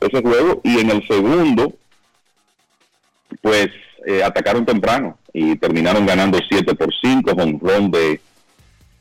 ese 0.01 0.20
juego. 0.20 0.60
Y 0.64 0.80
en 0.80 0.90
el 0.90 1.06
segundo 1.06 1.74
pues 3.40 3.68
eh, 4.06 4.22
atacaron 4.22 4.66
temprano 4.66 5.18
y 5.32 5.56
terminaron 5.56 6.05
ganando 6.05 6.39
7 6.48 6.74
por 6.74 6.90
5, 7.01 7.34
con 7.34 7.59
ron 7.60 7.90
de, 7.90 8.20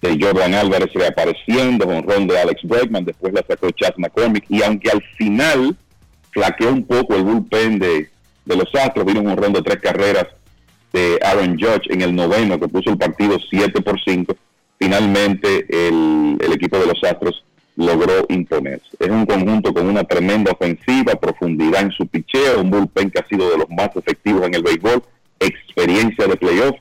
de 0.01 0.17
Jordan 0.19 0.53
Álvarez 0.53 0.93
reapareciendo, 0.93 1.85
con 1.85 2.03
ron 2.03 2.27
de 2.27 2.39
Alex 2.39 2.61
Bregman, 2.63 3.03
después 3.03 3.33
la 3.33 3.43
sacó 3.45 3.69
Chas 3.71 3.93
McCormick, 3.97 4.45
y 4.47 4.63
aunque 4.63 4.89
al 4.89 5.03
final 5.17 5.75
flaqueó 6.31 6.71
un 6.71 6.85
poco 6.85 7.15
el 7.15 7.23
bullpen 7.23 7.79
de, 7.79 8.09
de 8.45 8.55
los 8.55 8.73
Astros, 8.75 9.05
vino 9.05 9.21
un 9.21 9.37
ron 9.37 9.53
de 9.53 9.61
tres 9.61 9.81
carreras 9.81 10.27
de 10.93 11.19
Aaron 11.23 11.57
Judge 11.59 11.91
en 11.91 12.01
el 12.01 12.15
noveno, 12.15 12.59
que 12.59 12.67
puso 12.67 12.89
el 12.89 12.97
partido 12.97 13.37
7 13.49 13.81
por 13.81 13.99
5, 14.01 14.35
finalmente 14.79 15.65
el, 15.69 16.37
el 16.39 16.53
equipo 16.53 16.77
de 16.77 16.87
los 16.87 17.03
Astros 17.03 17.43
logró 17.75 18.25
imponerse. 18.29 18.89
Es 18.99 19.09
un 19.09 19.25
conjunto 19.25 19.73
con 19.73 19.87
una 19.87 20.03
tremenda 20.03 20.51
ofensiva, 20.51 21.15
profundidad 21.15 21.81
en 21.81 21.91
su 21.91 22.05
picheo, 22.07 22.61
un 22.61 22.69
bullpen 22.69 23.09
que 23.09 23.19
ha 23.19 23.27
sido 23.27 23.49
de 23.49 23.57
los 23.57 23.69
más 23.69 23.89
efectivos 23.95 24.45
en 24.45 24.55
el 24.55 24.63
béisbol, 24.63 25.03
experiencia 25.39 26.27
de 26.27 26.35
playoff 26.35 26.75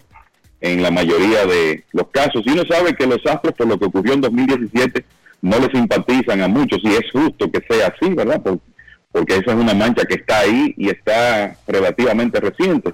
en 0.60 0.82
la 0.82 0.90
mayoría 0.90 1.46
de 1.46 1.84
los 1.92 2.08
casos. 2.08 2.42
Y 2.44 2.50
uno 2.50 2.64
sabe 2.68 2.94
que 2.94 3.06
los 3.06 3.24
Astros, 3.24 3.54
por 3.54 3.66
lo 3.66 3.78
que 3.78 3.86
ocurrió 3.86 4.14
en 4.14 4.20
2017, 4.20 5.04
no 5.42 5.58
le 5.58 5.70
simpatizan 5.70 6.42
a 6.42 6.48
muchos, 6.48 6.80
y 6.82 6.88
es 6.88 7.10
justo 7.12 7.50
que 7.50 7.62
sea 7.68 7.86
así, 7.86 8.12
¿verdad? 8.12 8.42
Porque, 9.12 9.36
esa 9.36 9.52
es 9.52 9.56
una 9.56 9.74
mancha 9.74 10.04
que 10.04 10.14
está 10.14 10.40
ahí 10.40 10.74
y 10.76 10.88
está 10.88 11.56
relativamente 11.66 12.40
reciente. 12.40 12.92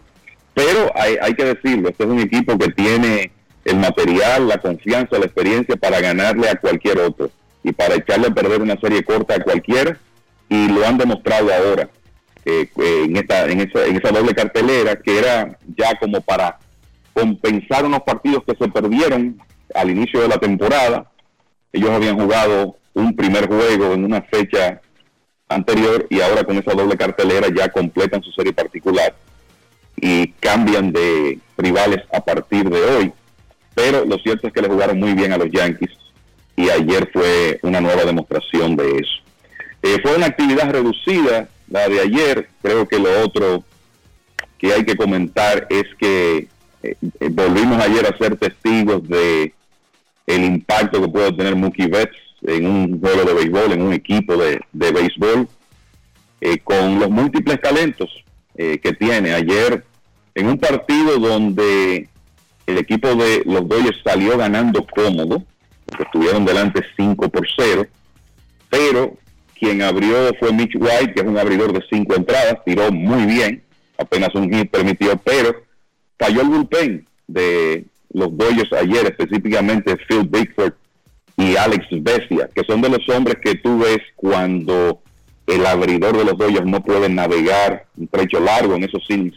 Pero 0.54 0.90
hay, 0.94 1.16
hay 1.20 1.34
que 1.34 1.44
decirlo, 1.44 1.90
este 1.90 2.04
es 2.04 2.10
un 2.10 2.20
equipo 2.20 2.56
que 2.56 2.68
tiene 2.72 3.30
el 3.64 3.76
material, 3.76 4.48
la 4.48 4.58
confianza, 4.58 5.18
la 5.18 5.26
experiencia 5.26 5.76
para 5.76 6.00
ganarle 6.00 6.48
a 6.48 6.56
cualquier 6.56 6.98
otro 7.00 7.30
y 7.62 7.72
para 7.72 7.96
echarle 7.96 8.28
a 8.28 8.34
perder 8.34 8.62
una 8.62 8.78
serie 8.80 9.02
corta 9.02 9.34
a 9.34 9.42
cualquiera 9.42 9.98
y 10.48 10.68
lo 10.68 10.86
han 10.86 10.96
demostrado 10.96 11.52
ahora 11.52 11.90
eh, 12.44 12.68
eh, 12.80 13.02
en, 13.04 13.16
esta, 13.16 13.46
en, 13.46 13.60
esa, 13.60 13.84
en 13.84 13.96
esa 13.96 14.12
doble 14.12 14.34
cartelera 14.34 14.94
que 14.96 15.18
era 15.18 15.58
ya 15.76 15.98
como 15.98 16.20
para 16.20 16.58
compensar 17.12 17.84
unos 17.84 18.02
partidos 18.02 18.44
que 18.46 18.54
se 18.54 18.70
perdieron 18.70 19.42
al 19.74 19.90
inicio 19.90 20.20
de 20.20 20.28
la 20.28 20.38
temporada. 20.38 21.10
Ellos 21.72 21.90
habían 21.90 22.18
jugado 22.18 22.76
un 22.94 23.16
primer 23.16 23.48
juego 23.48 23.92
en 23.92 24.04
una 24.04 24.22
fecha 24.22 24.80
anterior 25.48 26.06
y 26.10 26.20
ahora 26.20 26.44
con 26.44 26.56
esa 26.56 26.72
doble 26.72 26.96
cartelera 26.96 27.48
ya 27.54 27.68
completan 27.68 28.22
su 28.22 28.32
serie 28.32 28.52
particular 28.52 29.14
y 29.96 30.28
cambian 30.40 30.92
de 30.92 31.38
rivales 31.56 32.04
a 32.12 32.20
partir 32.20 32.68
de 32.68 32.82
hoy. 32.82 33.12
Pero 33.74 34.04
lo 34.04 34.18
cierto 34.18 34.46
es 34.46 34.52
que 34.52 34.62
le 34.62 34.68
jugaron 34.68 34.98
muy 34.98 35.14
bien 35.14 35.32
a 35.32 35.38
los 35.38 35.50
Yankees 35.50 35.90
y 36.56 36.70
ayer 36.70 37.10
fue 37.12 37.60
una 37.62 37.80
nueva 37.80 38.04
demostración 38.04 38.76
de 38.76 38.98
eso. 38.98 39.22
Eh, 39.82 39.98
fue 40.02 40.16
una 40.16 40.26
actividad 40.26 40.70
reducida 40.70 41.48
la 41.68 41.88
de 41.88 42.00
ayer, 42.00 42.48
creo 42.62 42.86
que 42.86 42.98
lo 42.98 43.20
otro 43.22 43.64
que 44.58 44.72
hay 44.72 44.84
que 44.84 44.96
comentar 44.96 45.66
es 45.68 45.84
que 45.98 46.48
eh, 46.82 46.96
eh, 47.20 47.28
volvimos 47.30 47.82
ayer 47.82 48.06
a 48.06 48.16
ser 48.16 48.36
testigos 48.36 49.06
de 49.08 49.52
el 50.26 50.44
impacto 50.44 51.00
que 51.00 51.08
puede 51.08 51.32
tener 51.32 51.54
Mookie 51.54 51.88
Betts 51.88 52.16
en 52.42 52.66
un 52.66 53.00
juego 53.00 53.24
de 53.24 53.34
béisbol, 53.34 53.72
en 53.72 53.82
un 53.82 53.92
equipo 53.92 54.36
de, 54.36 54.60
de 54.72 54.92
béisbol, 54.92 55.48
con 56.64 57.00
los 57.00 57.10
múltiples 57.10 57.60
talentos 57.60 58.24
que 58.54 58.96
tiene. 58.98 59.32
Ayer, 59.32 59.84
en 60.34 60.48
un 60.48 60.58
partido 60.58 61.18
donde 61.18 62.08
el 62.66 62.78
equipo 62.78 63.14
de 63.14 63.42
los 63.46 63.66
Dodgers 63.68 64.00
salió 64.04 64.36
ganando 64.36 64.86
cómodo, 64.86 65.42
estuvieron 65.98 66.44
delante 66.44 66.82
5 66.96 67.28
por 67.28 67.46
0, 67.56 67.86
pero 68.68 69.16
quien 69.58 69.82
abrió 69.82 70.32
fue 70.38 70.52
Mitch 70.52 70.74
White, 70.76 71.14
que 71.14 71.20
es 71.20 71.26
un 71.26 71.38
abridor 71.38 71.72
de 71.72 71.84
5 71.88 72.14
entradas, 72.14 72.58
tiró 72.64 72.90
muy 72.90 73.24
bien, 73.24 73.62
apenas 73.96 74.34
un 74.34 74.52
hit 74.52 74.70
permitió, 74.70 75.16
pero 75.16 75.64
falló 76.18 76.42
el 76.42 76.48
bullpen 76.48 77.06
de 77.28 77.86
los 78.12 78.36
Dodgers 78.36 78.72
ayer, 78.72 79.06
específicamente 79.06 79.96
Phil 80.08 80.28
Bigford 80.28 80.74
y 81.36 81.56
Alex 81.56 81.86
Bessia, 81.90 82.48
que 82.54 82.64
son 82.64 82.80
de 82.80 82.88
los 82.88 83.06
hombres 83.08 83.36
que 83.42 83.56
tú 83.56 83.78
ves 83.78 84.00
cuando 84.14 85.02
el 85.46 85.66
abridor 85.66 86.16
de 86.16 86.24
los 86.24 86.38
Dodgers 86.38 86.66
no 86.66 86.82
puede 86.82 87.08
navegar 87.08 87.86
un 87.96 88.08
trecho 88.08 88.40
largo 88.40 88.74
en 88.74 88.84
esos 88.84 89.04
6, 89.06 89.32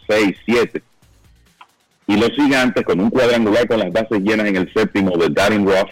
7. 0.46 0.82
Y 2.08 2.18
los 2.18 2.32
gigantes, 2.32 2.84
con 2.86 3.00
un 3.00 3.10
cuadrangular 3.10 3.68
con 3.68 3.80
las 3.80 3.92
bases 3.92 4.22
llenas 4.22 4.48
en 4.48 4.56
el 4.56 4.74
séptimo 4.74 5.16
de 5.18 5.30
Darren 5.30 5.66
Roth, 5.66 5.92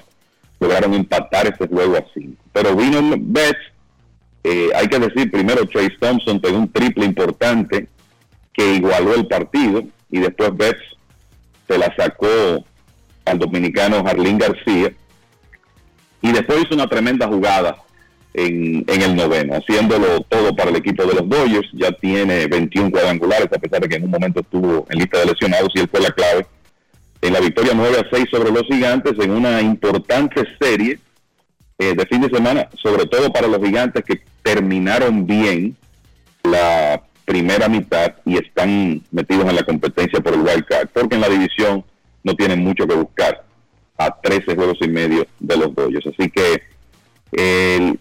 lograron 0.59 0.93
empatar 0.93 1.45
ese 1.45 1.67
juego 1.67 1.97
así. 1.97 2.35
Pero 2.53 2.75
vino 2.75 2.99
Betts, 3.19 3.59
eh, 4.43 4.69
hay 4.75 4.87
que 4.87 4.99
decir 4.99 5.29
primero 5.29 5.67
Trace 5.67 5.95
Thompson 5.99 6.41
tuvo 6.41 6.57
un 6.57 6.71
triple 6.71 7.05
importante 7.05 7.87
que 8.53 8.75
igualó 8.75 9.13
el 9.13 9.27
partido 9.27 9.83
y 10.09 10.19
después 10.19 10.55
Betts 10.55 10.81
se 11.67 11.77
la 11.77 11.93
sacó 11.95 12.65
al 13.25 13.37
dominicano 13.37 14.03
Jarlín 14.03 14.39
García 14.39 14.93
y 16.21 16.31
después 16.31 16.63
hizo 16.63 16.75
una 16.75 16.87
tremenda 16.87 17.27
jugada 17.27 17.77
en, 18.33 18.83
en, 18.87 19.01
el 19.01 19.15
noveno, 19.15 19.55
haciéndolo 19.55 20.21
todo 20.21 20.55
para 20.55 20.69
el 20.69 20.75
equipo 20.75 21.05
de 21.05 21.15
los 21.15 21.27
Dodgers, 21.27 21.69
ya 21.73 21.91
tiene 21.91 22.47
21 22.47 22.91
cuadrangulares 22.91 23.47
a 23.51 23.59
pesar 23.59 23.81
de 23.81 23.89
que 23.89 23.95
en 23.95 24.03
un 24.03 24.11
momento 24.11 24.41
estuvo 24.41 24.85
en 24.89 24.99
lista 24.99 25.19
de 25.19 25.25
lesionados 25.25 25.69
y 25.73 25.79
él 25.79 25.89
fue 25.89 26.01
la 26.01 26.11
clave 26.11 26.45
en 27.21 27.33
la 27.33 27.39
victoria 27.39 27.73
9 27.75 27.97
a 27.99 28.15
6 28.15 28.27
sobre 28.29 28.51
los 28.51 28.63
gigantes 28.63 29.13
en 29.19 29.31
una 29.31 29.61
importante 29.61 30.43
serie 30.59 30.99
eh, 31.79 31.93
de 31.95 32.05
fin 32.05 32.21
de 32.21 32.29
semana, 32.29 32.69
sobre 32.81 33.05
todo 33.05 33.31
para 33.31 33.47
los 33.47 33.59
gigantes 33.63 34.03
que 34.03 34.21
terminaron 34.43 35.25
bien 35.25 35.75
la 36.43 37.03
primera 37.25 37.67
mitad 37.67 38.15
y 38.25 38.37
están 38.37 39.01
metidos 39.11 39.49
en 39.49 39.55
la 39.55 39.63
competencia 39.63 40.19
por 40.21 40.33
el 40.33 40.41
wild 40.41 40.65
card, 40.65 40.89
porque 40.93 41.15
en 41.15 41.21
la 41.21 41.29
división 41.29 41.83
no 42.23 42.33
tienen 42.35 42.63
mucho 42.63 42.87
que 42.87 42.95
buscar 42.95 43.43
a 43.97 44.11
13 44.21 44.55
juegos 44.55 44.77
y 44.81 44.87
medio 44.87 45.25
de 45.39 45.57
los 45.57 45.73
Dodgers. 45.73 46.07
Así 46.07 46.29
que 46.29 46.61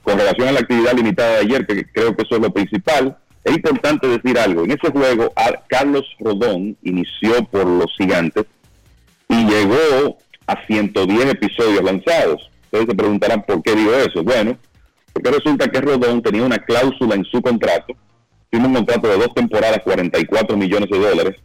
con 0.02 0.18
relación 0.18 0.48
a 0.48 0.52
la 0.52 0.60
actividad 0.60 0.94
limitada 0.94 1.32
de 1.32 1.40
ayer, 1.40 1.66
que 1.66 1.84
creo 1.92 2.14
que 2.16 2.22
eso 2.22 2.36
es 2.36 2.42
lo 2.42 2.52
principal, 2.52 3.16
es 3.44 3.54
importante 3.54 4.08
decir 4.08 4.38
algo. 4.38 4.64
En 4.64 4.72
ese 4.72 4.90
juego, 4.90 5.32
Carlos 5.68 6.04
Rodón 6.18 6.76
inició 6.82 7.44
por 7.44 7.66
los 7.66 7.92
gigantes 7.96 8.44
y 9.28 9.44
llegó 9.44 10.18
a 10.46 10.66
110 10.66 11.32
episodios 11.32 11.82
lanzados. 11.82 12.50
Ustedes 12.64 12.86
se 12.88 12.94
preguntarán 12.94 13.42
por 13.44 13.62
qué 13.62 13.74
digo 13.74 13.92
eso. 13.94 14.22
Bueno, 14.22 14.56
porque 15.12 15.30
resulta 15.30 15.68
que 15.68 15.80
Rodón 15.80 16.22
tenía 16.22 16.42
una 16.42 16.58
cláusula 16.58 17.14
en 17.14 17.24
su 17.24 17.40
contrato, 17.40 17.94
tiene 18.50 18.66
un 18.66 18.74
contrato 18.74 19.08
de 19.08 19.16
dos 19.16 19.34
temporadas, 19.34 19.80
44 19.82 20.56
millones 20.56 20.88
de 20.90 20.98
dólares. 20.98 21.36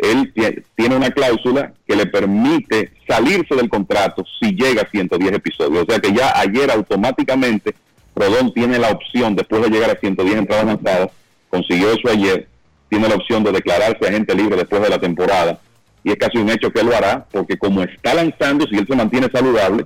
Él 0.00 0.32
tiene 0.76 0.96
una 0.96 1.10
cláusula 1.10 1.74
que 1.86 1.94
le 1.94 2.06
permite 2.06 2.92
salirse 3.06 3.54
del 3.54 3.68
contrato 3.68 4.24
si 4.40 4.52
llega 4.52 4.82
a 4.82 4.90
110 4.90 5.32
episodios. 5.32 5.84
O 5.86 5.90
sea 5.90 6.00
que 6.00 6.12
ya 6.12 6.32
ayer 6.40 6.70
automáticamente 6.70 7.74
Rodón 8.14 8.52
tiene 8.54 8.78
la 8.78 8.90
opción, 8.90 9.36
después 9.36 9.62
de 9.62 9.68
llegar 9.68 9.90
a 9.90 10.00
110 10.00 10.36
entradas 10.36 10.66
lanzadas, 10.66 11.10
consiguió 11.48 11.92
eso 11.92 12.08
ayer, 12.10 12.48
tiene 12.88 13.08
la 13.08 13.14
opción 13.14 13.44
de 13.44 13.52
declararse 13.52 14.06
agente 14.06 14.34
libre 14.34 14.56
después 14.56 14.82
de 14.82 14.88
la 14.88 14.98
temporada. 14.98 15.60
Y 16.02 16.10
es 16.10 16.16
casi 16.16 16.38
un 16.38 16.48
hecho 16.48 16.70
que 16.70 16.82
lo 16.82 16.96
hará, 16.96 17.26
porque 17.30 17.58
como 17.58 17.82
está 17.82 18.14
lanzando, 18.14 18.66
si 18.66 18.76
él 18.76 18.86
se 18.88 18.96
mantiene 18.96 19.28
saludable, 19.30 19.84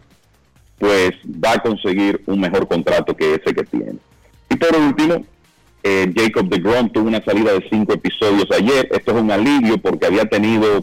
pues 0.79 1.11
va 1.27 1.53
a 1.53 1.59
conseguir 1.59 2.23
un 2.27 2.41
mejor 2.41 2.69
contrato 2.69 3.17
que 3.17 3.35
ese 3.35 3.53
que 3.53 3.65
tiene. 3.65 3.97
Y 4.49 4.57
por 4.57 4.77
último, 4.77 5.25
eh, 5.87 6.11
Jacob 6.17 6.49
de 6.49 6.61
Grom 6.61 6.89
tuvo 6.89 7.09
una 7.09 7.23
salida 7.23 7.53
de 7.53 7.69
cinco 7.69 7.93
episodios 7.93 8.51
ayer. 8.51 8.89
Esto 8.91 9.13
es 9.13 9.23
un 9.23 9.31
alivio 9.31 9.77
porque 9.77 10.07
había 10.07 10.25
tenido 10.25 10.83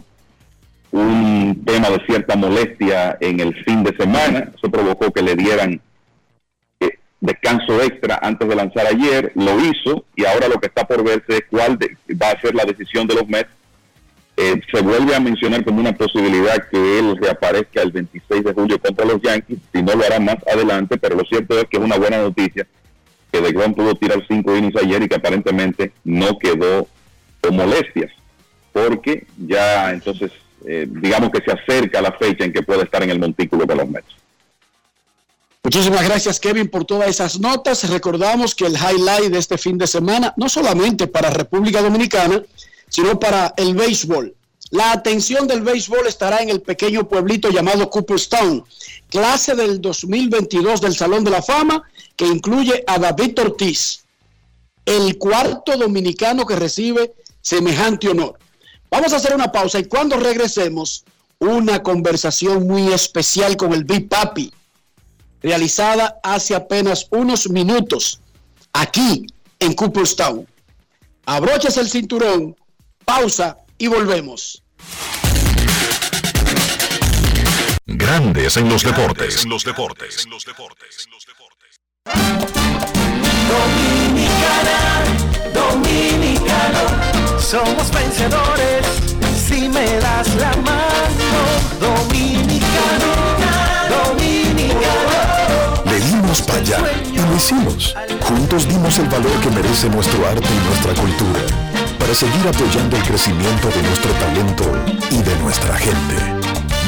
un 0.92 1.60
tema 1.66 1.90
de 1.90 2.06
cierta 2.06 2.36
molestia 2.36 3.18
en 3.20 3.40
el 3.40 3.52
fin 3.64 3.82
de 3.82 3.96
semana. 3.96 4.52
Eso 4.56 4.70
provocó 4.70 5.10
que 5.10 5.22
le 5.22 5.34
dieran 5.34 5.80
eh, 6.78 6.90
descanso 7.20 7.82
extra 7.82 8.20
antes 8.22 8.48
de 8.48 8.54
lanzar 8.54 8.86
ayer. 8.86 9.32
Lo 9.34 9.58
hizo 9.58 10.04
y 10.14 10.24
ahora 10.24 10.46
lo 10.46 10.60
que 10.60 10.68
está 10.68 10.86
por 10.86 11.02
verse 11.02 11.38
es 11.38 11.44
cuál 11.50 11.76
va 12.22 12.30
a 12.30 12.40
ser 12.40 12.54
la 12.54 12.64
decisión 12.64 13.08
de 13.08 13.16
los 13.16 13.26
Mets 13.26 13.50
eh, 14.36 14.60
se 14.72 14.80
vuelve 14.80 15.14
a 15.14 15.20
mencionar 15.20 15.62
como 15.62 15.80
una 15.80 15.92
posibilidad 15.92 16.56
que 16.70 16.98
él 16.98 17.18
reaparezca 17.18 17.82
el 17.82 17.90
26 17.90 18.44
de 18.44 18.54
julio 18.54 18.78
contra 18.78 19.04
los 19.04 19.20
Yankees, 19.20 19.58
si 19.74 19.82
no 19.82 19.94
lo 19.94 20.04
hará 20.04 20.18
más 20.20 20.36
adelante, 20.50 20.96
pero 20.96 21.16
lo 21.16 21.24
cierto 21.24 21.58
es 21.58 21.66
que 21.66 21.76
es 21.76 21.82
una 21.82 21.98
buena 21.98 22.16
noticia 22.16 22.66
que 23.32 23.40
De 23.40 23.52
Grom 23.52 23.74
pudo 23.74 23.94
tirar 23.94 24.24
cinco 24.28 24.54
innings 24.54 24.76
ayer 24.76 25.02
y 25.02 25.08
que 25.08 25.16
aparentemente 25.16 25.92
no 26.04 26.38
quedó 26.38 26.86
con 27.40 27.56
molestias, 27.56 28.12
porque 28.72 29.26
ya 29.38 29.90
entonces 29.90 30.30
eh, 30.64 30.86
digamos 30.88 31.30
que 31.30 31.42
se 31.42 31.50
acerca 31.50 32.00
la 32.00 32.12
fecha 32.12 32.44
en 32.44 32.52
que 32.52 32.62
puede 32.62 32.84
estar 32.84 33.02
en 33.02 33.10
el 33.10 33.18
montículo 33.18 33.64
de 33.64 33.74
los 33.74 33.88
Mets. 33.88 34.14
Muchísimas 35.64 36.04
gracias 36.04 36.40
Kevin 36.40 36.68
por 36.68 36.84
todas 36.84 37.08
esas 37.08 37.38
notas. 37.38 37.88
Recordamos 37.88 38.54
que 38.54 38.66
el 38.66 38.74
highlight 38.74 39.32
de 39.32 39.38
este 39.38 39.56
fin 39.56 39.78
de 39.78 39.86
semana, 39.86 40.34
no 40.36 40.48
solamente 40.48 41.06
para 41.06 41.30
República 41.30 41.80
Dominicana, 41.80 42.42
sino 42.88 43.18
para 43.18 43.54
el 43.56 43.74
béisbol. 43.74 44.34
La 44.72 44.92
atención 44.92 45.46
del 45.46 45.60
béisbol 45.60 46.06
estará 46.06 46.38
en 46.38 46.48
el 46.48 46.62
pequeño 46.62 47.06
pueblito 47.06 47.50
llamado 47.50 47.90
Cooperstown, 47.90 48.64
clase 49.10 49.54
del 49.54 49.82
2022 49.82 50.80
del 50.80 50.96
Salón 50.96 51.24
de 51.24 51.30
la 51.30 51.42
Fama, 51.42 51.82
que 52.16 52.26
incluye 52.26 52.82
a 52.86 52.98
David 52.98 53.38
Ortiz, 53.38 54.04
el 54.86 55.18
cuarto 55.18 55.76
dominicano 55.76 56.46
que 56.46 56.56
recibe 56.56 57.12
semejante 57.42 58.08
honor. 58.08 58.38
Vamos 58.90 59.12
a 59.12 59.16
hacer 59.16 59.34
una 59.34 59.52
pausa 59.52 59.78
y 59.78 59.84
cuando 59.84 60.16
regresemos, 60.16 61.04
una 61.38 61.82
conversación 61.82 62.66
muy 62.66 62.94
especial 62.94 63.58
con 63.58 63.74
el 63.74 63.84
Big 63.84 64.08
Papi, 64.08 64.54
realizada 65.42 66.18
hace 66.22 66.54
apenas 66.54 67.08
unos 67.10 67.50
minutos 67.50 68.20
aquí 68.72 69.26
en 69.58 69.74
Cooperstown. 69.74 70.48
Abroches 71.26 71.76
el 71.76 71.90
cinturón 71.90 72.56
Pausa 73.04 73.58
y 73.76 73.88
volvemos. 73.88 74.61
Grandes 77.86 78.56
en 78.56 78.68
los 78.68 78.82
deportes. 78.82 79.44
En 79.44 79.50
los 79.50 79.64
deportes. 79.64 80.26
Dominicana, 83.52 84.78
dominicano, 85.52 87.40
somos 87.40 87.90
vencedores 87.90 88.86
si 89.46 89.68
me 89.68 89.96
das 89.98 90.34
la 90.36 90.52
mano. 90.56 91.40
Dominicano, 91.80 93.12
dominicano. 93.90 95.82
Le 95.84 96.00
dimos 96.00 96.42
para 96.42 96.58
allá 96.58 96.78
y 97.12 97.18
lo 97.18 97.36
hicimos. 97.36 97.94
Juntos 98.20 98.68
dimos 98.68 98.98
el 98.98 99.08
valor 99.08 99.40
que 99.40 99.50
merece 99.50 99.88
nuestro 99.88 100.26
arte 100.26 100.48
y 100.48 100.66
nuestra 100.68 100.94
cultura 100.94 101.40
para 102.02 102.14
seguir 102.16 102.48
apoyando 102.48 102.96
el 102.96 103.02
crecimiento 103.04 103.68
de 103.68 103.80
nuestro 103.80 104.10
talento 104.14 104.64
y 105.08 105.22
de 105.22 105.36
nuestra 105.36 105.76
gente. 105.76 106.16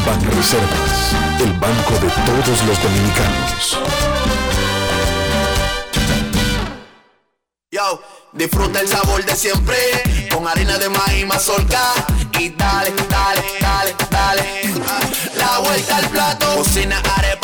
Banreservas, 0.04 1.14
el 1.40 1.52
banco 1.52 1.92
de 2.02 2.10
todos 2.26 2.64
los 2.66 2.82
dominicanos. 2.82 3.78
Yo, 7.70 8.02
disfruta 8.32 8.80
el 8.80 8.88
sabor 8.88 9.24
de 9.24 9.36
siempre, 9.36 9.76
con 10.32 10.48
harina 10.48 10.78
de 10.78 10.88
maíz 10.88 11.26
mazorca 11.26 11.92
y 12.40 12.48
dale, 12.50 12.92
dale, 13.08 13.42
dale, 13.60 13.94
dale. 14.10 14.74
La 15.36 15.60
vuelta 15.60 15.96
al 15.96 16.08
plato, 16.08 16.56
cocina 16.56 17.00
arepa, 17.16 17.43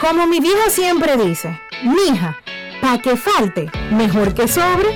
Como 0.00 0.26
mi 0.26 0.40
vieja 0.40 0.70
siempre 0.70 1.18
dice, 1.18 1.60
mija, 1.82 2.38
pa' 2.80 2.98
que 2.98 3.16
falte, 3.16 3.70
mejor 3.90 4.32
que 4.32 4.48
sobre. 4.48 4.88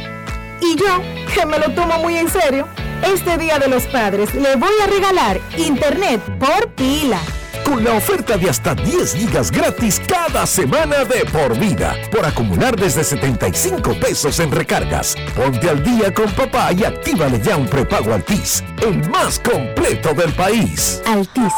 Y 0.62 0.76
yo, 0.76 1.02
que 1.34 1.44
me 1.44 1.58
lo 1.58 1.70
tomo 1.74 1.98
muy 1.98 2.16
en 2.16 2.28
serio, 2.30 2.66
este 3.02 3.36
Día 3.36 3.58
de 3.58 3.68
los 3.68 3.84
Padres 3.84 4.34
le 4.34 4.56
voy 4.56 4.72
a 4.82 4.86
regalar 4.86 5.38
internet 5.58 6.22
por 6.38 6.68
pila 6.70 7.20
con 7.64 7.82
la 7.82 7.92
oferta 7.94 8.36
de 8.36 8.50
hasta 8.50 8.74
10 8.74 9.14
gigas 9.14 9.50
gratis 9.50 10.00
cada 10.06 10.46
semana 10.46 11.04
de 11.04 11.24
por 11.32 11.58
vida, 11.58 11.94
por 12.10 12.24
acumular 12.24 12.76
desde 12.76 13.02
75 13.02 13.94
pesos 13.94 14.38
en 14.38 14.50
recargas. 14.50 15.16
Ponte 15.34 15.70
al 15.70 15.82
día 15.82 16.12
con 16.12 16.30
papá 16.32 16.72
y 16.72 16.84
actívale 16.84 17.40
ya 17.40 17.56
un 17.56 17.66
prepago 17.66 18.12
Altis, 18.12 18.62
el 18.82 19.08
más 19.08 19.38
completo 19.38 20.12
del 20.12 20.32
país. 20.34 21.02
Altis, 21.06 21.52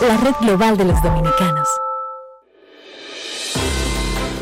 la 0.00 0.16
red 0.16 0.34
global 0.40 0.78
de 0.78 0.86
los 0.86 1.02
dominicanos. 1.02 1.68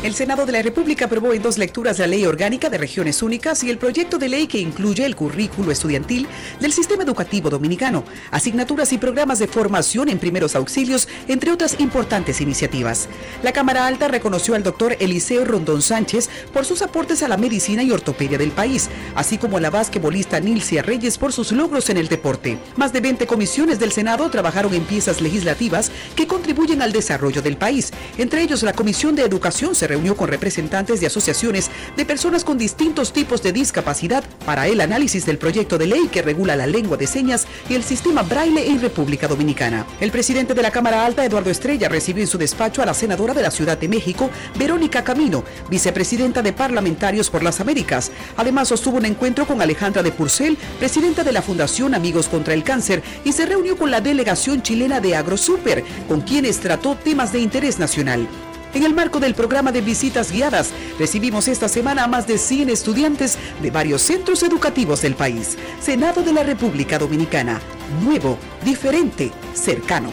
El 0.01 0.15
Senado 0.15 0.45
de 0.45 0.53
la 0.53 0.61
República 0.61 1.05
aprobó 1.05 1.33
en 1.33 1.41
dos 1.41 1.57
lecturas 1.57 1.99
la 1.99 2.07
Ley 2.07 2.25
Orgánica 2.25 2.69
de 2.69 2.77
Regiones 2.77 3.21
Únicas 3.21 3.65
y 3.65 3.69
el 3.69 3.77
proyecto 3.77 4.17
de 4.17 4.29
ley 4.29 4.47
que 4.47 4.57
incluye 4.57 5.05
el 5.05 5.13
currículo 5.13 5.73
estudiantil 5.73 6.25
del 6.61 6.71
sistema 6.71 7.03
educativo 7.03 7.49
dominicano, 7.49 8.05
asignaturas 8.31 8.93
y 8.93 8.97
programas 8.97 9.39
de 9.39 9.47
formación 9.47 10.07
en 10.07 10.17
primeros 10.17 10.55
auxilios, 10.55 11.09
entre 11.27 11.51
otras 11.51 11.81
importantes 11.81 12.39
iniciativas. 12.39 13.09
La 13.43 13.51
Cámara 13.51 13.87
Alta 13.87 14.07
reconoció 14.07 14.55
al 14.55 14.63
doctor 14.63 14.95
Eliseo 15.01 15.43
Rondón 15.43 15.81
Sánchez 15.81 16.29
por 16.53 16.63
sus 16.63 16.81
aportes 16.81 17.21
a 17.21 17.27
la 17.27 17.35
medicina 17.35 17.83
y 17.83 17.91
ortopedia 17.91 18.37
del 18.37 18.51
país, 18.51 18.89
así 19.15 19.37
como 19.37 19.57
a 19.57 19.61
la 19.61 19.69
basquetbolista 19.69 20.39
Nilcia 20.39 20.81
Reyes 20.81 21.17
por 21.17 21.33
sus 21.33 21.51
logros 21.51 21.89
en 21.89 21.97
el 21.97 22.07
deporte. 22.07 22.57
Más 22.77 22.93
de 22.93 23.01
20 23.01 23.27
comisiones 23.27 23.79
del 23.79 23.91
Senado 23.91 24.29
trabajaron 24.29 24.73
en 24.73 24.85
piezas 24.85 25.19
legislativas 25.19 25.91
que 26.15 26.25
contribuyen 26.25 26.81
al 26.81 26.93
desarrollo 26.93 27.41
del 27.41 27.57
país, 27.57 27.91
entre 28.17 28.43
ellos 28.43 28.63
la 28.63 28.71
Comisión 28.71 29.13
de 29.13 29.23
Educación, 29.23 29.75
reunió 29.89 30.15
con 30.15 30.29
representantes 30.29 31.01
de 31.01 31.07
asociaciones 31.07 31.69
de 31.97 32.05
personas 32.05 32.45
con 32.45 32.57
distintos 32.57 33.11
tipos 33.11 33.43
de 33.43 33.51
discapacidad 33.51 34.23
para 34.45 34.67
el 34.67 34.79
análisis 34.79 35.25
del 35.25 35.37
proyecto 35.37 35.77
de 35.77 35.87
ley 35.87 36.07
que 36.09 36.21
regula 36.21 36.55
la 36.55 36.67
lengua 36.67 36.95
de 36.95 37.07
señas 37.07 37.47
y 37.69 37.75
el 37.75 37.83
sistema 37.83 38.23
braille 38.23 38.69
en 38.69 38.79
República 38.79 39.27
Dominicana. 39.27 39.85
El 39.99 40.11
presidente 40.11 40.53
de 40.53 40.61
la 40.61 40.71
Cámara 40.71 41.05
Alta, 41.05 41.25
Eduardo 41.25 41.49
Estrella, 41.49 41.89
recibió 41.89 42.23
en 42.23 42.27
su 42.27 42.37
despacho 42.37 42.81
a 42.81 42.85
la 42.85 42.93
senadora 42.93 43.33
de 43.33 43.41
la 43.41 43.51
Ciudad 43.51 43.77
de 43.77 43.89
México, 43.89 44.29
Verónica 44.57 45.03
Camino, 45.03 45.43
vicepresidenta 45.69 46.41
de 46.41 46.53
Parlamentarios 46.53 47.29
por 47.29 47.43
las 47.43 47.59
Américas. 47.59 48.11
Además, 48.37 48.69
sostuvo 48.69 48.97
un 48.97 49.05
encuentro 49.05 49.45
con 49.45 49.61
Alejandra 49.61 50.03
de 50.03 50.11
Purcell, 50.11 50.57
presidenta 50.77 51.23
de 51.23 51.31
la 51.31 51.41
Fundación 51.41 51.95
Amigos 51.95 52.27
contra 52.27 52.53
el 52.53 52.63
Cáncer, 52.63 53.01
y 53.25 53.33
se 53.33 53.45
reunió 53.45 53.75
con 53.75 53.91
la 53.91 54.01
delegación 54.01 54.61
chilena 54.61 54.99
de 54.99 55.15
AgroSuper, 55.15 55.83
con 56.07 56.21
quienes 56.21 56.59
trató 56.59 56.95
temas 56.95 57.33
de 57.33 57.39
interés 57.39 57.79
nacional. 57.79 58.27
En 58.73 58.83
el 58.83 58.93
marco 58.93 59.19
del 59.19 59.33
programa 59.33 59.71
de 59.71 59.81
visitas 59.81 60.31
guiadas, 60.31 60.71
recibimos 60.99 61.47
esta 61.47 61.67
semana 61.67 62.03
a 62.03 62.07
más 62.07 62.27
de 62.27 62.37
100 62.37 62.69
estudiantes 62.69 63.37
de 63.61 63.71
varios 63.71 64.01
centros 64.03 64.43
educativos 64.43 65.01
del 65.01 65.15
país. 65.15 65.57
Senado 65.81 66.21
de 66.21 66.33
la 66.33 66.43
República 66.43 66.99
Dominicana. 66.99 67.59
Nuevo, 68.03 68.37
diferente, 68.63 69.31
cercano. 69.53 70.11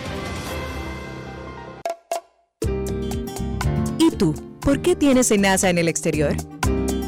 ¿Y 3.98 4.10
tú? 4.12 4.34
¿Por 4.60 4.80
qué 4.80 4.96
tienes 4.96 5.30
NASA 5.38 5.68
en 5.68 5.76
el 5.76 5.88
exterior? 5.88 6.34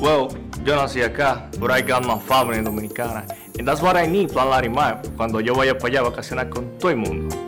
Well, 0.00 0.28
yo 0.64 0.76
nací 0.76 1.00
acá, 1.00 1.48
but 1.58 1.70
I 1.70 1.80
got 1.80 2.04
my 2.04 2.18
family 2.20 2.62
dominicana. 2.62 3.24
And 3.58 3.66
that's 3.66 3.80
what 3.80 3.96
I 3.96 4.06
need, 4.06 4.30
Plan 4.30 4.50
Larimar, 4.50 5.02
cuando 5.16 5.40
yo 5.40 5.54
vaya 5.54 5.76
para 5.76 5.88
allá 5.88 6.00
a 6.00 6.10
vacacionar 6.10 6.50
con 6.50 6.78
todo 6.78 6.90
el 6.90 6.98
mundo. 6.98 7.47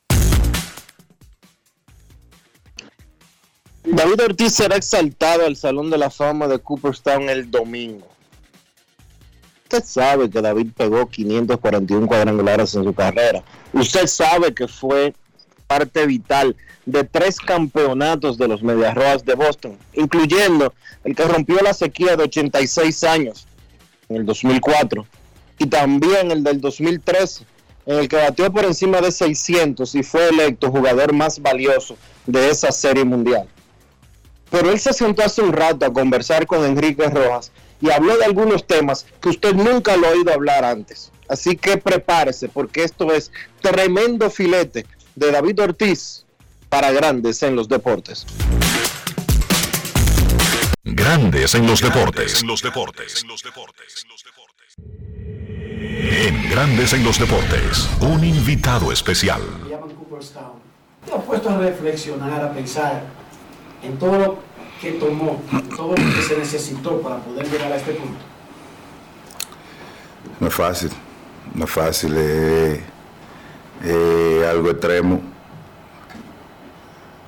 David 3.83 4.21
Ortiz 4.21 4.53
será 4.53 4.75
exaltado 4.75 5.45
al 5.45 5.55
Salón 5.55 5.89
de 5.89 5.97
la 5.97 6.09
Fama 6.09 6.47
de 6.47 6.59
Cooperstown 6.59 7.29
el 7.29 7.49
domingo. 7.49 8.07
Usted 9.63 9.83
sabe 9.83 10.29
que 10.29 10.41
David 10.41 10.67
pegó 10.75 11.07
541 11.07 12.05
cuadrangulares 12.05 12.75
en 12.75 12.83
su 12.83 12.93
carrera. 12.93 13.41
Usted 13.73 14.05
sabe 14.05 14.53
que 14.53 14.67
fue 14.67 15.13
parte 15.65 16.05
vital 16.05 16.55
de 16.85 17.05
tres 17.05 17.39
campeonatos 17.39 18.37
de 18.37 18.47
los 18.47 18.61
Medias 18.61 18.93
Rojas 18.93 19.25
de 19.25 19.33
Boston, 19.33 19.77
incluyendo 19.93 20.73
el 21.03 21.15
que 21.15 21.23
rompió 21.23 21.55
la 21.61 21.73
sequía 21.73 22.15
de 22.17 22.23
86 22.23 23.03
años 23.05 23.47
en 24.09 24.17
el 24.17 24.25
2004 24.25 25.07
y 25.57 25.67
también 25.67 26.31
el 26.31 26.43
del 26.43 26.59
2013 26.59 27.45
en 27.85 27.97
el 27.97 28.09
que 28.09 28.17
batió 28.17 28.51
por 28.51 28.65
encima 28.65 29.01
de 29.01 29.11
600 29.11 29.95
y 29.95 30.03
fue 30.03 30.29
electo 30.29 30.69
jugador 30.69 31.13
más 31.13 31.41
valioso 31.41 31.95
de 32.27 32.49
esa 32.49 32.71
serie 32.71 33.05
mundial. 33.05 33.47
Pero 34.51 34.69
él 34.69 34.79
se 34.79 34.93
sentó 34.93 35.23
hace 35.23 35.41
un 35.41 35.53
rato 35.53 35.85
a 35.85 35.93
conversar 35.93 36.45
con 36.45 36.63
Enrique 36.65 37.09
Rojas 37.09 37.51
y 37.79 37.89
habló 37.89 38.17
de 38.17 38.25
algunos 38.25 38.67
temas 38.67 39.05
que 39.21 39.29
usted 39.29 39.55
nunca 39.55 39.95
lo 39.95 40.07
ha 40.07 40.11
oído 40.11 40.31
hablar 40.33 40.65
antes. 40.65 41.11
Así 41.29 41.55
que 41.55 41.77
prepárese 41.77 42.49
porque 42.49 42.83
esto 42.83 43.13
es 43.13 43.31
tremendo 43.61 44.29
filete 44.29 44.85
de 45.15 45.31
David 45.31 45.61
Ortiz 45.61 46.25
para 46.67 46.91
grandes 46.91 47.41
en 47.43 47.55
los 47.55 47.69
deportes. 47.69 48.25
Grandes 50.83 51.55
en 51.55 51.65
los 51.65 51.81
deportes. 51.81 52.41
En 52.41 52.47
los 52.47 52.61
deportes. 52.61 53.23
En 55.93 56.49
Grandes 56.49 56.91
en 56.91 57.05
los 57.05 57.17
deportes, 57.17 57.89
un 58.01 58.23
invitado 58.25 58.91
especial. 58.91 59.41
llaman 59.69 59.91
Cooperstown. 59.91 60.59
Te 61.05 61.13
has 61.13 61.23
puesto 61.23 61.49
a 61.49 61.57
reflexionar, 61.57 62.43
a 62.43 62.53
pensar 62.53 63.03
en 63.83 63.97
todo 63.97 64.17
lo 64.17 64.37
que 64.81 64.93
tomó, 64.93 65.41
todo 65.75 65.89
lo 65.89 65.95
que 65.95 66.21
se 66.21 66.37
necesitó 66.37 67.01
para 67.01 67.17
poder 67.17 67.49
llegar 67.49 67.71
a 67.71 67.75
este 67.75 67.93
punto. 67.93 68.19
No 70.39 70.47
es 70.47 70.53
fácil, 70.53 70.89
no 71.53 71.65
es 71.65 71.71
fácil, 71.71 72.17
es, 72.17 72.81
algo 74.47 74.71
extremo. 74.71 75.21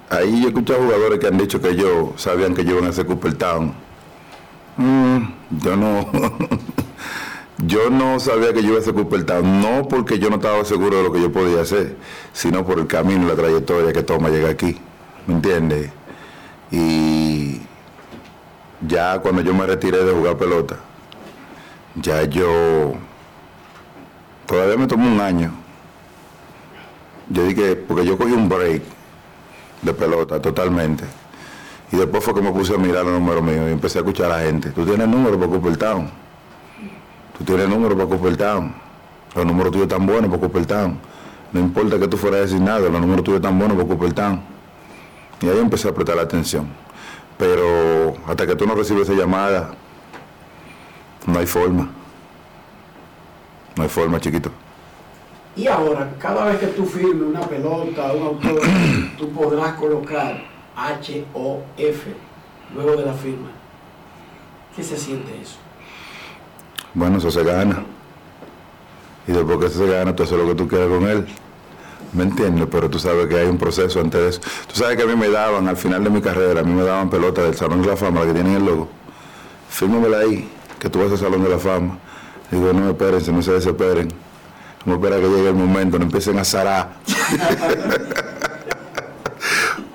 Ahí 0.09 0.41
yo 0.41 0.47
he 0.47 0.49
escuchado 0.49 0.81
jugadores 0.83 1.19
que 1.19 1.27
han 1.27 1.37
dicho 1.37 1.61
que 1.61 1.69
ellos 1.69 2.09
sabían 2.17 2.53
que 2.53 2.65
yo 2.65 2.73
iban 2.73 2.85
a 2.85 2.89
hacer 2.89 3.05
Cooperstown. 3.05 3.73
Mm, 4.77 5.17
yo 5.63 5.75
no, 5.75 6.09
yo 7.59 7.89
no 7.89 8.19
sabía 8.19 8.53
que 8.53 8.61
yo 8.61 8.69
iba 8.69 8.77
a 8.77 8.81
hacer 8.81 8.93
Cooperstown, 8.93 9.61
no 9.61 9.87
porque 9.87 10.17
yo 10.17 10.29
no 10.29 10.37
estaba 10.37 10.65
seguro 10.65 10.97
de 10.97 11.03
lo 11.03 11.11
que 11.11 11.21
yo 11.21 11.31
podía 11.31 11.61
hacer, 11.61 11.95
sino 12.31 12.65
por 12.65 12.79
el 12.79 12.87
camino 12.87 13.27
la 13.27 13.35
trayectoria 13.35 13.93
que 13.93 14.03
toma 14.03 14.29
llegar 14.29 14.51
aquí, 14.51 14.77
¿me 15.27 15.35
entiendes? 15.35 15.91
Y 16.73 17.61
ya 18.81 19.19
cuando 19.19 19.43
yo 19.43 19.53
me 19.53 19.67
retiré 19.67 20.03
de 20.03 20.11
jugar 20.11 20.37
pelota, 20.37 20.77
ya 21.93 22.23
yo 22.23 22.93
todavía 24.47 24.75
me 24.75 24.87
tomó 24.87 25.07
un 25.07 25.21
año. 25.21 25.51
Yo 27.29 27.45
dije, 27.45 27.75
porque 27.75 28.03
yo 28.03 28.17
cogí 28.17 28.33
un 28.33 28.49
break 28.49 28.81
de 29.83 29.93
pelota 29.93 30.41
totalmente. 30.41 31.03
Y 31.91 31.97
después 31.97 32.23
fue 32.23 32.33
que 32.33 32.41
me 32.41 32.51
puse 32.51 32.73
a 32.73 32.79
mirar 32.79 33.05
los 33.05 33.13
números 33.19 33.43
míos 33.43 33.65
y 33.69 33.73
empecé 33.73 33.99
a 33.99 34.01
escuchar 34.01 34.31
a 34.31 34.39
la 34.39 34.43
gente. 34.43 34.71
Tú 34.71 34.83
tienes 34.83 35.07
números 35.07 35.37
para 35.37 35.51
Cooperstown. 35.51 36.09
Tú 37.37 37.43
tienes 37.43 37.69
números 37.69 37.95
para 37.95 38.09
Cooperstown. 38.09 38.73
Los 39.35 39.45
números 39.45 39.71
tuyos 39.71 39.87
están 39.87 40.07
buenos 40.07 40.27
para 40.31 40.41
Cooperstown. 40.41 40.97
No 41.51 41.59
importa 41.59 41.99
que 41.99 42.07
tú 42.07 42.17
fueras 42.17 42.49
designado, 42.49 42.89
los 42.89 42.99
números 42.99 43.23
tuyos 43.23 43.41
están 43.41 43.59
buenos 43.59 43.77
para 43.77 43.89
Cooperstown. 43.89 44.52
Y 45.41 45.49
ahí 45.49 45.59
empecé 45.59 45.89
a 45.89 45.93
prestar 45.93 46.19
atención. 46.19 46.67
Pero 47.37 48.15
hasta 48.27 48.47
que 48.47 48.55
tú 48.55 48.65
no 48.65 48.75
recibes 48.75 49.09
esa 49.09 49.19
llamada, 49.19 49.71
no 51.25 51.39
hay 51.39 51.47
forma. 51.47 51.89
No 53.75 53.83
hay 53.83 53.89
forma, 53.89 54.19
chiquito. 54.19 54.51
Y 55.55 55.67
ahora, 55.67 56.11
cada 56.19 56.45
vez 56.45 56.59
que 56.59 56.67
tú 56.67 56.85
firmes 56.85 57.27
una 57.27 57.41
pelota, 57.41 58.11
un 58.13 58.23
autógrafo, 58.23 58.69
tú 59.17 59.29
podrás 59.29 59.73
colocar 59.73 60.43
H-O-F 60.75 62.13
luego 62.73 62.95
de 62.95 63.05
la 63.05 63.13
firma. 63.13 63.49
¿Qué 64.75 64.81
se 64.81 64.97
siente 64.97 65.39
eso? 65.39 65.57
Bueno, 66.93 67.17
eso 67.17 67.29
se 67.29 67.43
gana. 67.43 67.83
Y 69.27 69.31
después 69.31 69.59
que 69.59 69.65
eso 69.67 69.85
se 69.85 69.91
gana, 69.91 70.15
tú 70.15 70.23
haces 70.23 70.37
lo 70.37 70.47
que 70.47 70.55
tú 70.55 70.67
quieras 70.67 70.89
con 70.89 71.07
él. 71.07 71.27
¿Me 72.13 72.23
entiendes? 72.23 72.67
Pero 72.71 72.89
tú 72.89 72.99
sabes 72.99 73.27
que 73.27 73.37
hay 73.37 73.47
un 73.47 73.57
proceso 73.57 73.99
antes 73.99 74.21
de 74.21 74.29
eso. 74.29 74.41
Tú 74.67 74.75
sabes 74.75 74.95
que 74.95 75.03
a 75.03 75.05
mí 75.07 75.15
me 75.15 75.29
daban, 75.29 75.67
al 75.67 75.77
final 75.77 76.03
de 76.03 76.11
mi 76.11 76.21
carrera, 76.21 76.61
a 76.61 76.63
mí 76.63 76.71
me 76.71 76.83
daban 76.83 77.09
pelota 77.09 77.41
del 77.41 77.55
Salón 77.55 77.81
de 77.81 77.87
la 77.87 77.97
Fama, 77.97 78.19
la 78.21 78.27
que 78.27 78.33
tienen 78.33 78.55
el 78.55 78.65
logo. 78.65 78.87
Fírmamela 79.69 80.19
ahí, 80.19 80.47
que 80.79 80.89
tú 80.89 80.99
vas 80.99 81.11
al 81.11 81.17
Salón 81.17 81.43
de 81.43 81.49
la 81.49 81.57
Fama. 81.57 81.97
Digo, 82.51 82.71
no 82.71 82.91
espérense, 82.91 83.31
no 83.31 83.41
se 83.41 83.53
desesperen. 83.53 84.13
No 84.85 84.95
espera 84.95 85.15
que 85.15 85.27
llegue 85.27 85.49
el 85.49 85.55
momento, 85.55 85.97
no 85.97 86.05
empiecen 86.05 86.37
a 86.37 86.45
zarar. 86.45 86.97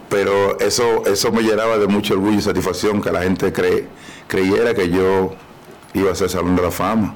Pero 0.08 0.58
eso, 0.58 1.04
eso 1.06 1.30
me 1.30 1.42
llenaba 1.42 1.78
de 1.78 1.86
mucho 1.86 2.14
orgullo 2.14 2.38
y 2.38 2.42
satisfacción 2.42 3.00
que 3.00 3.12
la 3.12 3.22
gente 3.22 3.52
creyera 4.26 4.74
que 4.74 4.88
yo 4.88 5.34
iba 5.94 6.10
a 6.10 6.14
ser 6.16 6.30
Salón 6.30 6.56
de 6.56 6.62
la 6.62 6.72
Fama. 6.72 7.14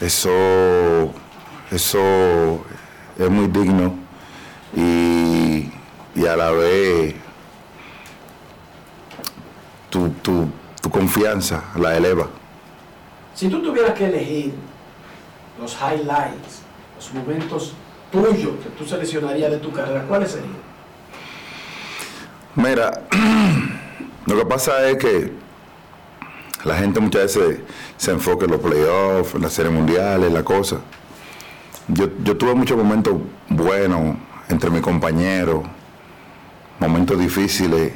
Eso, 0.00 1.14
eso 1.70 2.62
es 3.18 3.30
muy 3.30 3.46
digno 3.46 4.01
y, 4.74 5.70
y 6.14 6.26
a 6.26 6.36
la 6.36 6.50
vez 6.50 7.14
tu, 9.90 10.08
tu, 10.22 10.48
tu 10.80 10.90
confianza 10.90 11.64
la 11.76 11.96
eleva. 11.96 12.28
Si 13.34 13.48
tú 13.48 13.62
tuvieras 13.62 13.94
que 13.94 14.06
elegir 14.06 14.54
los 15.60 15.74
highlights, 15.74 16.62
los 16.96 17.14
momentos 17.14 17.74
tuyos 18.10 18.52
que 18.62 18.70
tú 18.76 18.84
seleccionarías 18.84 19.50
de 19.50 19.58
tu 19.58 19.72
carrera, 19.72 20.04
¿cuáles 20.08 20.32
serían? 20.32 20.56
Mira, 22.54 23.02
lo 24.26 24.36
que 24.36 24.44
pasa 24.44 24.88
es 24.88 24.98
que 24.98 25.32
la 26.64 26.76
gente 26.76 27.00
muchas 27.00 27.22
veces 27.22 27.60
se 27.96 28.10
enfoca 28.12 28.44
en 28.44 28.52
los 28.52 28.60
playoffs, 28.60 29.34
en 29.34 29.42
las 29.42 29.52
series 29.52 29.72
mundiales, 29.72 30.28
en 30.28 30.34
la 30.34 30.44
cosa. 30.44 30.76
Yo, 31.88 32.08
yo 32.22 32.36
tuve 32.36 32.54
muchos 32.54 32.76
momentos 32.76 33.14
buenos 33.48 34.16
entre 34.52 34.70
mis 34.70 34.82
compañeros, 34.82 35.62
momentos 36.78 37.18
difíciles 37.18 37.92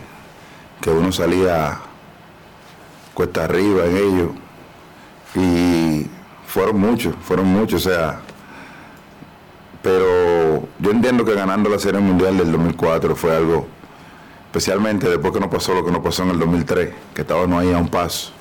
que 0.81 0.91
uno 0.91 1.13
salía 1.13 1.79
cuesta 3.15 3.45
arriba 3.45 3.85
en 3.85 3.97
ellos 3.97 4.31
y 5.35 6.07
fueron 6.47 6.81
muchos, 6.81 7.15
fueron 7.23 7.47
muchos, 7.47 7.87
o 7.87 7.91
sea, 7.91 8.21
pero 9.83 10.67
yo 10.79 10.91
entiendo 10.91 11.25
que 11.25 11.35
ganando 11.35 11.69
la 11.69 11.79
Serie 11.79 12.01
Mundial 12.01 12.39
del 12.39 12.53
2004 12.53 13.15
fue 13.15 13.37
algo, 13.37 13.67
especialmente 14.47 15.09
después 15.09 15.33
que 15.33 15.41
nos 15.41 15.51
pasó 15.51 15.75
lo 15.75 15.85
que 15.85 15.93
nos 15.93 16.01
pasó 16.01 16.23
en 16.23 16.31
el 16.31 16.39
2003, 16.39 16.95
que 17.15 17.21
estábamos 17.21 17.61
ahí 17.61 17.73
a 17.73 17.79
un 17.79 17.89
paso, 17.89 18.33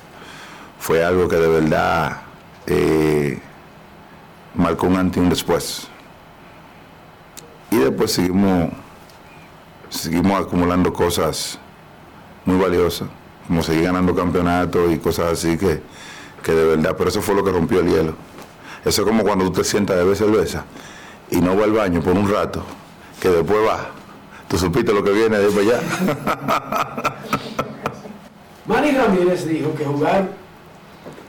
fue 0.78 1.04
algo 1.04 1.28
que 1.28 1.36
de 1.36 1.48
verdad 1.48 2.22
eh, 2.66 3.40
marcó 4.54 4.86
un 4.86 4.96
antes 4.96 5.18
y 5.18 5.20
un 5.20 5.28
después. 5.28 5.88
Y 7.70 7.76
después 7.78 8.12
seguimos, 8.12 8.70
seguimos 9.88 10.40
acumulando 10.40 10.92
cosas 10.92 11.58
muy 12.44 12.56
valiosas, 12.56 13.08
como 13.46 13.62
seguir 13.62 13.84
ganando 13.84 14.14
campeonatos 14.14 14.92
y 14.92 14.98
cosas 14.98 15.32
así 15.32 15.56
que, 15.58 15.82
que 16.42 16.52
de 16.52 16.64
verdad, 16.76 16.94
pero 16.96 17.10
eso 17.10 17.20
fue 17.20 17.34
lo 17.34 17.44
que 17.44 17.50
rompió 17.50 17.80
el 17.80 17.88
hielo. 17.88 18.14
Eso 18.84 19.02
es 19.02 19.08
como 19.08 19.24
cuando 19.24 19.46
tú 19.46 19.52
te 19.52 19.64
sientas 19.64 19.96
de 19.96 20.02
beber 20.02 20.16
cerveza 20.16 20.64
y 21.30 21.40
no 21.40 21.56
va 21.56 21.64
al 21.64 21.72
baño 21.72 22.00
por 22.00 22.12
un 22.12 22.30
rato, 22.30 22.62
que 23.20 23.28
después 23.28 23.58
va. 23.66 23.88
Tú 24.48 24.56
supiste 24.56 24.92
lo 24.92 25.02
que 25.02 25.10
viene 25.10 25.38
de 25.38 25.60
allá. 25.60 25.80
Manny 28.66 28.92
Ramírez 28.92 29.46
dijo 29.46 29.74
que 29.74 29.84
jugar 29.84 30.28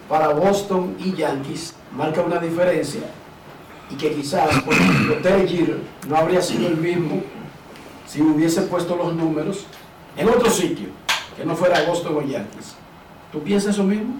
para 0.08 0.30
Boston 0.30 0.96
y 1.00 1.14
Yankees 1.14 1.74
marca 1.96 2.22
una 2.22 2.40
diferencia 2.40 3.02
y 3.90 3.96
que 3.96 4.14
quizás, 4.14 4.62
por 4.64 4.74
ejemplo, 4.74 5.16
Jeter 5.16 5.80
no 6.08 6.16
habría 6.16 6.42
sido 6.42 6.68
el 6.68 6.78
mismo 6.78 7.24
si 8.08 8.22
hubiese 8.22 8.62
puesto 8.64 8.96
los 8.96 9.14
números 9.14 9.66
en 10.16 10.30
otro 10.30 10.50
sitio, 10.50 10.88
que 11.36 11.46
no 11.46 11.56
fuera 11.56 11.84
Boston 11.84 12.18
o 12.18 12.22
Yankees. 12.22 12.76
¿Tú 13.32 13.42
piensas 13.44 13.76
eso 13.76 13.84
mismo? 13.84 14.16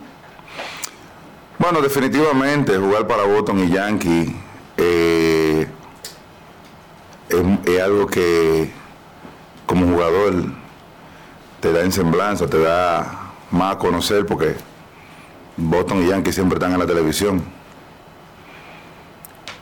Bueno, 1.58 1.82
definitivamente 1.82 2.78
jugar 2.78 3.08
para 3.08 3.24
Boston 3.24 3.64
y 3.64 3.72
Yankee 3.72 4.36
eh, 4.78 5.68
es, 7.30 7.44
es 7.66 7.82
algo 7.82 8.06
que 8.08 8.72
como 9.66 9.88
jugador 9.88 10.46
te 11.60 11.72
da 11.72 11.82
en 11.82 11.92
semblanza, 11.92 12.48
te 12.48 12.60
da 12.60 13.32
más 13.50 13.76
a 13.76 13.78
conocer 13.80 14.26
porque 14.26 14.56
Boston 15.58 16.04
y 16.04 16.08
Yankee 16.08 16.32
siempre 16.32 16.58
están 16.58 16.74
en 16.74 16.80
la 16.80 16.86
televisión. 16.86 17.57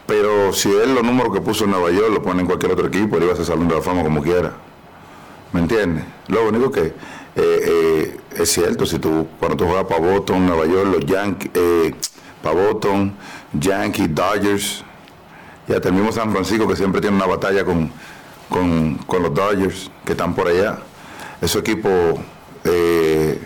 Pero 0.06 0.54
si 0.54 0.70
él 0.70 0.94
los 0.94 1.04
números 1.04 1.34
que 1.34 1.42
puso 1.42 1.66
en 1.66 1.72
Nueva 1.72 1.90
York 1.92 2.10
lo 2.14 2.22
pone 2.22 2.42
en 2.42 2.46
cualquier 2.46 2.72
otro 2.72 2.88
equipo, 2.88 3.18
él 3.18 3.24
iba 3.24 3.34
a 3.34 3.36
ser 3.36 3.46
salón 3.46 3.68
de 3.68 3.76
la 3.76 3.82
fama 3.82 4.04
como 4.04 4.22
quiera. 4.22 4.54
¿Me 5.52 5.62
entiendes? 5.62 6.04
Lo 6.28 6.48
único 6.48 6.72
que 6.72 6.82
eh, 6.88 6.94
eh, 7.36 8.18
es 8.38 8.52
cierto, 8.52 8.86
si 8.86 8.98
tú 8.98 9.28
cuando 9.40 9.58
tú 9.58 9.66
juegas 9.66 9.86
para 9.86 10.00
Boston, 10.00 10.46
Nueva 10.46 10.66
York, 10.66 10.88
los 10.90 11.06
Yankees, 11.06 11.52
eh, 11.54 11.94
para 12.42 12.56
Boston, 12.56 13.14
Yankees, 13.52 14.14
Dodgers, 14.16 14.84
y 15.68 15.74
hasta 15.74 15.90
el 15.90 15.96
mismo 15.96 16.12
San 16.14 16.32
Francisco 16.32 16.68
que 16.68 16.76
siempre 16.76 17.02
tiene 17.02 17.18
una 17.18 17.26
batalla 17.26 17.66
con, 17.66 17.92
con, 18.50 19.22
los 19.22 19.34
Dodgers 19.34 19.92
que 20.06 20.14
están 20.14 20.34
por 20.34 20.48
allá. 20.48 20.80
Esos 21.42 21.62
equipos 21.62 22.20
te 22.64 23.40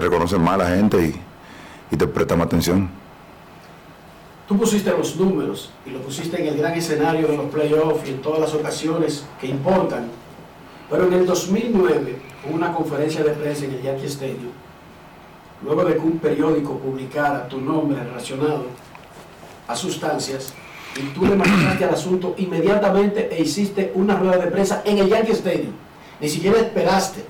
reconocen 0.00 0.42
más 0.42 0.54
a 0.54 0.58
la 0.58 0.68
gente 0.68 1.02
y, 1.02 1.94
y 1.94 1.96
te 1.96 2.06
prestan 2.06 2.38
más 2.38 2.46
atención. 2.48 2.99
Tú 4.50 4.58
pusiste 4.58 4.90
los 4.90 5.14
números 5.14 5.70
y 5.86 5.90
lo 5.90 6.00
pusiste 6.00 6.40
en 6.40 6.48
el 6.48 6.56
gran 6.56 6.74
escenario 6.74 7.28
de 7.28 7.36
los 7.36 7.46
playoffs 7.52 8.08
y 8.08 8.10
en 8.10 8.20
todas 8.20 8.40
las 8.40 8.52
ocasiones 8.52 9.24
que 9.40 9.46
importan. 9.46 10.08
Pero 10.90 11.06
en 11.06 11.12
el 11.12 11.24
2009 11.24 12.16
hubo 12.44 12.56
una 12.56 12.72
conferencia 12.72 13.22
de 13.22 13.30
prensa 13.30 13.66
en 13.66 13.74
el 13.74 13.82
Yankee 13.82 14.06
Stadium, 14.06 14.50
luego 15.64 15.84
de 15.84 15.94
que 15.94 16.00
un 16.00 16.18
periódico 16.18 16.76
publicara 16.78 17.46
tu 17.46 17.60
nombre 17.60 18.02
relacionado 18.02 18.64
a 19.68 19.76
sustancias, 19.76 20.52
y 20.96 21.14
tú 21.14 21.26
le 21.26 21.36
manejaste 21.36 21.84
al 21.84 21.94
asunto 21.94 22.34
inmediatamente 22.36 23.28
e 23.32 23.42
hiciste 23.42 23.92
una 23.94 24.16
rueda 24.16 24.38
de 24.38 24.50
prensa 24.50 24.82
en 24.84 24.98
el 24.98 25.08
Yankee 25.08 25.30
Stadium. 25.30 25.74
Ni 26.20 26.28
siquiera 26.28 26.58
esperaste 26.58 27.24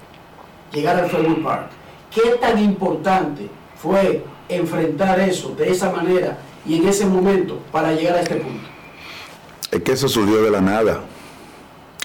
llegar 0.72 0.96
al 0.96 1.10
Fairwood 1.10 1.44
Park. 1.44 1.68
¿Qué 2.10 2.38
tan 2.40 2.58
importante 2.58 3.46
fue 3.76 4.24
enfrentar 4.48 5.20
eso 5.20 5.50
de 5.50 5.70
esa 5.70 5.92
manera 5.92 6.38
y 6.66 6.76
en 6.76 6.88
ese 6.88 7.06
momento 7.06 7.58
para 7.72 7.92
llegar 7.92 8.16
a 8.16 8.20
este 8.20 8.36
punto? 8.36 8.68
Es 9.70 9.82
que 9.82 9.92
eso 9.92 10.08
surgió 10.08 10.42
de 10.42 10.50
la 10.50 10.60
nada. 10.60 11.00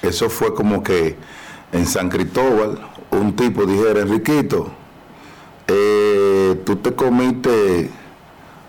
Eso 0.02 0.30
fue 0.30 0.54
como 0.54 0.84
que 0.84 1.16
en 1.72 1.86
San 1.86 2.10
Cristóbal 2.10 2.80
un 3.12 3.36
tipo 3.36 3.66
dijera, 3.66 4.02
Enriquito, 4.02 4.68
eh, 5.68 6.62
tú 6.66 6.76
te 6.78 6.94
comiste 6.94 7.90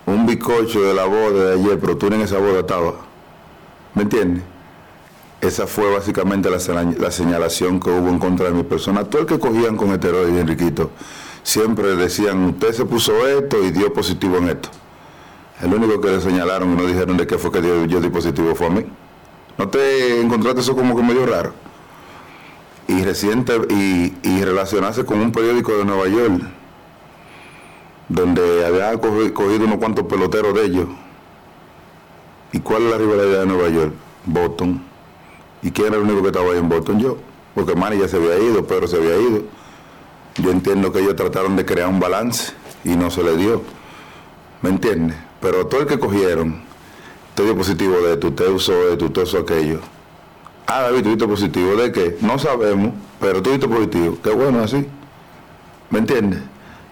un 0.07 0.25
bizcocho 0.27 0.81
de 0.83 0.95
la 0.95 1.05
boda 1.05 1.51
de 1.51 1.61
ayer, 1.61 1.79
pero 1.79 1.97
tú 1.97 2.07
en 2.07 2.21
esa 2.23 2.39
boda 2.39 2.61
estabas. 2.61 2.95
¿Me 3.95 4.03
entiendes? 4.03 4.43
Esa 5.41 5.67
fue 5.67 5.93
básicamente 5.93 6.49
la, 6.51 6.59
señal- 6.59 6.97
la 6.99 7.11
señalación 7.11 7.79
que 7.81 7.91
hubo 7.91 8.09
en 8.09 8.19
contra 8.19 8.47
de 8.47 8.53
mi 8.53 8.63
persona. 8.63 9.05
Todo 9.05 9.23
el 9.23 9.27
que 9.29 9.39
cogían 9.39 9.77
con 9.77 9.91
esteroides, 9.93 10.41
Enriquito, 10.41 10.91
siempre 11.43 11.95
decían, 11.97 12.45
usted 12.47 12.73
se 12.73 12.85
puso 12.87 13.27
esto 13.27 13.63
y 13.63 13.71
dio 13.73 13.93
positivo 13.93 14.39
en 14.39 14.49
esto. 14.49 14.71
El 15.63 15.73
único 15.73 16.01
que 16.01 16.09
le 16.09 16.21
señalaron 16.21 16.73
y 16.73 16.77
no 16.77 16.85
dijeron 16.87 17.17
de 17.17 17.27
qué 17.27 17.39
fue 17.39 17.51
que 17.51 17.61
dio, 17.63 17.85
yo 17.87 18.01
di 18.01 18.09
positivo 18.11 18.55
fue 18.55 18.67
a 18.67 18.71
mí. 18.71 18.85
¿No 19.57 19.69
te 19.69 20.21
encontraste 20.21 20.61
eso 20.61 20.77
como 20.77 20.95
que 20.97 21.03
medio 21.03 21.25
raro? 21.27 21.53
Y 22.89 23.03
reciente, 23.03 23.55
y, 23.71 24.43
relacionarse 24.45 25.05
con 25.05 25.19
un 25.21 25.33
periódico 25.33 25.77
de 25.77 25.85
Nueva 25.85 26.07
York, 26.09 26.43
donde 28.09 28.65
había 28.67 28.93
cogi- 29.01 29.33
cogido 29.33 29.65
unos 29.65 29.79
cuantos 29.79 30.07
peloteros 30.07 30.55
de 30.55 30.65
ellos. 30.67 30.87
¿Y 32.53 32.61
cuál 32.61 32.83
es 32.83 32.91
la 32.93 32.99
rivalidad 32.99 33.41
de 33.41 33.47
Nueva 33.47 33.69
York? 33.69 33.93
Boston. 34.25 34.83
¿Y 35.63 35.71
quién 35.73 35.89
era 35.89 35.97
el 35.97 36.03
único 36.03 36.23
que 36.23 36.29
estaba 36.29 36.53
ahí 36.53 36.59
en 36.59 36.69
Boston? 36.69 37.01
Yo. 37.01 37.17
Porque 37.55 37.75
Manny 37.75 37.99
ya 37.99 38.09
se 38.09 38.17
había 38.17 38.39
ido, 38.39 38.65
Pedro 38.67 38.87
se 38.87 38.97
había 38.97 39.17
ido. 39.17 39.43
Yo 40.37 40.51
entiendo 40.51 40.93
que 40.93 41.01
ellos 41.01 41.17
trataron 41.17 41.57
de 41.57 41.65
crear 41.65 41.89
un 41.89 41.99
balance 41.99 42.53
y 42.85 42.91
no 42.91 43.11
se 43.11 43.23
le 43.23 43.37
dio. 43.37 43.63
¿Me 44.63 44.71
entiendes? 44.71 45.17
Pero 45.47 45.65
todo 45.69 45.83
el 45.83 45.87
que 45.87 45.97
cogieron, 45.97 46.61
te 47.37 47.45
dio 47.45 47.57
positivo 47.57 47.95
de 48.01 48.15
esto, 48.15 48.27
usted 48.29 48.49
usó 48.49 48.73
esto, 48.91 49.05
usted 49.05 49.23
usó 49.23 49.39
aquello. 49.39 49.79
Ah, 50.67 50.83
David, 50.83 51.05
tuviste 51.05 51.29
positivo 51.29 51.77
de 51.77 51.93
qué? 51.93 52.17
No 52.21 52.37
sabemos, 52.37 52.93
pero 53.21 53.41
tuviste 53.41 53.69
positivo. 53.69 54.19
Qué 54.25 54.31
bueno 54.31 54.65
así. 54.65 54.85
¿Me 55.91 56.01
entiendes? 56.01 56.41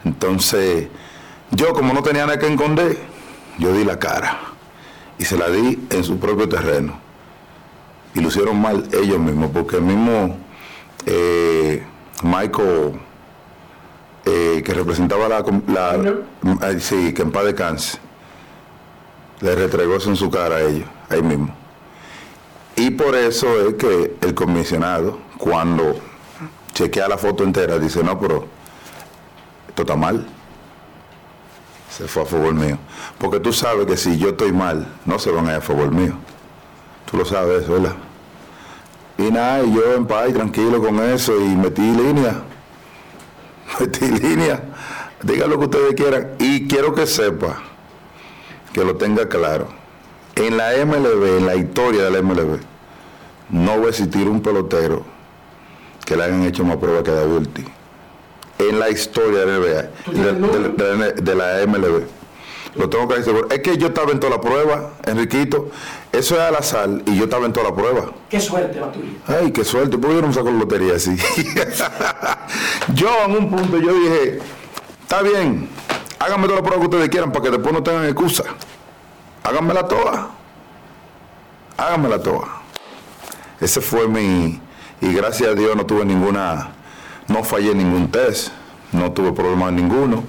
Entonces, 0.05 0.87
yo 1.51 1.73
como 1.73 1.93
no 1.93 2.05
tenía 2.05 2.27
nada 2.27 2.39
que 2.39 2.47
esconder, 2.47 2.97
yo 3.59 3.73
di 3.73 3.83
la 3.85 3.99
cara. 3.99 4.39
Y 5.19 5.25
se 5.25 5.37
la 5.37 5.49
di 5.51 5.89
en 5.91 6.05
su 6.05 6.21
propio 6.21 6.49
terreno. 6.49 6.97
Y 8.15 8.21
lo 8.21 8.29
hicieron 8.29 8.61
mal 8.61 8.89
ellos 8.93 9.19
mismos, 9.19 9.51
porque 9.53 9.79
el 9.79 9.83
mismo 9.83 10.37
eh, 11.07 11.83
Michael, 12.23 13.01
eh, 14.27 14.63
que 14.65 14.75
representaba 14.75 15.29
la, 15.29 15.45
la- 15.67 16.15
ay, 16.61 16.79
sí, 16.79 17.13
que 17.13 17.23
en 17.23 17.33
paz 17.33 17.47
descanse, 17.47 17.99
le 19.45 19.55
retregó 19.55 19.97
en 19.97 20.17
su 20.17 20.31
cara 20.31 20.57
a 20.57 20.63
ellos, 20.63 20.89
ahí 21.11 21.23
mismo. 21.23 21.55
Y 22.77 22.91
por 22.91 23.15
eso 23.15 23.47
es 23.69 23.75
que 23.75 24.17
el 24.23 24.35
comisionado, 24.35 25.19
cuando 25.37 25.97
chequea 26.73 27.09
la 27.09 27.19
foto 27.19 27.45
entera, 27.45 27.79
dice, 27.79 28.03
no, 28.03 28.19
pero 28.19 28.47
esto 29.69 29.83
está 29.83 29.97
mal. 29.97 30.27
Se 31.91 32.09
fue 32.09 32.23
a 32.23 32.27
favor 32.27 32.55
mío. 32.55 32.79
Porque 33.19 33.39
tú 33.39 33.53
sabes 33.53 33.87
que 33.87 33.99
si 33.99 34.17
yo 34.19 34.31
estoy 34.31 34.51
mal, 34.51 34.91
no 35.05 35.19
se 35.19 35.31
van 35.31 35.47
a 35.47 35.51
ir 35.53 35.59
a 35.59 35.61
favor 35.61 35.91
mío. 35.93 36.15
Tú 37.11 37.19
lo 37.19 37.27
sabes 37.27 37.65
eso, 37.65 37.75
¿verdad? 37.75 37.97
Y 39.19 39.31
nada, 39.31 39.63
y 39.63 39.75
yo 39.75 39.95
en 39.95 40.07
paz 40.07 40.31
y 40.31 40.33
tranquilo 40.33 40.81
con 40.81 40.99
eso 41.01 41.39
y 41.39 41.55
metí 41.55 41.83
línea. 41.83 42.43
Metí 43.79 44.07
línea. 44.07 44.63
Digan 45.23 45.51
lo 45.51 45.59
que 45.59 45.65
ustedes 45.67 45.95
quieran. 45.95 46.31
Y 46.39 46.67
quiero 46.67 46.95
que 46.95 47.07
sepa, 47.07 47.63
que 48.75 48.85
lo 48.85 48.97
tenga 48.97 49.27
claro. 49.29 49.69
En 50.37 50.57
la 50.59 50.73
MLB, 50.85 51.39
en 51.39 51.47
la 51.47 51.55
historia 51.55 52.03
de 52.05 52.11
la 52.11 52.21
MLB, 52.21 52.59
no 53.51 53.81
va 53.81 53.87
a 53.87 53.89
existir 53.89 54.29
un 54.29 54.43
pelotero 54.43 55.03
que 56.05 56.17
le 56.17 56.25
hayan 56.25 56.43
hecho 56.45 56.65
más 56.65 56.77
pruebas 56.77 57.03
que 57.05 57.13
David 57.13 57.37
Ortiz. 57.37 57.67
En 58.59 58.79
la 58.79 58.91
historia 58.91 59.41
de 59.41 59.47
la 59.47 59.59
NBA, 59.59 60.13
de, 60.13 60.33
de- 60.33 60.97
de- 60.97 61.13
de 61.23 61.35
la 61.35 61.67
MLB. 61.67 62.03
Lo 62.77 62.89
tengo 62.91 63.07
que 63.07 63.15
decir. 63.19 63.33
Es 63.51 63.61
que 63.61 63.79
yo 63.79 63.87
estaba 63.89 64.11
en 64.11 64.19
toda 64.19 64.35
la 64.37 64.41
prueba, 64.41 64.91
Enriquito. 65.07 65.71
Eso 66.11 66.35
es 66.35 66.41
al 66.41 66.57
azar 66.57 66.89
y 67.07 67.17
yo 67.17 67.25
estaba 67.25 67.47
en 67.47 67.53
toda 67.53 67.71
la 67.71 67.75
prueba. 67.77 68.11
Qué 68.29 68.41
suerte 68.41 68.81
la 68.81 68.91
tuya. 68.91 69.11
Ay, 69.29 69.53
qué 69.53 69.65
suerte, 69.65 69.97
¿por 69.99 70.11
qué 70.11 70.17
yo 70.17 70.23
no 70.23 70.29
me 70.29 70.35
saco 70.35 70.51
la 70.51 70.59
lotería 70.59 70.95
así? 70.97 71.17
yo 72.95 73.09
en 73.27 73.31
un 73.37 73.51
punto 73.51 73.79
yo 73.79 73.93
dije, 73.95 74.39
está 75.03 75.23
bien, 75.23 75.69
háganme 76.25 76.47
toda 76.47 76.61
la 76.61 76.63
prueba 76.63 76.81
que 76.81 76.87
ustedes 76.87 77.09
quieran 77.11 77.33
para 77.33 77.45
que 77.45 77.51
después 77.51 77.73
no 77.73 77.83
tengan 77.83 78.05
excusa. 78.07 78.45
Háganmela 79.43 79.87
toda. 79.87 80.31
Háganmela 81.77 82.23
toda. 82.23 82.49
Ese 83.61 83.81
fue 83.81 84.09
mi... 84.09 84.61
Y 85.01 85.13
gracias 85.13 85.51
a 85.51 85.55
Dios 85.55 85.77
no 85.77 85.85
tuve 85.85 86.05
ninguna... 86.05 86.71
No 87.29 87.45
fallé 87.45 87.75
ningún 87.75 88.11
test. 88.11 88.49
No 88.93 89.13
tuve 89.13 89.33
problemas 89.33 89.73
ninguno. 89.73 90.25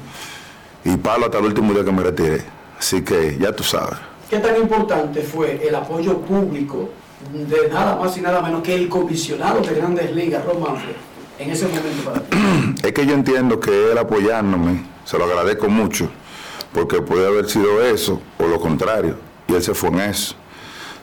Y 0.84 0.98
palo 0.98 1.26
hasta 1.26 1.40
el 1.40 1.46
último 1.46 1.74
día 1.74 1.86
que 1.86 1.92
me 1.92 2.04
retiré. 2.04 2.44
Así 2.78 3.02
que 3.02 3.38
ya 3.40 3.54
tú 3.54 3.64
sabes. 3.64 3.98
¿Qué 4.30 4.40
tan 4.40 4.58
importante 4.58 5.22
fue 5.22 5.66
el 5.66 5.76
apoyo 5.76 6.18
público 6.20 6.90
de 7.32 7.70
nada 7.70 7.96
más 7.96 8.18
y 8.18 8.22
nada 8.22 8.42
menos 8.42 8.62
que 8.62 8.76
el 8.76 8.90
comisionado 8.90 9.62
de 9.62 9.76
Grandes 9.76 10.14
Ligas, 10.14 10.44
Manfred, 10.46 10.96
Es 12.84 12.94
que 12.94 13.06
yo 13.06 13.14
entiendo 13.14 13.60
que 13.60 13.92
él 13.92 13.98
apoyándome, 13.98 14.86
se 15.04 15.18
lo 15.18 15.26
agradezco 15.26 15.68
mucho, 15.68 16.10
porque 16.74 17.02
puede 17.02 17.28
haber 17.28 17.50
sido 17.50 17.84
eso 17.84 18.22
o 18.38 18.48
lo 18.48 18.60
contrario, 18.60 19.18
y 19.48 19.54
él 19.54 19.64
se 19.64 19.74
fue 19.74 19.90
en 19.90 20.00
eso. 20.02 20.36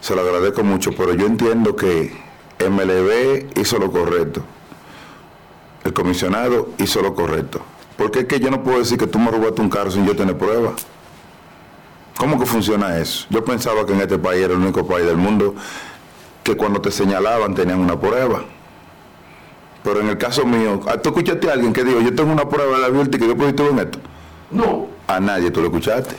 Se 0.00 0.14
lo 0.14 0.22
agradezco 0.22 0.64
mucho, 0.64 0.92
pero 0.92 1.14
yo 1.14 1.26
entiendo 1.26 1.76
que 1.76 2.12
MLB 2.58 3.58
hizo 3.58 3.78
lo 3.78 3.90
correcto, 3.92 4.42
el 5.84 5.92
comisionado 5.92 6.70
hizo 6.78 7.02
lo 7.02 7.14
correcto. 7.14 7.60
Porque 7.96 8.20
es 8.20 8.24
que 8.26 8.40
yo 8.40 8.50
no 8.50 8.62
puedo 8.62 8.78
decir 8.78 8.98
que 8.98 9.06
tú 9.06 9.18
me 9.18 9.30
robaste 9.30 9.60
un 9.60 9.68
carro 9.68 9.90
sin 9.90 10.06
yo 10.06 10.16
tener 10.16 10.36
pruebas. 10.36 10.86
¿Cómo 12.16 12.38
que 12.38 12.46
funciona 12.46 12.98
eso? 12.98 13.26
Yo 13.30 13.44
pensaba 13.44 13.84
que 13.84 13.92
en 13.92 14.00
este 14.00 14.18
país 14.18 14.42
era 14.42 14.54
el 14.54 14.60
único 14.60 14.86
país 14.86 15.06
del 15.06 15.16
mundo 15.16 15.54
que 16.42 16.56
cuando 16.56 16.80
te 16.80 16.90
señalaban 16.90 17.54
tenían 17.54 17.80
una 17.80 17.98
prueba. 18.00 18.44
Pero 19.84 20.00
en 20.00 20.08
el 20.08 20.18
caso 20.18 20.46
mío, 20.46 20.80
ah, 20.86 20.96
¿tú 20.96 21.10
escuchaste 21.10 21.50
a 21.50 21.54
alguien 21.54 21.72
que 21.72 21.82
dijo, 21.82 22.00
yo 22.00 22.14
tengo 22.14 22.32
una 22.32 22.48
prueba 22.48 22.76
de 22.76 22.82
la 22.82 22.88
Virti 22.88 23.18
que 23.18 23.26
yo 23.26 23.36
puedo 23.36 23.50
en 23.70 23.78
esto? 23.80 23.98
No. 24.50 24.86
A 25.08 25.18
nadie 25.18 25.50
tú 25.50 25.60
lo 25.60 25.66
escuchaste. 25.66 26.14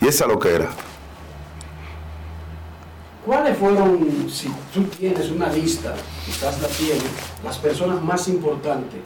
Y 0.00 0.08
esa 0.08 0.26
lo 0.26 0.38
que 0.38 0.54
era. 0.54 0.68
¿Cuáles 3.24 3.56
fueron, 3.58 4.28
si 4.28 4.48
tú 4.72 4.82
tienes 4.84 5.30
una 5.30 5.48
lista, 5.48 5.94
quizás 6.24 6.60
la 6.60 6.68
tienes, 6.68 7.04
las 7.44 7.58
personas 7.58 8.02
más 8.02 8.26
importantes 8.28 9.00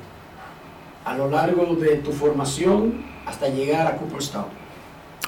a 1.04 1.14
lo 1.16 1.28
largo 1.28 1.74
de 1.74 1.96
tu 1.96 2.12
formación 2.12 3.04
hasta 3.26 3.48
llegar 3.48 3.86
a 3.86 3.96
Cooperstown? 3.96 4.46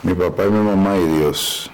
Mi 0.02 0.14
papá 0.14 0.44
y 0.44 0.50
mi 0.50 0.60
mamá 0.60 0.96
y 0.96 1.04
Dios. 1.18 1.70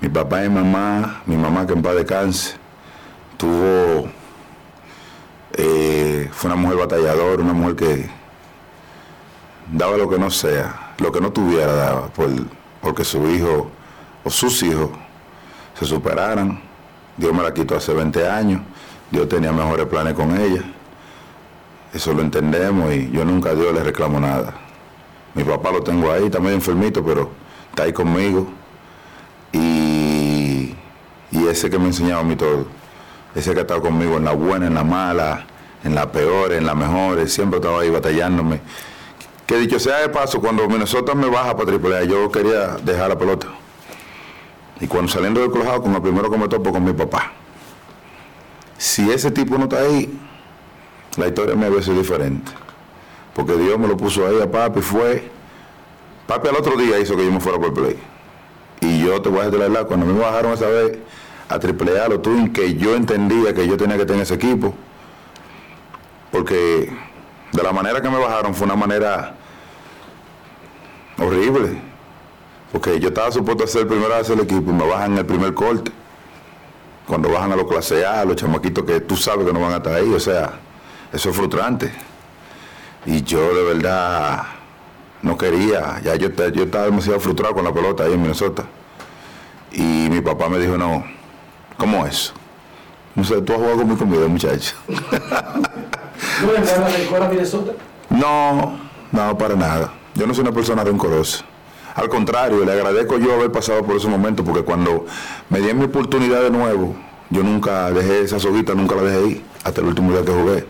Mi 0.00 0.08
papá 0.08 0.44
y 0.44 0.48
mamá, 0.48 1.22
mi 1.26 1.36
mamá 1.36 1.64
que 1.66 1.74
en 1.74 1.82
paz 1.82 1.94
descanse, 1.94 2.56
eh, 5.54 6.28
fue 6.32 6.50
una 6.50 6.60
mujer 6.60 6.78
batalladora, 6.78 7.42
una 7.42 7.52
mujer 7.52 7.76
que 7.76 8.10
daba 9.72 9.96
lo 9.96 10.08
que 10.08 10.18
no 10.18 10.30
sea, 10.30 10.94
lo 10.98 11.12
que 11.12 11.20
no 11.20 11.32
tuviera 11.32 11.72
daba, 11.72 12.08
por, 12.08 12.30
porque 12.80 13.04
su 13.04 13.28
hijo 13.28 13.70
o 14.24 14.30
sus 14.30 14.62
hijos 14.62 14.90
se 15.78 15.84
superaran. 15.84 16.60
Dios 17.16 17.34
me 17.34 17.42
la 17.42 17.52
quitó 17.52 17.76
hace 17.76 17.92
20 17.92 18.28
años, 18.28 18.62
Dios 19.10 19.28
tenía 19.28 19.52
mejores 19.52 19.86
planes 19.86 20.14
con 20.14 20.38
ella. 20.38 20.62
Eso 21.92 22.14
lo 22.14 22.22
entendemos 22.22 22.92
y 22.94 23.10
yo 23.10 23.24
nunca 23.24 23.50
a 23.50 23.54
Dios 23.54 23.74
le 23.74 23.82
reclamo 23.82 24.18
nada. 24.18 24.54
Mi 25.34 25.44
papá 25.44 25.70
lo 25.70 25.82
tengo 25.82 26.10
ahí, 26.10 26.24
está 26.24 26.40
medio 26.40 26.54
enfermito, 26.54 27.04
pero 27.04 27.30
está 27.70 27.82
ahí 27.82 27.92
conmigo. 27.92 28.48
Y, 29.52 30.74
y 31.30 31.46
ese 31.48 31.68
que 31.68 31.78
me 31.78 31.86
enseñaba 31.86 32.20
a 32.20 32.24
mí 32.24 32.34
todo, 32.34 32.66
ese 33.34 33.52
que 33.52 33.60
ha 33.60 33.62
estado 33.62 33.82
conmigo 33.82 34.16
en 34.16 34.24
la 34.24 34.32
buena, 34.32 34.66
en 34.66 34.74
la 34.74 34.84
mala, 34.84 35.46
en 35.84 35.94
la 35.94 36.10
peor, 36.10 36.52
en 36.52 36.66
la 36.66 36.74
mejor, 36.74 37.28
siempre 37.28 37.58
estaba 37.58 37.80
ahí 37.80 37.90
batallándome. 37.90 38.60
Que 39.46 39.56
dicho 39.56 39.78
sea 39.78 39.98
de 39.98 40.08
paso, 40.08 40.40
cuando 40.40 40.68
Minnesota 40.68 41.14
me 41.14 41.28
baja 41.28 41.56
para 41.56 41.72
AAA, 41.72 42.04
yo 42.04 42.30
quería 42.30 42.76
dejar 42.82 43.08
la 43.08 43.18
pelota. 43.18 43.48
Y 44.80 44.86
cuando 44.86 45.10
saliendo 45.10 45.40
del 45.40 45.50
colegio, 45.50 45.82
con 45.82 45.94
el 45.94 46.02
primero 46.02 46.30
que 46.30 46.38
me 46.38 46.48
topo 46.48 46.72
con 46.72 46.84
mi 46.84 46.92
papá. 46.92 47.32
Si 48.78 49.10
ese 49.10 49.30
tipo 49.30 49.56
no 49.56 49.64
está 49.64 49.80
ahí, 49.80 50.18
la 51.16 51.28
historia 51.28 51.54
me 51.54 51.82
sido 51.82 51.98
diferente. 51.98 52.52
Porque 53.34 53.54
Dios 53.56 53.78
me 53.78 53.86
lo 53.86 53.96
puso 53.96 54.26
ahí 54.26 54.40
a 54.40 54.50
papi, 54.50 54.80
fue. 54.80 55.30
Papi 56.26 56.48
al 56.48 56.56
otro 56.56 56.76
día 56.76 56.98
hizo 56.98 57.16
que 57.16 57.24
yo 57.24 57.32
me 57.32 57.40
fuera 57.40 57.58
por 57.58 57.72
play. 57.72 57.98
Y 58.80 59.04
yo 59.04 59.22
te 59.22 59.28
voy 59.28 59.40
a 59.40 59.44
decir 59.44 59.58
la 59.58 59.68
verdad, 59.68 59.86
cuando 59.86 60.06
me 60.06 60.18
bajaron 60.18 60.52
esa 60.52 60.66
vez 60.66 60.98
a 61.48 61.58
triple 61.58 62.00
A, 62.00 62.08
los 62.08 62.22
Twins, 62.22 62.50
que 62.50 62.74
yo 62.74 62.94
entendía 62.94 63.54
que 63.54 63.66
yo 63.66 63.76
tenía 63.76 63.96
que 63.96 64.06
tener 64.06 64.22
ese 64.22 64.34
equipo. 64.34 64.74
Porque 66.30 66.90
de 67.52 67.62
la 67.62 67.72
manera 67.72 68.00
que 68.00 68.08
me 68.08 68.18
bajaron 68.18 68.54
fue 68.54 68.66
una 68.66 68.76
manera 68.76 69.34
horrible. 71.18 71.80
Porque 72.72 72.98
yo 72.98 73.08
estaba 73.08 73.30
supuesto 73.30 73.64
a 73.64 73.66
ser 73.66 73.82
el 73.82 73.88
primero 73.88 74.14
a 74.14 74.18
hacer 74.18 74.38
el 74.38 74.44
equipo 74.44 74.70
y 74.70 74.74
me 74.74 74.86
bajan 74.86 75.12
en 75.12 75.18
el 75.18 75.26
primer 75.26 75.52
corte. 75.52 75.92
Cuando 77.06 77.28
bajan 77.28 77.52
a 77.52 77.56
los 77.56 77.66
clase 77.66 78.04
los 78.26 78.36
chamaquitos 78.36 78.84
que 78.84 79.00
tú 79.00 79.16
sabes 79.16 79.46
que 79.46 79.52
no 79.52 79.60
van 79.60 79.72
a 79.72 79.76
estar 79.76 79.94
ahí. 79.94 80.12
O 80.12 80.20
sea, 80.20 80.52
eso 81.12 81.30
es 81.30 81.36
frustrante. 81.36 81.92
Y 83.04 83.22
yo 83.22 83.54
de 83.54 83.74
verdad 83.74 84.44
no 85.22 85.36
quería, 85.36 86.00
ya 86.02 86.16
yo, 86.16 86.28
yo 86.28 86.64
estaba 86.64 86.84
demasiado 86.84 87.20
frustrado 87.20 87.54
con 87.54 87.64
la 87.64 87.72
pelota 87.72 88.04
ahí 88.04 88.14
en 88.14 88.22
Minnesota. 88.22 88.64
Y 89.72 90.08
mi 90.10 90.20
papá 90.20 90.48
me 90.48 90.58
dijo, 90.58 90.76
no, 90.76 91.04
¿cómo 91.76 92.06
es? 92.06 92.32
No 93.14 93.24
sé, 93.24 93.42
tú 93.42 93.52
has 93.52 93.58
jugado 93.58 93.78
con 93.78 93.88
mi 93.90 93.96
comida, 93.96 94.26
muchacho. 94.26 94.74
¿No 94.88 96.52
mandas 96.52 96.98
rencor 96.98 97.22
a 97.22 97.28
Minnesota? 97.28 97.72
No, 98.08 98.78
no, 99.10 99.38
para 99.38 99.54
nada. 99.54 99.92
Yo 100.14 100.26
no 100.26 100.34
soy 100.34 100.42
una 100.42 100.52
persona 100.52 100.84
rencorosa. 100.84 101.44
Al 101.94 102.08
contrario, 102.08 102.64
le 102.64 102.72
agradezco 102.72 103.18
yo 103.18 103.34
haber 103.34 103.52
pasado 103.52 103.82
por 103.82 103.96
ese 103.96 104.08
momento, 104.08 104.44
porque 104.44 104.62
cuando 104.62 105.06
me 105.50 105.60
dieron 105.60 105.78
mi 105.78 105.84
oportunidad 105.84 106.42
de 106.42 106.50
nuevo, 106.50 106.96
yo 107.28 107.42
nunca 107.42 107.90
dejé 107.90 108.22
esa 108.22 108.38
soguita, 108.38 108.74
nunca 108.74 108.94
la 108.94 109.02
dejé 109.02 109.26
ir, 109.26 109.44
hasta 109.62 109.80
el 109.80 109.88
último 109.88 110.12
día 110.12 110.24
que 110.24 110.32
jugué. 110.32 110.66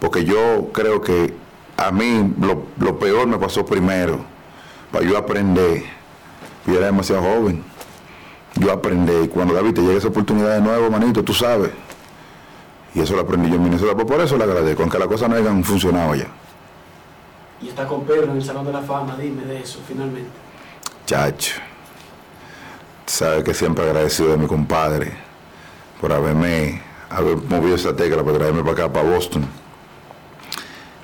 Porque 0.00 0.24
yo 0.24 0.68
creo 0.72 1.00
que 1.00 1.34
a 1.76 1.90
mí 1.90 2.34
lo, 2.40 2.64
lo 2.78 2.98
peor 2.98 3.26
me 3.26 3.38
pasó 3.38 3.64
primero, 3.64 4.20
para 4.92 5.04
yo 5.04 5.16
aprender. 5.16 5.84
Yo 6.66 6.74
era 6.74 6.86
demasiado 6.86 7.22
joven. 7.22 7.64
Yo 8.56 8.72
aprendí. 8.72 9.12
Y 9.24 9.28
cuando 9.28 9.54
David 9.54 9.74
te 9.74 9.80
llega 9.82 9.98
esa 9.98 10.08
oportunidad 10.08 10.54
de 10.54 10.60
nuevo, 10.60 10.90
manito, 10.90 11.22
tú 11.22 11.32
sabes. 11.32 11.70
Y 12.94 13.00
eso 13.00 13.14
lo 13.14 13.22
aprendí 13.22 13.48
yo 13.48 13.56
en 13.56 13.62
Minnesota. 13.62 13.94
Pues 13.94 14.06
por 14.06 14.20
eso 14.20 14.36
le 14.36 14.44
agradezco, 14.44 14.82
aunque 14.82 14.98
las 14.98 15.08
cosas 15.08 15.28
no 15.28 15.36
hayan 15.36 15.62
funcionado 15.64 16.14
ya. 16.14 16.26
Y 17.62 17.68
está 17.68 17.86
con 17.86 18.04
Pedro 18.04 18.24
en 18.24 18.36
el 18.38 18.44
Salón 18.44 18.64
de 18.66 18.72
la 18.72 18.80
Fama, 18.82 19.16
dime 19.18 19.44
de 19.44 19.60
eso, 19.60 19.80
finalmente. 19.86 20.30
Chacho. 21.06 21.60
Sabes 23.06 23.44
que 23.44 23.52
siempre 23.54 23.84
agradecido 23.84 24.30
de 24.30 24.36
mi 24.38 24.46
compadre 24.46 25.12
por 26.00 26.12
haberme, 26.12 26.80
haber 27.10 27.36
movido 27.36 27.74
esa 27.76 27.94
tecla 27.94 28.22
para 28.24 28.38
traerme 28.38 28.60
para 28.62 28.72
acá, 28.72 28.92
para 28.92 29.08
Boston. 29.08 29.44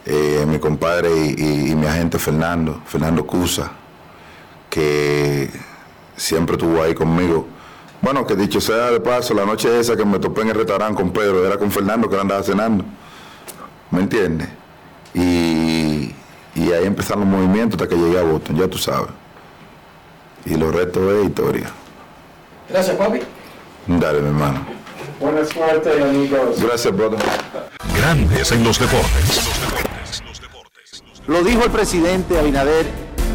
Eh, 0.04 0.44
mi 0.48 0.58
compadre 0.60 1.10
y, 1.14 1.34
y- 1.36 1.70
y 1.72 1.74
mi 1.74 1.86
agente 1.86 2.18
Fernando, 2.18 2.80
Fernando 2.86 3.26
Cusa, 3.26 3.72
que 4.70 5.50
siempre 6.16 6.56
estuvo 6.56 6.82
ahí 6.82 6.94
conmigo. 6.94 7.46
Bueno, 8.00 8.26
que 8.26 8.36
dicho 8.36 8.60
sea 8.60 8.90
de 8.90 9.00
paso, 9.00 9.34
la 9.34 9.44
noche 9.44 9.80
esa 9.80 9.96
que 9.96 10.04
me 10.04 10.18
topé 10.18 10.42
en 10.42 10.48
el 10.48 10.54
restaurante 10.54 11.00
con 11.00 11.10
Pedro, 11.12 11.46
era 11.46 11.56
con 11.58 11.70
Fernando 11.70 12.08
que 12.08 12.14
él 12.14 12.20
andaba 12.20 12.42
cenando. 12.42 12.84
¿Me 13.90 14.00
entiendes? 14.00 14.48
Y, 15.14 16.14
y 16.54 16.72
ahí 16.72 16.84
empezaron 16.84 17.20
los 17.20 17.40
movimientos 17.40 17.80
hasta 17.80 17.94
que 17.94 18.00
llegué 18.00 18.18
a 18.18 18.22
Boston, 18.22 18.56
ya 18.56 18.68
tú 18.68 18.78
sabes. 18.78 19.10
Y 20.44 20.56
los 20.56 20.74
restos 20.74 21.02
es 21.12 21.24
historia. 21.26 21.70
Gracias, 22.68 22.96
papi. 22.96 23.20
Dale, 23.86 24.20
mi 24.20 24.28
hermano. 24.28 24.66
Buena 25.20 25.44
suerte, 25.44 26.02
amigos. 26.02 26.60
Gracias, 26.60 26.94
brother. 26.94 27.18
Grandes 27.96 28.52
en 28.52 28.64
los 28.64 28.78
deportes. 28.78 29.42
Lo 31.26 31.42
dijo 31.42 31.64
el 31.64 31.70
presidente 31.70 32.38
Abinader 32.38 33.05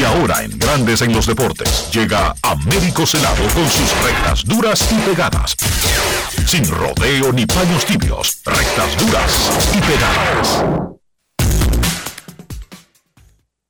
Y 0.00 0.04
ahora 0.04 0.42
en 0.42 0.58
Grandes 0.58 1.02
en 1.02 1.12
los 1.12 1.26
deportes 1.26 1.88
llega 1.92 2.34
Américo 2.42 3.06
Celado 3.06 3.44
con 3.54 3.68
sus 3.68 3.90
rectas 4.02 4.44
duras 4.44 4.88
y 4.90 4.94
pegadas. 5.08 5.56
Sin 6.46 6.66
rodeo 6.68 7.32
ni 7.32 7.46
paños 7.46 7.84
tibios, 7.84 8.40
rectas 8.44 8.96
duras 8.98 9.50
y 9.74 9.80
pegadas. 9.80 10.64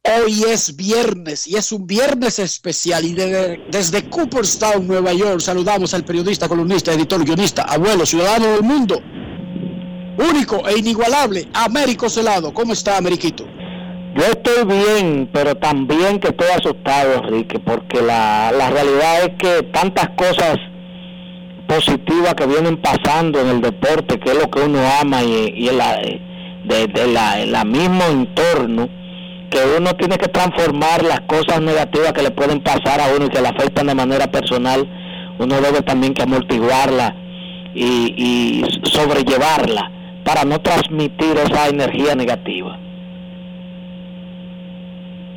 Hoy 0.04 0.44
es 0.48 0.74
viernes 0.76 1.46
y 1.46 1.56
es 1.56 1.70
un 1.72 1.86
viernes 1.86 2.38
especial 2.38 3.04
y 3.04 3.14
de- 3.14 3.60
desde 3.70 4.08
Cooperstown, 4.10 4.86
Nueva 4.86 5.12
York, 5.12 5.40
saludamos 5.40 5.94
al 5.94 6.04
periodista, 6.04 6.48
columnista, 6.48 6.92
editor, 6.92 7.24
guionista, 7.24 7.62
abuelo, 7.62 8.04
ciudadano 8.04 8.48
del 8.52 8.62
mundo, 8.62 9.00
único 10.18 10.68
e 10.68 10.78
inigualable, 10.78 11.48
Américo 11.54 12.10
Celado. 12.10 12.52
¿Cómo 12.52 12.72
está, 12.72 12.96
Ameriquito? 12.96 13.44
Yo 14.14 14.24
estoy 14.24 14.64
bien, 14.66 15.28
pero 15.32 15.54
también 15.54 16.20
que 16.20 16.28
estoy 16.28 16.48
asustado, 16.48 17.14
Enrique, 17.24 17.58
porque 17.58 18.02
la, 18.02 18.52
la 18.52 18.68
realidad 18.68 19.22
es 19.22 19.30
que 19.38 19.62
tantas 19.68 20.10
cosas 20.10 20.58
positivas 21.66 22.34
que 22.34 22.46
vienen 22.46 22.76
pasando 22.76 23.40
en 23.40 23.48
el 23.48 23.60
deporte, 23.62 24.20
que 24.20 24.32
es 24.32 24.38
lo 24.38 24.50
que 24.50 24.60
uno 24.60 24.78
ama 25.00 25.22
y, 25.22 25.54
y 25.56 25.68
en 25.68 25.78
la, 25.78 25.96
de, 25.96 27.06
la, 27.06 27.40
en 27.40 27.70
mismo 27.70 28.04
entorno, 28.04 28.90
que 29.48 29.60
uno 29.78 29.94
tiene 29.96 30.18
que 30.18 30.28
transformar 30.28 31.02
las 31.02 31.20
cosas 31.22 31.62
negativas 31.62 32.12
que 32.12 32.22
le 32.22 32.30
pueden 32.32 32.60
pasar 32.60 33.00
a 33.00 33.14
uno 33.16 33.26
y 33.26 33.30
que 33.30 33.40
le 33.40 33.48
afectan 33.48 33.86
de 33.86 33.94
manera 33.94 34.30
personal, 34.30 34.86
uno 35.38 35.60
debe 35.60 35.80
también 35.80 36.12
que 36.12 36.22
amortiguarla 36.22 37.16
y, 37.74 38.14
y 38.16 38.64
sobrellevarla 38.82 39.90
para 40.24 40.44
no 40.44 40.60
transmitir 40.60 41.38
esa 41.38 41.68
energía 41.68 42.14
negativa. 42.14 42.81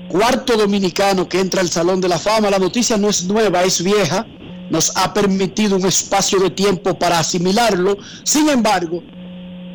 Cuarto 0.09 0.55
dominicano 0.55 1.27
que 1.27 1.39
entra 1.39 1.61
al 1.61 1.69
Salón 1.69 1.99
de 2.01 2.07
la 2.07 2.19
Fama. 2.19 2.49
La 2.49 2.59
noticia 2.59 2.97
no 2.97 3.09
es 3.09 3.25
nueva, 3.25 3.63
es 3.63 3.83
vieja. 3.83 4.25
Nos 4.69 4.95
ha 4.95 5.13
permitido 5.13 5.75
un 5.75 5.85
espacio 5.85 6.39
de 6.39 6.49
tiempo 6.51 6.97
para 6.97 7.19
asimilarlo. 7.19 7.97
Sin 8.23 8.49
embargo, 8.49 9.03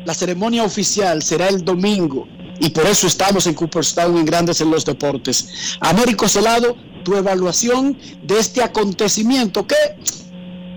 la 0.05 0.13
ceremonia 0.13 0.63
oficial 0.63 1.21
será 1.21 1.47
el 1.47 1.63
domingo 1.63 2.27
y 2.59 2.69
por 2.69 2.85
eso 2.85 3.07
estamos 3.07 3.47
en 3.47 3.53
Cooperstown 3.55 4.17
en 4.17 4.25
Grandes 4.25 4.61
en 4.61 4.71
los 4.71 4.85
Deportes. 4.85 5.75
Américo 5.79 6.27
Celado, 6.27 6.75
tu 7.03 7.15
evaluación 7.15 7.97
de 8.23 8.39
este 8.39 8.63
acontecimiento 8.63 9.65
que 9.65 9.75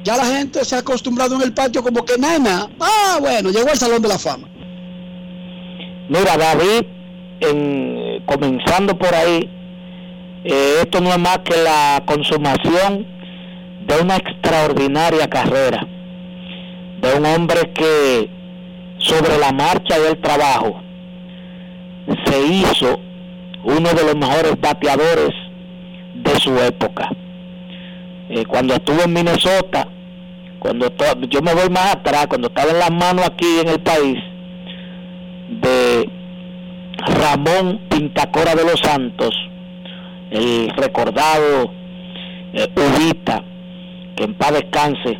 ya 0.05 0.17
la 0.17 0.27
gente 0.27 0.65
se 0.65 0.77
ha 0.77 0.79
acostumbrado 0.81 1.35
en 1.37 1.43
el 1.43 1.53
patio 1.53 1.83
como 1.83 2.05
que 2.05 2.19
nena. 2.19 2.71
Ah, 2.81 3.19
bueno, 3.21 3.51
llegó 3.51 3.71
al 3.71 3.79
Salón 3.79 4.03
de 4.03 4.09
la 4.09 4.19
Fama. 4.19 4.49
Mira, 6.09 6.37
David, 6.37 6.87
en- 7.41 8.04
comenzando 8.27 8.97
por 8.97 9.15
ahí, 9.15 9.49
eh, 10.45 10.81
esto 10.83 11.01
no 11.01 11.11
es 11.11 11.19
más 11.19 11.39
que 11.39 11.57
la 11.63 12.03
consumación 12.07 13.07
de 13.87 14.01
una 14.03 14.17
extraordinaria 14.17 15.29
carrera, 15.29 15.87
de 17.01 17.15
un 17.19 17.27
hombre 17.27 17.73
que 17.73 18.29
sobre 18.99 19.39
la 19.39 19.53
marcha 19.53 19.99
del 19.99 20.19
trabajo 20.21 20.81
se 22.27 22.41
hizo 22.47 23.01
uno 23.65 23.89
de 23.91 24.05
los 24.05 24.17
mejores 24.17 24.61
bateadores 24.61 25.31
de 26.15 26.41
su 26.41 26.59
época. 26.59 27.09
Eh, 28.29 28.45
cuando 28.47 28.75
estuvo 28.75 29.03
en 29.03 29.13
Minnesota, 29.13 29.89
cuando 30.59 30.91
yo 31.29 31.43
me 31.43 31.55
voy 31.55 31.69
más 31.69 31.95
atrás, 31.95 32.27
cuando 32.27 32.49
estaba 32.49 32.71
en 32.71 32.79
las 32.79 32.91
manos 32.91 33.27
aquí 33.27 33.61
en 33.61 33.69
el 33.69 33.81
país, 33.81 34.19
de 35.49 36.09
Ramón 36.99 37.81
Pintacora 37.89 38.55
de 38.55 38.65
los 38.65 38.81
Santos, 38.81 39.35
el 40.31 40.71
recordado 40.71 41.73
eh, 42.53 42.69
Ubita, 42.77 43.43
que 44.17 44.25
en 44.25 44.35
paz 44.35 44.53
descanse, 44.53 45.19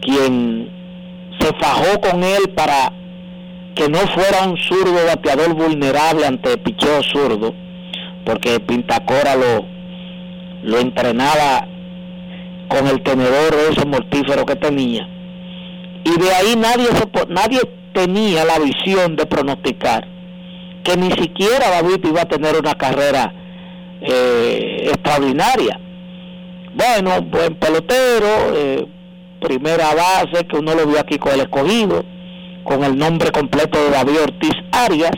quien 0.00 0.70
se 1.38 1.52
fajó 1.54 2.00
con 2.00 2.22
él 2.22 2.50
para 2.54 2.92
que 3.74 3.88
no 3.88 3.98
fuera 3.98 4.48
un 4.48 4.56
zurdo 4.58 5.06
bateador 5.06 5.54
vulnerable 5.54 6.26
ante 6.26 6.56
picheo 6.58 7.02
zurdo, 7.02 7.54
porque 8.24 8.60
Pintacora 8.60 9.36
lo, 9.36 9.64
lo 10.62 10.78
entrenaba 10.78 11.66
con 12.68 12.86
el 12.86 13.02
tenedor 13.02 13.54
ese 13.70 13.84
mortífero 13.86 14.46
que 14.46 14.56
tenía. 14.56 15.08
Y 16.04 16.18
de 16.18 16.32
ahí 16.32 16.56
nadie, 16.56 16.86
se, 16.86 17.26
nadie 17.28 17.60
tenía 17.92 18.44
la 18.44 18.58
visión 18.58 19.16
de 19.16 19.26
pronosticar 19.26 20.09
que 20.82 20.96
ni 20.96 21.10
siquiera 21.12 21.70
David 21.70 22.04
iba 22.04 22.22
a 22.22 22.28
tener 22.28 22.56
una 22.56 22.74
carrera 22.74 23.32
eh, 24.00 24.88
extraordinaria. 24.88 25.78
Bueno, 26.74 27.22
buen 27.22 27.54
pelotero, 27.56 28.54
eh, 28.54 28.86
primera 29.40 29.94
base, 29.94 30.46
que 30.46 30.56
uno 30.56 30.74
lo 30.74 30.86
vio 30.86 31.00
aquí 31.00 31.18
con 31.18 31.32
el 31.32 31.40
escogido, 31.40 32.04
con 32.64 32.84
el 32.84 32.96
nombre 32.96 33.30
completo 33.30 33.82
de 33.82 33.90
David 33.90 34.20
Ortiz 34.22 34.54
Arias, 34.72 35.16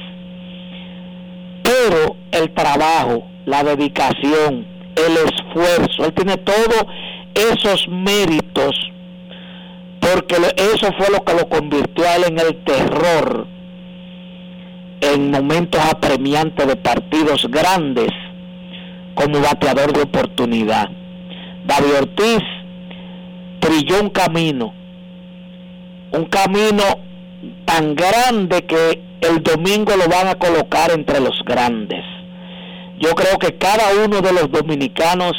pero 1.62 2.16
el 2.32 2.52
trabajo, 2.54 3.24
la 3.44 3.62
dedicación, 3.62 4.66
el 4.96 5.16
esfuerzo, 5.16 6.04
él 6.04 6.12
tiene 6.14 6.36
todos 6.38 6.86
esos 7.34 7.86
méritos, 7.88 8.74
porque 10.00 10.36
eso 10.56 10.88
fue 10.98 11.10
lo 11.10 11.22
que 11.24 11.34
lo 11.34 11.48
convirtió 11.48 12.04
a 12.06 12.16
él 12.16 12.24
en 12.28 12.38
el 12.38 12.64
terror 12.64 13.46
en 15.02 15.32
momentos 15.32 15.80
apremiantes 15.84 16.64
de 16.64 16.76
partidos 16.76 17.44
grandes 17.50 18.08
como 19.14 19.40
bateador 19.40 19.92
de 19.92 20.02
oportunidad. 20.02 20.88
David 21.66 21.94
Ortiz 22.02 22.42
trilló 23.58 24.00
un 24.00 24.10
camino, 24.10 24.72
un 26.12 26.24
camino 26.26 26.84
tan 27.64 27.96
grande 27.96 28.64
que 28.64 29.02
el 29.22 29.42
domingo 29.42 29.92
lo 29.96 30.08
van 30.08 30.28
a 30.28 30.36
colocar 30.36 30.92
entre 30.92 31.18
los 31.18 31.42
grandes. 31.44 32.04
Yo 33.00 33.10
creo 33.16 33.38
que 33.40 33.58
cada 33.58 34.04
uno 34.04 34.20
de 34.20 34.32
los 34.32 34.52
dominicanos 34.52 35.32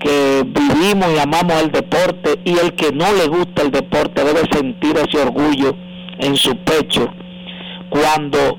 que 0.00 0.44
vivimos 0.44 1.14
y 1.14 1.18
amamos 1.20 1.62
el 1.62 1.70
deporte 1.70 2.40
y 2.44 2.58
el 2.58 2.74
que 2.74 2.90
no 2.90 3.06
le 3.12 3.28
gusta 3.28 3.62
el 3.62 3.70
deporte 3.70 4.24
debe 4.24 4.42
sentir 4.50 4.96
ese 4.96 5.22
orgullo 5.22 5.76
en 6.18 6.36
su 6.36 6.56
pecho 6.56 7.08
cuando 7.88 8.58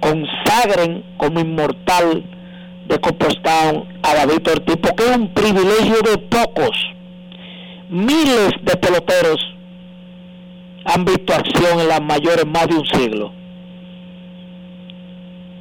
consagren 0.00 1.04
como 1.16 1.40
inmortal 1.40 2.24
de 2.86 2.98
Cooperstown 2.98 3.84
a 4.02 4.14
David 4.14 4.48
Ortiz, 4.48 4.76
porque 4.82 5.04
es 5.04 5.16
un 5.16 5.28
privilegio 5.32 5.96
de 6.02 6.18
pocos. 6.18 6.76
Miles 7.88 8.50
de 8.62 8.76
peloteros 8.76 9.40
han 10.84 11.04
visto 11.04 11.32
acción 11.32 11.80
en 11.80 11.88
las 11.88 12.02
mayores 12.02 12.46
más 12.46 12.66
de 12.68 12.74
un 12.74 12.86
siglo. 12.86 13.32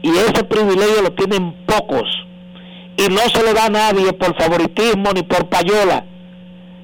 Y 0.01 0.09
ese 0.09 0.43
privilegio 0.43 1.03
lo 1.03 1.11
tienen 1.11 1.53
pocos. 1.65 2.09
Y 2.97 3.07
no 3.07 3.19
se 3.19 3.43
le 3.43 3.53
da 3.53 3.65
a 3.65 3.69
nadie 3.69 4.11
por 4.13 4.35
favoritismo 4.39 5.11
ni 5.13 5.23
por 5.23 5.47
payola. 5.47 6.05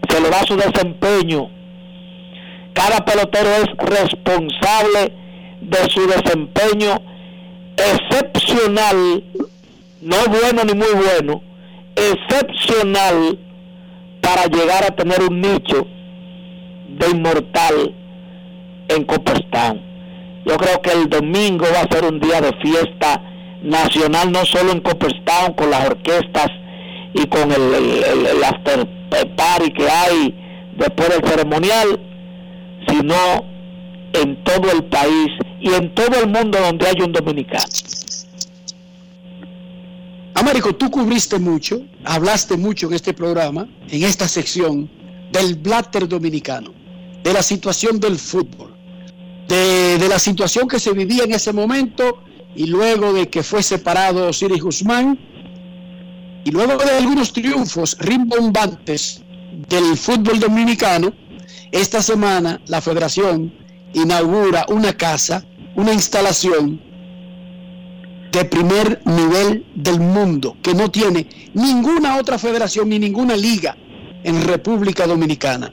Se 0.07 0.21
le 0.21 0.29
da 0.29 0.43
su 0.43 0.55
desempeño. 0.55 1.49
Cada 2.73 3.03
pelotero 3.03 3.49
es 3.49 3.67
responsable 3.77 5.13
de 5.61 5.77
su 5.89 6.07
desempeño 6.07 7.01
excepcional, 7.77 9.23
no 10.01 10.15
bueno 10.27 10.63
ni 10.65 10.73
muy 10.73 10.93
bueno, 10.93 11.41
excepcional 11.95 13.39
para 14.21 14.45
llegar 14.45 14.83
a 14.83 14.95
tener 14.95 15.21
un 15.21 15.41
nicho 15.41 15.87
de 16.89 17.09
inmortal 17.09 17.95
en 18.89 19.03
Cooperstown. 19.03 19.81
Yo 20.45 20.55
creo 20.57 20.81
que 20.81 20.91
el 20.91 21.09
domingo 21.09 21.65
va 21.73 21.81
a 21.81 21.93
ser 21.93 22.05
un 22.05 22.19
día 22.19 22.39
de 22.41 22.53
fiesta 22.61 23.21
nacional, 23.61 24.31
no 24.31 24.45
solo 24.45 24.71
en 24.71 24.79
Cooperstown, 24.79 25.53
con 25.53 25.69
las 25.69 25.87
orquestas 25.87 26.47
y 27.13 27.25
con 27.27 27.51
el, 27.51 27.73
el, 27.73 28.25
el 28.27 28.43
after 28.43 28.87
party 29.35 29.71
que 29.71 29.89
hay 29.89 30.35
después 30.77 31.09
del 31.09 31.25
ceremonial, 31.27 31.99
sino 32.87 33.56
en 34.13 34.43
todo 34.43 34.71
el 34.71 34.85
país 34.85 35.29
y 35.59 35.73
en 35.73 35.93
todo 35.93 36.19
el 36.21 36.27
mundo 36.27 36.59
donde 36.59 36.87
hay 36.87 37.01
un 37.01 37.11
dominicano. 37.11 37.65
Américo, 40.35 40.75
tú 40.75 40.91
cubriste 40.91 41.39
mucho, 41.39 41.81
hablaste 42.03 42.57
mucho 42.57 42.87
en 42.87 42.93
este 42.93 43.13
programa, 43.13 43.67
en 43.89 44.03
esta 44.03 44.27
sección, 44.27 44.89
del 45.31 45.55
blatter 45.55 46.07
dominicano, 46.07 46.73
de 47.23 47.33
la 47.33 47.41
situación 47.41 47.99
del 47.99 48.17
fútbol, 48.17 48.75
de, 49.47 49.97
de 49.97 50.07
la 50.07 50.19
situación 50.19 50.67
que 50.67 50.79
se 50.79 50.93
vivía 50.93 51.23
en 51.23 51.33
ese 51.33 51.51
momento 51.53 52.23
y 52.55 52.67
luego 52.67 53.13
de 53.13 53.29
que 53.29 53.43
fue 53.43 53.63
separado 53.63 54.27
Osiris 54.29 54.61
Guzmán 54.61 55.17
y 56.43 56.51
luego 56.51 56.77
de 56.77 56.91
algunos 56.91 57.33
triunfos 57.33 57.97
rimbombantes 57.99 59.21
del 59.67 59.97
fútbol 59.97 60.39
dominicano, 60.39 61.13
esta 61.71 62.01
semana 62.01 62.61
la 62.67 62.79
federación 62.79 63.53
inaugura 63.93 64.65
una 64.69 64.93
casa, 64.93 65.43
una 65.75 65.93
instalación 65.93 66.81
de 68.31 68.45
primer 68.45 69.01
nivel 69.05 69.65
del 69.75 69.99
mundo, 69.99 70.57
que 70.61 70.73
no 70.73 70.89
tiene 70.89 71.27
ninguna 71.53 72.17
otra 72.17 72.37
federación 72.37 72.89
ni 72.89 72.99
ninguna 72.99 73.35
liga 73.35 73.75
en 74.23 74.45
República 74.45 75.07
Dominicana. 75.07 75.71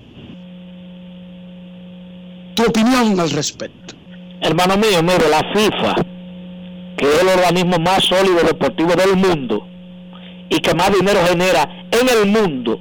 Tu 2.54 2.62
opinión 2.62 3.18
al 3.18 3.30
respecto. 3.30 3.94
Hermano 4.40 4.76
mío, 4.76 5.02
mire, 5.02 5.28
la 5.28 5.42
FIFA, 5.52 5.94
que 6.96 7.06
es 7.06 7.22
el 7.22 7.28
organismo 7.28 7.78
más 7.78 8.04
sólido 8.04 8.42
deportivo 8.44 8.94
del 8.94 9.16
mundo 9.16 9.66
y 10.48 10.58
que 10.60 10.74
más 10.74 10.92
dinero 10.92 11.20
genera 11.26 11.68
en 11.90 12.08
el 12.08 12.26
mundo, 12.30 12.78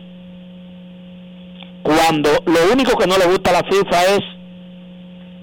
cuando 1.82 2.30
lo 2.46 2.72
único 2.72 2.98
que 2.98 3.08
no 3.08 3.18
le 3.18 3.26
gusta 3.26 3.50
a 3.50 3.62
la 3.62 3.64
FIFA 3.64 4.06
es 4.16 4.22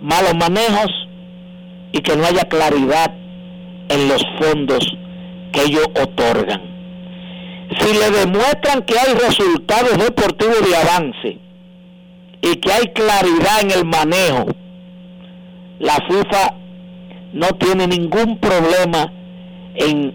malos 0.01 0.35
manejos 0.35 0.91
y 1.93 2.01
que 2.01 2.17
no 2.17 2.25
haya 2.25 2.45
claridad 2.45 3.13
en 3.89 4.09
los 4.09 4.23
fondos 4.39 4.97
que 5.53 5.63
ellos 5.63 5.87
otorgan. 6.01 6.61
Si 7.79 7.93
le 7.93 8.11
demuestran 8.11 8.83
que 8.83 8.99
hay 8.99 9.15
resultados 9.15 9.99
deportivos 9.99 10.69
de 10.69 10.77
avance 10.77 11.39
y 12.43 12.57
que 12.57 12.73
hay 12.73 12.87
claridad 12.89 13.61
en 13.63 13.71
el 13.71 13.85
manejo, 13.85 14.47
la 15.79 15.95
FIFA 16.09 16.55
no 17.33 17.47
tiene 17.59 17.87
ningún 17.87 18.39
problema 18.39 19.13
en 19.75 20.15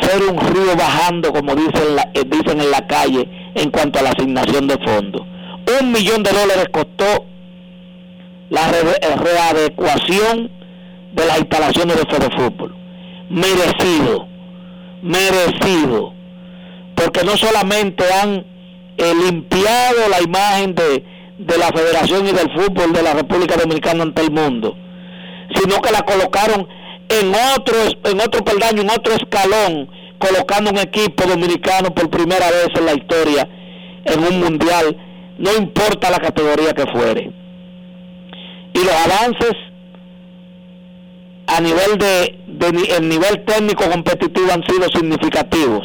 ser 0.00 0.22
un 0.22 0.38
río 0.38 0.76
bajando, 0.76 1.32
como 1.32 1.54
dicen, 1.54 1.96
la, 1.96 2.10
eh, 2.14 2.24
dicen 2.26 2.60
en 2.60 2.70
la 2.70 2.86
calle, 2.86 3.28
en 3.54 3.70
cuanto 3.70 3.98
a 3.98 4.02
la 4.02 4.10
asignación 4.10 4.66
de 4.66 4.76
fondos. 4.78 5.22
Un 5.80 5.92
millón 5.92 6.22
de 6.22 6.30
dólares 6.32 6.66
costó 6.72 7.26
la 8.50 8.68
re- 8.68 9.16
readecuación 9.16 10.50
de 11.12 11.26
las 11.26 11.38
instalaciones 11.38 11.96
de 11.96 12.30
fútbol. 12.36 12.74
Merecido, 13.28 14.28
merecido, 15.02 16.12
porque 16.94 17.24
no 17.24 17.36
solamente 17.36 18.04
han 18.12 18.44
eh, 18.98 19.12
limpiado 19.26 20.08
la 20.10 20.22
imagen 20.22 20.74
de, 20.74 21.04
de 21.38 21.58
la 21.58 21.68
Federación 21.68 22.26
y 22.26 22.32
del 22.32 22.50
Fútbol 22.52 22.92
de 22.92 23.02
la 23.02 23.14
República 23.14 23.56
Dominicana 23.56 24.04
ante 24.04 24.22
el 24.22 24.30
mundo, 24.30 24.76
sino 25.54 25.80
que 25.80 25.90
la 25.90 26.02
colocaron 26.02 26.68
en 27.08 27.32
otro, 27.56 27.76
en 28.04 28.20
otro 28.20 28.44
peldaño, 28.44 28.82
en 28.82 28.90
otro 28.90 29.14
escalón, 29.14 29.88
colocando 30.18 30.70
un 30.70 30.78
equipo 30.78 31.24
dominicano 31.24 31.94
por 31.94 32.08
primera 32.10 32.46
vez 32.46 32.68
en 32.74 32.86
la 32.86 32.94
historia 32.94 33.48
en 34.04 34.20
un 34.20 34.40
mundial, 34.40 34.96
no 35.38 35.52
importa 35.56 36.10
la 36.10 36.18
categoría 36.18 36.72
que 36.72 36.86
fuere. 36.86 37.32
Y 38.76 38.84
los 38.84 38.94
avances 38.94 39.56
a 41.46 41.60
nivel 41.60 41.96
de, 41.98 42.38
de 42.46 42.96
el 42.96 43.08
nivel 43.08 43.44
técnico 43.46 43.88
competitivo 43.90 44.52
han 44.52 44.62
sido 44.64 44.88
significativos 44.90 45.82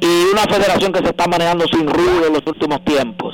y 0.00 0.24
una 0.32 0.42
federación 0.42 0.92
que 0.92 1.00
se 1.00 1.10
está 1.10 1.26
manejando 1.26 1.64
sin 1.72 1.86
ruido 1.86 2.26
en 2.26 2.32
los 2.34 2.42
últimos 2.46 2.84
tiempos. 2.84 3.32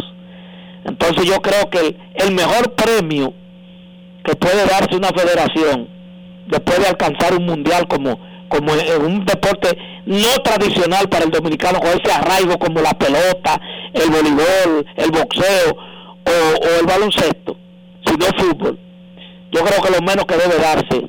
Entonces 0.85 1.25
yo 1.27 1.41
creo 1.41 1.69
que 1.71 1.79
el, 1.79 1.97
el 2.15 2.35
mejor 2.35 2.75
premio 2.75 3.35
que 4.25 4.35
puede 4.37 4.67
darse 4.67 4.97
una 4.97 5.09
federación 5.09 5.89
después 6.47 6.79
de 6.79 6.89
alcanzar 6.89 7.35
un 7.35 7.45
mundial 7.45 7.87
como 7.87 8.19
como 8.49 8.73
un 8.73 9.27
deporte 9.27 9.77
no 10.07 10.31
tradicional 10.43 11.07
para 11.11 11.25
el 11.25 11.31
dominicano 11.31 11.81
con 11.81 11.91
ese 11.91 12.11
arraigo 12.11 12.59
como 12.59 12.81
la 12.81 12.93
pelota, 12.93 13.61
el 13.93 14.11
voleibol, 14.11 14.87
el 14.97 15.11
boxeo 15.11 15.77
o 16.25 16.81
el 16.81 16.87
baloncesto, 16.87 17.57
sino 18.19 18.39
fútbol. 18.39 18.79
Yo 19.53 19.61
creo 19.65 19.83
que 19.83 19.91
lo 19.91 20.01
menos 20.01 20.25
que 20.27 20.37
debe 20.37 20.59
darse 20.59 21.09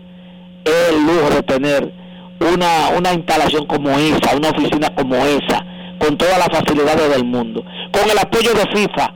es 0.63 0.89
el 0.89 1.05
lujo 1.05 1.29
de 1.29 1.43
tener 1.43 1.93
una, 2.39 2.97
una 2.97 3.13
instalación 3.13 3.65
como 3.65 3.89
esa, 3.91 4.35
una 4.35 4.49
oficina 4.49 4.89
como 4.95 5.15
esa, 5.15 5.65
con 5.99 6.17
todas 6.17 6.37
las 6.37 6.47
facilidades 6.47 7.09
del 7.09 7.25
mundo, 7.25 7.63
con 7.91 8.09
el 8.09 8.17
apoyo 8.17 8.51
de 8.53 8.65
FIFA, 8.73 9.13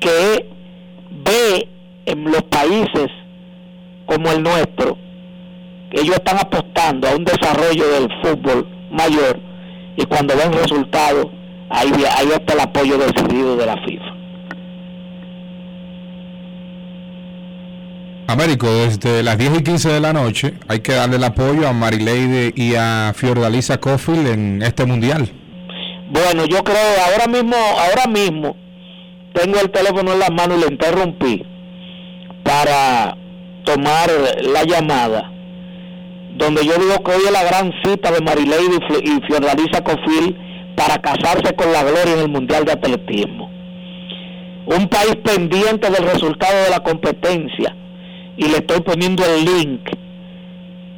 que 0.00 0.48
ve 1.10 1.68
en 2.06 2.24
los 2.24 2.42
países 2.44 3.10
como 4.06 4.30
el 4.32 4.42
nuestro, 4.42 4.98
ellos 5.92 6.16
están 6.16 6.38
apostando 6.38 7.08
a 7.08 7.14
un 7.14 7.24
desarrollo 7.24 7.88
del 7.88 8.08
fútbol 8.22 8.66
mayor 8.90 9.38
y 9.96 10.04
cuando 10.06 10.36
ven 10.36 10.52
resultados, 10.52 11.26
ahí, 11.70 11.92
ahí 12.16 12.28
está 12.32 12.54
el 12.54 12.60
apoyo 12.60 12.98
decidido 12.98 13.56
de 13.56 13.66
la 13.66 13.76
FIFA. 13.76 14.13
Américo, 18.26 18.66
desde 18.72 19.22
las 19.22 19.36
10 19.36 19.58
y 19.60 19.62
15 19.62 19.88
de 19.92 20.00
la 20.00 20.12
noche 20.12 20.54
hay 20.68 20.80
que 20.80 20.92
darle 20.92 21.16
el 21.16 21.24
apoyo 21.24 21.68
a 21.68 21.72
Marileide 21.72 22.52
y 22.56 22.74
a 22.74 23.12
Fiordalisa 23.14 23.78
Cofield 23.78 24.26
en 24.28 24.62
este 24.62 24.86
mundial. 24.86 25.28
Bueno, 26.10 26.44
yo 26.46 26.62
creo, 26.64 26.78
ahora 27.10 27.26
mismo, 27.26 27.56
ahora 27.56 28.06
mismo, 28.10 28.56
tengo 29.34 29.60
el 29.60 29.70
teléfono 29.70 30.12
en 30.12 30.18
la 30.20 30.30
mano 30.30 30.56
y 30.56 30.60
le 30.60 30.66
interrumpí 30.68 31.44
para 32.44 33.16
tomar 33.64 34.10
la 34.42 34.64
llamada, 34.64 35.30
donde 36.36 36.64
yo 36.64 36.74
digo 36.78 37.02
que 37.04 37.10
hoy 37.12 37.22
es 37.26 37.32
la 37.32 37.44
gran 37.44 37.72
cita 37.84 38.10
de 38.10 38.20
Marileide 38.22 38.76
y 38.76 38.92
Fi- 38.92 39.04
y 39.10 39.20
Fiordalisa 39.26 39.82
Cofil 39.84 40.36
para 40.76 40.96
casarse 40.98 41.54
con 41.54 41.72
la 41.72 41.82
gloria 41.82 42.14
en 42.14 42.20
el 42.20 42.28
Mundial 42.28 42.64
de 42.64 42.72
Atletismo. 42.72 43.50
Un 44.66 44.88
país 44.88 45.16
pendiente 45.22 45.90
del 45.90 46.04
resultado 46.04 46.64
de 46.64 46.70
la 46.70 46.80
competencia 46.80 47.76
y 48.36 48.44
le 48.48 48.56
estoy 48.58 48.80
poniendo 48.80 49.22
el 49.24 49.44
link 49.44 49.80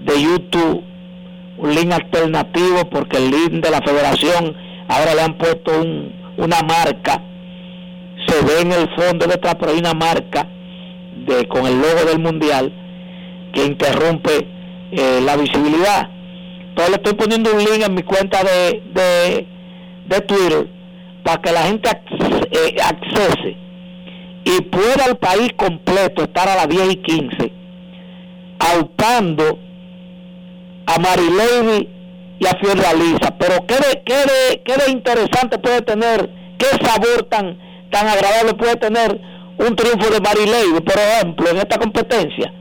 de 0.01 0.23
YouTube, 0.23 0.83
un 1.59 1.75
link 1.75 1.93
alternativo 1.93 2.89
porque 2.91 3.17
el 3.19 3.31
link 3.31 3.53
de 3.65 3.71
la 3.71 3.81
federación 3.83 4.55
ahora 4.89 5.15
le 5.15 5.23
han 5.23 5.35
puesto 5.39 5.81
un- 5.81 6.13
una 6.37 6.61
marca, 6.63 7.23
se 8.27 8.45
ve 8.45 8.61
en 8.63 8.73
el 8.73 8.89
fondo 8.95 9.27
detrás, 9.27 9.57
pero 9.59 9.73
hay 9.73 9.79
una 9.79 9.95
marca 9.95 10.47
de, 11.27 11.47
con 11.49 11.67
el 11.67 11.81
logo 11.81 12.05
del 12.09 12.19
mundial 12.19 12.73
que 13.53 13.65
interrumpe 13.65 14.47
eh, 14.93 15.21
la 15.25 15.37
visibilidad. 15.37 16.11
Entonces 16.69 16.91
le 16.91 16.97
estoy 16.97 17.15
poniendo 17.15 17.53
un 17.53 17.59
link 17.59 17.83
en 17.87 17.95
mi 17.95 18.03
cuenta 18.03 18.39
de, 18.45 18.83
de, 18.93 19.47
de 20.09 20.21
Twitter 20.23 20.69
para 21.25 21.41
que 21.41 21.53
la 21.53 21.63
gente 21.63 21.91
eh, 22.51 22.77
accese 22.83 23.57
y 24.47 24.61
pueda 24.63 25.07
el 25.09 25.17
país 25.17 25.53
completo 25.57 26.23
estar 26.23 26.49
a 26.49 26.55
las 26.55 26.69
10 26.69 26.93
y 26.93 26.97
15 26.97 27.53
aupando 28.61 29.59
a 30.87 30.99
Marilady 31.01 31.89
y 32.39 32.47
a 32.47 32.51
Fiordalisa. 32.61 33.37
Pero 33.39 33.67
¿qué 33.67 33.75
de, 33.75 34.03
qué, 34.05 34.15
de, 34.15 34.63
qué 34.65 34.75
de 34.85 34.93
interesante 34.93 35.59
puede 35.59 35.83
tener, 35.83 36.31
qué 36.59 36.67
sabor 36.81 37.25
tan, 37.29 37.59
tan 37.91 38.07
agradable 38.07 38.55
puede 38.55 38.77
tener 38.77 39.21
un 39.59 39.75
triunfo 39.75 40.11
de 40.13 40.21
Marilady, 40.21 40.81
por 40.81 40.97
ejemplo, 40.97 41.51
en 41.51 41.57
esta 41.57 41.79
competencia? 41.79 42.53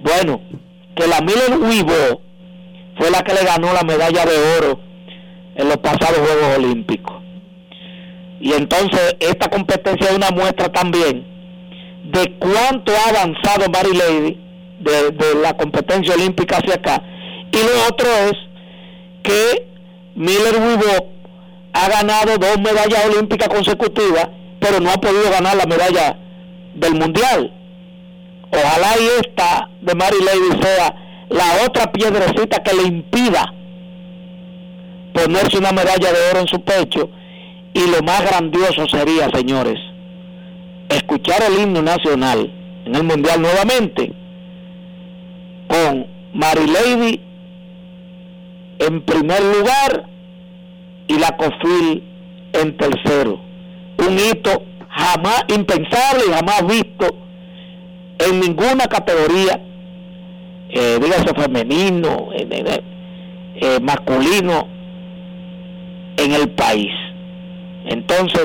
Bueno, 0.00 0.40
que 0.94 1.08
la 1.08 1.20
Miller 1.20 1.58
Weibo 1.60 2.22
fue 2.96 3.10
la 3.10 3.22
que 3.22 3.34
le 3.34 3.42
ganó 3.42 3.72
la 3.72 3.82
medalla 3.82 4.24
de 4.24 4.56
oro 4.58 4.80
en 5.56 5.68
los 5.68 5.78
pasados 5.78 6.18
Juegos 6.18 6.58
Olímpicos. 6.58 7.27
Y 8.40 8.52
entonces 8.52 9.16
esta 9.20 9.48
competencia 9.48 10.10
es 10.10 10.16
una 10.16 10.30
muestra 10.30 10.68
también 10.70 11.26
de 12.04 12.32
cuánto 12.38 12.92
ha 12.92 13.10
avanzado 13.10 13.70
Mary 13.70 13.96
Lady 13.96 14.40
de, 14.80 15.10
de 15.10 15.40
la 15.42 15.56
competencia 15.56 16.14
olímpica 16.14 16.58
hacia 16.58 16.74
acá. 16.74 17.02
Y 17.52 17.56
lo 17.56 17.88
otro 17.88 18.08
es 18.28 18.34
que 19.22 19.66
Miller 20.14 20.56
Weibo 20.56 21.12
ha 21.72 21.88
ganado 21.88 22.38
dos 22.38 22.58
medallas 22.58 23.06
olímpicas 23.06 23.48
consecutivas, 23.48 24.28
pero 24.60 24.80
no 24.80 24.90
ha 24.90 25.00
podido 25.00 25.30
ganar 25.30 25.56
la 25.56 25.66
medalla 25.66 26.18
del 26.74 26.94
mundial. 26.94 27.52
Ojalá 28.50 28.94
y 28.98 29.26
esta 29.26 29.68
de 29.80 29.94
Mary 29.94 30.16
Lady 30.24 30.62
sea 30.62 30.94
la 31.28 31.66
otra 31.66 31.92
piedrecita 31.92 32.62
que 32.62 32.74
le 32.74 32.82
impida 32.84 33.52
ponerse 35.12 35.58
una 35.58 35.72
medalla 35.72 36.12
de 36.12 36.30
oro 36.30 36.40
en 36.40 36.48
su 36.48 36.60
pecho 36.62 37.10
y 37.78 37.90
lo 37.90 38.02
más 38.02 38.22
grandioso 38.28 38.88
sería, 38.88 39.30
señores, 39.32 39.78
escuchar 40.88 41.40
el 41.48 41.62
himno 41.62 41.80
nacional 41.80 42.50
en 42.84 42.94
el 42.94 43.04
mundial 43.04 43.40
nuevamente 43.40 44.12
con 45.68 46.06
Mary 46.32 46.66
Lady 46.66 47.20
en 48.80 49.02
primer 49.02 49.40
lugar 49.42 50.08
y 51.06 51.18
la 51.18 51.36
COFIL 51.36 52.02
en 52.52 52.76
tercero. 52.76 53.40
Un 53.98 54.18
hito 54.18 54.62
jamás 54.88 55.44
impensable 55.48 56.24
y 56.28 56.32
jamás 56.32 56.66
visto 56.66 57.06
en 58.18 58.40
ninguna 58.40 58.86
categoría, 58.86 59.60
eh, 60.70 60.98
dígase 61.00 61.32
femenino, 61.34 62.30
eh, 62.34 63.78
masculino, 63.80 64.66
en 66.16 66.32
el 66.32 66.50
país. 66.50 66.90
Entonces, 67.88 68.44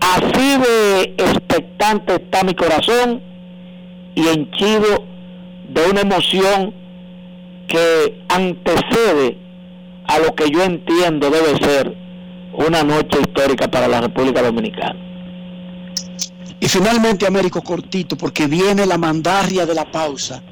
así 0.00 0.58
de 0.58 1.02
expectante 1.18 2.14
está 2.14 2.42
mi 2.44 2.54
corazón 2.54 3.22
y 4.14 4.26
henchido 4.26 5.04
de 5.68 5.90
una 5.90 6.00
emoción 6.00 6.74
que 7.66 8.22
antecede 8.28 9.38
a 10.06 10.18
lo 10.18 10.34
que 10.34 10.50
yo 10.50 10.62
entiendo 10.62 11.30
debe 11.30 11.58
ser 11.58 11.94
una 12.54 12.82
noche 12.82 13.20
histórica 13.20 13.68
para 13.68 13.86
la 13.86 14.00
República 14.00 14.42
Dominicana. 14.42 14.98
Y 16.60 16.66
finalmente, 16.66 17.26
Américo 17.26 17.62
Cortito, 17.62 18.16
porque 18.16 18.46
viene 18.46 18.86
la 18.86 18.98
mandarria 18.98 19.64
de 19.66 19.74
la 19.74 19.84
pausa. 19.90 20.42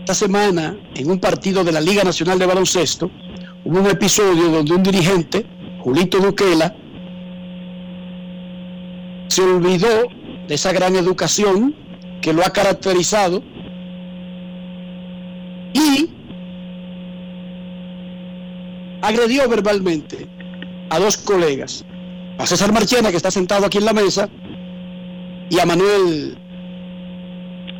Esta 0.00 0.14
semana, 0.14 0.76
en 0.94 1.10
un 1.10 1.18
partido 1.18 1.64
de 1.64 1.72
la 1.72 1.80
Liga 1.80 2.04
Nacional 2.04 2.38
de 2.38 2.46
Baloncesto, 2.46 3.10
hubo 3.64 3.80
un 3.80 3.86
episodio 3.86 4.48
donde 4.48 4.74
un 4.74 4.82
dirigente, 4.82 5.44
Julito 5.80 6.18
Duquela, 6.18 6.74
se 9.28 9.42
olvidó 9.42 10.04
de 10.48 10.54
esa 10.54 10.72
gran 10.72 10.96
educación 10.96 11.74
que 12.20 12.32
lo 12.32 12.44
ha 12.44 12.50
caracterizado 12.50 13.42
y 15.72 16.08
agredió 19.02 19.48
verbalmente 19.48 20.26
a 20.90 20.98
dos 20.98 21.16
colegas, 21.16 21.84
a 22.38 22.46
César 22.46 22.72
Marchena, 22.72 23.10
que 23.10 23.16
está 23.16 23.30
sentado 23.30 23.66
aquí 23.66 23.78
en 23.78 23.84
la 23.84 23.92
mesa, 23.92 24.28
y 25.50 25.58
a 25.58 25.66
Manuel 25.66 26.38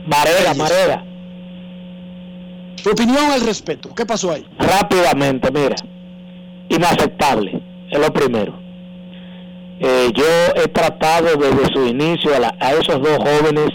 Marera, 0.07 0.55
Marera. 0.55 1.05
Tu 2.83 2.91
opinión 2.91 3.31
al 3.33 3.41
respecto, 3.41 3.95
¿qué 3.95 4.05
pasó 4.05 4.33
ahí? 4.33 4.47
Rápidamente, 4.59 5.51
mira, 5.51 5.77
inaceptable, 6.69 7.63
es 7.91 7.99
lo 7.99 8.13
primero. 8.13 8.64
Eh, 9.81 10.11
yo 10.15 10.25
he 10.57 10.69
tratado 10.69 11.37
desde 11.37 11.73
su 11.73 11.87
inicio 11.87 12.35
a, 12.35 12.39
la- 12.39 12.55
a 12.61 12.73
esos 12.73 13.01
dos 13.03 13.19
jóvenes 13.19 13.69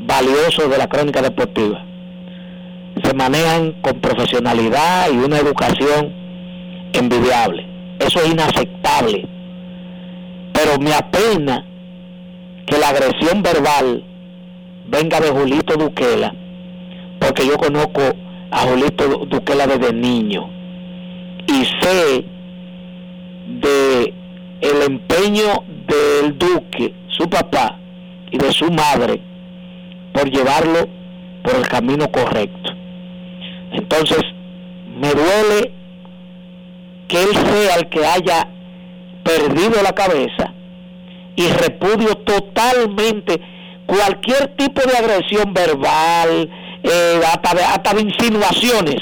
valiosos 0.00 0.70
de 0.70 0.78
la 0.78 0.86
crónica 0.86 1.20
deportiva. 1.22 1.84
Se 3.02 3.14
manejan 3.14 3.72
con 3.82 4.00
profesionalidad 4.00 5.10
y 5.12 5.16
una 5.18 5.38
educación 5.38 6.12
envidiable. 6.92 7.66
Eso 8.00 8.20
es 8.20 8.30
inaceptable. 8.32 9.26
Pero 10.52 10.78
me 10.80 10.92
apena 10.94 11.64
que 12.66 12.78
la 12.78 12.88
agresión 12.88 13.42
verbal 13.42 14.04
venga 14.88 15.20
de 15.20 15.30
Julito 15.30 15.76
Duquela, 15.76 16.34
porque 17.20 17.46
yo 17.46 17.56
conozco 17.58 18.00
a 18.50 18.58
Julito 18.60 19.06
Du- 19.08 19.26
Duquela 19.26 19.66
desde 19.66 19.92
niño 19.92 20.48
y 21.46 21.64
sé 21.80 22.24
de 23.60 24.14
el 24.60 24.82
empeño 24.82 25.64
del 25.86 26.36
duque, 26.36 26.94
su 27.08 27.28
papá 27.28 27.78
y 28.30 28.38
de 28.38 28.52
su 28.52 28.70
madre 28.70 29.20
por 30.12 30.30
llevarlo 30.30 30.88
por 31.42 31.54
el 31.56 31.68
camino 31.68 32.10
correcto. 32.10 32.72
Entonces, 33.72 34.22
me 34.96 35.10
duele 35.10 35.72
que 37.06 37.22
él 37.22 37.34
sea 37.34 37.76
el 37.76 37.88
que 37.88 38.04
haya 38.04 38.48
perdido 39.22 39.82
la 39.82 39.92
cabeza 39.92 40.52
y 41.36 41.46
repudio 41.48 42.16
totalmente 42.16 43.40
cualquier 43.86 44.48
tipo 44.56 44.82
de 44.82 44.96
agresión 44.96 45.54
verbal, 45.54 46.50
eh, 46.82 47.20
hasta, 47.26 47.94
de, 47.94 48.00
insinuaciones 48.02 49.00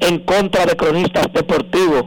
en 0.00 0.18
contra 0.20 0.66
de 0.66 0.76
cronistas 0.76 1.26
deportivos, 1.32 2.04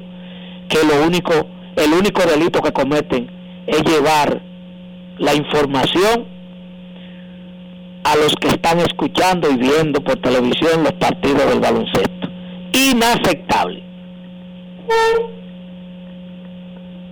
que 0.67 0.79
lo 0.83 1.05
único, 1.05 1.47
el 1.79 1.93
único 1.93 2.21
delito 2.23 2.61
que 2.61 2.73
cometen 2.73 3.29
es 3.65 3.83
llevar 3.83 4.41
la 5.17 5.33
información 5.33 6.27
a 8.03 8.15
los 8.15 8.35
que 8.35 8.49
están 8.49 8.79
escuchando 8.79 9.49
y 9.49 9.57
viendo 9.57 10.03
por 10.03 10.21
televisión 10.21 10.83
los 10.83 10.93
partidos 10.93 11.47
del 11.47 11.59
baloncesto. 11.59 12.27
Inaceptable. 12.73 13.83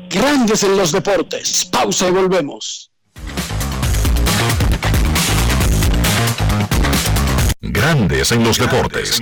Grandes 0.09 0.63
en 0.63 0.77
los 0.77 0.91
deportes. 0.91 1.65
Pausa 1.65 2.07
y 2.07 2.11
volvemos. 2.11 2.91
Grandes 7.61 8.31
en 8.31 8.43
los 8.43 8.57
deportes. 8.57 9.21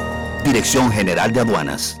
Dirección 0.43 0.91
General 0.91 1.31
de 1.31 1.39
Aduanas. 1.39 2.00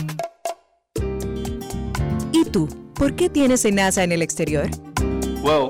¿Y 2.33 2.43
tú? 2.43 2.67
¿Por 2.93 3.15
qué 3.15 3.29
tienes 3.29 3.63
NASA 3.71 4.03
en 4.03 4.11
el 4.11 4.21
exterior? 4.21 4.69
Well, 5.41 5.69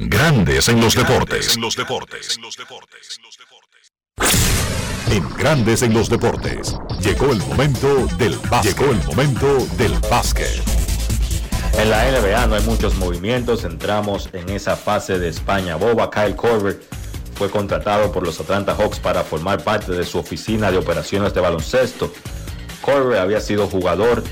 Grandes 0.00 0.68
en 0.68 0.80
los 0.80 0.94
deportes. 0.94 1.56
En 1.56 1.60
los 1.60 1.74
deportes. 1.74 2.38
En 5.10 5.28
Grandes 5.36 5.82
en 5.82 5.92
los 5.92 6.08
deportes. 6.08 6.76
Llegó 7.00 7.32
el 7.32 7.38
momento 7.38 8.06
del 8.16 8.38
básquet. 8.48 8.78
Llegó 8.78 8.92
el 8.92 9.04
momento 9.04 9.66
del 9.76 9.92
básquet. 10.08 10.62
En 11.76 11.90
la 11.90 12.08
NBA 12.12 12.46
no 12.46 12.54
hay 12.54 12.62
muchos 12.62 12.94
movimientos, 12.94 13.64
entramos 13.64 14.30
en 14.34 14.48
esa 14.50 14.76
fase 14.76 15.18
de 15.18 15.30
España. 15.30 15.74
Boba 15.74 16.12
Kyle 16.12 16.36
Korver 16.36 16.80
fue 17.34 17.50
contratado 17.50 18.12
por 18.12 18.24
los 18.24 18.38
Atlanta 18.38 18.76
Hawks 18.76 19.00
para 19.00 19.24
formar 19.24 19.64
parte 19.64 19.90
de 19.90 20.04
su 20.04 20.18
oficina 20.18 20.70
de 20.70 20.78
operaciones 20.78 21.34
de 21.34 21.40
baloncesto. 21.40 22.12
Korver 22.82 23.18
había 23.18 23.40
sido 23.40 23.66
jugador 23.66 24.22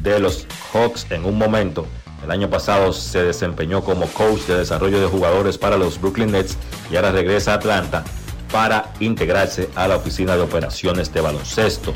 de 0.00 0.18
los 0.18 0.46
Hawks 0.72 1.06
en 1.10 1.26
un 1.26 1.36
momento. 1.36 1.86
El 2.24 2.30
año 2.30 2.48
pasado 2.48 2.92
se 2.92 3.24
desempeñó 3.24 3.82
como 3.82 4.06
coach 4.06 4.42
de 4.42 4.58
desarrollo 4.58 5.00
de 5.00 5.06
jugadores 5.06 5.58
para 5.58 5.76
los 5.76 6.00
Brooklyn 6.00 6.30
Nets 6.30 6.56
y 6.90 6.96
ahora 6.96 7.10
regresa 7.10 7.52
a 7.52 7.56
Atlanta 7.56 8.04
para 8.52 8.92
integrarse 9.00 9.68
a 9.74 9.88
la 9.88 9.96
oficina 9.96 10.36
de 10.36 10.42
operaciones 10.42 11.12
de 11.12 11.20
baloncesto. 11.20 11.92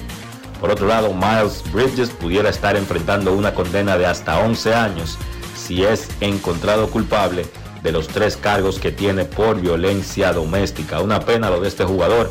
Por 0.60 0.70
otro 0.70 0.86
lado, 0.86 1.12
Miles 1.12 1.62
Bridges 1.72 2.10
pudiera 2.10 2.48
estar 2.48 2.76
enfrentando 2.76 3.32
una 3.34 3.54
condena 3.54 3.96
de 3.98 4.06
hasta 4.06 4.38
11 4.40 4.74
años 4.74 5.18
si 5.54 5.84
es 5.84 6.08
encontrado 6.20 6.88
culpable 6.88 7.46
de 7.82 7.92
los 7.92 8.08
tres 8.08 8.36
cargos 8.36 8.80
que 8.80 8.90
tiene 8.90 9.26
por 9.26 9.60
violencia 9.60 10.32
doméstica. 10.32 11.00
Una 11.00 11.20
pena 11.20 11.50
lo 11.50 11.60
de 11.60 11.68
este 11.68 11.84
jugador. 11.84 12.30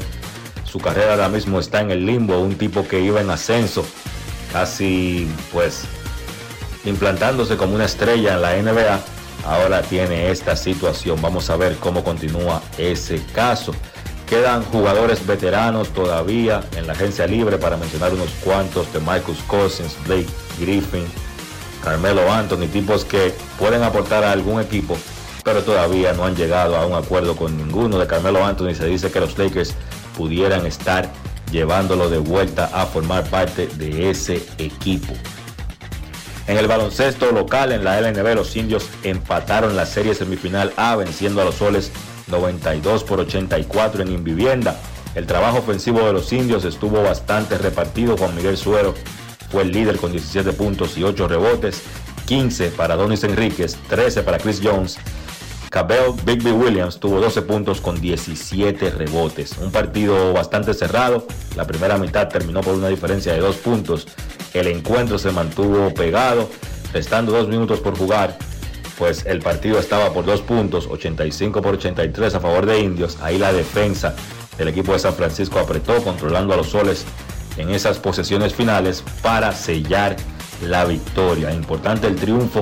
Su 0.65 0.79
carrera 0.79 1.11
ahora 1.11 1.29
mismo 1.29 1.59
está 1.59 1.79
en 1.79 1.91
el 1.91 2.05
limbo, 2.05 2.39
un 2.39 2.57
tipo 2.57 2.85
que 2.85 2.99
iba 2.99 3.21
en 3.21 3.29
ascenso, 3.29 3.85
casi 4.51 5.29
pues 5.53 5.85
implantándose 6.85 7.57
como 7.57 7.75
una 7.75 7.85
estrella 7.85 8.35
en 8.35 8.41
la 8.41 8.55
NBA. 8.55 8.99
Ahora 9.45 9.81
tiene 9.81 10.31
esta 10.31 10.55
situación. 10.55 11.21
Vamos 11.21 11.49
a 11.49 11.57
ver 11.57 11.75
cómo 11.77 12.03
continúa 12.03 12.61
ese 12.77 13.21
caso. 13.33 13.73
Quedan 14.27 14.63
jugadores 14.63 15.25
veteranos 15.27 15.89
todavía 15.89 16.63
en 16.75 16.87
la 16.87 16.93
agencia 16.93 17.27
libre 17.27 17.57
para 17.57 17.77
mencionar 17.77 18.13
unos 18.13 18.29
cuantos 18.43 18.91
de 18.91 18.99
Marcus 18.99 19.37
Cousins, 19.47 19.95
Blake 20.07 20.27
Griffin, 20.59 21.05
Carmelo 21.83 22.31
Anthony, 22.31 22.67
tipos 22.67 23.05
que 23.05 23.33
pueden 23.59 23.83
aportar 23.83 24.23
a 24.23 24.31
algún 24.31 24.59
equipo, 24.59 24.97
pero 25.43 25.61
todavía 25.61 26.13
no 26.13 26.25
han 26.25 26.35
llegado 26.35 26.75
a 26.75 26.87
un 26.87 26.95
acuerdo 26.95 27.35
con 27.35 27.55
ninguno. 27.55 27.99
De 27.99 28.07
Carmelo 28.07 28.43
Anthony 28.43 28.73
se 28.73 28.87
dice 28.87 29.11
que 29.11 29.19
los 29.19 29.37
Lakers 29.37 29.75
pudieran 30.17 30.65
estar 30.65 31.11
llevándolo 31.51 32.09
de 32.09 32.17
vuelta 32.17 32.71
a 32.73 32.87
formar 32.87 33.23
parte 33.25 33.67
de 33.67 34.09
ese 34.09 34.43
equipo. 34.57 35.13
En 36.47 36.57
el 36.57 36.67
baloncesto 36.67 37.31
local 37.31 37.71
en 37.71 37.83
la 37.83 37.99
LNB 37.99 38.35
los 38.35 38.55
indios 38.55 38.87
empataron 39.03 39.75
la 39.75 39.87
serie 39.87 40.13
semifinal 40.13 40.73
A 40.77 40.95
venciendo 40.95 41.41
a 41.41 41.45
los 41.45 41.55
soles 41.55 41.91
92 42.27 43.03
por 43.03 43.19
84 43.19 44.03
en 44.03 44.11
Invivienda. 44.11 44.79
El 45.15 45.25
trabajo 45.25 45.59
ofensivo 45.59 46.05
de 46.05 46.13
los 46.13 46.31
indios 46.33 46.63
estuvo 46.65 47.01
bastante 47.01 47.57
repartido. 47.57 48.15
Juan 48.15 48.35
Miguel 48.35 48.57
Suero 48.57 48.93
fue 49.49 49.63
el 49.63 49.71
líder 49.71 49.97
con 49.97 50.11
17 50.11 50.53
puntos 50.53 50.97
y 50.97 51.03
8 51.03 51.27
rebotes. 51.27 51.81
15 52.27 52.69
para 52.69 52.95
Donis 52.95 53.23
Enríquez, 53.23 53.77
13 53.89 54.23
para 54.23 54.37
Chris 54.37 54.59
Jones. 54.63 54.97
Cabell 55.75 56.13
Bigby 56.23 56.51
Williams 56.51 57.01
tuvo 57.01 57.19
12 57.19 57.41
puntos 57.41 57.81
con 57.81 57.99
17 57.99 58.91
rebotes. 58.91 59.57
Un 59.57 59.73
partido 59.73 60.31
bastante 60.31 60.73
cerrado. 60.73 61.27
La 61.57 61.67
primera 61.67 61.97
mitad 61.97 62.29
terminó 62.29 62.61
por 62.61 62.75
una 62.75 62.87
diferencia 62.87 63.33
de 63.33 63.39
2 63.39 63.57
puntos. 63.57 64.07
El 64.53 64.67
encuentro 64.67 65.19
se 65.19 65.31
mantuvo 65.31 65.93
pegado, 65.93 66.49
restando 66.93 67.33
2 67.33 67.49
minutos 67.49 67.81
por 67.81 67.97
jugar 67.97 68.37
pues 68.97 69.25
el 69.25 69.39
partido 69.39 69.77
estaba 69.77 70.13
por 70.13 70.23
dos 70.23 70.39
puntos, 70.39 70.87
85 70.87 71.61
por 71.61 71.73
83 71.73 72.35
a 72.35 72.39
favor 72.39 72.65
de 72.65 72.79
Indios. 72.79 73.17
Ahí 73.21 73.37
la 73.37 73.51
defensa 73.51 74.15
del 74.57 74.69
equipo 74.69 74.93
de 74.93 74.99
San 74.99 75.15
Francisco 75.15 75.59
apretó, 75.59 76.01
controlando 76.01 76.53
a 76.53 76.57
los 76.57 76.69
soles 76.69 77.03
en 77.57 77.69
esas 77.71 77.99
posesiones 77.99 78.55
finales 78.55 79.03
para 79.21 79.51
sellar 79.51 80.15
la 80.61 80.85
victoria. 80.85 81.53
Importante 81.53 82.07
el 82.07 82.15
triunfo 82.15 82.61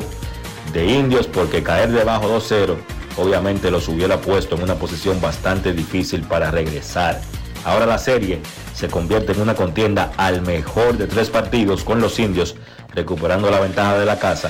de 0.74 0.88
Indios 0.88 1.28
porque 1.28 1.62
caer 1.62 1.92
debajo 1.92 2.28
2-0 2.28 2.76
obviamente 3.18 3.72
los 3.72 3.88
hubiera 3.88 4.22
puesto 4.22 4.56
en 4.56 4.64
una 4.64 4.76
posición 4.76 5.20
bastante 5.22 5.74
difícil 5.74 6.22
para 6.22 6.52
regresar. 6.52 7.22
Ahora 7.66 7.86
la 7.86 7.98
serie 7.98 8.42
se 8.74 8.88
convierte 8.88 9.32
en 9.32 9.42
una 9.42 9.56
contienda 9.56 10.12
al 10.18 10.42
mejor 10.42 10.98
de 10.98 11.08
tres 11.08 11.30
partidos 11.30 11.84
con 11.84 12.02
los 12.02 12.20
indios 12.20 12.56
recuperando 12.94 13.50
la 13.50 13.60
ventaja 13.60 13.98
de 13.98 14.06
la 14.06 14.20
casa 14.20 14.50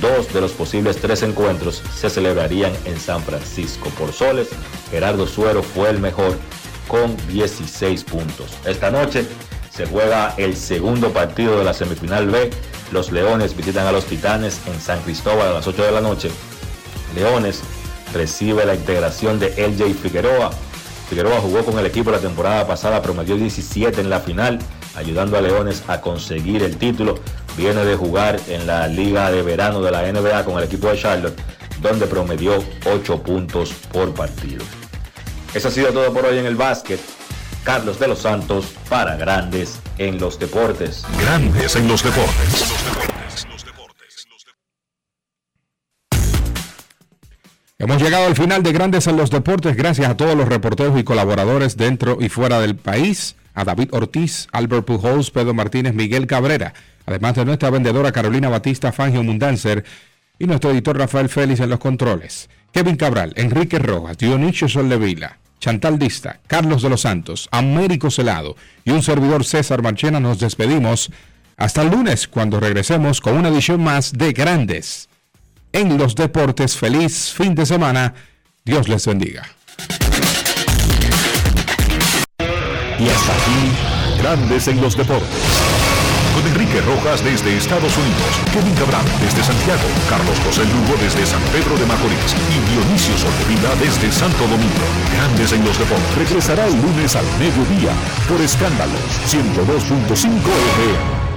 Dos 0.00 0.32
de 0.32 0.40
los 0.40 0.52
posibles 0.52 0.96
tres 0.96 1.22
encuentros 1.22 1.82
se 1.94 2.10
celebrarían 2.10 2.72
en 2.84 2.98
San 2.98 3.22
Francisco. 3.22 3.88
Por 3.90 4.12
soles, 4.12 4.48
Gerardo 4.90 5.26
Suero 5.26 5.62
fue 5.62 5.90
el 5.90 5.98
mejor 5.98 6.36
con 6.88 7.16
16 7.28 8.04
puntos. 8.04 8.50
Esta 8.66 8.90
noche 8.90 9.26
se 9.70 9.86
juega 9.86 10.34
el 10.36 10.56
segundo 10.56 11.10
partido 11.10 11.58
de 11.58 11.64
la 11.64 11.74
semifinal 11.74 12.28
B. 12.28 12.50
Los 12.92 13.12
Leones 13.12 13.56
visitan 13.56 13.86
a 13.86 13.92
los 13.92 14.04
Titanes 14.04 14.60
en 14.66 14.80
San 14.80 15.00
Cristóbal 15.02 15.48
a 15.48 15.52
las 15.54 15.66
8 15.66 15.84
de 15.84 15.92
la 15.92 16.00
noche. 16.00 16.30
Leones 17.14 17.62
recibe 18.14 18.64
la 18.64 18.74
integración 18.74 19.38
de 19.38 19.48
LJ 19.68 19.94
Figueroa. 19.94 20.50
Figueroa 21.10 21.40
jugó 21.40 21.64
con 21.64 21.78
el 21.78 21.84
equipo 21.84 22.10
la 22.10 22.18
temporada 22.18 22.66
pasada, 22.66 23.02
promedió 23.02 23.36
17 23.36 24.00
en 24.00 24.08
la 24.08 24.20
final, 24.20 24.58
ayudando 24.94 25.36
a 25.36 25.42
Leones 25.42 25.82
a 25.88 26.00
conseguir 26.00 26.62
el 26.62 26.78
título 26.78 27.18
viene 27.56 27.84
de 27.84 27.96
jugar 27.96 28.40
en 28.48 28.66
la 28.66 28.88
liga 28.88 29.30
de 29.30 29.42
verano 29.42 29.80
de 29.80 29.90
la 29.90 30.02
NBA 30.10 30.44
con 30.44 30.58
el 30.58 30.64
equipo 30.64 30.88
de 30.88 30.98
Charlotte, 30.98 31.38
donde 31.80 32.06
promedió 32.06 32.62
8 32.86 33.22
puntos 33.22 33.72
por 33.92 34.12
partido. 34.14 34.64
Eso 35.52 35.68
ha 35.68 35.70
sido 35.70 35.92
todo 35.92 36.12
por 36.12 36.24
hoy 36.24 36.38
en 36.38 36.46
el 36.46 36.56
básquet. 36.56 37.00
Carlos 37.62 37.98
de 37.98 38.08
los 38.08 38.20
Santos 38.20 38.74
para 38.90 39.16
Grandes 39.16 39.78
en 39.98 40.18
los 40.18 40.38
Deportes. 40.38 41.04
Grandes 41.18 41.76
en 41.76 41.88
los 41.88 42.02
Deportes. 42.02 43.13
Hemos 47.84 48.00
llegado 48.00 48.24
al 48.24 48.34
final 48.34 48.62
de 48.62 48.72
Grandes 48.72 49.06
en 49.08 49.18
los 49.18 49.28
Deportes. 49.28 49.76
Gracias 49.76 50.08
a 50.08 50.16
todos 50.16 50.34
los 50.34 50.48
reporteros 50.48 50.98
y 50.98 51.04
colaboradores 51.04 51.76
dentro 51.76 52.16
y 52.18 52.30
fuera 52.30 52.58
del 52.58 52.76
país. 52.76 53.36
A 53.52 53.62
David 53.62 53.90
Ortiz, 53.92 54.48
Albert 54.52 54.86
Pujols, 54.86 55.30
Pedro 55.30 55.52
Martínez, 55.52 55.92
Miguel 55.92 56.26
Cabrera. 56.26 56.72
Además 57.04 57.34
de 57.34 57.44
nuestra 57.44 57.68
vendedora 57.68 58.10
Carolina 58.10 58.48
Batista 58.48 58.90
Fangio 58.90 59.22
Mundancer 59.22 59.84
y 60.38 60.46
nuestro 60.46 60.70
editor 60.70 60.96
Rafael 60.96 61.28
Félix 61.28 61.60
en 61.60 61.68
los 61.68 61.78
controles. 61.78 62.48
Kevin 62.72 62.96
Cabral, 62.96 63.34
Enrique 63.36 63.78
Rojas, 63.78 64.16
Dionisio 64.16 64.66
Soldevila, 64.66 65.36
Chantal 65.60 65.98
Dista, 65.98 66.40
Carlos 66.46 66.80
de 66.80 66.88
los 66.88 67.02
Santos, 67.02 67.50
Américo 67.52 68.10
Celado 68.10 68.56
y 68.86 68.92
un 68.92 69.02
servidor 69.02 69.44
César 69.44 69.82
Marchena 69.82 70.20
nos 70.20 70.40
despedimos. 70.40 71.10
Hasta 71.58 71.82
el 71.82 71.90
lunes 71.90 72.28
cuando 72.28 72.60
regresemos 72.60 73.20
con 73.20 73.36
una 73.36 73.50
edición 73.50 73.84
más 73.84 74.14
de 74.14 74.32
Grandes 74.32 75.10
en 75.74 75.98
los 75.98 76.14
Deportes. 76.14 76.76
Feliz 76.78 77.32
fin 77.36 77.54
de 77.54 77.66
semana. 77.66 78.14
Dios 78.64 78.88
les 78.88 79.06
bendiga. 79.06 79.42
Y 82.98 83.08
hasta 83.08 83.32
aquí, 83.32 84.22
Grandes 84.22 84.68
en 84.68 84.80
los 84.80 84.96
Deportes. 84.96 85.28
Con 86.34 86.46
Enrique 86.46 86.80
Rojas 86.80 87.22
desde 87.22 87.56
Estados 87.56 87.96
Unidos, 87.96 88.32
Kevin 88.52 88.74
Cabral 88.74 89.04
desde 89.20 89.44
Santiago, 89.44 89.86
Carlos 90.08 90.38
José 90.44 90.64
Lugo 90.64 90.98
desde 91.00 91.26
San 91.26 91.42
Pedro 91.52 91.78
de 91.78 91.86
Macorís 91.86 92.34
y 92.50 92.58
Dionisio 92.72 93.16
Solterida 93.18 93.70
desde 93.78 94.10
Santo 94.10 94.42
Domingo. 94.48 94.86
Grandes 95.14 95.52
en 95.52 95.64
los 95.64 95.78
Deportes. 95.78 96.16
Regresará 96.16 96.66
el 96.66 96.74
lunes 96.74 97.14
al 97.14 97.26
mediodía 97.38 97.92
por 98.26 98.40
Escándalos 98.40 98.98
102.5 99.26 100.26
FM. 100.74 101.33